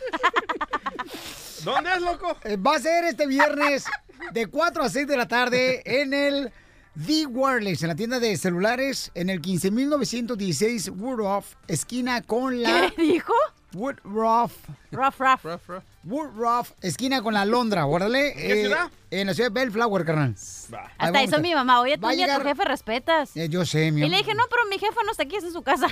¿Dónde 1.64 1.90
es, 1.94 2.02
loco? 2.02 2.36
Eh, 2.44 2.56
Va 2.56 2.76
a 2.76 2.80
ser 2.80 3.04
este 3.04 3.26
viernes 3.26 3.84
de 4.32 4.46
4 4.46 4.82
a 4.82 4.88
6 4.88 5.06
de 5.06 5.16
la 5.16 5.28
tarde 5.28 5.82
en 5.84 6.12
el 6.12 6.52
The 7.04 7.26
Wireless, 7.26 7.82
en 7.82 7.88
la 7.88 7.94
tienda 7.94 8.20
de 8.20 8.36
celulares, 8.36 9.10
en 9.14 9.30
el 9.30 9.40
15916 9.40 10.90
Woodruff, 10.90 11.54
esquina 11.68 12.20
con 12.22 12.62
la... 12.62 12.92
¿Qué 12.94 13.02
dijo? 13.02 13.32
Woodruff. 13.74 14.52
Rough, 14.92 15.18
rough. 15.18 15.40
Woodruff, 16.04 16.72
esquina 16.80 17.22
con 17.22 17.32
la 17.32 17.44
Londra, 17.44 17.86
órale. 17.86 18.30
¿En 18.32 18.36
qué 18.48 18.60
ciudad? 18.66 18.90
En 19.10 19.26
la 19.28 19.34
ciudad 19.34 19.50
de 19.50 19.60
Bellflower, 19.60 20.04
carnal. 20.04 20.34
Ahí 20.34 20.78
Hasta 20.98 21.12
vamos 21.12 21.22
hizo 21.28 21.36
a- 21.36 21.40
mi 21.40 21.54
mamá. 21.54 21.80
Oye, 21.80 21.96
tú 21.98 22.06
a 22.08 22.12
ni 22.12 22.22
a 22.24 22.36
tu 22.38 22.42
jefe 22.42 22.64
respetas. 22.64 23.36
Eh, 23.36 23.48
yo 23.48 23.64
sé, 23.64 23.92
mi 23.92 24.00
Y 24.00 24.04
amor. 24.04 24.10
le 24.10 24.16
dije, 24.18 24.34
no, 24.34 24.42
pero 24.50 24.62
mi 24.68 24.78
jefe 24.78 24.96
no 25.04 25.10
está 25.12 25.22
aquí, 25.22 25.36
es 25.36 25.44
en 25.44 25.52
su 25.52 25.62
casa. 25.62 25.86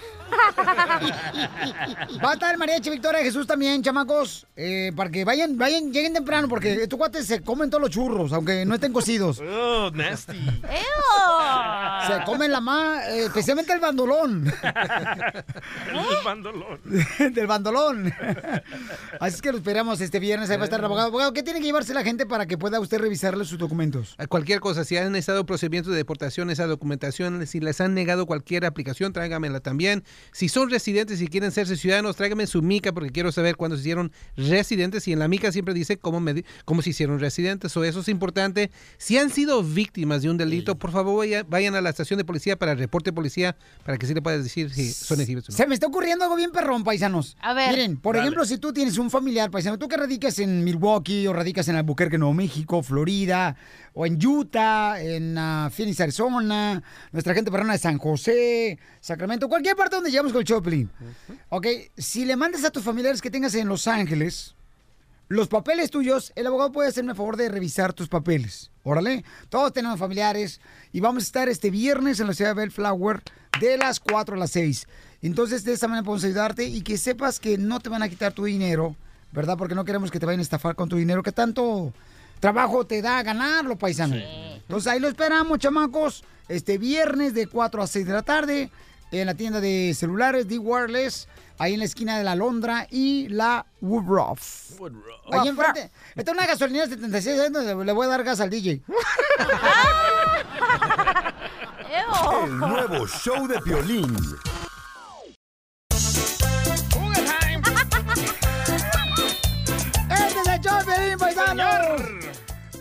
Va 2.24 2.30
a 2.30 2.32
estar 2.34 2.52
el 2.52 2.58
mariachi 2.58 2.90
Victoria 2.90 3.20
Jesús 3.22 3.46
también, 3.46 3.82
chamacos, 3.82 4.46
eh, 4.56 4.92
para 4.96 5.10
que 5.10 5.24
vayan, 5.24 5.56
vayan, 5.56 5.92
lleguen 5.92 6.12
temprano, 6.14 6.48
porque 6.48 6.82
estos 6.82 6.98
cuates 6.98 7.26
se 7.26 7.40
comen 7.42 7.70
todos 7.70 7.82
los 7.82 7.90
churros, 7.90 8.32
aunque 8.32 8.64
no 8.64 8.74
estén 8.74 8.92
cocidos. 8.92 9.40
Oh, 9.72 9.90
nasty. 9.94 10.38
Se 12.06 12.24
comen 12.24 12.50
la 12.52 12.60
más, 12.60 13.06
eh, 13.08 13.24
especialmente 13.26 13.72
el 13.72 13.80
bandolón. 13.80 14.46
El 15.90 16.24
bandolón. 16.24 16.80
Del 17.34 17.46
bandolón. 17.46 18.12
Así 19.20 19.36
es 19.36 19.42
que 19.42 19.52
lo 19.52 19.58
esperamos 19.58 20.00
este 20.00 20.18
viernes. 20.20 20.50
Ahí 20.50 20.56
va 20.56 20.62
a 20.62 20.64
estar 20.64 20.80
el 20.80 20.84
abogado. 20.86 21.08
Abogado, 21.08 21.32
¿qué 21.32 21.42
tiene 21.42 21.60
que 21.60 21.66
llevarse 21.66 21.94
la 21.94 22.02
gente 22.02 22.26
para 22.26 22.46
que 22.46 22.58
pueda 22.58 22.80
usted 22.80 22.98
revisarle 22.98 23.44
sus 23.44 23.58
documentos? 23.58 24.14
A 24.18 24.26
Cualquier 24.26 24.60
cosa, 24.60 24.84
si 24.84 24.96
han 24.96 25.16
estado 25.16 25.44
procedimientos 25.46 25.90
de 25.92 25.96
deportación, 25.98 26.50
esa 26.50 26.66
documentación, 26.66 27.46
si 27.46 27.60
les 27.60 27.80
han 27.80 27.94
negado 27.94 28.26
cualquier 28.26 28.64
aplicación, 28.64 29.12
tráigamela 29.12 29.60
también. 29.60 30.04
Si 30.32 30.48
son 30.48 30.70
residentes 30.70 31.20
y 31.20 31.28
quieren 31.28 31.50
serse 31.52 31.76
ciudadanos, 31.76 32.16
tráigame 32.16 32.46
su 32.46 32.62
mica 32.62 32.92
porque 32.92 33.10
quiero 33.10 33.32
saber 33.32 33.56
cuándo 33.56 33.76
se 33.76 33.80
hicieron 33.82 34.12
residentes. 34.36 35.06
Y 35.08 35.12
en 35.12 35.18
la 35.18 35.28
mica 35.28 35.52
siempre 35.52 35.74
dice 35.74 35.96
cómo, 35.98 36.20
me 36.20 36.44
cómo 36.64 36.82
se 36.82 36.90
hicieron 36.90 37.18
residentes. 37.20 37.76
O 37.76 37.84
eso 37.84 38.00
es 38.00 38.08
importante. 38.08 38.70
Si 38.98 39.18
han 39.18 39.30
sido 39.30 39.62
víctimas 39.62 40.22
de 40.22 40.30
un 40.30 40.36
delito, 40.36 40.78
por 40.78 40.90
favor 40.92 41.18
vaya- 41.18 41.44
vayan 41.48 41.74
a 41.74 41.80
la 41.80 41.90
estación 41.90 42.18
de 42.18 42.24
policía 42.24 42.56
para 42.56 42.72
el 42.72 42.78
reporte 42.78 43.10
de 43.10 43.14
policía 43.14 43.56
para 43.84 43.98
que 43.98 44.06
sí 44.06 44.14
le 44.14 44.22
puedas 44.22 44.42
decir 44.42 44.72
si 44.72 44.92
son 44.92 45.18
elegibles 45.18 45.48
o 45.48 45.52
no. 45.52 45.56
Se 45.56 45.66
me 45.66 45.74
está 45.74 45.86
ocurriendo 45.86 46.24
algo 46.24 46.36
bien 46.36 46.50
perrón, 46.52 46.84
paisanos. 46.84 47.36
A 47.40 47.54
ver. 47.54 47.70
Miren, 47.70 47.96
por 47.96 48.14
Dale. 48.16 48.26
ejemplo, 48.26 48.44
si 48.44 48.58
tú 48.58 48.72
tienes 48.80 48.96
un 48.96 49.10
familiar 49.10 49.50
paisano, 49.50 49.78
tú 49.78 49.88
que 49.88 49.96
radicas 49.98 50.38
en 50.38 50.64
Milwaukee 50.64 51.26
o 51.26 51.34
radicas 51.34 51.68
en 51.68 51.76
Albuquerque, 51.76 52.16
Nuevo 52.16 52.32
México, 52.32 52.82
Florida, 52.82 53.54
o 53.92 54.06
en 54.06 54.18
Utah, 54.26 54.98
en 55.02 55.36
ah, 55.36 55.68
Phoenix, 55.70 56.00
Arizona, 56.00 56.82
nuestra 57.12 57.34
gente 57.34 57.50
perrona 57.50 57.74
de 57.74 57.78
San 57.78 57.98
José, 57.98 58.78
Sacramento, 59.02 59.50
cualquier 59.50 59.76
parte 59.76 59.96
donde 59.96 60.10
llegamos 60.10 60.32
con 60.32 60.40
el 60.40 60.46
Choplin. 60.46 60.90
Ok, 61.50 61.66
si 61.98 62.24
le 62.24 62.36
mandas 62.36 62.64
a 62.64 62.70
tus 62.70 62.82
familiares 62.82 63.20
que 63.20 63.30
tengas 63.30 63.54
en 63.54 63.68
Los 63.68 63.86
Ángeles, 63.86 64.54
los 65.28 65.48
papeles 65.48 65.90
tuyos, 65.90 66.32
el 66.34 66.46
abogado 66.46 66.72
puede 66.72 66.88
hacerme 66.88 67.10
el 67.10 67.18
favor 67.18 67.36
de 67.36 67.50
revisar 67.50 67.92
tus 67.92 68.08
papeles. 68.08 68.70
Órale, 68.82 69.26
todos 69.50 69.74
tenemos 69.74 69.98
familiares 69.98 70.58
y 70.90 71.00
vamos 71.00 71.24
a 71.24 71.26
estar 71.26 71.48
este 71.50 71.68
viernes 71.68 72.18
en 72.18 72.28
la 72.28 72.32
ciudad 72.32 72.52
de 72.52 72.62
Bellflower 72.62 73.22
de 73.60 73.76
las 73.76 74.00
4 74.00 74.36
a 74.36 74.38
las 74.38 74.52
6. 74.52 74.86
Entonces, 75.22 75.64
de 75.64 75.72
esta 75.72 75.86
manera 75.86 76.04
podemos 76.04 76.24
ayudarte 76.24 76.64
y 76.64 76.82
que 76.82 76.96
sepas 76.96 77.40
que 77.40 77.58
no 77.58 77.80
te 77.80 77.90
van 77.90 78.02
a 78.02 78.08
quitar 78.08 78.32
tu 78.32 78.44
dinero, 78.44 78.96
¿verdad? 79.32 79.56
Porque 79.58 79.74
no 79.74 79.84
queremos 79.84 80.10
que 80.10 80.18
te 80.18 80.26
vayan 80.26 80.40
a 80.40 80.42
estafar 80.42 80.74
con 80.74 80.88
tu 80.88 80.96
dinero, 80.96 81.22
que 81.22 81.32
tanto 81.32 81.92
trabajo 82.40 82.86
te 82.86 83.02
da 83.02 83.22
ganarlo, 83.22 83.76
paisano. 83.76 84.16
Entonces, 84.16 84.90
ahí 84.90 84.98
lo 84.98 85.08
esperamos, 85.08 85.58
chamacos, 85.58 86.24
este 86.48 86.78
viernes 86.78 87.34
de 87.34 87.46
4 87.46 87.82
a 87.82 87.86
6 87.86 88.06
de 88.06 88.12
la 88.12 88.22
tarde 88.22 88.70
en 89.12 89.26
la 89.26 89.34
tienda 89.34 89.60
de 89.60 89.92
celulares 89.94 90.48
The 90.48 90.58
Wireless, 90.58 91.28
ahí 91.58 91.74
en 91.74 91.80
la 91.80 91.84
esquina 91.84 92.16
de 92.16 92.24
la 92.24 92.34
Londra 92.34 92.86
y 92.90 93.28
la 93.28 93.66
Woodruff. 93.80 94.80
Ahí 95.32 95.48
enfrente. 95.48 95.90
Esta 96.14 96.30
es 96.30 96.36
una 96.36 96.46
gasolinera 96.46 96.86
76 96.86 97.40
años 97.40 97.84
le 97.84 97.92
voy 97.92 98.06
a 98.06 98.08
dar 98.08 98.24
gas 98.24 98.40
al 98.40 98.50
DJ. 98.50 98.80
El 102.42 102.58
nuevo 102.58 103.06
show 103.06 103.46
de 103.46 103.60
Piolín. 103.60 104.16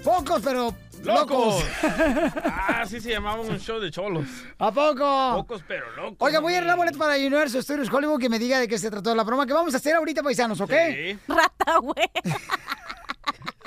Pocos, 0.09 0.41
pero 0.43 0.73
locos. 1.03 1.05
¡Locos! 1.05 1.63
ah, 2.43 2.83
sí 2.87 2.99
se 2.99 3.11
llamaba 3.11 3.41
un 3.41 3.59
show 3.59 3.79
de 3.79 3.91
cholos. 3.91 4.25
¿A 4.57 4.71
poco? 4.71 5.35
Pocos, 5.35 5.63
pero 5.67 5.95
locos. 5.95 6.17
Oiga, 6.17 6.39
voy 6.39 6.55
a 6.55 6.57
ir 6.57 6.63
a 6.63 6.65
la 6.65 6.75
boleta 6.75 6.97
para 6.97 7.15
Universal 7.15 7.61
Studios 7.61 7.93
Hollywood 7.93 8.19
que 8.19 8.27
me 8.27 8.39
diga 8.39 8.59
de 8.59 8.67
qué 8.67 8.79
se 8.79 8.89
trató 8.89 9.13
la 9.13 9.23
broma 9.23 9.45
que 9.45 9.53
vamos 9.53 9.71
a 9.75 9.77
hacer 9.77 9.95
ahorita, 9.95 10.23
paisanos, 10.23 10.59
¿ok? 10.61 10.71
Sí. 10.71 11.19
Rata, 11.27 11.77
güey. 11.77 12.09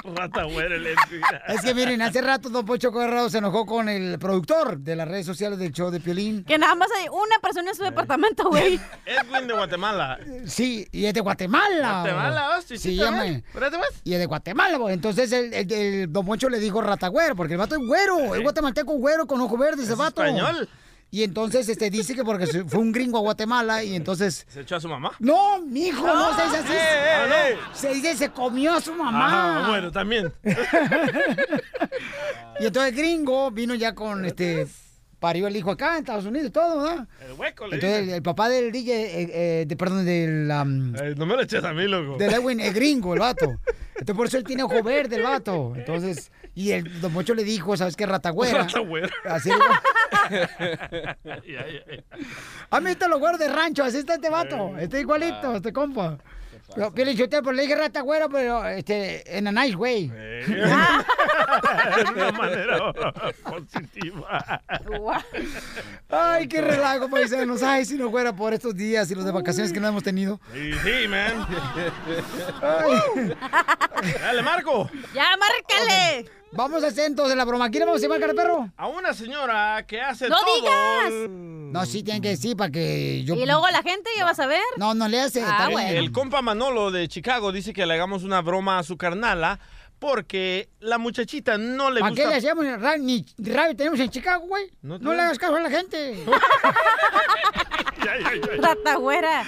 Rata 0.05 0.43
güera 0.45 0.75
eléctrica. 0.77 1.43
Es 1.49 1.61
que 1.63 1.75
miren, 1.75 2.03
hace 2.03 2.21
rato 2.21 2.49
Don 2.49 2.65
Pocho 2.67 2.91
Corrado 2.91 3.31
se 3.31 3.39
enojó 3.39 3.65
con 3.67 3.89
el 3.89 4.19
productor 4.19 4.79
de 4.79 4.97
las 4.97 5.07
redes 5.07 5.25
sociales 5.27 5.59
del 5.59 5.73
show 5.73 5.91
de 5.91 6.01
Piolín. 6.01 6.45
Que 6.45 6.59
nada 6.59 6.75
más 6.75 6.89
hay 7.01 7.09
una 7.09 7.39
persona 7.41 7.71
en 7.71 7.77
su 7.77 7.83
departamento, 7.85 8.49
güey. 8.49 8.81
Edwin 9.07 9.47
de 9.47 9.55
Guatemala. 9.55 10.19
Sí, 10.47 10.87
y 10.91 11.05
es 11.07 11.15
de 11.15 11.21
Guatemala. 11.21 12.01
Guatemala, 12.03 12.59
hostia, 12.59 12.77
Sí, 12.77 12.91
sí, 12.91 12.97
llama. 12.97 13.19
también. 13.19 13.45
¿Verdad, 13.55 13.79
pues? 13.79 14.01
Y 14.05 14.13
es 14.15 14.19
de 14.19 14.27
Guatemala, 14.27 14.79
güey. 14.79 14.95
Entonces 14.95 15.31
el, 15.33 15.53
el- 15.55 15.73
el 15.73 16.13
Don 16.13 16.27
Poncho 16.27 16.49
le 16.49 16.59
dijo 16.59 16.81
ratagüero, 16.83 17.37
porque 17.37 17.53
el 17.55 17.59
vato 17.59 17.77
es 17.77 17.81
güero, 17.87 18.35
es 18.35 18.43
guatemalteco 18.43 18.93
güero 18.95 19.27
con 19.27 19.41
ojo 19.41 19.57
verde 19.57 19.83
ese 19.85 19.95
vato. 19.95 20.23
español. 20.25 20.69
Y 21.15 21.25
entonces 21.25 21.69
este 21.69 21.91
dice 21.91 22.15
que 22.15 22.25
porque 22.25 22.47
fue 22.67 22.81
un 22.81 22.91
gringo 22.91 23.19
a 23.19 23.21
Guatemala 23.21 23.85
y 23.85 23.95
entonces. 23.95 24.47
¿Se 24.49 24.63
echó 24.63 24.77
a 24.77 24.81
su 24.81 24.89
mamá? 24.89 25.13
No, 25.19 25.61
mijo, 25.61 26.07
no, 26.07 26.35
se 26.35 26.43
dice 26.45 26.57
así. 26.57 26.73
Eh, 26.73 26.77
eh, 26.77 27.13
Ah, 27.15 27.27
no. 27.29 27.35
eh. 27.35 27.59
Se 27.75 27.93
dice 27.93 28.17
se 28.17 28.31
comió 28.31 28.73
a 28.73 28.81
su 28.81 28.95
mamá. 28.95 29.65
Ah, 29.65 29.69
bueno, 29.69 29.93
también. 29.93 30.33
Y 32.61 32.67
entonces 32.67 32.93
el 32.93 32.97
gringo 32.99 33.51
vino 33.51 33.75
ya 33.75 33.95
con 33.95 34.25
este. 34.25 34.67
Parió 35.23 35.47
el 35.47 35.57
hijo 35.57 35.71
acá 35.71 35.93
en 35.93 36.01
Estados 36.01 36.27
Unidos 36.27 36.49
y 36.49 36.51
todo, 36.51 36.83
¿verdad? 36.83 37.07
El 37.25 37.35
hueco 37.35 37.69
le 37.69 37.77
Entonces 37.77 38.09
el, 38.09 38.23
papá 38.23 38.49
del 38.49 38.73
DJ, 38.73 38.93
eh, 38.93 39.31
eh, 39.33 39.65
de, 39.69 39.77
perdón, 39.77 40.05
del. 40.05 40.51
um, 40.51 40.97
Ay, 41.01 41.15
no 41.15 41.27
me 41.27 41.37
lo 41.37 41.43
eches 41.43 41.63
a 41.63 41.73
mí, 41.73 41.87
loco. 41.87 42.17
del 42.19 42.35
Edwin 42.35 42.59
es 42.59 42.75
gringo, 42.75 43.15
el 43.15 43.21
vato. 43.21 43.45
Entonces 43.95 44.17
por 44.17 44.27
eso 44.27 44.39
él 44.39 44.43
tiene 44.43 44.65
ojo 44.65 44.83
verde, 44.83 45.15
el 45.15 45.23
vato. 45.23 45.75
Entonces, 45.77 46.33
y 46.57 46.73
el 46.73 47.01
Don 47.01 47.13
Mocho 47.13 47.35
le 47.35 47.45
dijo, 47.45 47.77
¿sabes 47.77 47.95
qué? 47.95 48.05
Ratagüera. 48.05 48.65
Ratagüera. 48.65 49.13
Así 49.27 49.51
A 52.71 52.81
mí 52.81 52.95
te 52.97 53.09
lo 53.09 53.21
guardo 53.21 53.39
de 53.39 53.47
rancho, 53.49 53.85
así 53.85 53.99
está 53.99 54.15
este 54.15 54.29
vato. 54.29 54.77
Está 54.77 54.99
igualito, 54.99 55.55
este 55.55 55.73
compa. 55.73 56.19
Pero, 56.75 56.93
Piolín 56.93 57.17
Sotelo, 57.17 57.43
pero 57.43 57.53
le 57.55 57.63
dije 57.63 57.77
rata 57.77 58.01
güera, 58.01 58.29
pero 58.29 58.67
este, 58.67 59.39
en 59.39 59.47
a 59.49 59.53
nice 59.53 59.77
way. 59.77 60.09
de 60.47 60.53
una 62.15 62.33
manera 62.33 62.93
positiva. 63.45 64.63
Ay, 66.09 66.49
qué 66.49 66.61
relajo, 66.61 67.09
paisanos. 67.09 67.63
Ay, 67.63 67.85
si 67.85 67.97
no 67.97 68.11
fuera 68.11 68.35
por 68.35 68.55
estos 68.55 68.75
días 68.75 69.11
y 69.11 69.15
los 69.15 69.25
de 69.25 69.33
vacaciones 69.33 69.73
que 69.73 69.81
no 69.81 69.89
hemos 69.89 70.03
tenido. 70.03 70.41
Sí, 70.53 70.73
sí, 70.83 71.09
man. 71.09 71.47
Ay. 72.63 73.35
Dale, 74.21 74.43
Marco. 74.43 74.91
¡Ya, 75.15 75.29
márcale! 75.37 76.42
Vamos 76.55 76.85
a 76.85 76.89
hacer 76.89 77.07
entonces 77.07 77.37
la 77.37 77.45
broma. 77.47 77.71
¿Quién 77.71 77.85
vamos 77.87 78.01
a 78.01 78.03
llamar, 78.03 78.21
cara 78.21 78.35
perro? 78.35 78.69
A 78.77 78.87
una 78.89 79.15
señora 79.15 79.85
que 79.87 80.01
hace 80.01 80.29
¡No 80.29 80.37
todo. 80.39 80.55
digas! 80.55 81.31
No, 81.73 81.87
sí, 81.87 82.03
tienen 82.03 82.21
que 82.21 82.29
decir 82.29 82.55
para 82.57 82.71
que 82.71 83.25
yo. 83.25 83.35
Y 83.35 83.47
luego 83.47 83.67
la 83.71 83.83
gente 83.83 84.11
ya 84.19 84.25
vas 84.27 84.39
a 84.39 84.47
ver. 84.47 84.61
No, 84.77 84.93
no 84.93 85.09
le 85.09 85.19
hace. 85.21 85.41
Ah, 85.43 85.49
está 85.51 85.69
bien. 85.69 85.73
bueno. 85.81 85.99
El 86.01 86.13
compa 86.13 86.43
Manolo 86.43 86.91
de 86.91 87.09
Chicago 87.09 87.51
dice 87.53 87.73
que 87.73 87.87
le 87.87 87.95
hagamos 87.95 88.23
una 88.25 88.43
broma 88.43 88.79
a 88.79 88.83
su 88.83 88.99
carnala 88.99 89.59
porque 90.03 90.69
la 90.81 90.99
muchachita 90.99 91.57
no 91.57 91.89
le 91.89 92.01
¿Para 92.01 92.11
gusta... 92.11 92.25
qué 92.25 92.29
le 92.29 92.35
hacemos 92.37 92.67
ra- 92.81 92.97
ni 92.99 93.25
radio 93.39 93.77
tenemos 93.77 94.01
en 94.01 94.11
Chicago, 94.11 94.45
güey? 94.49 94.69
No, 94.83 94.99
No 94.99 95.15
le 95.15 95.23
hagas 95.23 95.39
caso 95.39 95.55
a 95.55 95.61
la 95.61 95.71
gente. 95.71 96.25
Rata 98.61 98.97
güera. 98.97 99.45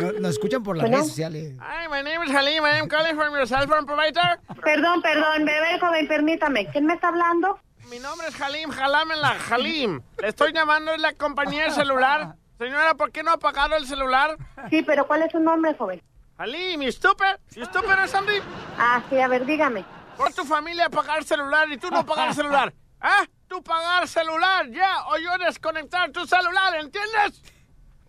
No- 0.00 0.12
nos 0.12 0.30
escuchan 0.32 0.62
por 0.62 0.76
las 0.76 0.88
redes 0.88 1.08
sociales. 1.08 1.56
Hi, 1.58 1.88
my 1.90 2.02
name 2.08 2.24
is 2.24 2.30
Halim. 2.32 2.64
I 2.64 2.78
am 2.78 2.86
calling 2.88 3.16
from 3.16 3.34
your 3.34 3.48
cell 3.48 3.66
phone 3.66 3.84
provider. 3.84 4.38
Perdón, 4.62 5.02
perdón, 5.02 5.44
bebé 5.44 5.78
joven, 5.80 6.06
permítame. 6.06 6.68
¿Quién 6.70 6.86
me 6.86 6.94
está 6.94 7.08
hablando? 7.08 7.58
Mi 7.90 7.98
nombre 7.98 8.28
es 8.28 8.40
Halim, 8.40 8.70
jalámela, 8.70 9.36
Halim. 9.50 10.00
Le 10.22 10.28
estoy 10.28 10.52
llamando 10.52 10.92
de 10.92 10.98
la 10.98 11.14
compañía 11.14 11.64
de 11.64 11.70
celular. 11.72 12.36
Señora, 12.58 12.94
¿por 12.94 13.10
qué 13.10 13.24
no 13.24 13.32
ha 13.32 13.34
apagado 13.34 13.74
el 13.76 13.86
celular? 13.86 14.36
Sí, 14.70 14.82
pero 14.82 15.06
¿cuál 15.08 15.22
es 15.22 15.32
su 15.32 15.40
nombre, 15.40 15.74
joven? 15.74 16.00
Halim, 16.38 16.82
you 16.82 16.92
stupid? 16.92 17.38
You 17.56 17.64
stupid 17.64 17.90
or 17.90 18.06
something? 18.08 18.40
Ah, 18.78 19.02
sí, 19.10 19.18
a 19.18 19.26
ver, 19.26 19.44
dígame. 19.46 19.84
Por 20.16 20.32
tu 20.32 20.44
familia 20.44 20.88
pagar 20.88 21.24
celular 21.24 21.70
y 21.70 21.76
tú 21.76 21.90
no 21.90 22.04
pagar 22.04 22.34
celular. 22.40 22.72
¿Ah? 23.00 23.24
Tú 23.48 23.62
pagar 23.62 24.08
celular, 24.08 24.68
ya, 24.70 25.06
o 25.08 25.18
yo 25.18 25.38
desconectar 25.38 26.10
tu 26.10 26.26
celular, 26.26 26.74
¿entiendes? 26.76 27.42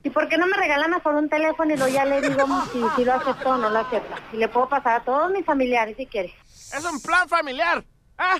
¿Y 0.03 0.09
por 0.09 0.27
qué 0.29 0.37
no 0.37 0.47
me 0.47 0.57
regalan 0.57 0.89
mejor 0.89 1.15
un 1.15 1.29
teléfono 1.29 1.73
y 1.73 1.77
luego 1.77 1.93
ya 1.93 2.05
le 2.05 2.21
digo 2.21 2.45
si, 2.71 2.81
si 2.95 3.05
lo 3.05 3.13
acepto 3.13 3.49
o 3.49 3.57
no 3.57 3.69
lo 3.69 3.79
acepta? 3.79 4.15
Y 4.31 4.37
le 4.37 4.47
puedo 4.47 4.69
pasar 4.69 5.01
a 5.01 5.03
todos 5.03 5.29
mis 5.31 5.45
familiares 5.45 5.95
si 5.97 6.05
quiere. 6.05 6.33
Es 6.47 6.83
un 6.85 7.01
plan 7.01 7.27
familiar. 7.27 7.83
¿Ah? 8.17 8.37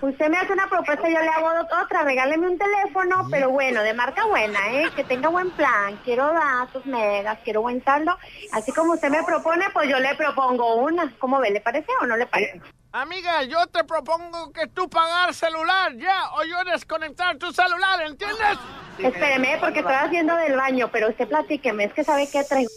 Usted 0.00 0.28
me 0.28 0.36
hace 0.36 0.52
una 0.52 0.68
propuesta 0.68 1.08
y 1.08 1.14
yo 1.14 1.20
le 1.20 1.28
hago 1.28 1.48
otra. 1.82 2.02
Regáleme 2.02 2.48
un 2.48 2.58
teléfono, 2.58 3.26
pero 3.30 3.50
bueno, 3.50 3.80
de 3.82 3.94
marca 3.94 4.26
buena, 4.26 4.58
¿eh? 4.72 4.90
Que 4.94 5.04
tenga 5.04 5.28
buen 5.28 5.50
plan. 5.52 5.98
Quiero 6.04 6.32
datos, 6.32 6.84
megas, 6.84 7.38
quiero 7.44 7.62
buen 7.62 7.82
saldo. 7.84 8.16
Así 8.52 8.72
como 8.72 8.94
usted 8.94 9.08
me 9.08 9.22
propone, 9.22 9.64
pues 9.72 9.88
yo 9.88 9.98
le 10.00 10.14
propongo 10.14 10.76
una. 10.76 11.12
¿Cómo 11.18 11.38
ve? 11.38 11.50
¿Le 11.50 11.60
parece 11.60 11.86
o 12.00 12.06
no 12.06 12.16
le 12.16 12.26
parece? 12.26 12.60
Amiga, 12.92 13.42
yo 13.44 13.66
te 13.66 13.82
propongo 13.82 14.52
que 14.52 14.68
tú 14.68 14.88
pagar 14.88 15.34
celular, 15.34 15.96
ya, 15.96 16.30
o 16.34 16.44
yo 16.44 16.62
desconectar 16.70 17.36
tu 17.38 17.52
celular, 17.52 18.02
¿entiendes? 18.02 18.58
Espéreme, 18.98 19.56
porque 19.58 19.80
estoy 19.80 19.94
haciendo 19.94 20.36
del 20.36 20.54
baño, 20.54 20.88
pero 20.92 21.08
usted 21.08 21.26
platíqueme, 21.26 21.84
es 21.84 21.92
que 21.92 22.04
sabe 22.04 22.28
qué 22.30 22.44
traigo. 22.44 22.70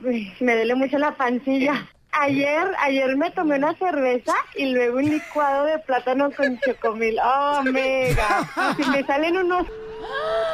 Me 0.00 0.56
duele 0.56 0.74
mucho 0.76 0.96
la 0.96 1.14
pancilla. 1.14 1.86
Ayer, 2.12 2.74
ayer 2.80 3.16
me 3.16 3.30
tomé 3.30 3.56
una 3.56 3.74
cerveza 3.76 4.34
y 4.54 4.72
luego 4.72 4.98
un 4.98 5.10
licuado 5.10 5.64
de 5.64 5.78
plátano 5.80 6.30
con 6.32 6.58
chocomil. 6.60 7.18
¡Oh, 7.22 7.62
mega! 7.62 8.48
Y 8.78 8.84
me 8.90 9.04
salen 9.04 9.36
unos 9.36 9.66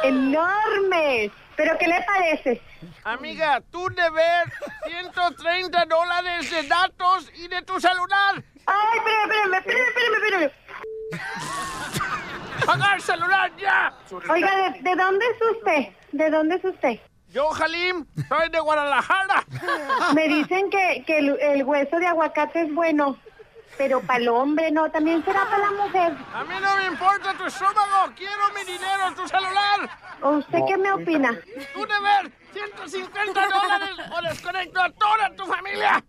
enormes. 0.03 1.31
¿Pero 1.55 1.77
qué 1.79 1.87
le 1.87 2.01
parece? 2.03 2.61
Amiga, 3.03 3.61
tú 3.71 3.89
debes 3.89 4.53
130 4.85 5.85
dólares 5.85 6.51
de 6.51 6.63
datos 6.67 7.31
y 7.35 7.47
de 7.47 7.63
tu 7.63 7.79
celular. 7.79 8.43
¡Ay, 8.67 8.97
espérame, 8.97 9.53
espérame, 9.55 9.87
espérame, 9.87 10.15
espérame! 10.23 10.51
¡Pagar 12.65 13.01
celular 13.01 13.51
ya! 13.57 13.93
Oiga, 14.29 14.71
¿de, 14.71 14.81
de 14.81 14.95
dónde 14.95 15.25
es 15.25 15.57
usted? 15.57 15.87
¿De 16.11 16.29
dónde 16.29 16.55
es 16.55 16.65
usted? 16.65 16.99
Yo, 17.29 17.49
Halim, 17.53 18.05
soy 18.29 18.49
de 18.49 18.59
Guadalajara. 18.59 19.43
Me 20.15 20.27
dicen 20.27 20.69
que, 20.69 21.03
que 21.05 21.19
el, 21.19 21.39
el 21.41 21.63
hueso 21.63 21.99
de 21.99 22.07
aguacate 22.07 22.61
es 22.61 22.73
bueno, 22.73 23.17
pero 23.77 24.01
para 24.01 24.19
el 24.19 24.29
hombre 24.29 24.71
no, 24.71 24.89
también 24.89 25.23
será 25.25 25.43
para 25.45 25.57
la 25.57 25.71
mujer. 25.83 26.13
A 26.33 26.43
mí 26.45 26.55
no 26.61 26.77
me 26.77 26.85
importa 26.85 27.33
tu 27.33 27.45
estómago, 27.45 28.13
quiero 28.15 28.43
mi 28.55 28.63
dinero, 28.63 29.13
tu 29.15 29.27
celular. 29.27 29.89
¿O 30.21 30.29
usted 30.31 30.59
qué 30.67 30.77
me 30.77 30.91
opina? 30.91 31.37
Tú 31.73 31.85
debes 31.85 32.31
150 32.53 33.47
dólares 33.47 33.89
o 34.09 34.21
desconecto 34.21 34.81
a 34.81 34.89
toda 34.91 35.35
tu 35.35 35.45
familia. 35.45 36.03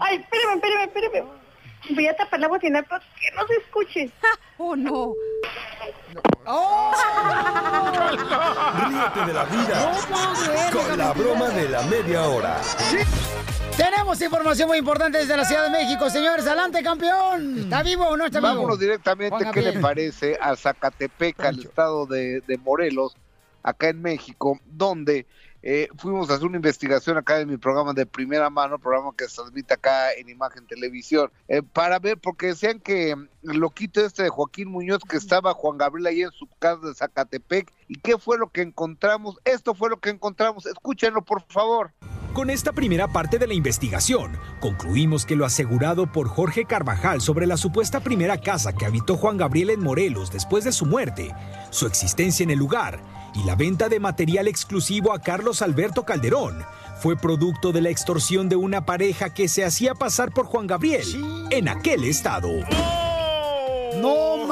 Ay, 0.00 0.16
espérame, 0.16 0.54
espérame, 0.56 0.84
espérame. 0.84 1.43
Voy 1.90 2.06
a 2.06 2.16
tapar 2.16 2.40
la 2.40 2.48
bocina 2.48 2.82
para 2.82 3.04
que 3.04 3.30
no 3.36 3.46
se 3.46 3.54
escuche. 3.54 4.10
¡Oh, 4.58 4.74
no! 4.74 5.14
Ríete 8.88 9.26
de 9.26 9.32
la 9.32 9.44
vida 9.44 9.92
No 10.72 10.80
con 10.80 10.98
la 10.98 11.12
broma 11.12 11.48
de 11.50 11.68
la 11.68 11.82
media 11.82 12.22
hora. 12.22 12.60
Tenemos 13.76 14.20
información 14.22 14.68
muy 14.68 14.78
importante 14.78 15.18
desde 15.18 15.36
la 15.36 15.44
Ciudad 15.44 15.64
de 15.64 15.70
México, 15.70 16.08
señores. 16.08 16.46
Adelante, 16.46 16.82
campeón. 16.82 17.58
¿Está 17.58 17.82
vivo 17.82 18.04
o 18.04 18.16
no 18.16 18.26
está 18.26 18.38
vivo? 18.38 18.54
Vámonos 18.54 18.78
directamente, 18.78 19.36
Juan 19.36 19.52
¿qué 19.52 19.62
le 19.62 19.80
parece 19.80 20.38
a 20.40 20.54
Zacatepec, 20.54 21.44
al 21.44 21.58
estado 21.58 22.06
de, 22.06 22.40
de 22.42 22.58
Morelos, 22.58 23.16
acá 23.62 23.88
en 23.88 24.00
México, 24.00 24.60
donde 24.64 25.26
eh, 25.66 25.88
fuimos 25.96 26.28
a 26.28 26.34
hacer 26.34 26.46
una 26.46 26.56
investigación 26.56 27.16
acá 27.16 27.40
en 27.40 27.48
mi 27.48 27.56
programa 27.56 27.94
de 27.94 28.04
primera 28.04 28.50
mano, 28.50 28.78
programa 28.78 29.14
que 29.16 29.26
se 29.26 29.36
transmite 29.36 29.72
acá 29.72 30.12
en 30.12 30.28
Imagen 30.28 30.66
Televisión, 30.66 31.30
eh, 31.48 31.62
para 31.62 31.98
ver, 31.98 32.18
porque 32.18 32.48
decían 32.48 32.80
que 32.80 33.12
el 33.12 33.58
loquito 33.58 34.04
este 34.04 34.24
de 34.24 34.28
Joaquín 34.28 34.68
Muñoz, 34.68 35.00
que 35.08 35.16
estaba 35.16 35.54
Juan 35.54 35.78
Gabriel 35.78 36.06
ahí 36.06 36.20
en 36.20 36.32
su 36.32 36.46
casa 36.58 36.86
de 36.86 36.94
Zacatepec, 36.94 37.72
¿y 37.88 37.98
qué 37.98 38.18
fue 38.18 38.36
lo 38.36 38.50
que 38.50 38.60
encontramos? 38.60 39.38
Esto 39.46 39.74
fue 39.74 39.88
lo 39.88 39.96
que 39.96 40.10
encontramos, 40.10 40.66
escúchenlo 40.66 41.22
por 41.22 41.40
favor. 41.48 41.92
Con 42.34 42.50
esta 42.50 42.72
primera 42.72 43.08
parte 43.08 43.38
de 43.38 43.46
la 43.46 43.54
investigación, 43.54 44.36
concluimos 44.60 45.24
que 45.24 45.36
lo 45.36 45.46
asegurado 45.46 46.12
por 46.12 46.28
Jorge 46.28 46.66
Carvajal 46.66 47.22
sobre 47.22 47.46
la 47.46 47.56
supuesta 47.56 48.00
primera 48.00 48.38
casa 48.38 48.74
que 48.74 48.84
habitó 48.84 49.16
Juan 49.16 49.38
Gabriel 49.38 49.70
en 49.70 49.80
Morelos 49.80 50.30
después 50.30 50.64
de 50.64 50.72
su 50.72 50.84
muerte, 50.84 51.32
su 51.70 51.86
existencia 51.86 52.42
en 52.42 52.50
el 52.50 52.58
lugar 52.58 53.13
y 53.34 53.44
la 53.44 53.56
venta 53.56 53.88
de 53.88 54.00
material 54.00 54.48
exclusivo 54.48 55.12
a 55.12 55.20
Carlos 55.20 55.62
Alberto 55.62 56.04
Calderón 56.04 56.64
fue 57.00 57.16
producto 57.16 57.72
de 57.72 57.82
la 57.82 57.90
extorsión 57.90 58.48
de 58.48 58.56
una 58.56 58.86
pareja 58.86 59.34
que 59.34 59.48
se 59.48 59.64
hacía 59.64 59.94
pasar 59.94 60.32
por 60.32 60.46
Juan 60.46 60.66
Gabriel 60.66 61.06
en 61.50 61.68
aquel 61.68 62.04
estado. 62.04 62.50
¡No 64.00 64.46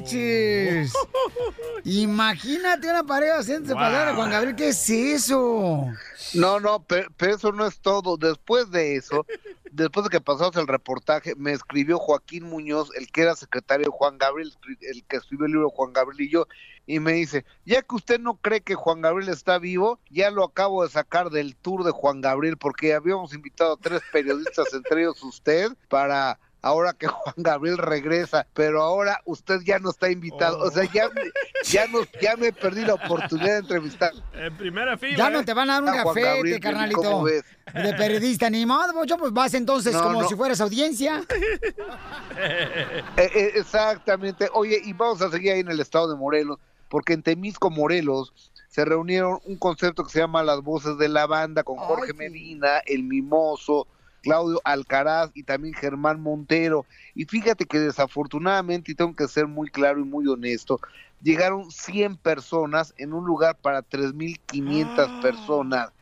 marches! 0.00 0.92
Imagínate 1.84 2.88
una 2.90 3.04
pareja 3.04 3.38
haciéndose 3.38 3.72
Wow. 3.74 3.82
pasar 3.82 4.08
a 4.08 4.14
Juan 4.14 4.30
Gabriel. 4.30 4.56
¿Qué 4.56 4.68
es 4.68 4.90
eso? 4.90 5.86
No, 6.34 6.60
no, 6.60 6.82
pe- 6.82 7.06
pero, 7.16 7.34
eso 7.36 7.52
no 7.52 7.66
es 7.66 7.78
todo. 7.80 8.16
Después 8.16 8.70
de 8.70 8.96
eso, 8.96 9.24
después 9.70 10.04
de 10.04 10.10
que 10.10 10.20
pasamos 10.20 10.56
el 10.56 10.66
reportaje, 10.66 11.34
me 11.36 11.52
escribió 11.52 11.98
Joaquín 11.98 12.44
Muñoz, 12.44 12.90
el 12.96 13.10
que 13.10 13.22
era 13.22 13.36
secretario 13.36 13.86
de 13.86 13.90
Juan 13.92 14.18
Gabriel, 14.18 14.52
el 14.80 15.04
que 15.04 15.16
escribió 15.16 15.46
el 15.46 15.52
libro 15.52 15.70
Juan 15.70 15.92
Gabriel 15.92 16.20
y 16.20 16.30
yo, 16.30 16.46
y 16.86 17.00
me 17.00 17.12
dice, 17.12 17.44
ya 17.64 17.82
que 17.82 17.94
usted 17.94 18.18
no 18.18 18.36
cree 18.36 18.60
que 18.62 18.74
Juan 18.74 19.00
Gabriel 19.02 19.30
está 19.30 19.58
vivo, 19.58 20.00
ya 20.10 20.30
lo 20.30 20.44
acabo 20.44 20.82
de 20.84 20.90
sacar 20.90 21.30
del 21.30 21.54
tour 21.56 21.84
de 21.84 21.90
Juan 21.90 22.20
Gabriel, 22.20 22.56
porque 22.56 22.94
habíamos 22.94 23.34
invitado 23.34 23.74
a 23.74 23.76
tres 23.76 24.00
periodistas, 24.12 24.66
entre 24.72 25.02
ellos 25.02 25.22
usted, 25.22 25.72
para 25.88 26.38
ahora 26.62 26.92
que 26.92 27.06
Juan 27.08 27.34
Gabriel 27.36 27.78
regresa, 27.78 28.46
pero 28.54 28.82
ahora 28.82 29.20
usted 29.24 29.60
ya 29.64 29.78
no 29.78 29.90
está 29.90 30.10
invitado, 30.10 30.58
o 30.58 30.70
sea, 30.70 30.84
ya, 30.92 31.08
me- 31.10 31.22
ya, 31.64 31.86
nos, 31.88 32.08
ya 32.20 32.36
me 32.36 32.52
perdí 32.52 32.84
la 32.84 32.94
oportunidad 32.94 33.52
de 33.54 33.58
entrevistar. 33.58 34.12
En 34.34 34.56
primera 34.56 34.96
fila. 34.98 35.16
Ya 35.16 35.30
no 35.30 35.44
te 35.44 35.54
van 35.54 35.70
a 35.70 35.80
dar 35.80 35.82
un 35.84 36.04
café, 36.04 36.60
carnalito. 36.60 37.24
De 37.24 37.94
periodista, 37.96 38.48
ni 38.50 38.64
modo, 38.64 38.92
Pocho, 38.92 39.16
pues 39.18 39.32
vas 39.32 39.52
entonces 39.54 39.92
No, 39.92 40.02
como 40.02 40.22
no. 40.22 40.28
si 40.28 40.34
fueras 40.34 40.60
audiencia. 40.60 41.22
Eh, 42.40 43.02
eh, 43.16 43.52
exactamente. 43.56 44.48
Oye, 44.52 44.80
y 44.84 44.92
vamos 44.92 45.20
a 45.22 45.30
seguir 45.30 45.52
ahí 45.52 45.60
en 45.60 45.68
el 45.70 45.80
estado 45.80 46.08
de 46.08 46.16
Morelos, 46.16 46.58
porque 46.88 47.12
en 47.12 47.22
Temisco, 47.22 47.70
Morelos, 47.70 48.32
se 48.68 48.84
reunieron 48.84 49.40
un 49.44 49.56
concepto 49.56 50.04
que 50.04 50.10
se 50.10 50.20
llama 50.20 50.42
Las 50.42 50.62
Voces 50.62 50.98
de 50.98 51.08
la 51.08 51.26
Banda 51.26 51.64
con 51.64 51.76
Jorge 51.78 52.12
Medina, 52.12 52.78
El 52.86 53.02
Mimoso, 53.02 53.86
Claudio 54.22 54.60
Alcaraz 54.64 55.30
y 55.34 55.44
también 55.44 55.74
Germán 55.74 56.20
Montero. 56.20 56.86
Y 57.14 57.24
fíjate 57.24 57.66
que 57.66 57.78
desafortunadamente, 57.78 58.92
y 58.92 58.94
tengo 58.94 59.14
que 59.14 59.28
ser 59.28 59.46
muy 59.46 59.70
claro 59.70 60.00
y 60.00 60.04
muy 60.04 60.26
honesto, 60.28 60.80
llegaron 61.20 61.70
100 61.70 62.16
personas 62.16 62.94
en 62.96 63.12
un 63.12 63.24
lugar 63.24 63.58
para 63.60 63.82
3.500 63.82 65.14
personas. 65.14 65.92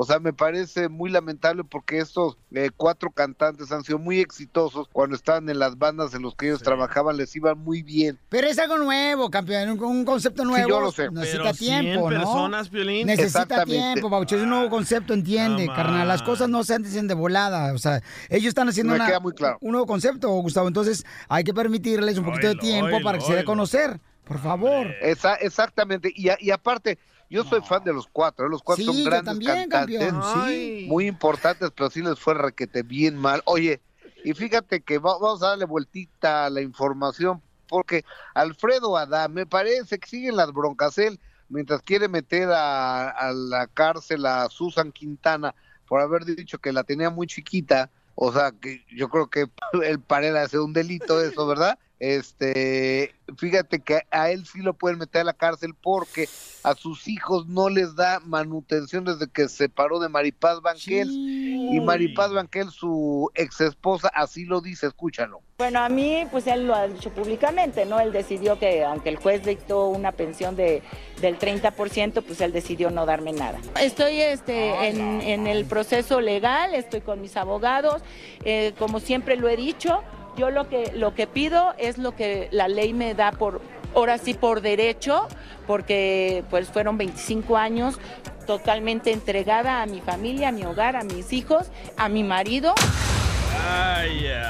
O 0.00 0.04
sea, 0.04 0.20
me 0.20 0.32
parece 0.32 0.88
muy 0.88 1.10
lamentable 1.10 1.64
porque 1.64 1.98
estos 1.98 2.38
eh, 2.54 2.70
cuatro 2.76 3.10
cantantes 3.10 3.72
han 3.72 3.82
sido 3.82 3.98
muy 3.98 4.20
exitosos 4.20 4.86
cuando 4.92 5.16
estaban 5.16 5.48
en 5.50 5.58
las 5.58 5.76
bandas 5.76 6.14
en 6.14 6.22
los 6.22 6.36
que 6.36 6.46
ellos 6.46 6.62
trabajaban, 6.62 7.16
les 7.16 7.34
iban 7.34 7.58
muy 7.58 7.82
bien. 7.82 8.16
Pero 8.28 8.46
es 8.46 8.60
algo 8.60 8.78
nuevo, 8.78 9.28
campeón, 9.28 9.70
un, 9.70 9.82
un 9.84 10.04
concepto 10.04 10.44
nuevo. 10.44 10.68
yo 10.68 10.80
lo 10.80 10.92
sé. 10.92 11.10
Necesita 11.10 11.42
Pero 11.42 11.54
100 11.54 11.80
tiempo, 11.80 12.10
¿no? 12.12 12.16
personas, 12.20 12.68
Piolín. 12.68 13.08
Necesita 13.08 13.64
tiempo, 13.64 14.08
Baucho, 14.08 14.36
es 14.36 14.42
un 14.42 14.50
nuevo 14.50 14.70
concepto, 14.70 15.14
entiende, 15.14 15.66
No 15.66 15.74
carnal. 15.74 16.06
Las 16.06 16.22
cosas 16.22 16.48
no 16.48 16.62
se 16.62 16.74
hacen 16.74 17.08
de 17.08 17.14
volada, 17.14 17.74
o 17.74 17.78
sea, 17.78 18.00
ellos 18.28 18.46
están 18.50 18.68
haciendo 18.68 18.92
Me 18.92 18.98
una- 19.00 19.06
queda 19.08 19.18
muy 19.18 19.32
claro. 19.32 19.58
un 19.60 19.72
nuevo 19.72 19.86
concepto, 19.88 20.28
Gustavo. 20.30 20.68
Entonces, 20.68 21.04
hay 21.28 21.42
que 21.42 21.52
permitirles 21.52 22.18
un 22.18 22.24
poquito 22.24 22.46
de 22.46 22.54
tiempo 22.54 22.86
oilo, 22.94 23.04
para 23.04 23.18
que 23.18 23.24
se 23.24 23.34
dé 23.34 23.40
a 23.40 23.44
conocer, 23.44 23.98
por 24.22 24.38
favor. 24.38 24.86
Esa- 25.02 25.34
exactamente. 25.34 26.12
Y, 26.14 26.28
a- 26.28 26.38
y 26.38 26.52
aparte, 26.52 27.00
yo 27.30 27.44
soy 27.44 27.60
fan 27.62 27.84
de 27.84 27.92
los 27.92 28.06
cuatro, 28.08 28.46
¿eh? 28.46 28.50
los 28.50 28.62
cuatro 28.62 28.84
Sí, 28.84 28.86
son 28.86 29.04
grandes 29.04 29.38
también, 29.38 29.70
cantantes, 29.70 30.26
sí. 30.32 30.84
muy 30.86 31.06
importantes, 31.06 31.70
pero 31.76 31.90
sí 31.90 32.02
les 32.02 32.18
fue 32.18 32.34
requete 32.34 32.82
bien 32.82 33.16
mal. 33.16 33.42
Oye, 33.44 33.82
y 34.24 34.32
fíjate 34.34 34.82
que 34.82 34.98
va- 34.98 35.18
vamos 35.18 35.42
a 35.42 35.48
darle 35.48 35.64
vueltita 35.66 36.46
a 36.46 36.50
la 36.50 36.60
información, 36.62 37.42
porque 37.66 38.04
Alfredo 38.34 38.96
Adán, 38.96 39.34
me 39.34 39.46
parece 39.46 39.98
que 39.98 40.08
siguen 40.08 40.36
las 40.36 40.52
broncas 40.52 40.96
él, 40.98 41.20
mientras 41.48 41.82
quiere 41.82 42.08
meter 42.08 42.48
a, 42.50 43.10
a 43.10 43.32
la 43.32 43.66
cárcel 43.68 44.26
a 44.26 44.48
Susan 44.50 44.92
Quintana 44.92 45.54
por 45.86 46.00
haber 46.00 46.24
dicho 46.24 46.58
que 46.58 46.72
la 46.72 46.84
tenía 46.84 47.08
muy 47.10 47.26
chiquita 47.26 47.90
O 48.14 48.32
sea, 48.32 48.52
que 48.52 48.84
yo 48.94 49.08
creo 49.08 49.30
que 49.30 49.46
el 49.84 50.00
Parera 50.00 50.42
hace 50.42 50.58
un 50.58 50.72
delito 50.72 51.22
eso, 51.22 51.46
¿verdad? 51.46 51.78
Este, 52.00 53.14
fíjate 53.36 53.80
que 53.80 54.02
a 54.10 54.30
él 54.30 54.46
sí 54.46 54.60
lo 54.60 54.74
pueden 54.74 54.98
meter 54.98 55.22
a 55.22 55.24
la 55.24 55.32
cárcel 55.32 55.74
porque 55.74 56.28
a 56.62 56.74
sus 56.74 57.08
hijos 57.08 57.48
no 57.48 57.68
les 57.68 57.96
da 57.96 58.20
manutención 58.20 59.04
desde 59.04 59.28
que 59.28 59.48
se 59.48 59.68
separó 59.68 59.98
de 59.98 60.08
Maripaz 60.08 60.60
Banquel. 60.60 61.08
Y 61.10 61.80
Maripaz 61.80 62.32
Banquel, 62.32 62.70
su 62.70 63.30
ex 63.34 63.60
esposa, 63.60 64.08
así 64.14 64.44
lo 64.44 64.60
dice, 64.60 64.86
escúchalo. 64.86 65.42
Bueno, 65.58 65.80
a 65.80 65.88
mí, 65.88 66.24
pues 66.30 66.46
él 66.46 66.68
lo 66.68 66.74
ha 66.74 66.86
dicho 66.86 67.10
públicamente, 67.10 67.84
¿no? 67.84 67.98
Él 67.98 68.12
decidió 68.12 68.58
que, 68.58 68.84
aunque 68.84 69.08
el 69.08 69.16
juez 69.16 69.44
dictó 69.44 69.88
una 69.88 70.12
pensión 70.12 70.54
de, 70.54 70.82
del 71.20 71.36
30%, 71.38 72.22
pues 72.22 72.40
él 72.40 72.52
decidió 72.52 72.90
no 72.90 73.06
darme 73.06 73.32
nada. 73.32 73.58
Estoy 73.80 74.20
este, 74.20 74.88
en, 74.88 75.20
en 75.20 75.46
el 75.48 75.64
proceso 75.64 76.20
legal, 76.20 76.74
estoy 76.74 77.00
con 77.00 77.20
mis 77.20 77.36
abogados, 77.36 78.02
eh, 78.44 78.72
como 78.78 79.00
siempre 79.00 79.36
lo 79.36 79.48
he 79.48 79.56
dicho, 79.56 80.02
yo 80.38 80.50
lo 80.50 80.68
que, 80.68 80.92
lo 80.94 81.14
que 81.14 81.26
pido 81.26 81.74
es 81.78 81.98
lo 81.98 82.14
que 82.14 82.48
la 82.52 82.68
ley 82.68 82.94
me 82.94 83.14
da 83.14 83.32
por, 83.32 83.60
ahora 83.94 84.16
sí 84.18 84.34
por 84.34 84.60
derecho, 84.60 85.26
porque 85.66 86.44
pues 86.48 86.68
fueron 86.68 86.96
25 86.96 87.56
años 87.56 87.98
totalmente 88.46 89.12
entregada 89.12 89.82
a 89.82 89.86
mi 89.86 90.00
familia, 90.00 90.48
a 90.48 90.52
mi 90.52 90.64
hogar, 90.64 90.96
a 90.96 91.02
mis 91.02 91.32
hijos, 91.32 91.70
a 91.96 92.08
mi 92.08 92.24
marido. 92.24 92.72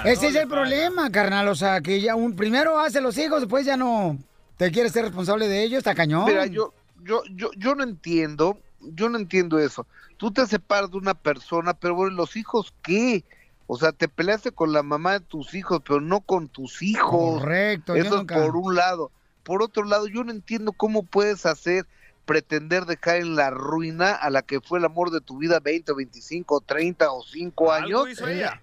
Ese 0.04 0.28
es 0.28 0.34
el 0.36 0.46
problema, 0.46 1.10
carnal. 1.10 1.48
O 1.48 1.54
sea, 1.54 1.80
que 1.80 2.00
ya 2.00 2.14
un 2.14 2.36
primero 2.36 2.78
hace 2.78 3.00
los 3.00 3.16
hijos, 3.18 3.40
después 3.40 3.66
ya 3.66 3.76
no 3.76 4.16
te 4.56 4.70
quieres 4.70 4.92
ser 4.92 5.04
responsable 5.04 5.48
de 5.48 5.62
ellos, 5.62 5.78
está 5.78 5.94
cañón. 5.94 6.26
Mira, 6.26 6.46
yo, 6.46 6.74
yo, 7.02 7.22
yo, 7.34 7.50
yo 7.56 7.74
no 7.74 7.82
entiendo, 7.82 8.58
yo 8.80 9.08
no 9.08 9.18
entiendo 9.18 9.58
eso. 9.58 9.86
Tú 10.16 10.32
te 10.32 10.46
separas 10.46 10.90
de 10.90 10.98
una 10.98 11.14
persona, 11.14 11.74
pero 11.74 11.94
bueno, 11.94 12.14
los 12.14 12.36
hijos, 12.36 12.74
¿qué? 12.82 13.24
O 13.70 13.76
sea, 13.76 13.92
te 13.92 14.08
peleaste 14.08 14.50
con 14.50 14.72
la 14.72 14.82
mamá 14.82 15.12
de 15.12 15.20
tus 15.20 15.52
hijos, 15.52 15.82
pero 15.86 16.00
no 16.00 16.22
con 16.22 16.48
tus 16.48 16.82
hijos. 16.82 17.42
Correcto, 17.42 17.94
Eso 17.94 18.22
es 18.22 18.24
por 18.24 18.56
un 18.56 18.74
lado. 18.74 19.12
Por 19.42 19.62
otro 19.62 19.84
lado, 19.84 20.08
yo 20.08 20.24
no 20.24 20.32
entiendo 20.32 20.72
cómo 20.72 21.02
puedes 21.02 21.44
hacer, 21.44 21.86
pretender 22.24 22.86
dejar 22.86 23.16
en 23.16 23.36
la 23.36 23.50
ruina 23.50 24.12
a 24.12 24.30
la 24.30 24.40
que 24.40 24.62
fue 24.62 24.78
el 24.78 24.86
amor 24.86 25.10
de 25.10 25.20
tu 25.20 25.36
vida 25.36 25.60
20, 25.60 25.92
25, 25.92 26.62
30 26.62 27.12
o 27.12 27.22
5 27.22 27.72
años. 27.72 28.04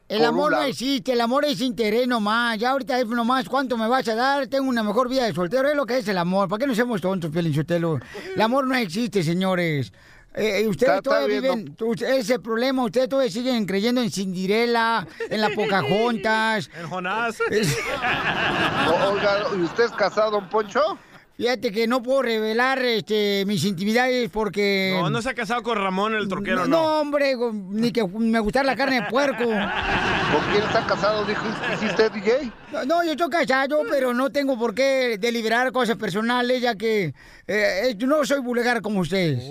El, 0.10 0.26
amor 0.26 0.54
no 0.54 0.64
existe, 0.64 1.14
el 1.14 1.22
amor 1.22 1.46
es 1.46 1.62
interés 1.62 2.08
nomás. 2.08 2.58
Ya 2.58 2.72
ahorita 2.72 3.00
es 3.00 3.06
nomás 3.06 3.48
cuánto 3.48 3.78
me 3.78 3.88
vas 3.88 4.08
a 4.08 4.16
dar, 4.16 4.48
tengo 4.48 4.68
una 4.68 4.82
mejor 4.82 5.08
vida 5.08 5.26
de 5.26 5.34
soltero, 5.34 5.70
es 5.70 5.76
lo 5.76 5.86
que 5.86 6.00
es 6.00 6.08
el 6.08 6.18
amor. 6.18 6.50
¿Para 6.50 6.62
qué 6.62 6.68
no 6.68 6.74
seamos 6.74 7.00
tontos, 7.00 7.30
Pielinchotelo? 7.30 8.00
El 8.36 8.42
amor 8.42 8.66
no 8.66 8.74
existe, 8.74 9.22
señores. 9.22 9.94
Eh, 10.38 10.62
eh, 10.64 10.68
ustedes 10.68 11.02
todavía 11.02 11.40
viven, 11.40 11.76
tu- 11.76 11.94
ese 11.94 12.18
es 12.18 12.30
el 12.30 12.42
problema, 12.42 12.84
ustedes 12.84 13.08
todavía 13.08 13.32
siguen 13.32 13.66
creyendo 13.66 14.02
en 14.02 14.12
Cinderella, 14.12 15.08
en 15.30 15.40
la 15.42 15.50
Pocahontas. 15.52 16.70
En 16.80 16.90
Jonás. 16.90 17.38
Oiga, 19.12 19.46
¿y 19.58 19.62
usted 19.62 19.86
es 19.86 19.92
casado, 19.92 20.32
don 20.32 20.50
Poncho? 20.50 20.82
Fíjate 21.38 21.70
que 21.74 21.86
no 21.86 22.02
puedo 22.02 22.22
revelar 22.22 22.80
este, 22.82 23.44
mis 23.46 23.66
intimidades 23.66 24.30
porque... 24.30 24.98
No, 25.02 25.10
no 25.10 25.22
se 25.22 25.30
ha 25.30 25.34
casado 25.34 25.64
con 25.64 25.78
Ramón 25.78 26.16
el 26.16 26.30
troquero, 26.30 26.60
no, 26.62 26.68
no. 26.68 26.78
no, 26.78 27.00
hombre, 27.02 27.36
ni 27.72 27.92
que 27.92 28.06
me 28.08 28.40
gustara 28.40 28.66
la 28.66 28.76
carne 28.78 29.02
de 29.02 29.08
puerco. 29.10 29.44
¿Con 29.44 30.52
quién 30.52 30.64
está 30.64 30.88
casado? 30.88 31.26
Dijo, 31.26 31.44
¿y 31.82 31.86
usted 31.88 32.10
DJ? 32.14 32.52
No, 32.72 32.86
no, 32.86 33.04
yo 33.04 33.12
estoy 33.12 33.30
casado, 33.30 33.82
pero 33.90 34.14
no 34.14 34.30
tengo 34.30 34.58
por 34.58 34.74
qué 34.74 35.18
deliberar 35.20 35.74
cosas 35.74 35.98
personales, 35.98 36.62
ya 36.62 36.76
que 36.76 37.08
eh, 37.08 37.14
eh, 37.48 37.96
yo 37.98 38.08
no 38.08 38.24
soy 38.26 38.40
vulgar 38.40 38.82
como 38.82 39.02
ustedes. 39.02 39.44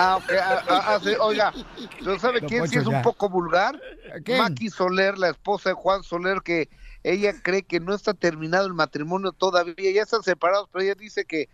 Ah, 0.00 0.16
ok, 0.16 0.32
ah, 0.40 0.62
ah, 0.68 0.82
ah, 0.86 0.98
sí, 1.02 1.10
oiga, 1.20 1.52
¿pero 1.98 2.20
sabe 2.20 2.38
Don 2.38 2.48
quién 2.48 2.68
sí 2.68 2.78
es 2.78 2.86
un 2.86 3.02
poco 3.02 3.28
vulgar? 3.28 3.80
¿Quién? 4.24 4.38
Maki 4.38 4.70
Soler, 4.70 5.18
la 5.18 5.30
esposa 5.30 5.70
de 5.70 5.74
Juan 5.74 6.04
Soler, 6.04 6.40
que 6.40 6.68
ella 7.02 7.32
cree 7.42 7.64
que 7.64 7.80
no 7.80 7.92
está 7.92 8.14
terminado 8.14 8.68
el 8.68 8.74
matrimonio 8.74 9.32
todavía, 9.32 9.74
ya 9.92 10.02
están 10.02 10.22
separados, 10.22 10.68
pero 10.70 10.84
ella 10.84 10.94
dice 10.94 11.24
que, 11.24 11.48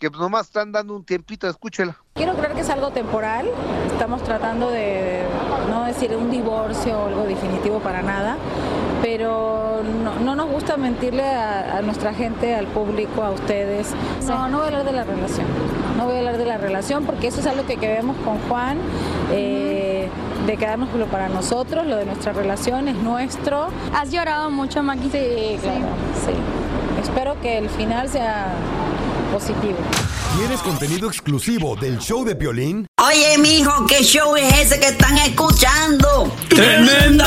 que 0.00 0.10
pues 0.10 0.18
nomás 0.18 0.46
están 0.46 0.72
dando 0.72 0.96
un 0.96 1.04
tiempito, 1.04 1.46
escúchela. 1.46 1.98
Quiero 2.14 2.34
creer 2.34 2.54
que 2.54 2.62
es 2.62 2.70
algo 2.70 2.92
temporal. 2.92 3.50
Estamos 3.88 4.24
tratando 4.24 4.70
de 4.70 5.26
no 5.68 5.84
decir 5.84 6.16
un 6.16 6.30
divorcio 6.30 6.98
o 6.98 7.08
algo 7.08 7.24
definitivo 7.24 7.78
para 7.80 8.00
nada, 8.00 8.38
pero 9.02 9.82
no, 10.02 10.18
no 10.18 10.34
nos 10.34 10.50
gusta 10.50 10.78
mentirle 10.78 11.24
a, 11.24 11.76
a 11.76 11.82
nuestra 11.82 12.14
gente, 12.14 12.54
al 12.54 12.68
público, 12.68 13.22
a 13.22 13.32
ustedes. 13.32 13.92
No, 14.26 14.48
no 14.48 14.58
voy 14.58 14.64
a 14.64 14.66
hablar 14.68 14.84
de 14.86 14.92
la 14.92 15.04
relación. 15.04 15.81
No 15.96 16.06
voy 16.06 16.16
a 16.16 16.18
hablar 16.18 16.38
de 16.38 16.44
la 16.44 16.58
relación 16.58 17.04
porque 17.04 17.28
eso 17.28 17.40
es 17.40 17.46
algo 17.46 17.66
que 17.66 17.76
queremos 17.76 18.16
con 18.24 18.38
Juan, 18.48 18.78
eh, 19.32 20.08
de 20.46 20.56
quedárnoslo 20.56 21.06
para 21.06 21.28
nosotros, 21.28 21.86
lo 21.86 21.96
de 21.96 22.04
nuestra 22.04 22.32
relación 22.32 22.88
es 22.88 22.96
nuestro. 22.96 23.68
¿Has 23.94 24.10
llorado 24.10 24.50
mucho, 24.50 24.82
Maki? 24.82 25.10
Sí, 25.10 25.58
claro, 25.62 25.86
sí. 26.26 26.32
Espero 27.02 27.40
que 27.40 27.58
el 27.58 27.68
final 27.68 28.08
sea 28.08 28.54
positivo. 29.32 29.76
¿Quieres 30.38 30.60
contenido 30.60 31.08
exclusivo 31.08 31.76
del 31.76 31.98
show 31.98 32.24
de 32.24 32.34
Piolín? 32.34 32.86
Oye, 33.04 33.36
mijo, 33.38 33.86
¿qué 33.86 34.02
show 34.02 34.34
es 34.36 34.60
ese 34.60 34.80
que 34.80 34.86
están 34.86 35.18
escuchando? 35.18 36.32
¡Tremenda 36.48 37.26